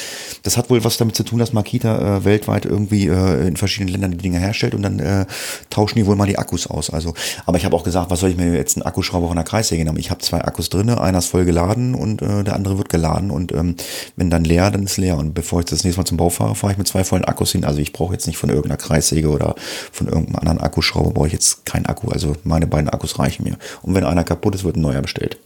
das 0.44 0.56
hat 0.56 0.70
wohl 0.70 0.82
was 0.82 0.96
damit 0.96 1.16
zu 1.16 1.24
tun, 1.24 1.38
dass 1.38 1.52
Makita 1.52 2.18
äh, 2.18 2.24
weltweit 2.24 2.64
irgendwie 2.64 3.08
äh, 3.08 3.46
in 3.46 3.56
verschiedenen 3.56 3.92
Ländern 3.92 4.12
die 4.12 4.18
Dinge 4.18 4.38
herstellt 4.38 4.74
und 4.74 4.82
dann 4.82 5.26
tauschen 5.70 5.98
die 5.98 6.06
wohl 6.06 6.16
mal 6.16 6.26
die 6.26 6.38
Akkus 6.38 6.66
aus. 6.66 6.90
Also, 6.90 7.14
aber 7.44 7.58
ich 7.58 7.64
habe 7.64 7.76
auch 7.76 7.84
gesagt, 7.84 8.10
was 8.10 8.20
soll 8.20 8.30
ich 8.30 8.36
mir 8.36 8.54
jetzt 8.54 8.76
einen 8.76 8.84
Akkuschrauber 8.84 9.28
von 9.28 9.36
der 9.36 9.44
Kreissäge 9.44 9.84
nehmen? 9.84 9.98
Ich 9.98 10.05
habe 10.10 10.20
zwei 10.20 10.42
Akkus 10.42 10.70
drin, 10.70 10.88
einer 10.90 11.18
ist 11.18 11.26
voll 11.26 11.44
geladen 11.44 11.94
und 11.94 12.22
äh, 12.22 12.44
der 12.44 12.54
andere 12.54 12.78
wird 12.78 12.88
geladen 12.88 13.32
und 13.32 13.52
ähm, 13.52 13.74
wenn 14.14 14.30
dann 14.30 14.44
leer, 14.44 14.70
dann 14.70 14.84
ist 14.84 14.98
leer. 14.98 15.16
Und 15.16 15.34
bevor 15.34 15.60
ich 15.60 15.66
das 15.66 15.82
nächste 15.82 16.00
Mal 16.00 16.06
zum 16.06 16.16
Bau 16.16 16.30
fahre, 16.30 16.54
fahre 16.54 16.72
ich 16.72 16.78
mit 16.78 16.86
zwei 16.86 17.02
vollen 17.02 17.24
Akkus 17.24 17.52
hin. 17.52 17.64
Also 17.64 17.80
ich 17.80 17.92
brauche 17.92 18.12
jetzt 18.12 18.26
nicht 18.26 18.36
nicht 18.36 18.40
von 18.40 18.50
irgendeiner 18.50 18.76
Kreissäge 18.76 19.28
oder 19.28 19.54
von 19.92 20.06
irgendeinem 20.06 20.36
anderen 20.36 20.60
Akkuschrauber 20.60 21.10
brauche 21.10 21.26
ich 21.26 21.32
jetzt 21.32 21.64
keinen 21.64 21.86
Akku. 21.86 22.08
Also 22.08 22.36
meine 22.44 22.66
beiden 22.66 22.88
Akkus 22.90 23.18
reichen 23.18 23.44
mir. 23.44 23.56
Und 23.82 23.94
wenn 23.94 24.04
einer 24.04 24.24
kaputt 24.24 24.54
ist, 24.54 24.64
wird 24.64 24.76
ein 24.76 24.82
neuer 24.82 25.02
bestellt. 25.02 25.38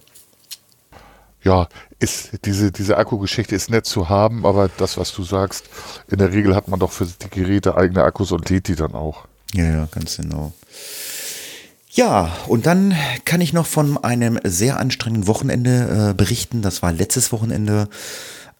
Ja, 1.42 1.68
ist 1.98 2.32
diese, 2.44 2.70
diese 2.70 2.98
Akkugeschichte 2.98 3.54
ist 3.54 3.70
nett 3.70 3.86
zu 3.86 4.11
haben, 4.11 4.44
aber 4.44 4.68
das, 4.76 4.98
was 4.98 5.12
du 5.12 5.22
sagst, 5.22 5.70
in 6.11 6.18
der 6.18 6.32
Regel 6.32 6.54
hat 6.54 6.68
man 6.68 6.78
doch 6.78 6.92
für 6.92 7.06
die 7.06 7.30
Geräte 7.30 7.76
eigene 7.76 8.02
Akkus 8.02 8.32
und 8.32 8.50
lädt 8.50 8.68
die 8.68 8.74
dann 8.74 8.94
auch. 8.94 9.26
Ja, 9.54 9.64
ja, 9.64 9.88
ganz 9.90 10.18
genau. 10.18 10.52
Ja, 11.93 12.36
und 12.47 12.66
dann 12.66 12.95
kann 13.24 13.41
ich 13.41 13.53
noch 13.53 13.66
von 13.66 14.03
einem 14.05 14.38
sehr 14.45 14.78
anstrengenden 14.78 15.26
Wochenende 15.26 16.11
äh, 16.11 16.14
berichten. 16.14 16.62
Das 16.62 16.82
war 16.82 16.93
letztes 16.93 17.32
Wochenende. 17.32 17.88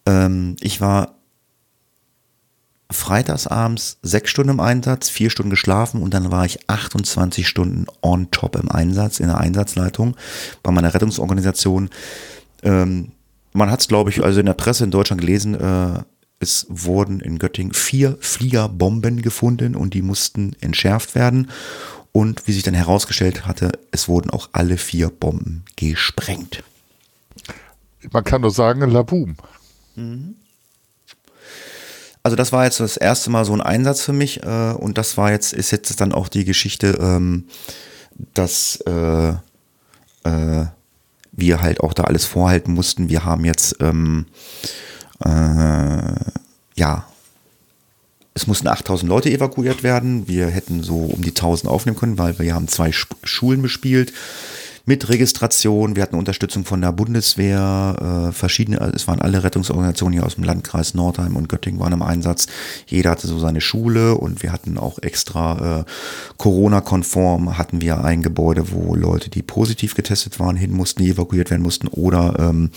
Ähm, 0.05 0.57
ich 0.61 0.81
war 0.81 1.15
freitagsabends 2.91 3.99
sechs 4.03 4.31
Stunden 4.31 4.51
im 4.51 4.61
Einsatz, 4.61 5.09
vier 5.09 5.31
Stunden 5.31 5.51
geschlafen 5.51 6.03
und 6.03 6.13
dann 6.13 6.33
war 6.33 6.45
ich 6.45 6.69
28 6.69 7.47
Stunden 7.47 7.87
on 8.03 8.33
top 8.33 8.57
im 8.57 8.69
Einsatz, 8.69 9.21
in 9.21 9.29
der 9.29 9.39
Einsatzleitung 9.39 10.17
bei 10.65 10.73
meiner 10.73 10.93
Rettungsorganisation. 10.93 11.89
Ähm, 12.65 13.13
man 13.53 13.71
hat 13.71 13.81
es, 13.81 13.87
glaube 13.87 14.11
ich, 14.11 14.25
also 14.25 14.41
in 14.41 14.47
der 14.47 14.55
Presse 14.55 14.83
in 14.83 14.91
Deutschland 14.91 15.21
gelesen, 15.21 15.55
äh, 15.55 16.03
es 16.41 16.67
wurden 16.69 17.21
in 17.21 17.39
Göttingen 17.39 17.75
vier 17.75 18.17
Fliegerbomben 18.19 19.23
gefunden 19.23 19.77
und 19.77 19.95
die 19.95 20.03
mussten 20.03 20.57
entschärft 20.61 21.15
werden. 21.15 21.51
Und 22.13 22.47
wie 22.47 22.53
sich 22.53 22.63
dann 22.63 22.75
herausgestellt 22.75 23.47
hatte, 23.47 23.73
es 23.93 24.09
wurden 24.09 24.31
auch 24.31 24.49
alle 24.53 24.77
vier 24.77 25.11
Bomben 25.11 25.65
gesprengt. 25.77 26.65
Man 28.11 28.25
kann 28.25 28.41
nur 28.41 28.51
sagen, 28.51 28.81
Laboom. 28.91 29.37
Mhm. 29.95 30.35
Also 32.23 32.37
das 32.37 32.53
war 32.53 32.65
jetzt 32.65 32.81
das 32.81 32.97
erste 32.97 33.31
Mal 33.31 33.45
so 33.45 33.55
ein 33.55 33.61
Einsatz 33.63 34.03
für 34.03 34.13
mich 34.13 34.43
äh, 34.43 34.73
und 34.73 34.99
das 34.99 35.17
war 35.17 35.31
jetzt, 35.31 35.53
ist 35.53 35.71
jetzt 35.71 36.01
dann 36.01 36.13
auch 36.13 36.29
die 36.29 36.45
Geschichte, 36.45 36.99
ähm, 37.01 37.47
dass 38.35 38.77
äh, 38.87 39.31
äh, 40.25 40.67
wir 41.33 41.63
halt 41.63 41.81
auch 41.81 41.95
da 41.95 42.05
alles 42.05 42.27
vorhalten 42.27 42.75
mussten. 42.75 43.09
Wir 43.09 43.25
haben 43.25 43.45
jetzt, 43.45 43.77
ähm, 43.81 44.27
äh, 45.25 46.13
ja, 46.75 47.07
es 48.35 48.47
mussten 48.47 48.69
8000 48.69 49.09
Leute 49.09 49.31
evakuiert 49.31 49.83
werden. 49.83 50.29
Wir 50.29 50.47
hätten 50.47 50.83
so 50.83 50.97
um 50.97 51.23
die 51.23 51.31
1000 51.31 51.71
aufnehmen 51.71 51.99
können, 51.99 52.19
weil 52.19 52.39
wir 52.39 52.55
haben 52.55 52.69
zwei 52.69 52.93
Schulen 52.93 53.63
bespielt. 53.63 54.13
mit 54.87 55.09
Registration. 55.09 55.95
Wir 55.95 56.03
hatten 56.03 56.17
Unterstützung 56.17 56.65
von 56.65 56.81
der 56.81 56.91
Bundeswehr, 56.91 58.29
äh, 58.29 58.33
verschiedene, 58.33 58.81
also 58.81 58.95
es 58.95 59.07
waren 59.07 59.21
alle 59.21 59.45
Rettungsorganisationen 59.45 60.15
hier 60.15 60.27
aus 60.27 60.35
dem 60.35 60.43
Landkreis 60.43 60.95
Nordheim 60.95 61.37
und 61.37 61.49
Göttingen 61.49 61.79
waren 61.79 61.93
im 61.93 62.03
Einsatz. 62.03 62.47
Jeder 62.87 63.11
hatte 63.11 63.29
so 63.29 63.39
seine 63.39 63.61
Schule 63.61 64.17
und 64.17 64.43
wir 64.43 64.53
hatten 64.53 64.79
auch 64.79 64.99
extra 65.01 65.81
äh, 65.81 65.85
Corona-konform 66.39 67.57
hatten 67.57 67.81
wir 67.83 68.03
ein 68.03 68.23
Gebäude, 68.23 68.73
wo 68.73 68.97
Leute, 68.97 69.31
die 69.31 69.43
positiv 69.43 69.95
getestet 69.95 70.41
waren, 70.41 70.57
hin 70.57 70.73
mussten, 70.73 71.05
die 71.05 71.11
evakuiert 71.11 71.51
werden 71.51 71.63
mussten 71.63 71.87
oder 71.87 72.35
ähm, 72.41 72.71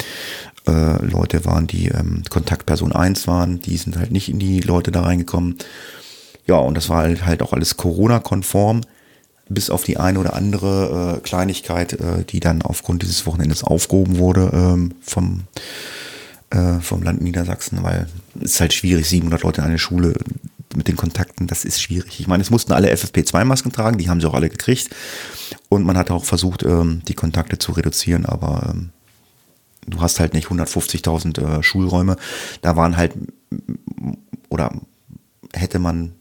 äh, 0.68 1.06
Leute 1.06 1.46
waren, 1.46 1.68
die 1.68 1.88
ähm, 1.88 2.24
Kontaktperson 2.30 2.92
1 2.92 3.28
waren, 3.28 3.62
die 3.62 3.78
sind 3.78 3.98
halt 3.98 4.12
nicht 4.12 4.30
in 4.30 4.40
die 4.40 4.62
Leute 4.62 4.92
da 4.92 5.02
reingekommen. 5.02 5.58
Ja, 6.46 6.56
und 6.56 6.76
das 6.76 6.90
war 6.90 7.04
halt, 7.04 7.26
halt 7.26 7.42
auch 7.42 7.54
alles 7.54 7.78
Corona-konform, 7.78 8.82
bis 9.50 9.70
auf 9.70 9.84
die 9.84 9.98
eine 9.98 10.20
oder 10.20 10.34
andere 10.34 11.18
äh, 11.18 11.22
Kleinigkeit, 11.22 11.94
äh, 11.94 12.24
die 12.24 12.40
dann 12.40 12.62
aufgrund 12.62 13.04
dieses 13.04 13.26
Wochenendes 13.26 13.64
aufgehoben 13.64 14.18
wurde 14.18 14.52
ähm, 14.54 14.94
vom, 15.02 15.44
äh, 16.50 16.80
vom 16.80 17.04
Land 17.04 17.22
Niedersachsen, 17.22 17.84
weil 17.84 18.08
es 18.36 18.54
ist 18.54 18.62
halt 18.62 18.74
schwierig, 18.74 19.08
700 19.08 19.44
Leute 19.44 19.62
in 19.62 19.68
eine 19.68 19.80
Schule 19.80 20.14
mit 20.76 20.88
den 20.88 20.96
Kontakten, 20.96 21.48
das 21.48 21.66
ist 21.66 21.82
schwierig. 21.82 22.20
Ich 22.20 22.28
meine, 22.28 22.42
es 22.42 22.50
mussten 22.50 22.74
alle 22.74 22.92
FFP2-Masken 22.92 23.72
tragen, 23.72 23.98
die 23.98 24.10
haben 24.10 24.22
sie 24.22 24.28
auch 24.28 24.34
alle 24.34 24.50
gekriegt. 24.50 24.90
Und 25.70 25.86
man 25.86 25.98
hat 25.98 26.10
auch 26.10 26.26
versucht, 26.26 26.64
ähm, 26.64 27.02
die 27.08 27.14
Kontakte 27.14 27.58
zu 27.60 27.74
reduzieren, 27.74 28.26
aber 28.26 28.72
ähm, 28.72 28.90
du 29.88 30.02
hast 30.02 30.20
halt 30.20 30.34
nicht 30.34 30.48
150.000 30.48 31.60
äh, 31.60 31.64
Schulräume. 31.64 32.18
Da 32.62 32.76
waren 32.76 32.98
halt, 32.98 33.14
oder 34.50 34.72
hätte 35.54 35.80
man, 35.80 36.14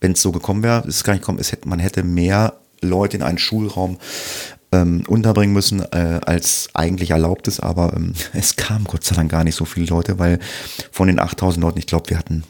wenn 0.00 0.12
es 0.12 0.22
so 0.22 0.32
gekommen 0.32 0.62
wäre, 0.62 0.86
ist 0.86 0.96
es 0.96 1.04
gar 1.04 1.12
nicht 1.14 1.22
gekommen, 1.22 1.38
hätte, 1.38 1.68
man 1.68 1.78
hätte 1.78 2.02
mehr 2.02 2.54
Leute 2.80 3.16
in 3.16 3.22
einen 3.22 3.38
Schulraum 3.38 3.98
ähm, 4.72 5.04
unterbringen 5.06 5.52
müssen, 5.52 5.80
äh, 5.92 6.20
als 6.24 6.70
eigentlich 6.74 7.10
erlaubt 7.10 7.46
ist, 7.46 7.60
aber 7.60 7.94
ähm, 7.94 8.14
es 8.32 8.56
kam 8.56 8.84
Gott 8.84 9.04
sei 9.04 9.14
Dank 9.14 9.30
gar 9.30 9.44
nicht 9.44 9.54
so 9.54 9.64
viele 9.64 9.86
Leute, 9.86 10.18
weil 10.18 10.38
von 10.90 11.06
den 11.06 11.20
8000 11.20 11.62
Leuten, 11.62 11.78
ich 11.78 11.86
glaube, 11.86 12.10
wir 12.10 12.18
hatten 12.18 12.44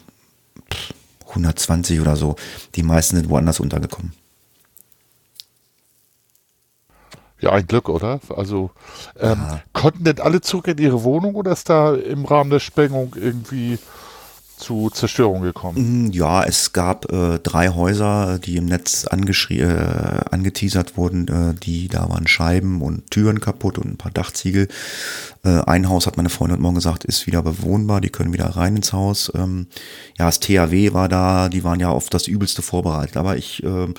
120 1.29 1.99
oder 1.99 2.15
so, 2.15 2.35
die 2.75 2.83
meisten 2.83 3.17
sind 3.17 3.29
woanders 3.29 3.59
untergekommen. 3.59 4.13
Ja, 7.43 7.51
ein 7.51 7.67
Glück, 7.67 7.89
oder? 7.89 8.21
Also 8.33 8.71
ähm, 9.19 9.37
konnten 9.73 10.05
denn 10.05 10.21
alle 10.21 10.39
zurück 10.39 10.69
in 10.69 10.77
ihre 10.77 11.03
Wohnung 11.03 11.35
oder 11.35 11.51
ist 11.51 11.69
da 11.69 11.93
im 11.93 12.23
Rahmen 12.23 12.49
der 12.49 12.61
Sprengung 12.61 13.15
irgendwie 13.19 13.79
zu 14.55 14.89
Zerstörung 14.89 15.41
gekommen? 15.41 16.05
Mm, 16.07 16.11
ja, 16.11 16.45
es 16.45 16.71
gab 16.71 17.11
äh, 17.11 17.39
drei 17.39 17.67
Häuser, 17.67 18.39
die 18.39 18.55
im 18.55 18.65
Netz 18.67 19.03
äh, 19.03 19.65
angeteasert 20.31 20.95
wurden. 20.95 21.27
Äh, 21.27 21.53
die 21.53 21.89
da 21.89 22.09
waren 22.09 22.27
Scheiben 22.27 22.81
und 22.81 23.11
Türen 23.11 23.41
kaputt 23.41 23.77
und 23.77 23.87
ein 23.87 23.97
paar 23.97 24.13
Dachziegel. 24.13 24.69
Äh, 25.43 25.63
ein 25.65 25.89
Haus 25.89 26.07
hat 26.07 26.15
meine 26.15 26.29
Freundin 26.29 26.53
heute 26.55 26.61
Morgen 26.61 26.75
gesagt, 26.75 27.03
ist 27.03 27.27
wieder 27.27 27.43
bewohnbar. 27.43 27.99
Die 27.99 28.09
können 28.09 28.31
wieder 28.31 28.55
rein 28.55 28.77
ins 28.77 28.93
Haus. 28.93 29.29
Ähm, 29.35 29.67
ja, 30.17 30.27
das 30.27 30.39
THW 30.39 30.93
war 30.93 31.09
da. 31.09 31.49
Die 31.49 31.65
waren 31.65 31.81
ja 31.81 31.89
auf 31.89 32.09
das 32.09 32.27
Übelste 32.27 32.61
vorbereitet. 32.61 33.17
Aber 33.17 33.35
ich 33.35 33.61
ähm, 33.63 33.95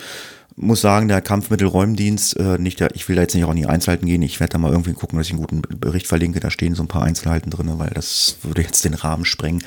muss 0.56 0.80
sagen, 0.80 1.08
der 1.08 1.20
Kampfmittelräumdienst, 1.20 2.38
äh, 2.38 2.58
nicht 2.58 2.80
der, 2.80 2.94
ich 2.94 3.08
will 3.08 3.16
da 3.16 3.22
jetzt 3.22 3.34
nicht 3.34 3.44
auch 3.44 3.50
in 3.50 3.56
die 3.56 3.66
Einzelheiten 3.66 4.06
gehen, 4.06 4.22
ich 4.22 4.38
werde 4.40 4.52
da 4.52 4.58
mal 4.58 4.70
irgendwie 4.70 4.92
gucken, 4.92 5.18
dass 5.18 5.26
ich 5.26 5.32
einen 5.32 5.42
guten 5.42 5.62
Bericht 5.62 6.06
verlinke, 6.06 6.40
da 6.40 6.50
stehen 6.50 6.74
so 6.74 6.82
ein 6.82 6.88
paar 6.88 7.02
Einzelheiten 7.02 7.50
drin, 7.50 7.70
weil 7.78 7.90
das 7.90 8.36
würde 8.42 8.62
jetzt 8.62 8.84
den 8.84 8.94
Rahmen 8.94 9.24
sprengen. 9.24 9.64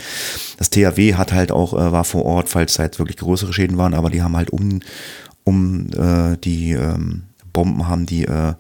Das 0.58 0.70
THW 0.70 1.16
hat 1.16 1.34
halt 1.34 1.52
auch, 1.52 1.74
äh, 1.74 1.92
war 1.92 2.06
vor 2.06 2.26
Ort, 2.26 2.50
falls 2.50 2.76
da 2.76 2.84
jetzt 2.84 3.00
wirklich 3.00 3.18
größere 3.18 3.54
Schäden 3.54 3.78
waren, 3.78 3.94
aber 3.94 4.10
die 4.10 4.22
haben 4.22 4.38
halt 4.38 4.50
um, 4.50 4.80
um 5.44 5.90
äh, 5.92 6.38
die 6.38 6.72
ähm, 6.72 7.24
Bomben 7.52 7.88
haben 7.88 8.06
die 8.06 8.26
äh, 8.26 8.54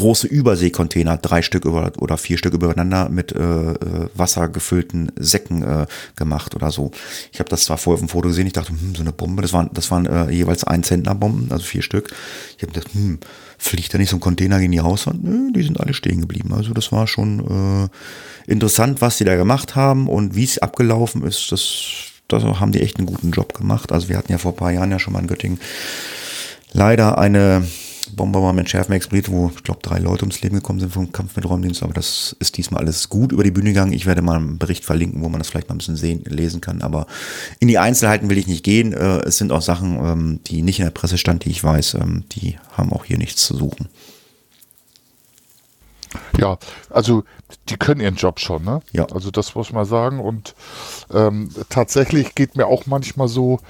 große 0.00 0.26
Überseekontainer, 0.26 1.18
drei 1.18 1.42
Stück 1.42 1.66
über, 1.66 1.92
oder 1.98 2.16
vier 2.16 2.38
Stück 2.38 2.54
übereinander 2.54 3.10
mit 3.10 3.32
äh, 3.32 3.38
äh, 3.38 3.76
wassergefüllten 4.14 5.12
Säcken 5.16 5.62
äh, 5.62 5.86
gemacht 6.16 6.54
oder 6.54 6.70
so. 6.70 6.90
Ich 7.32 7.38
habe 7.38 7.50
das 7.50 7.64
zwar 7.64 7.76
vorher 7.76 7.96
auf 7.96 8.00
dem 8.00 8.08
Foto 8.08 8.28
gesehen, 8.28 8.46
ich 8.46 8.54
dachte, 8.54 8.70
hm, 8.70 8.94
so 8.94 9.02
eine 9.02 9.12
Bombe, 9.12 9.42
das 9.42 9.52
waren, 9.52 9.68
das 9.74 9.90
waren 9.90 10.06
äh, 10.06 10.30
jeweils 10.30 10.64
ein 10.64 10.82
Zentner 10.82 11.14
Bomben, 11.14 11.52
also 11.52 11.64
vier 11.64 11.82
Stück. 11.82 12.14
Ich 12.56 12.62
habe 12.62 12.72
gedacht, 12.72 12.94
hm, 12.94 13.18
fliegt 13.58 13.92
da 13.92 13.98
nicht 13.98 14.08
so 14.08 14.16
ein 14.16 14.20
Container 14.20 14.58
gegen 14.58 14.72
die 14.72 14.80
Hauswand? 14.80 15.22
Nö, 15.22 15.52
die 15.52 15.62
sind 15.62 15.78
alle 15.78 15.92
stehen 15.92 16.22
geblieben. 16.22 16.54
Also 16.54 16.72
das 16.72 16.92
war 16.92 17.06
schon 17.06 17.90
äh, 18.48 18.50
interessant, 18.50 19.02
was 19.02 19.18
die 19.18 19.24
da 19.24 19.36
gemacht 19.36 19.76
haben 19.76 20.08
und 20.08 20.34
wie 20.34 20.44
es 20.44 20.58
abgelaufen 20.58 21.24
ist. 21.24 21.52
Das, 21.52 21.82
das 22.26 22.42
haben 22.42 22.72
die 22.72 22.80
echt 22.80 22.96
einen 22.96 23.06
guten 23.06 23.32
Job 23.32 23.52
gemacht. 23.52 23.92
Also 23.92 24.08
wir 24.08 24.16
hatten 24.16 24.32
ja 24.32 24.38
vor 24.38 24.52
ein 24.52 24.56
paar 24.56 24.72
Jahren 24.72 24.90
ja 24.90 24.98
schon 24.98 25.12
mal 25.12 25.20
in 25.20 25.26
Göttingen 25.26 25.60
leider 26.72 27.18
eine 27.18 27.66
Bomber 28.10 28.52
mit 28.52 28.68
Schärfen 28.68 28.94
explodiert, 28.94 29.30
wo 29.30 29.50
ich 29.54 29.62
glaube 29.62 29.80
drei 29.82 29.98
Leute 29.98 30.22
ums 30.22 30.40
Leben 30.42 30.56
gekommen 30.56 30.80
sind 30.80 30.92
vom 30.92 31.12
Kampf 31.12 31.36
mit 31.36 31.48
Räumdienst, 31.48 31.82
aber 31.82 31.92
das 31.92 32.36
ist 32.38 32.56
diesmal 32.56 32.82
alles 32.82 33.08
gut 33.08 33.32
über 33.32 33.44
die 33.44 33.50
Bühne 33.50 33.70
gegangen. 33.70 33.92
Ich 33.92 34.06
werde 34.06 34.22
mal 34.22 34.36
einen 34.36 34.58
Bericht 34.58 34.84
verlinken, 34.84 35.22
wo 35.22 35.28
man 35.28 35.40
das 35.40 35.48
vielleicht 35.48 35.68
mal 35.68 35.74
ein 35.74 35.78
bisschen 35.78 35.96
sehen, 35.96 36.22
lesen 36.26 36.60
kann, 36.60 36.82
aber 36.82 37.06
in 37.58 37.68
die 37.68 37.78
Einzelheiten 37.78 38.30
will 38.30 38.38
ich 38.38 38.46
nicht 38.46 38.64
gehen. 38.64 38.92
Äh, 38.92 39.20
es 39.20 39.38
sind 39.38 39.52
auch 39.52 39.62
Sachen, 39.62 39.96
ähm, 39.96 40.40
die 40.46 40.62
nicht 40.62 40.78
in 40.78 40.84
der 40.84 40.92
Presse 40.92 41.18
stand, 41.18 41.44
die 41.44 41.50
ich 41.50 41.62
weiß, 41.62 41.94
ähm, 41.94 42.24
die 42.32 42.58
haben 42.72 42.92
auch 42.92 43.04
hier 43.04 43.18
nichts 43.18 43.44
zu 43.44 43.56
suchen. 43.56 43.88
Ja, 46.38 46.58
also 46.88 47.24
die 47.68 47.76
können 47.76 48.00
ihren 48.00 48.16
Job 48.16 48.40
schon, 48.40 48.64
ne? 48.64 48.80
Ja. 48.92 49.06
Also 49.06 49.30
das 49.30 49.54
muss 49.54 49.72
man 49.72 49.84
sagen. 49.84 50.20
Und 50.20 50.54
ähm, 51.12 51.50
tatsächlich 51.68 52.34
geht 52.34 52.56
mir 52.56 52.66
auch 52.66 52.86
manchmal 52.86 53.28
so, 53.28 53.60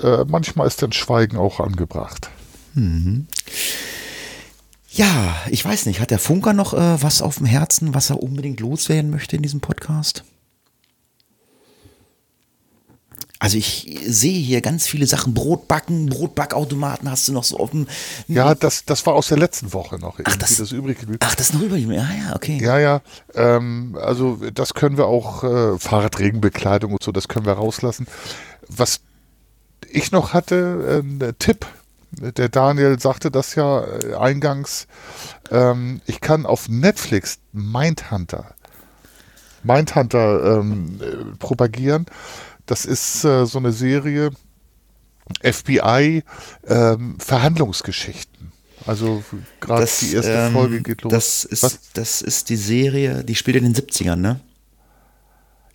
äh, 0.00 0.24
manchmal 0.26 0.66
ist 0.66 0.82
dann 0.82 0.92
Schweigen 0.92 1.36
auch 1.36 1.60
angebracht. 1.60 2.30
Mhm. 2.74 3.26
Ja, 4.90 5.36
ich 5.48 5.64
weiß 5.64 5.86
nicht, 5.86 6.00
hat 6.00 6.10
der 6.10 6.18
Funker 6.18 6.52
noch 6.52 6.74
äh, 6.74 7.02
was 7.02 7.22
auf 7.22 7.38
dem 7.38 7.46
Herzen, 7.46 7.94
was 7.94 8.10
er 8.10 8.22
unbedingt 8.22 8.60
loswerden 8.60 9.10
möchte 9.10 9.36
in 9.36 9.42
diesem 9.42 9.60
Podcast? 9.60 10.22
Also 13.42 13.56
ich 13.58 13.98
sehe 14.06 14.38
hier 14.38 14.60
ganz 14.60 14.86
viele 14.86 15.04
Sachen. 15.06 15.34
Brotbacken, 15.34 16.06
Brotbackautomaten 16.06 17.10
hast 17.10 17.26
du 17.26 17.32
noch 17.32 17.42
so 17.42 17.58
offen. 17.58 17.88
Ja, 18.28 18.54
das, 18.54 18.84
das 18.84 19.04
war 19.04 19.14
aus 19.14 19.28
der 19.28 19.38
letzten 19.38 19.72
Woche 19.72 19.98
noch. 19.98 20.20
Ach, 20.22 20.36
das, 20.36 20.58
das 20.58 20.70
übrig 20.70 20.98
Ach, 21.18 21.34
das 21.34 21.48
ist 21.48 21.54
noch 21.54 21.62
übrig. 21.62 21.84
Ja, 21.88 21.94
ja, 21.94 22.36
okay. 22.36 22.60
Ja, 22.62 22.78
ja. 22.78 23.00
Ähm, 23.34 23.98
also 24.00 24.38
das 24.54 24.74
können 24.74 24.96
wir 24.96 25.06
auch, 25.06 25.42
äh, 25.42 25.76
Fahrradregenbekleidung 25.76 26.92
und 26.92 27.02
so, 27.02 27.10
das 27.10 27.26
können 27.26 27.44
wir 27.44 27.54
rauslassen. 27.54 28.06
Was 28.68 29.00
ich 29.90 30.12
noch 30.12 30.34
hatte, 30.34 31.02
äh, 31.02 31.26
ein 31.26 31.34
Tipp 31.40 31.66
der 32.20 32.48
Daniel 32.48 32.98
sagte 33.00 33.30
das 33.30 33.54
ja 33.54 33.84
äh, 33.84 34.14
eingangs. 34.14 34.86
Ähm, 35.50 36.00
ich 36.06 36.20
kann 36.20 36.46
auf 36.46 36.68
Netflix 36.68 37.38
Mindhunter, 37.52 38.54
Mindhunter 39.62 40.58
ähm, 40.58 41.00
äh, 41.00 41.36
propagieren. 41.38 42.06
Das 42.66 42.84
ist 42.84 43.24
äh, 43.24 43.46
so 43.46 43.58
eine 43.58 43.72
Serie 43.72 44.30
FBI 45.42 46.24
ähm, 46.66 47.16
Verhandlungsgeschichten. 47.18 48.52
Also 48.86 49.22
gerade 49.60 49.88
die 50.00 50.14
erste 50.14 50.32
ähm, 50.32 50.52
Folge 50.52 50.82
geht 50.82 51.02
los. 51.02 51.12
Das 51.12 51.44
ist, 51.44 51.90
das 51.94 52.20
ist 52.20 52.48
die 52.48 52.56
Serie, 52.56 53.24
die 53.24 53.34
spielt 53.34 53.56
in 53.56 53.64
den 53.64 53.74
70ern, 53.74 54.16
ne? 54.16 54.40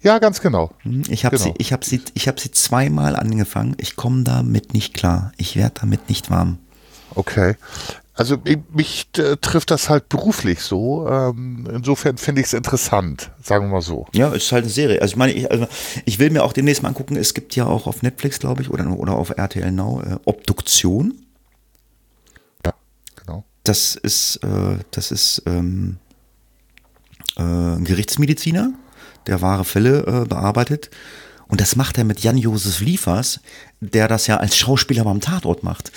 Ja, 0.02 0.20
ganz 0.20 0.42
genau. 0.42 0.72
Hm, 0.84 1.04
ich 1.10 1.26
habe 1.26 1.38
genau. 1.38 1.50
sie, 1.50 1.56
ich 1.58 1.74
habe 1.74 1.86
sie, 1.86 2.02
ich 2.14 2.28
habe 2.28 2.40
sie 2.40 2.52
zweimal 2.52 3.16
angefangen. 3.16 3.76
Ich 3.80 3.96
komme 3.96 4.24
damit 4.24 4.74
nicht 4.74 4.94
klar. 4.94 5.32
Ich 5.38 5.56
werde 5.56 5.80
damit 5.82 6.10
nicht 6.10 6.30
warm. 6.30 6.60
Okay. 7.16 7.56
Also 8.14 8.38
mich 8.74 9.08
äh, 9.18 9.38
trifft 9.38 9.70
das 9.70 9.90
halt 9.90 10.10
beruflich 10.10 10.62
so. 10.62 11.08
Ähm, 11.08 11.68
insofern 11.72 12.18
finde 12.18 12.42
ich 12.42 12.48
es 12.48 12.54
interessant, 12.54 13.32
sagen 13.44 13.66
wir 13.66 13.74
mal 13.74 13.82
so. 13.82 14.08
Ja, 14.12 14.30
es 14.30 14.46
ist 14.46 14.52
halt 14.52 14.64
eine 14.64 14.72
Serie. 14.72 15.02
Also 15.02 15.14
ich 15.14 15.18
meine, 15.18 15.34
ich, 15.34 15.52
also 15.52 15.68
ich 16.04 16.18
will 16.18 16.32
mir 16.32 16.44
auch 16.44 16.54
demnächst 16.54 16.82
mal 16.82 16.90
angucken. 16.90 17.16
Es 17.16 17.36
gibt 17.36 17.56
ja 17.56 17.68
auch 17.68 17.86
auf 17.86 18.02
Netflix, 18.02 18.40
glaube 18.40 18.64
ich, 18.64 18.72
oder, 18.72 18.90
oder 18.90 19.14
auf 19.14 19.30
RTL 19.30 19.72
Now 19.72 20.02
äh, 20.02 20.18
Obduktion. 20.26 21.14
Ja, 22.66 22.74
genau. 23.16 23.46
Das 23.64 23.96
ist, 23.96 24.38
äh, 24.38 24.78
das 24.90 25.12
ist 25.12 25.44
ähm, 25.46 25.98
äh, 27.38 27.42
ein 27.44 27.86
Gerichtsmediziner 27.86 28.74
der 29.28 29.42
wahre 29.42 29.66
Fälle 29.66 30.00
äh, 30.06 30.28
bearbeitet. 30.28 30.90
Und 31.48 31.62
das 31.62 31.76
macht 31.76 31.98
er 31.98 32.04
mit 32.04 32.20
Jan-Josef 32.20 32.82
Liefers, 32.82 33.40
der 33.80 34.08
das 34.08 34.28
ja 34.28 34.38
als 34.38 34.58
Schauspieler 34.58 35.04
beim 35.04 35.22
Tatort 35.22 35.64
macht. 35.64 35.92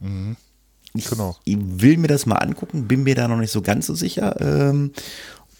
Mhm. 0.00 0.36
Genau. 0.94 1.36
Ich, 1.44 1.56
will 1.60 1.96
mir 1.96 2.08
das 2.08 2.26
mal 2.26 2.36
angucken, 2.36 2.88
bin 2.88 3.02
mir 3.02 3.14
da 3.14 3.28
noch 3.28 3.36
nicht 3.36 3.52
so 3.52 3.62
ganz 3.62 3.86
so 3.86 3.94
sicher, 3.94 4.40
ähm, 4.40 4.92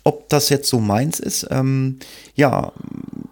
ob 0.04 0.28
das 0.28 0.48
jetzt 0.48 0.68
so 0.68 0.80
meins 0.80 1.20
ist. 1.20 1.46
Ähm, 1.50 1.98
ja, 2.34 2.72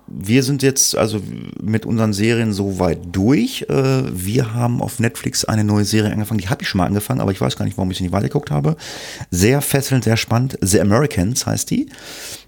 wir 0.07 0.42
sind 0.42 0.62
jetzt 0.62 0.96
also 0.96 1.20
mit 1.62 1.86
unseren 1.86 2.12
Serien 2.12 2.52
so 2.52 2.78
weit 2.78 3.00
durch. 3.12 3.66
Äh, 3.68 4.02
wir 4.12 4.54
haben 4.54 4.82
auf 4.82 4.98
Netflix 4.98 5.44
eine 5.44 5.64
neue 5.64 5.84
Serie 5.84 6.12
angefangen. 6.12 6.38
Die 6.38 6.48
habe 6.48 6.62
ich 6.62 6.68
schon 6.68 6.78
mal 6.78 6.86
angefangen, 6.86 7.20
aber 7.20 7.32
ich 7.32 7.40
weiß 7.40 7.57
gar 7.57 7.64
nicht, 7.64 7.76
warum 7.76 7.90
ich 7.90 7.98
sie 7.98 8.04
nicht 8.04 8.12
weitergeguckt 8.12 8.50
habe. 8.50 8.76
Sehr 9.30 9.62
fesselnd, 9.62 10.04
sehr 10.04 10.16
spannend. 10.16 10.59
The 10.61 10.80
Americans 10.80 11.46
heißt 11.46 11.70
die. 11.70 11.88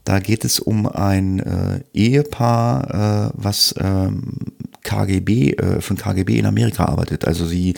Da 0.08 0.20
geht 0.20 0.46
es 0.46 0.58
um 0.58 0.86
ein 0.86 1.38
äh, 1.38 1.80
Ehepaar, 1.92 3.28
äh, 3.28 3.30
was 3.34 3.74
ähm, 3.78 4.38
KGB, 4.82 5.50
äh, 5.50 5.82
von 5.82 5.98
KGB 5.98 6.38
in 6.38 6.46
Amerika 6.46 6.86
arbeitet. 6.86 7.26
Also 7.26 7.44
sie 7.44 7.74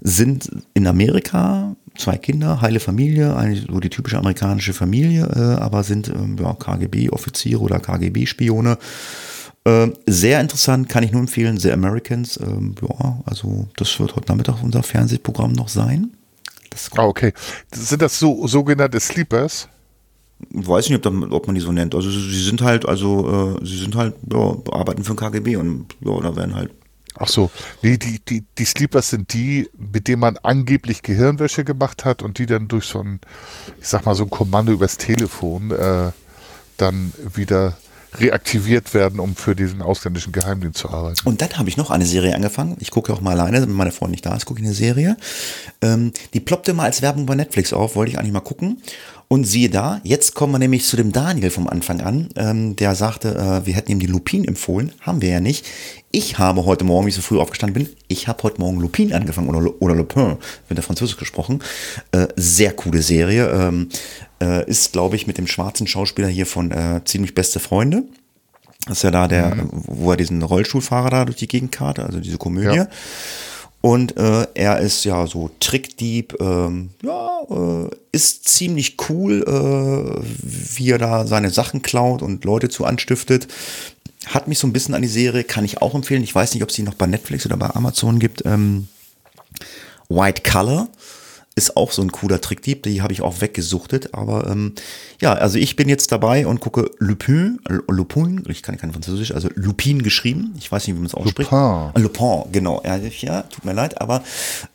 sind 0.00 0.50
in 0.74 0.88
Amerika 0.88 1.76
zwei 1.96 2.16
Kinder, 2.16 2.62
heile 2.62 2.80
Familie, 2.80 3.36
eigentlich 3.36 3.68
so 3.70 3.78
die 3.78 3.90
typische 3.90 4.18
amerikanische 4.18 4.72
Familie, 4.72 5.24
äh, 5.26 5.62
aber 5.62 5.84
sind 5.84 6.08
ähm, 6.08 6.36
ja, 6.36 6.52
KGB-Offiziere 6.52 7.60
oder 7.60 7.78
KGB-Spione. 7.78 8.76
Äh, 9.64 9.86
sehr 10.08 10.40
interessant, 10.40 10.88
kann 10.88 11.04
ich 11.04 11.12
nur 11.12 11.20
empfehlen, 11.20 11.58
The 11.58 11.70
Americans. 11.70 12.40
Ähm, 12.42 12.74
ja, 12.82 13.20
also 13.24 13.68
das 13.76 14.00
wird 14.00 14.16
heute 14.16 14.32
Nachmittag 14.32 14.60
unser 14.64 14.82
Fernsehprogramm 14.82 15.52
noch 15.52 15.68
sein. 15.68 16.10
ah, 16.96 17.04
okay. 17.04 17.32
Sind 17.72 18.02
das 18.02 18.18
so 18.18 18.48
sogenannte 18.48 18.98
Sleepers? 18.98 19.68
Weiß 20.50 20.88
nicht, 20.88 21.06
ob, 21.06 21.46
man 21.46 21.54
die 21.54 21.60
so 21.60 21.72
nennt. 21.72 21.94
Also 21.94 22.10
sie 22.10 22.42
sind 22.42 22.62
halt, 22.62 22.86
also 22.86 23.58
äh, 23.60 23.66
sie 23.66 23.78
sind 23.78 23.94
halt, 23.96 24.14
ja, 24.32 24.56
arbeiten 24.70 25.04
für 25.04 25.14
den 25.14 25.18
KGB 25.18 25.56
und 25.56 25.86
ja, 26.00 26.20
da 26.20 26.36
werden 26.36 26.54
halt 26.54 26.70
Ach 27.18 27.28
so, 27.28 27.50
nee, 27.82 27.98
die, 27.98 28.20
die, 28.20 28.44
die 28.56 28.64
Sleepers 28.64 29.10
sind 29.10 29.34
die, 29.34 29.68
mit 29.76 30.08
denen 30.08 30.20
man 30.20 30.38
angeblich 30.38 31.02
Gehirnwäsche 31.02 31.62
gemacht 31.62 32.04
hat 32.04 32.22
und 32.22 32.38
die 32.38 32.46
dann 32.46 32.68
durch 32.68 32.86
so 32.86 33.00
ein, 33.00 33.20
ich 33.80 33.88
sag 33.88 34.06
mal, 34.06 34.14
so 34.14 34.24
ein 34.24 34.30
Kommando 34.30 34.72
übers 34.72 34.96
Telefon 34.96 35.72
äh, 35.72 36.10
dann 36.78 37.12
wieder 37.34 37.76
reaktiviert 38.14 38.92
werden, 38.92 39.20
um 39.20 39.36
für 39.36 39.54
diesen 39.54 39.80
ausländischen 39.80 40.32
Geheimdienst 40.32 40.78
zu 40.78 40.90
arbeiten. 40.90 41.16
Und 41.24 41.40
dann 41.40 41.50
habe 41.58 41.68
ich 41.68 41.76
noch 41.76 41.90
eine 41.90 42.04
Serie 42.04 42.34
angefangen. 42.34 42.76
Ich 42.80 42.90
gucke 42.90 43.12
auch 43.12 43.20
mal 43.20 43.38
alleine, 43.38 43.62
wenn 43.62 43.72
meine 43.72 43.92
Freundin 43.92 44.12
nicht 44.12 44.26
da 44.26 44.34
ist, 44.34 44.44
gucke 44.44 44.60
ich 44.60 44.66
eine 44.66 44.74
Serie. 44.74 45.16
Ähm, 45.80 46.12
die 46.34 46.40
ploppte 46.40 46.74
mal 46.74 46.84
als 46.84 47.00
Werbung 47.00 47.26
bei 47.26 47.34
Netflix 47.34 47.72
auf, 47.72 47.96
wollte 47.96 48.12
ich 48.12 48.18
eigentlich 48.18 48.32
mal 48.32 48.40
gucken. 48.40 48.82
Und 49.32 49.44
siehe 49.44 49.70
da, 49.70 49.98
jetzt 50.04 50.34
kommen 50.34 50.52
wir 50.52 50.58
nämlich 50.58 50.84
zu 50.84 50.94
dem 50.94 51.10
Daniel 51.10 51.48
vom 51.48 51.66
Anfang 51.66 52.02
an, 52.02 52.28
ähm, 52.36 52.76
der 52.76 52.94
sagte, 52.94 53.34
äh, 53.34 53.66
wir 53.66 53.72
hätten 53.72 53.90
ihm 53.90 53.98
die 53.98 54.06
Lupin 54.06 54.44
empfohlen. 54.44 54.92
Haben 55.00 55.22
wir 55.22 55.30
ja 55.30 55.40
nicht. 55.40 55.64
Ich 56.10 56.38
habe 56.38 56.66
heute 56.66 56.84
Morgen, 56.84 57.06
wie 57.06 57.08
ich 57.08 57.14
so 57.14 57.22
früh 57.22 57.38
aufgestanden 57.38 57.82
bin, 57.82 57.94
ich 58.08 58.28
habe 58.28 58.42
heute 58.42 58.60
Morgen 58.60 58.78
Lupin 58.78 59.14
angefangen 59.14 59.48
oder, 59.48 59.72
oder 59.80 59.94
Lupin, 59.94 60.36
wird 60.68 60.76
der 60.76 60.82
Französisch 60.82 61.16
gesprochen. 61.16 61.62
Äh, 62.10 62.26
sehr 62.36 62.74
coole 62.74 63.00
Serie. 63.00 63.48
Ähm, 63.48 63.88
äh, 64.42 64.68
ist, 64.68 64.92
glaube 64.92 65.16
ich, 65.16 65.26
mit 65.26 65.38
dem 65.38 65.46
schwarzen 65.46 65.86
Schauspieler 65.86 66.28
hier 66.28 66.44
von 66.44 66.70
äh, 66.70 67.00
Ziemlich 67.06 67.34
Beste 67.34 67.58
Freunde. 67.58 68.02
Das 68.86 68.98
ist 68.98 69.02
ja 69.02 69.10
da 69.10 69.28
der, 69.28 69.54
mhm. 69.54 69.70
wo 69.72 70.10
er 70.10 70.18
diesen 70.18 70.42
Rollstuhlfahrer 70.42 71.08
da 71.08 71.24
durch 71.24 71.38
die 71.38 71.48
Gegend 71.48 71.72
karte, 71.72 72.04
also 72.04 72.20
diese 72.20 72.36
Komödie. 72.36 72.76
Ja. 72.76 72.88
Und 73.82 74.16
äh, 74.16 74.46
er 74.54 74.78
ist 74.78 75.04
ja 75.04 75.26
so 75.26 75.50
Trickdieb, 75.58 76.40
ähm, 76.40 76.90
ja, 77.02 77.40
äh, 77.50 77.90
ist 78.12 78.46
ziemlich 78.48 78.96
cool, 79.08 79.42
äh, 79.42 80.22
wie 80.22 80.90
er 80.90 80.98
da 80.98 81.26
seine 81.26 81.50
Sachen 81.50 81.82
klaut 81.82 82.22
und 82.22 82.44
Leute 82.44 82.68
zu 82.68 82.84
anstiftet. 82.84 83.48
Hat 84.26 84.46
mich 84.46 84.60
so 84.60 84.68
ein 84.68 84.72
bisschen 84.72 84.94
an 84.94 85.02
die 85.02 85.08
Serie, 85.08 85.42
kann 85.42 85.64
ich 85.64 85.82
auch 85.82 85.96
empfehlen. 85.96 86.22
Ich 86.22 86.32
weiß 86.34 86.54
nicht, 86.54 86.62
ob 86.62 86.68
es 86.68 86.76
die 86.76 86.84
noch 86.84 86.94
bei 86.94 87.08
Netflix 87.08 87.44
oder 87.44 87.56
bei 87.56 87.70
Amazon 87.70 88.20
gibt. 88.20 88.46
Ähm, 88.46 88.86
White 90.08 90.48
Color 90.48 90.88
ist 91.54 91.76
auch 91.76 91.92
so 91.92 92.02
ein 92.02 92.12
cooler 92.12 92.40
Trickdieb, 92.40 92.82
die 92.82 93.02
habe 93.02 93.12
ich 93.12 93.20
auch 93.22 93.40
weggesuchtet. 93.40 94.14
Aber 94.14 94.46
ähm, 94.46 94.74
ja, 95.20 95.34
also 95.34 95.58
ich 95.58 95.76
bin 95.76 95.88
jetzt 95.88 96.10
dabei 96.10 96.46
und 96.46 96.60
gucke 96.60 96.90
Lupin, 96.98 97.60
Lupin, 97.88 98.44
ich 98.48 98.62
kann 98.62 98.78
kein 98.78 98.92
Französisch, 98.92 99.32
also 99.32 99.48
Lupin 99.54 100.02
geschrieben. 100.02 100.54
Ich 100.58 100.72
weiß 100.72 100.86
nicht, 100.86 100.96
wie 100.96 101.00
man 101.00 101.06
es 101.06 101.14
ausspricht. 101.14 101.50
Lupin. 101.50 101.58
Ah, 101.58 101.92
Lupin, 101.96 102.44
genau. 102.52 102.82
Ja, 102.84 102.96
ja, 102.96 103.42
tut 103.42 103.64
mir 103.64 103.74
leid, 103.74 104.00
aber 104.00 104.22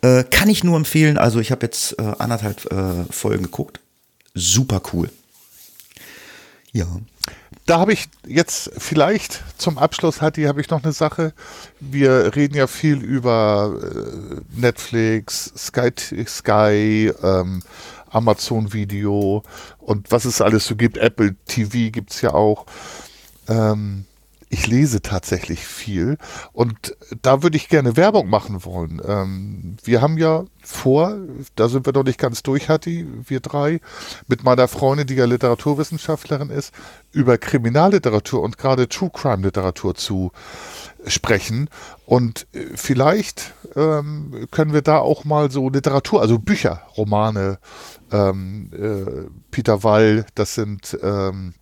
äh, 0.02 0.22
kann 0.24 0.48
ich 0.48 0.62
nur 0.62 0.76
empfehlen. 0.76 1.18
Also 1.18 1.40
ich 1.40 1.50
habe 1.50 1.66
jetzt 1.66 1.98
äh, 1.98 2.12
anderthalb 2.18 2.64
äh, 2.72 3.04
Folgen 3.10 3.44
geguckt. 3.44 3.80
Super 4.34 4.80
cool. 4.92 5.10
Ja 6.72 6.86
da 7.68 7.78
habe 7.78 7.92
ich 7.92 8.08
jetzt 8.26 8.70
vielleicht 8.78 9.44
zum 9.58 9.76
Abschluss, 9.76 10.22
Hatti, 10.22 10.44
habe 10.44 10.62
ich 10.62 10.70
noch 10.70 10.82
eine 10.82 10.92
Sache. 10.92 11.34
Wir 11.80 12.34
reden 12.34 12.56
ja 12.56 12.66
viel 12.66 13.02
über 13.02 13.76
äh, 13.82 14.40
Netflix, 14.58 15.52
Sky, 15.54 15.90
Sky 16.26 17.12
ähm, 17.22 17.62
Amazon 18.10 18.72
Video 18.72 19.42
und 19.80 20.10
was 20.10 20.24
es 20.24 20.40
alles 20.40 20.66
so 20.66 20.76
gibt. 20.76 20.96
Apple 20.96 21.36
TV 21.46 21.90
gibt 21.90 22.10
es 22.10 22.22
ja 22.22 22.32
auch. 22.32 22.64
Ähm, 23.48 24.06
ich 24.50 24.66
lese 24.66 25.02
tatsächlich 25.02 25.64
viel 25.66 26.16
und 26.52 26.96
da 27.22 27.42
würde 27.42 27.56
ich 27.56 27.68
gerne 27.68 27.96
Werbung 27.96 28.28
machen 28.28 28.64
wollen. 28.64 29.00
Ähm, 29.04 29.76
wir 29.84 30.00
haben 30.00 30.18
ja 30.18 30.44
vor, 30.62 31.16
da 31.54 31.68
sind 31.68 31.86
wir 31.86 31.92
noch 31.92 32.04
nicht 32.04 32.18
ganz 32.18 32.42
durch, 32.42 32.68
Hatti, 32.68 33.06
wir 33.26 33.40
drei, 33.40 33.80
mit 34.26 34.44
meiner 34.44 34.68
Freundin, 34.68 35.06
die 35.06 35.14
ja 35.14 35.24
Literaturwissenschaftlerin 35.24 36.50
ist, 36.50 36.72
über 37.12 37.38
Kriminalliteratur 37.38 38.42
und 38.42 38.58
gerade 38.58 38.88
True 38.88 39.10
Crime 39.12 39.42
Literatur 39.42 39.94
zu 39.94 40.32
sprechen. 41.06 41.68
Und 42.06 42.46
äh, 42.52 42.66
vielleicht 42.74 43.54
ähm, 43.76 44.46
können 44.50 44.72
wir 44.72 44.82
da 44.82 44.98
auch 44.98 45.24
mal 45.24 45.50
so 45.50 45.68
Literatur, 45.68 46.20
also 46.20 46.38
Bücher, 46.38 46.82
Romane, 46.96 47.58
ähm, 48.12 48.70
äh, 48.72 49.30
Peter 49.50 49.82
Wall, 49.84 50.26
das 50.34 50.54
sind 50.54 50.98
ähm, 51.02 51.54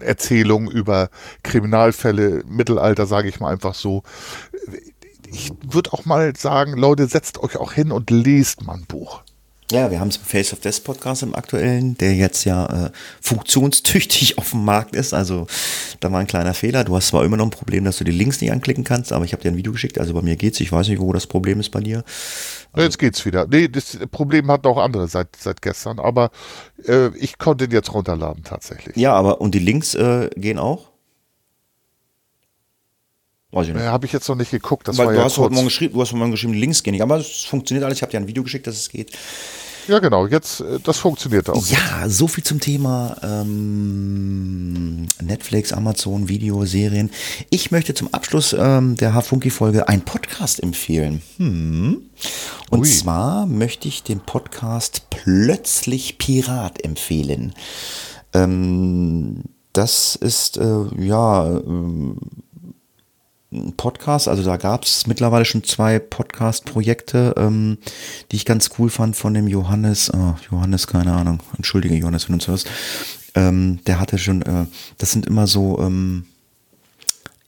Erzählungen 0.00 0.70
über 0.70 1.10
Kriminalfälle, 1.42 2.42
Mittelalter, 2.46 3.06
sage 3.06 3.28
ich 3.28 3.40
mal 3.40 3.52
einfach 3.52 3.74
so. 3.74 4.02
Ich 5.30 5.52
würde 5.62 5.92
auch 5.92 6.04
mal 6.04 6.34
sagen, 6.36 6.72
Leute, 6.72 7.06
setzt 7.06 7.38
euch 7.38 7.56
auch 7.56 7.72
hin 7.72 7.92
und 7.92 8.10
lest 8.10 8.62
mal 8.62 8.74
ein 8.74 8.86
Buch. 8.86 9.22
Ja, 9.70 9.90
wir 9.90 10.00
haben 10.00 10.08
es 10.08 10.16
im 10.16 10.22
Face 10.22 10.54
of 10.54 10.60
Death 10.60 10.82
Podcast 10.82 11.22
im 11.22 11.34
aktuellen, 11.34 11.98
der 11.98 12.14
jetzt 12.14 12.44
ja 12.44 12.86
äh, 12.86 12.90
funktionstüchtig 13.20 14.38
auf 14.38 14.52
dem 14.52 14.64
Markt 14.64 14.96
ist. 14.96 15.12
Also 15.12 15.46
da 16.00 16.10
war 16.10 16.20
ein 16.20 16.26
kleiner 16.26 16.54
Fehler. 16.54 16.84
Du 16.84 16.96
hast 16.96 17.08
zwar 17.08 17.22
immer 17.22 17.36
noch 17.36 17.44
ein 17.44 17.50
Problem, 17.50 17.84
dass 17.84 17.98
du 17.98 18.04
die 18.04 18.10
Links 18.10 18.40
nicht 18.40 18.50
anklicken 18.50 18.82
kannst, 18.82 19.12
aber 19.12 19.26
ich 19.26 19.32
habe 19.32 19.42
dir 19.42 19.50
ein 19.50 19.58
Video 19.58 19.72
geschickt. 19.72 19.98
Also 19.98 20.14
bei 20.14 20.22
mir 20.22 20.36
geht's. 20.36 20.58
Ich 20.60 20.72
weiß 20.72 20.88
nicht, 20.88 21.00
wo 21.00 21.12
das 21.12 21.26
Problem 21.26 21.60
ist 21.60 21.68
bei 21.68 21.80
dir. 21.80 22.02
Also, 22.72 22.84
jetzt 22.84 22.98
geht's 22.98 23.24
wieder. 23.24 23.46
Nee, 23.46 23.68
das 23.68 23.98
Problem 24.10 24.50
hatten 24.50 24.66
auch 24.66 24.78
andere 24.78 25.08
seit, 25.08 25.36
seit 25.36 25.62
gestern, 25.62 25.98
aber 25.98 26.30
äh, 26.86 27.08
ich 27.16 27.38
konnte 27.38 27.64
ihn 27.64 27.70
jetzt 27.70 27.92
runterladen 27.92 28.44
tatsächlich. 28.44 28.96
Ja, 28.96 29.14
aber 29.14 29.40
und 29.40 29.54
die 29.54 29.58
Links 29.58 29.94
äh, 29.94 30.30
gehen 30.36 30.58
auch? 30.58 30.90
Weiß 33.50 33.68
ich 33.68 33.74
nicht. 33.74 33.82
Ja, 33.82 33.92
habe 33.92 34.04
ich 34.04 34.12
jetzt 34.12 34.28
noch 34.28 34.36
nicht 34.36 34.50
geguckt. 34.50 34.86
Das 34.88 34.98
Weil 34.98 35.06
war 35.06 35.12
du 35.14 35.18
ja 35.20 35.24
hast 35.24 35.38
heute 35.38 35.54
Morgen 35.54 35.66
geschrieben, 35.66 35.94
du 35.94 36.02
hast 36.02 36.10
heute 36.10 36.18
Morgen 36.18 36.32
geschrieben, 36.32 36.52
Links 36.52 36.82
gehen 36.82 36.92
nicht. 36.92 37.02
Aber 37.02 37.16
es 37.16 37.44
funktioniert 37.44 37.84
alles. 37.84 37.98
Ich 37.98 38.02
habe 38.02 38.10
dir 38.10 38.18
ein 38.18 38.28
Video 38.28 38.42
geschickt, 38.42 38.66
dass 38.66 38.76
es 38.76 38.90
geht. 38.90 39.16
Ja, 39.88 39.98
genau. 40.00 40.26
Jetzt, 40.26 40.60
äh, 40.60 40.78
das 40.82 40.98
funktioniert 40.98 41.48
auch. 41.48 41.66
Ja, 41.66 42.08
so 42.08 42.28
viel 42.28 42.44
zum 42.44 42.60
Thema 42.60 43.16
ähm, 43.22 45.06
Netflix, 45.22 45.72
Amazon, 45.72 46.28
Videoserien. 46.28 47.10
Ich 47.48 47.70
möchte 47.70 47.94
zum 47.94 48.12
Abschluss 48.12 48.54
ähm, 48.56 48.96
der 48.96 49.14
H-Funky-Folge 49.14 49.88
einen 49.88 50.02
Podcast 50.02 50.62
empfehlen. 50.62 51.22
Hm. 51.38 52.02
Und 52.70 52.80
Ui. 52.80 52.86
zwar 52.86 53.46
möchte 53.46 53.88
ich 53.88 54.02
den 54.02 54.20
Podcast 54.20 55.08
Plötzlich 55.08 56.18
Pirat 56.18 56.84
empfehlen. 56.84 57.54
Ähm, 58.34 59.44
das 59.72 60.16
ist, 60.16 60.58
äh, 60.58 60.84
ja, 60.98 61.56
äh, 61.56 61.62
Podcast, 63.78 64.28
also 64.28 64.42
da 64.42 64.58
gab 64.58 64.84
es 64.84 65.06
mittlerweile 65.06 65.46
schon 65.46 65.64
zwei 65.64 65.98
Podcast-Projekte, 65.98 67.34
ähm, 67.38 67.78
die 68.30 68.36
ich 68.36 68.44
ganz 68.44 68.70
cool 68.78 68.90
fand 68.90 69.16
von 69.16 69.32
dem 69.32 69.48
Johannes, 69.48 70.12
oh, 70.12 70.34
Johannes, 70.50 70.86
keine 70.86 71.14
Ahnung, 71.14 71.40
entschuldige 71.56 71.94
Johannes, 71.94 72.28
wenn 72.28 72.32
du 72.32 72.34
uns 72.34 72.48
hörst, 72.48 72.70
ähm, 73.34 73.78
der 73.86 74.00
hatte 74.00 74.18
schon, 74.18 74.42
äh, 74.42 74.66
das 74.98 75.12
sind 75.12 75.26
immer 75.26 75.46
so, 75.46 75.78
ähm, 75.80 76.26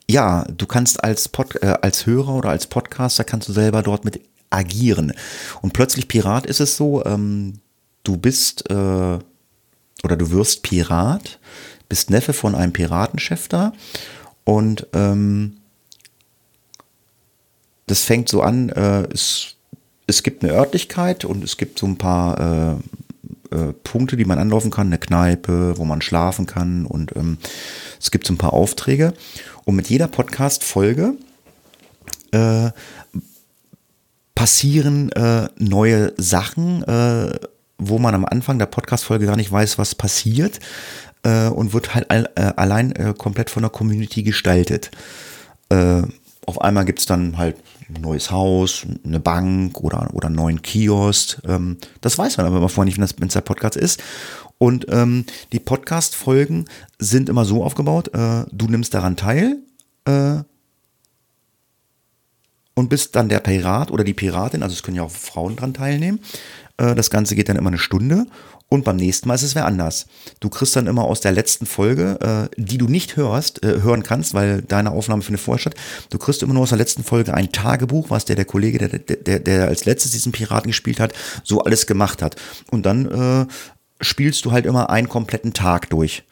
ja, 0.08 0.44
du 0.44 0.66
kannst 0.66 1.04
als, 1.04 1.28
Pod, 1.28 1.62
äh, 1.62 1.76
als 1.82 2.06
Hörer 2.06 2.34
oder 2.34 2.48
als 2.48 2.66
Podcaster 2.66 3.24
kannst 3.24 3.48
du 3.48 3.52
selber 3.52 3.82
dort 3.82 4.06
mit 4.06 4.22
agieren. 4.48 5.12
Und 5.60 5.74
plötzlich 5.74 6.08
Pirat 6.08 6.46
ist 6.46 6.60
es 6.60 6.76
so, 6.76 7.04
ähm, 7.04 7.60
du 8.04 8.16
bist 8.16 8.68
äh, 8.70 9.18
oder 10.02 10.16
du 10.16 10.30
wirst 10.30 10.62
Pirat, 10.62 11.38
bist 11.90 12.08
Neffe 12.10 12.32
von 12.32 12.54
einem 12.54 12.72
Piratenchef 12.72 13.48
da 13.48 13.72
und 14.44 14.86
ähm, 14.94 15.59
das 17.90 18.04
fängt 18.04 18.28
so 18.28 18.42
an, 18.42 18.68
äh, 18.68 19.02
es, 19.12 19.56
es 20.06 20.22
gibt 20.22 20.44
eine 20.44 20.52
Örtlichkeit 20.52 21.24
und 21.24 21.42
es 21.42 21.56
gibt 21.56 21.78
so 21.78 21.86
ein 21.86 21.98
paar 21.98 22.80
äh, 23.50 23.54
äh, 23.54 23.72
Punkte, 23.72 24.16
die 24.16 24.24
man 24.24 24.38
anlaufen 24.38 24.70
kann, 24.70 24.86
eine 24.86 24.98
Kneipe, 24.98 25.76
wo 25.76 25.84
man 25.84 26.00
schlafen 26.00 26.46
kann 26.46 26.86
und 26.86 27.16
ähm, 27.16 27.38
es 27.98 28.10
gibt 28.10 28.26
so 28.26 28.32
ein 28.32 28.38
paar 28.38 28.52
Aufträge. 28.52 29.12
Und 29.64 29.74
mit 29.76 29.90
jeder 29.90 30.08
Podcast-Folge 30.08 31.14
äh, 32.32 32.70
passieren 34.34 35.10
äh, 35.12 35.48
neue 35.58 36.12
Sachen, 36.16 36.82
äh, 36.84 37.38
wo 37.78 37.98
man 37.98 38.14
am 38.14 38.24
Anfang 38.24 38.58
der 38.58 38.66
Podcast-Folge 38.66 39.26
gar 39.26 39.36
nicht 39.36 39.50
weiß, 39.50 39.78
was 39.78 39.94
passiert 39.94 40.60
und 41.22 41.74
wird 41.74 41.94
halt 41.94 42.10
all, 42.10 42.28
allein 42.34 42.94
komplett 43.18 43.50
von 43.50 43.62
der 43.62 43.68
Community 43.68 44.22
gestaltet 44.22 44.90
auf 46.50 46.60
einmal 46.60 46.84
gibt 46.84 46.98
es 46.98 47.06
dann 47.06 47.38
halt 47.38 47.56
ein 47.94 48.00
neues 48.00 48.30
Haus, 48.30 48.86
eine 49.04 49.20
Bank 49.20 49.80
oder, 49.80 50.10
oder 50.12 50.26
einen 50.26 50.36
neuen 50.36 50.62
Kiosk. 50.62 51.40
Ähm, 51.46 51.78
das 52.00 52.18
weiß 52.18 52.36
man 52.36 52.46
aber 52.46 52.58
immer 52.58 52.68
vorher 52.68 52.86
nicht, 52.96 53.20
wenn 53.20 53.28
es 53.28 53.34
der 53.34 53.40
Podcast 53.40 53.76
ist. 53.76 54.02
Und 54.58 54.86
ähm, 54.90 55.24
die 55.52 55.60
Podcast-Folgen 55.60 56.66
sind 56.98 57.28
immer 57.28 57.44
so 57.44 57.64
aufgebaut, 57.64 58.08
äh, 58.14 58.44
du 58.52 58.66
nimmst 58.66 58.92
daran 58.92 59.16
teil 59.16 59.56
äh, 60.04 60.40
und 62.74 62.88
bist 62.90 63.16
dann 63.16 63.30
der 63.30 63.40
Pirat 63.40 63.90
oder 63.90 64.04
die 64.04 64.14
Piratin, 64.14 64.62
also 64.62 64.74
es 64.74 64.82
können 64.82 64.98
ja 64.98 65.02
auch 65.02 65.10
Frauen 65.10 65.56
dran 65.56 65.72
teilnehmen. 65.72 66.20
Äh, 66.76 66.94
das 66.94 67.10
Ganze 67.10 67.36
geht 67.36 67.48
dann 67.48 67.56
immer 67.56 67.68
eine 67.68 67.78
Stunde 67.78 68.26
und 68.72 68.84
beim 68.84 68.96
nächsten 68.96 69.26
Mal 69.28 69.34
ist 69.34 69.42
es 69.42 69.56
wer 69.56 69.66
anders. 69.66 70.06
Du 70.38 70.48
kriegst 70.48 70.76
dann 70.76 70.86
immer 70.86 71.04
aus 71.04 71.20
der 71.20 71.32
letzten 71.32 71.66
Folge, 71.66 72.48
äh, 72.54 72.54
die 72.56 72.78
du 72.78 72.86
nicht 72.86 73.16
hörst, 73.16 73.64
äh, 73.64 73.82
hören 73.82 74.04
kannst, 74.04 74.32
weil 74.32 74.62
deine 74.62 74.92
Aufnahme 74.92 75.22
findet 75.22 75.42
vorher 75.42 75.58
statt. 75.58 75.74
Du 76.08 76.18
kriegst 76.18 76.42
immer 76.42 76.54
nur 76.54 76.62
aus 76.62 76.68
der 76.68 76.78
letzten 76.78 77.02
Folge 77.02 77.34
ein 77.34 77.50
Tagebuch, 77.50 78.10
was 78.10 78.24
der, 78.24 78.36
der 78.36 78.44
Kollege, 78.44 78.78
der, 78.78 79.16
der, 79.16 79.40
der 79.40 79.66
als 79.66 79.86
letztes 79.86 80.12
diesen 80.12 80.30
Piraten 80.30 80.70
gespielt 80.70 81.00
hat, 81.00 81.12
so 81.42 81.62
alles 81.64 81.88
gemacht 81.88 82.22
hat. 82.22 82.36
Und 82.70 82.86
dann 82.86 83.10
äh, 83.10 83.46
spielst 84.00 84.44
du 84.44 84.52
halt 84.52 84.66
immer 84.66 84.88
einen 84.88 85.08
kompletten 85.08 85.52
Tag 85.52 85.90
durch 85.90 86.22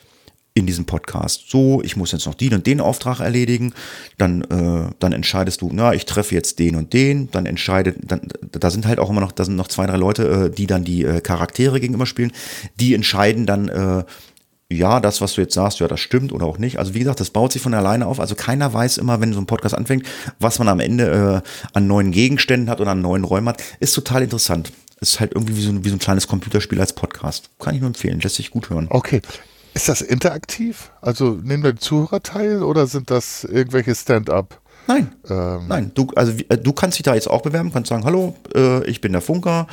in 0.59 0.67
diesem 0.67 0.85
Podcast. 0.85 1.45
So, 1.49 1.83
ich 1.83 1.97
muss 1.97 2.13
jetzt 2.13 2.27
noch 2.27 2.35
den 2.35 2.55
und 2.55 2.67
den 2.67 2.81
Auftrag 2.81 3.21
erledigen. 3.21 3.73
Dann, 4.17 4.43
äh, 4.43 4.91
dann 4.99 5.13
entscheidest 5.13 5.63
du, 5.63 5.71
na, 5.73 5.95
ich 5.95 6.07
treffe 6.07 6.35
jetzt 6.35 6.59
den 6.59 6.77
und 6.77 6.93
den. 6.93 7.31
Dann 7.31 7.47
entscheidet, 7.47 7.97
dann, 8.03 8.29
da 8.53 8.71
sind 8.71 8.87
halt 8.87 8.99
auch 8.99 9.11
immer 9.11 9.21
noch, 9.21 9.33
da 9.33 9.45
sind 9.45 9.57
noch 9.57 9.69
zwei, 9.69 9.87
drei 9.87 9.97
Leute, 9.97 10.47
äh, 10.47 10.51
die 10.51 10.67
dann 10.67 10.85
die 10.85 11.05
äh, 11.05 11.21
Charaktere 11.21 11.81
gegenüber 11.81 12.07
spielen. 12.07 12.33
Die 12.79 12.95
entscheiden 12.95 13.47
dann, 13.47 13.69
äh, 13.69 14.05
ja, 14.71 15.01
das, 15.01 15.21
was 15.21 15.35
du 15.35 15.41
jetzt 15.41 15.55
sagst, 15.55 15.81
ja, 15.81 15.89
das 15.89 16.01
stimmt 16.01 16.33
oder 16.33 16.45
auch 16.45 16.59
nicht. 16.59 16.79
Also 16.79 16.93
wie 16.93 16.99
gesagt, 16.99 17.21
das 17.21 17.31
baut 17.31 17.53
sich 17.53 17.63
von 17.63 17.73
alleine 17.73 18.07
auf. 18.07 18.21
Also 18.21 18.35
keiner 18.35 18.73
weiß 18.73 18.99
immer, 18.99 19.21
wenn 19.21 19.33
so 19.33 19.41
ein 19.41 19.47
Podcast 19.47 19.75
anfängt, 19.75 20.07
was 20.41 20.59
man 20.59 20.69
am 20.69 20.81
Ende 20.81 21.43
äh, 21.43 21.69
an 21.73 21.87
neuen 21.87 22.13
Gegenständen 22.13 22.69
hat 22.69 22.81
oder 22.81 22.91
an 22.91 23.01
neuen 23.01 23.25
Räumen 23.25 23.49
hat. 23.49 23.63
Ist 23.81 23.95
total 23.95 24.23
interessant. 24.23 24.71
Ist 25.01 25.21
halt 25.21 25.33
irgendwie 25.33 25.57
wie 25.57 25.63
so, 25.63 25.85
wie 25.85 25.89
so 25.89 25.97
ein 25.97 26.01
kleines 26.01 26.27
Computerspiel 26.27 26.81
als 26.81 26.93
Podcast. 26.93 27.51
Kann 27.59 27.75
ich 27.75 27.81
nur 27.81 27.89
empfehlen, 27.89 28.21
lässt 28.21 28.37
sich 28.37 28.51
gut 28.51 28.69
hören. 28.69 28.89
Okay. 28.91 29.23
Ist 29.79 29.89
das 29.89 30.01
interaktiv? 30.01 30.91
Also 31.01 31.39
nehmen 31.41 31.63
da 31.63 31.71
die 31.71 31.79
Zuhörer 31.79 32.21
teil 32.21 32.65
oder 32.65 32.89
sind 32.89 33.13
das 33.13 33.45
irgendwelche 33.45 33.95
Stand-up? 33.95 34.61
Nein, 34.89 35.13
ähm. 35.31 35.69
nein. 35.69 35.93
Du, 35.95 36.09
also, 36.17 36.33
äh, 36.49 36.59
du 36.59 36.73
kannst 36.73 36.99
dich 36.99 37.05
da 37.05 37.15
jetzt 37.15 37.31
auch 37.31 37.43
bewerben, 37.43 37.73
kannst 37.73 37.91
sagen, 37.91 38.03
hallo, 38.03 38.35
äh, 38.57 38.85
ich 38.91 39.01
bin 39.01 39.13
der 39.13 39.21
Funker, 39.21 39.69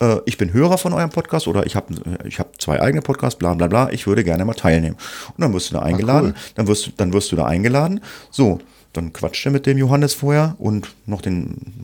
äh, 0.00 0.16
ich 0.24 0.38
bin 0.38 0.54
Hörer 0.54 0.78
von 0.78 0.94
eurem 0.94 1.10
Podcast 1.10 1.46
oder 1.46 1.66
ich 1.66 1.76
habe 1.76 1.92
ich 2.24 2.38
hab 2.38 2.58
zwei 2.58 2.80
eigene 2.80 3.02
Podcasts, 3.02 3.38
bla 3.38 3.52
bla 3.52 3.66
bla, 3.66 3.90
ich 3.90 4.06
würde 4.06 4.24
gerne 4.24 4.46
mal 4.46 4.54
teilnehmen. 4.54 4.96
Und 5.36 5.42
dann 5.42 5.52
wirst 5.52 5.68
du 5.68 5.74
da 5.74 5.82
eingeladen, 5.82 6.32
Ach, 6.34 6.40
cool. 6.40 6.52
dann, 6.54 6.66
wirst, 6.66 6.92
dann 6.96 7.12
wirst 7.12 7.30
du 7.30 7.36
da 7.36 7.44
eingeladen. 7.44 8.00
So, 8.30 8.60
dann 8.92 9.12
quatscht 9.12 9.46
er 9.46 9.52
mit 9.52 9.66
dem 9.66 9.78
Johannes 9.78 10.14
vorher 10.14 10.56
und 10.58 10.88
noch 11.06 11.20
den, 11.20 11.74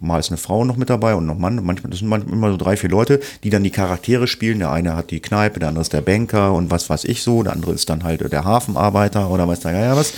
mal 0.00 0.18
ist 0.18 0.30
eine 0.30 0.36
Frau 0.36 0.64
noch 0.64 0.76
mit 0.76 0.90
dabei 0.90 1.14
und 1.14 1.26
noch 1.26 1.38
Mann. 1.38 1.64
Manchmal, 1.64 1.90
das 1.90 2.00
sind 2.00 2.08
manchmal 2.08 2.34
immer 2.34 2.50
so 2.50 2.56
drei, 2.56 2.76
vier 2.76 2.90
Leute, 2.90 3.20
die 3.44 3.50
dann 3.50 3.62
die 3.62 3.70
Charaktere 3.70 4.26
spielen. 4.26 4.58
Der 4.58 4.72
eine 4.72 4.96
hat 4.96 5.10
die 5.10 5.20
Kneipe, 5.20 5.60
der 5.60 5.68
andere 5.68 5.82
ist 5.82 5.92
der 5.92 6.00
Banker 6.00 6.52
und 6.54 6.70
was 6.70 6.90
weiß 6.90 7.04
ich 7.04 7.22
so. 7.22 7.42
Der 7.42 7.52
andere 7.52 7.72
ist 7.72 7.88
dann 7.88 8.02
halt 8.02 8.32
der 8.32 8.44
Hafenarbeiter 8.44 9.30
oder 9.30 9.46
weiß 9.46 9.60
der 9.60 9.72
ja 9.72 9.96
was. 9.96 10.12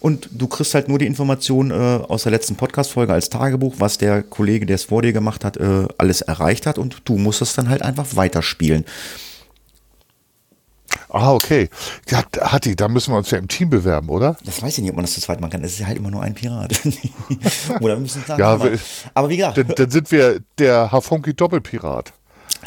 Und 0.00 0.30
du 0.32 0.48
kriegst 0.48 0.74
halt 0.74 0.88
nur 0.88 0.98
die 0.98 1.06
Information 1.06 1.70
äh, 1.70 1.74
aus 1.74 2.22
der 2.22 2.32
letzten 2.32 2.56
Podcast-Folge 2.56 3.12
als 3.12 3.28
Tagebuch, 3.28 3.74
was 3.78 3.98
der 3.98 4.22
Kollege, 4.22 4.64
der 4.64 4.76
es 4.76 4.84
vor 4.84 5.02
dir 5.02 5.12
gemacht 5.12 5.44
hat, 5.44 5.58
äh, 5.58 5.86
alles 5.98 6.22
erreicht 6.22 6.66
hat. 6.66 6.78
Und 6.78 7.02
du 7.04 7.18
musst 7.18 7.42
es 7.42 7.54
dann 7.54 7.68
halt 7.68 7.82
einfach 7.82 8.16
weiterspielen. 8.16 8.86
Ah, 11.12 11.32
okay. 11.32 11.68
Ja, 12.08 12.22
Hatti, 12.40 12.76
da 12.76 12.88
müssen 12.88 13.12
wir 13.12 13.18
uns 13.18 13.30
ja 13.30 13.38
im 13.38 13.48
Team 13.48 13.70
bewerben, 13.70 14.08
oder? 14.08 14.36
Das 14.44 14.62
weiß 14.62 14.78
ich 14.78 14.82
nicht, 14.82 14.90
ob 14.90 14.96
man 14.96 15.04
das 15.04 15.14
zu 15.14 15.20
zweit 15.20 15.40
machen 15.40 15.50
kann. 15.50 15.64
Es 15.64 15.78
ist 15.78 15.86
halt 15.86 15.98
immer 15.98 16.10
nur 16.10 16.22
ein 16.22 16.34
Pirat. 16.34 16.80
oder 17.80 17.94
wir 17.94 18.00
müssen 18.00 18.22
sagen, 18.26 18.40
ja, 18.40 18.48
aber, 18.48 18.70
aber 19.14 19.28
wie 19.28 19.36
gesagt. 19.36 19.58
Dann, 19.58 19.68
dann, 19.68 19.90
sind 19.90 20.10
wir 20.12 20.40
der 20.58 20.92
Hafunki 20.92 21.34
Doppelpirat. 21.34 22.12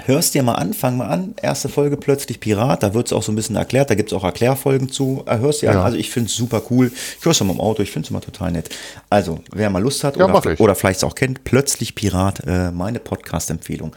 Hörst 0.06 0.34
dir 0.34 0.42
mal 0.42 0.56
an, 0.56 0.74
fang 0.74 0.98
mal 0.98 1.08
an. 1.08 1.36
Erste 1.42 1.70
Folge 1.70 1.98
plötzlich 1.98 2.40
Pirat, 2.40 2.82
da 2.82 2.94
wird 2.94 3.08
es 3.08 3.14
auch 3.14 3.22
so 3.22 3.32
ein 3.32 3.36
bisschen 3.36 3.56
erklärt, 3.56 3.90
da 3.92 3.96
gibt 3.96 4.12
es 4.12 4.18
auch 4.18 4.24
Erklärfolgen 4.24 4.90
zu. 4.90 5.24
Äh, 5.28 5.38
hörst 5.38 5.62
dir 5.62 5.68
ja. 5.68 5.74
an, 5.74 5.78
also 5.86 5.98
ich 5.98 6.10
finde 6.10 6.28
es 6.28 6.36
super 6.36 6.64
cool. 6.72 6.92
Ich 7.20 7.24
höre 7.24 7.32
es 7.32 7.40
mal 7.42 7.54
im 7.54 7.62
Auto, 7.62 7.84
ich 7.84 7.92
finde 7.92 8.08
es 8.08 8.10
immer 8.10 8.22
total 8.22 8.52
nett. 8.52 8.70
Also, 9.10 9.40
wer 9.52 9.70
mal 9.70 9.82
Lust 9.82 10.04
hat 10.04 10.18
ja, 10.18 10.26
oder, 10.26 10.60
oder 10.60 10.76
vielleicht 10.76 10.98
es 10.98 11.04
auch 11.04 11.16
kennt, 11.16 11.44
plötzlich 11.44 11.94
Pirat, 11.94 12.42
äh, 12.46 12.72
meine 12.72 13.00
Podcast-Empfehlung. 13.00 13.96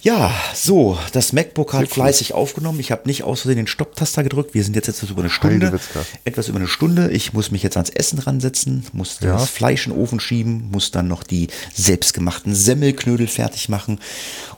Ja, 0.00 0.32
so, 0.54 0.96
das 1.12 1.32
MacBook 1.32 1.72
hat 1.72 1.88
fleißig 1.88 2.32
aufgenommen. 2.32 2.78
Ich 2.78 2.92
habe 2.92 3.02
nicht 3.06 3.24
aus 3.24 3.40
Versehen 3.40 3.56
den 3.56 3.66
Stopptaster 3.66 4.22
gedrückt. 4.22 4.54
Wir 4.54 4.62
sind 4.62 4.76
jetzt 4.76 4.88
etwas 4.88 5.10
über 5.10 5.22
eine 5.22 5.30
Stunde. 5.30 5.80
Etwas 6.24 6.46
über 6.46 6.58
eine 6.58 6.68
Stunde. 6.68 7.10
Ich 7.10 7.32
muss 7.32 7.50
mich 7.50 7.64
jetzt 7.64 7.76
ans 7.76 7.90
Essen 7.90 8.20
ransetzen, 8.20 8.86
muss 8.92 9.18
ja. 9.20 9.32
das 9.32 9.50
Fleisch 9.50 9.86
in 9.86 9.92
den 9.92 10.00
Ofen 10.00 10.20
schieben, 10.20 10.70
muss 10.70 10.92
dann 10.92 11.08
noch 11.08 11.24
die 11.24 11.48
selbstgemachten 11.74 12.54
Semmelknödel 12.54 13.26
fertig 13.26 13.68
machen 13.68 13.98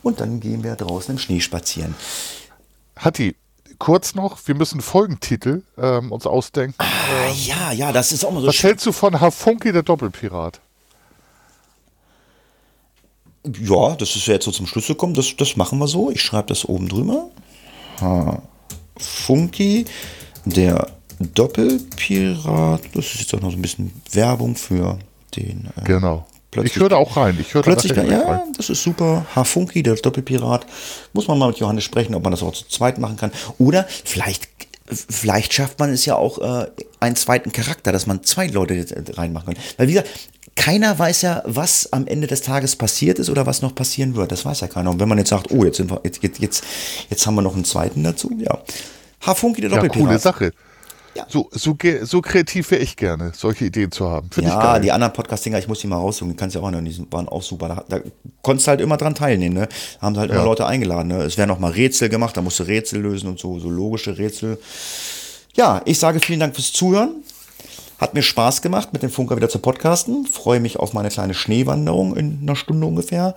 und 0.03 0.21
dann 0.21 0.41
gehen 0.41 0.63
wir 0.63 0.77
draußen 0.77 1.15
im 1.15 1.19
Schnee 1.19 1.41
spazieren. 1.41 1.95
Hatti, 2.97 3.35
kurz 3.79 4.15
noch, 4.15 4.39
wir 4.45 4.55
müssen 4.55 4.83
Folgentitel 4.83 5.63
ähm, 5.79 6.13
uns 6.13 6.27
ausdenken. 6.27 6.75
Ah, 6.77 6.85
ähm, 7.29 7.35
ja, 7.47 7.73
ja, 7.73 7.93
das 7.93 8.13
ist 8.13 8.27
auch 8.27 8.33
mal 8.33 8.43
so. 8.43 8.49
Was 8.49 8.63
hältst 8.63 8.85
du 8.85 8.93
von 8.93 9.19
Hafunki, 9.19 9.73
der 9.73 9.85
Doppelpirat? 9.85 10.61
Ja, 13.45 13.97
das 13.97 14.17
ist 14.17 14.27
ja 14.27 14.35
jetzt 14.35 14.45
so 14.45 14.51
zum 14.51 14.67
Schluss 14.67 14.87
gekommen. 14.87 15.15
Das, 15.15 15.35
das 15.37 15.57
machen 15.57 15.79
wir 15.79 15.89
so. 15.89 16.11
Ich 16.11 16.21
schreibe 16.21 16.49
das 16.49 16.65
oben 16.65 16.89
drüber. 16.89 17.31
Ha, 18.01 18.43
Funky, 18.99 19.87
der 20.45 20.89
Doppelpirat. 21.19 22.83
Das 22.95 23.07
ist 23.07 23.21
jetzt 23.21 23.35
auch 23.35 23.41
noch 23.41 23.51
so 23.51 23.57
ein 23.57 23.63
bisschen 23.63 23.93
Werbung 24.13 24.57
für 24.57 24.99
den. 25.37 25.69
Äh, 25.77 25.85
genau. 25.85 26.27
ich 26.63 26.77
höre 26.77 26.91
da 26.91 26.97
auch 26.97 27.17
rein. 27.17 27.39
Ich 27.41 27.55
höre 27.55 27.63
plötzlich, 27.63 27.93
da 27.93 28.03
ja, 28.03 28.21
rein. 28.21 28.53
das 28.57 28.69
ist 28.69 28.83
super. 28.83 29.25
Hafunki, 29.35 29.83
der 29.83 29.95
Doppelpirat. 29.95 30.67
Muss 31.15 31.27
man 31.27 31.39
mal 31.39 31.49
mit 31.49 31.59
Johannes 31.59 31.85
sprechen, 31.85 32.15
ob 32.15 32.23
man 32.23 32.33
das 32.33 32.43
auch 32.43 32.53
zu 32.53 32.69
zweit 32.69 32.99
machen 32.99 33.17
kann. 33.17 33.33
Oder 33.59 33.87
vielleicht 34.05 34.49
vielleicht 35.09 35.55
schafft 35.55 35.79
man 35.79 35.91
es 35.91 36.05
ja 36.05 36.17
auch 36.17 36.39
äh, 36.39 36.67
einen 36.99 37.17
zweiten 37.17 37.53
Charakter, 37.53 37.93
dass 37.93 38.07
man 38.07 38.25
zwei 38.25 38.47
Leute 38.49 38.85
reinmachen 39.17 39.55
kann. 39.55 39.63
Weil 39.77 39.89
wie 39.89 39.93
gesagt, 39.93 40.11
keiner 40.61 40.99
weiß 40.99 41.23
ja, 41.23 41.43
was 41.47 41.91
am 41.91 42.07
Ende 42.07 42.27
des 42.27 42.43
Tages 42.43 42.77
passiert 42.77 43.19
ist 43.19 43.31
oder 43.31 43.47
was 43.47 43.63
noch 43.63 43.75
passieren 43.75 44.15
wird. 44.15 44.31
Das 44.31 44.45
weiß 44.45 44.61
ja 44.61 44.69
keiner. 44.69 44.91
Und 44.91 45.01
wenn 45.01 45.09
man 45.09 45.17
jetzt 45.17 45.31
sagt, 45.31 45.51
oh, 45.51 45.65
jetzt, 45.65 45.79
sind 45.79 45.91
wir, 45.91 46.03
jetzt, 46.05 46.23
jetzt, 46.23 46.65
jetzt 47.09 47.27
haben 47.27 47.35
wir 47.35 47.41
noch 47.41 47.55
einen 47.55 47.65
zweiten 47.65 48.05
dazu, 48.05 48.31
ja. 48.39 48.59
Hafunki, 49.23 49.63
der 49.63 49.71
Doppelpirat. 49.71 49.97
Ja, 49.97 50.07
coole 50.07 50.19
Sache. 50.19 50.53
Ja. 51.15 51.25
So, 51.31 51.49
so, 51.51 51.75
so 52.03 52.21
kreativ 52.21 52.71
wäre 52.73 52.83
ich 52.83 52.95
gerne, 52.97 53.33
solche 53.35 53.65
Ideen 53.65 53.91
zu 53.91 54.07
haben. 54.11 54.29
Find 54.31 54.49
ja, 54.49 54.79
die 54.79 54.93
anderen 54.93 55.15
Podcast-Dinger, 55.15 55.59
ich 55.59 55.67
muss 55.67 55.81
die 55.81 55.87
mal 55.87 55.97
raussuchen, 55.97 56.33
die 56.33 56.37
kannst 56.37 56.55
du 56.55 56.61
ja 56.61 56.67
auch 56.67 56.71
noch, 56.71 56.83
die 56.83 57.07
waren 57.11 57.27
auch 57.27 57.43
super. 57.43 57.69
Da, 57.69 57.85
da 57.89 58.05
konntest 58.43 58.67
du 58.67 58.69
halt 58.69 58.83
immer 58.83 58.99
dran 58.99 59.15
teilnehmen, 59.15 59.55
ne? 59.55 59.69
Haben 60.03 60.19
halt 60.19 60.29
ja. 60.29 60.37
immer 60.37 60.45
Leute 60.45 60.67
eingeladen, 60.67 61.09
ne? 61.09 61.23
Es 61.23 61.39
werden 61.39 61.49
noch 61.49 61.59
mal 61.59 61.73
Rätsel 61.73 62.11
gemacht, 62.11 62.37
da 62.37 62.43
musst 62.43 62.61
du 62.61 62.65
Rätsel 62.65 63.01
lösen 63.01 63.31
und 63.31 63.41
so, 63.41 63.59
so 63.59 63.71
logische 63.71 64.19
Rätsel. 64.19 64.59
Ja, 65.55 65.81
ich 65.87 65.99
sage 65.99 66.21
vielen 66.21 66.41
Dank 66.41 66.55
fürs 66.55 66.71
Zuhören. 66.71 67.25
Hat 68.01 68.15
mir 68.15 68.23
Spaß 68.23 68.63
gemacht, 68.63 68.95
mit 68.95 69.03
dem 69.03 69.11
Funker 69.11 69.37
wieder 69.37 69.51
zu 69.51 69.59
podcasten. 69.59 70.25
Freue 70.25 70.59
mich 70.59 70.79
auf 70.79 70.95
meine 70.95 71.11
kleine 71.11 71.35
Schneewanderung 71.35 72.17
in 72.17 72.39
einer 72.41 72.57
Stunde 72.57 72.87
ungefähr. 72.87 73.35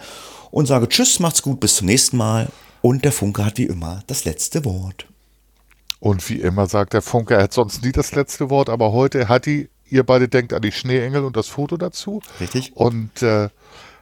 Und 0.51 0.67
sage 0.67 0.87
Tschüss, 0.87 1.19
macht's 1.19 1.41
gut, 1.41 1.59
bis 1.59 1.75
zum 1.75 1.87
nächsten 1.87 2.15
Mal. 2.15 2.47
Und 2.81 3.03
der 3.03 3.11
Funker 3.11 3.43
hat 3.43 3.57
wie 3.57 3.65
immer 3.65 4.03
das 4.07 4.23
letzte 4.23 4.63
Wort. 4.63 5.05
Und 5.99 6.29
wie 6.29 6.39
immer 6.39 6.67
sagt 6.67 6.93
der 6.93 7.01
Funker, 7.01 7.35
er 7.35 7.43
hat 7.43 7.53
sonst 7.53 7.83
nie 7.83 7.91
das 7.91 8.15
letzte 8.15 8.49
Wort, 8.49 8.69
aber 8.69 8.93
heute 8.93 9.27
hat 9.27 9.47
die, 9.47 9.69
ihr 9.85 10.05
beide 10.05 10.29
denkt 10.29 10.53
an 10.53 10.61
die 10.61 10.71
Schneeengel 10.71 11.25
und 11.25 11.35
das 11.35 11.49
Foto 11.49 11.75
dazu. 11.75 12.21
Richtig. 12.39 12.71
Und 12.73 13.21
äh, 13.21 13.49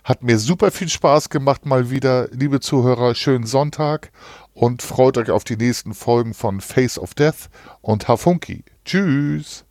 hat 0.04 0.22
mir 0.22 0.38
super 0.38 0.70
viel 0.70 0.90
Spaß 0.90 1.30
gemacht 1.30 1.66
mal 1.66 1.90
wieder. 1.90 2.28
Liebe 2.32 2.60
Zuhörer, 2.60 3.16
schönen 3.16 3.48
Sonntag 3.48 4.12
und 4.54 4.84
freut 4.84 5.18
euch 5.18 5.32
auf 5.32 5.44
die 5.44 5.58
nächsten 5.58 5.96
Folgen 5.96 6.36
von 6.36 6.62
Face 6.62 7.00
of 7.00 7.16
Death 7.16 7.50
und 7.82 8.08
Hafunki. 8.08 8.64
Tschüss. 8.86 9.66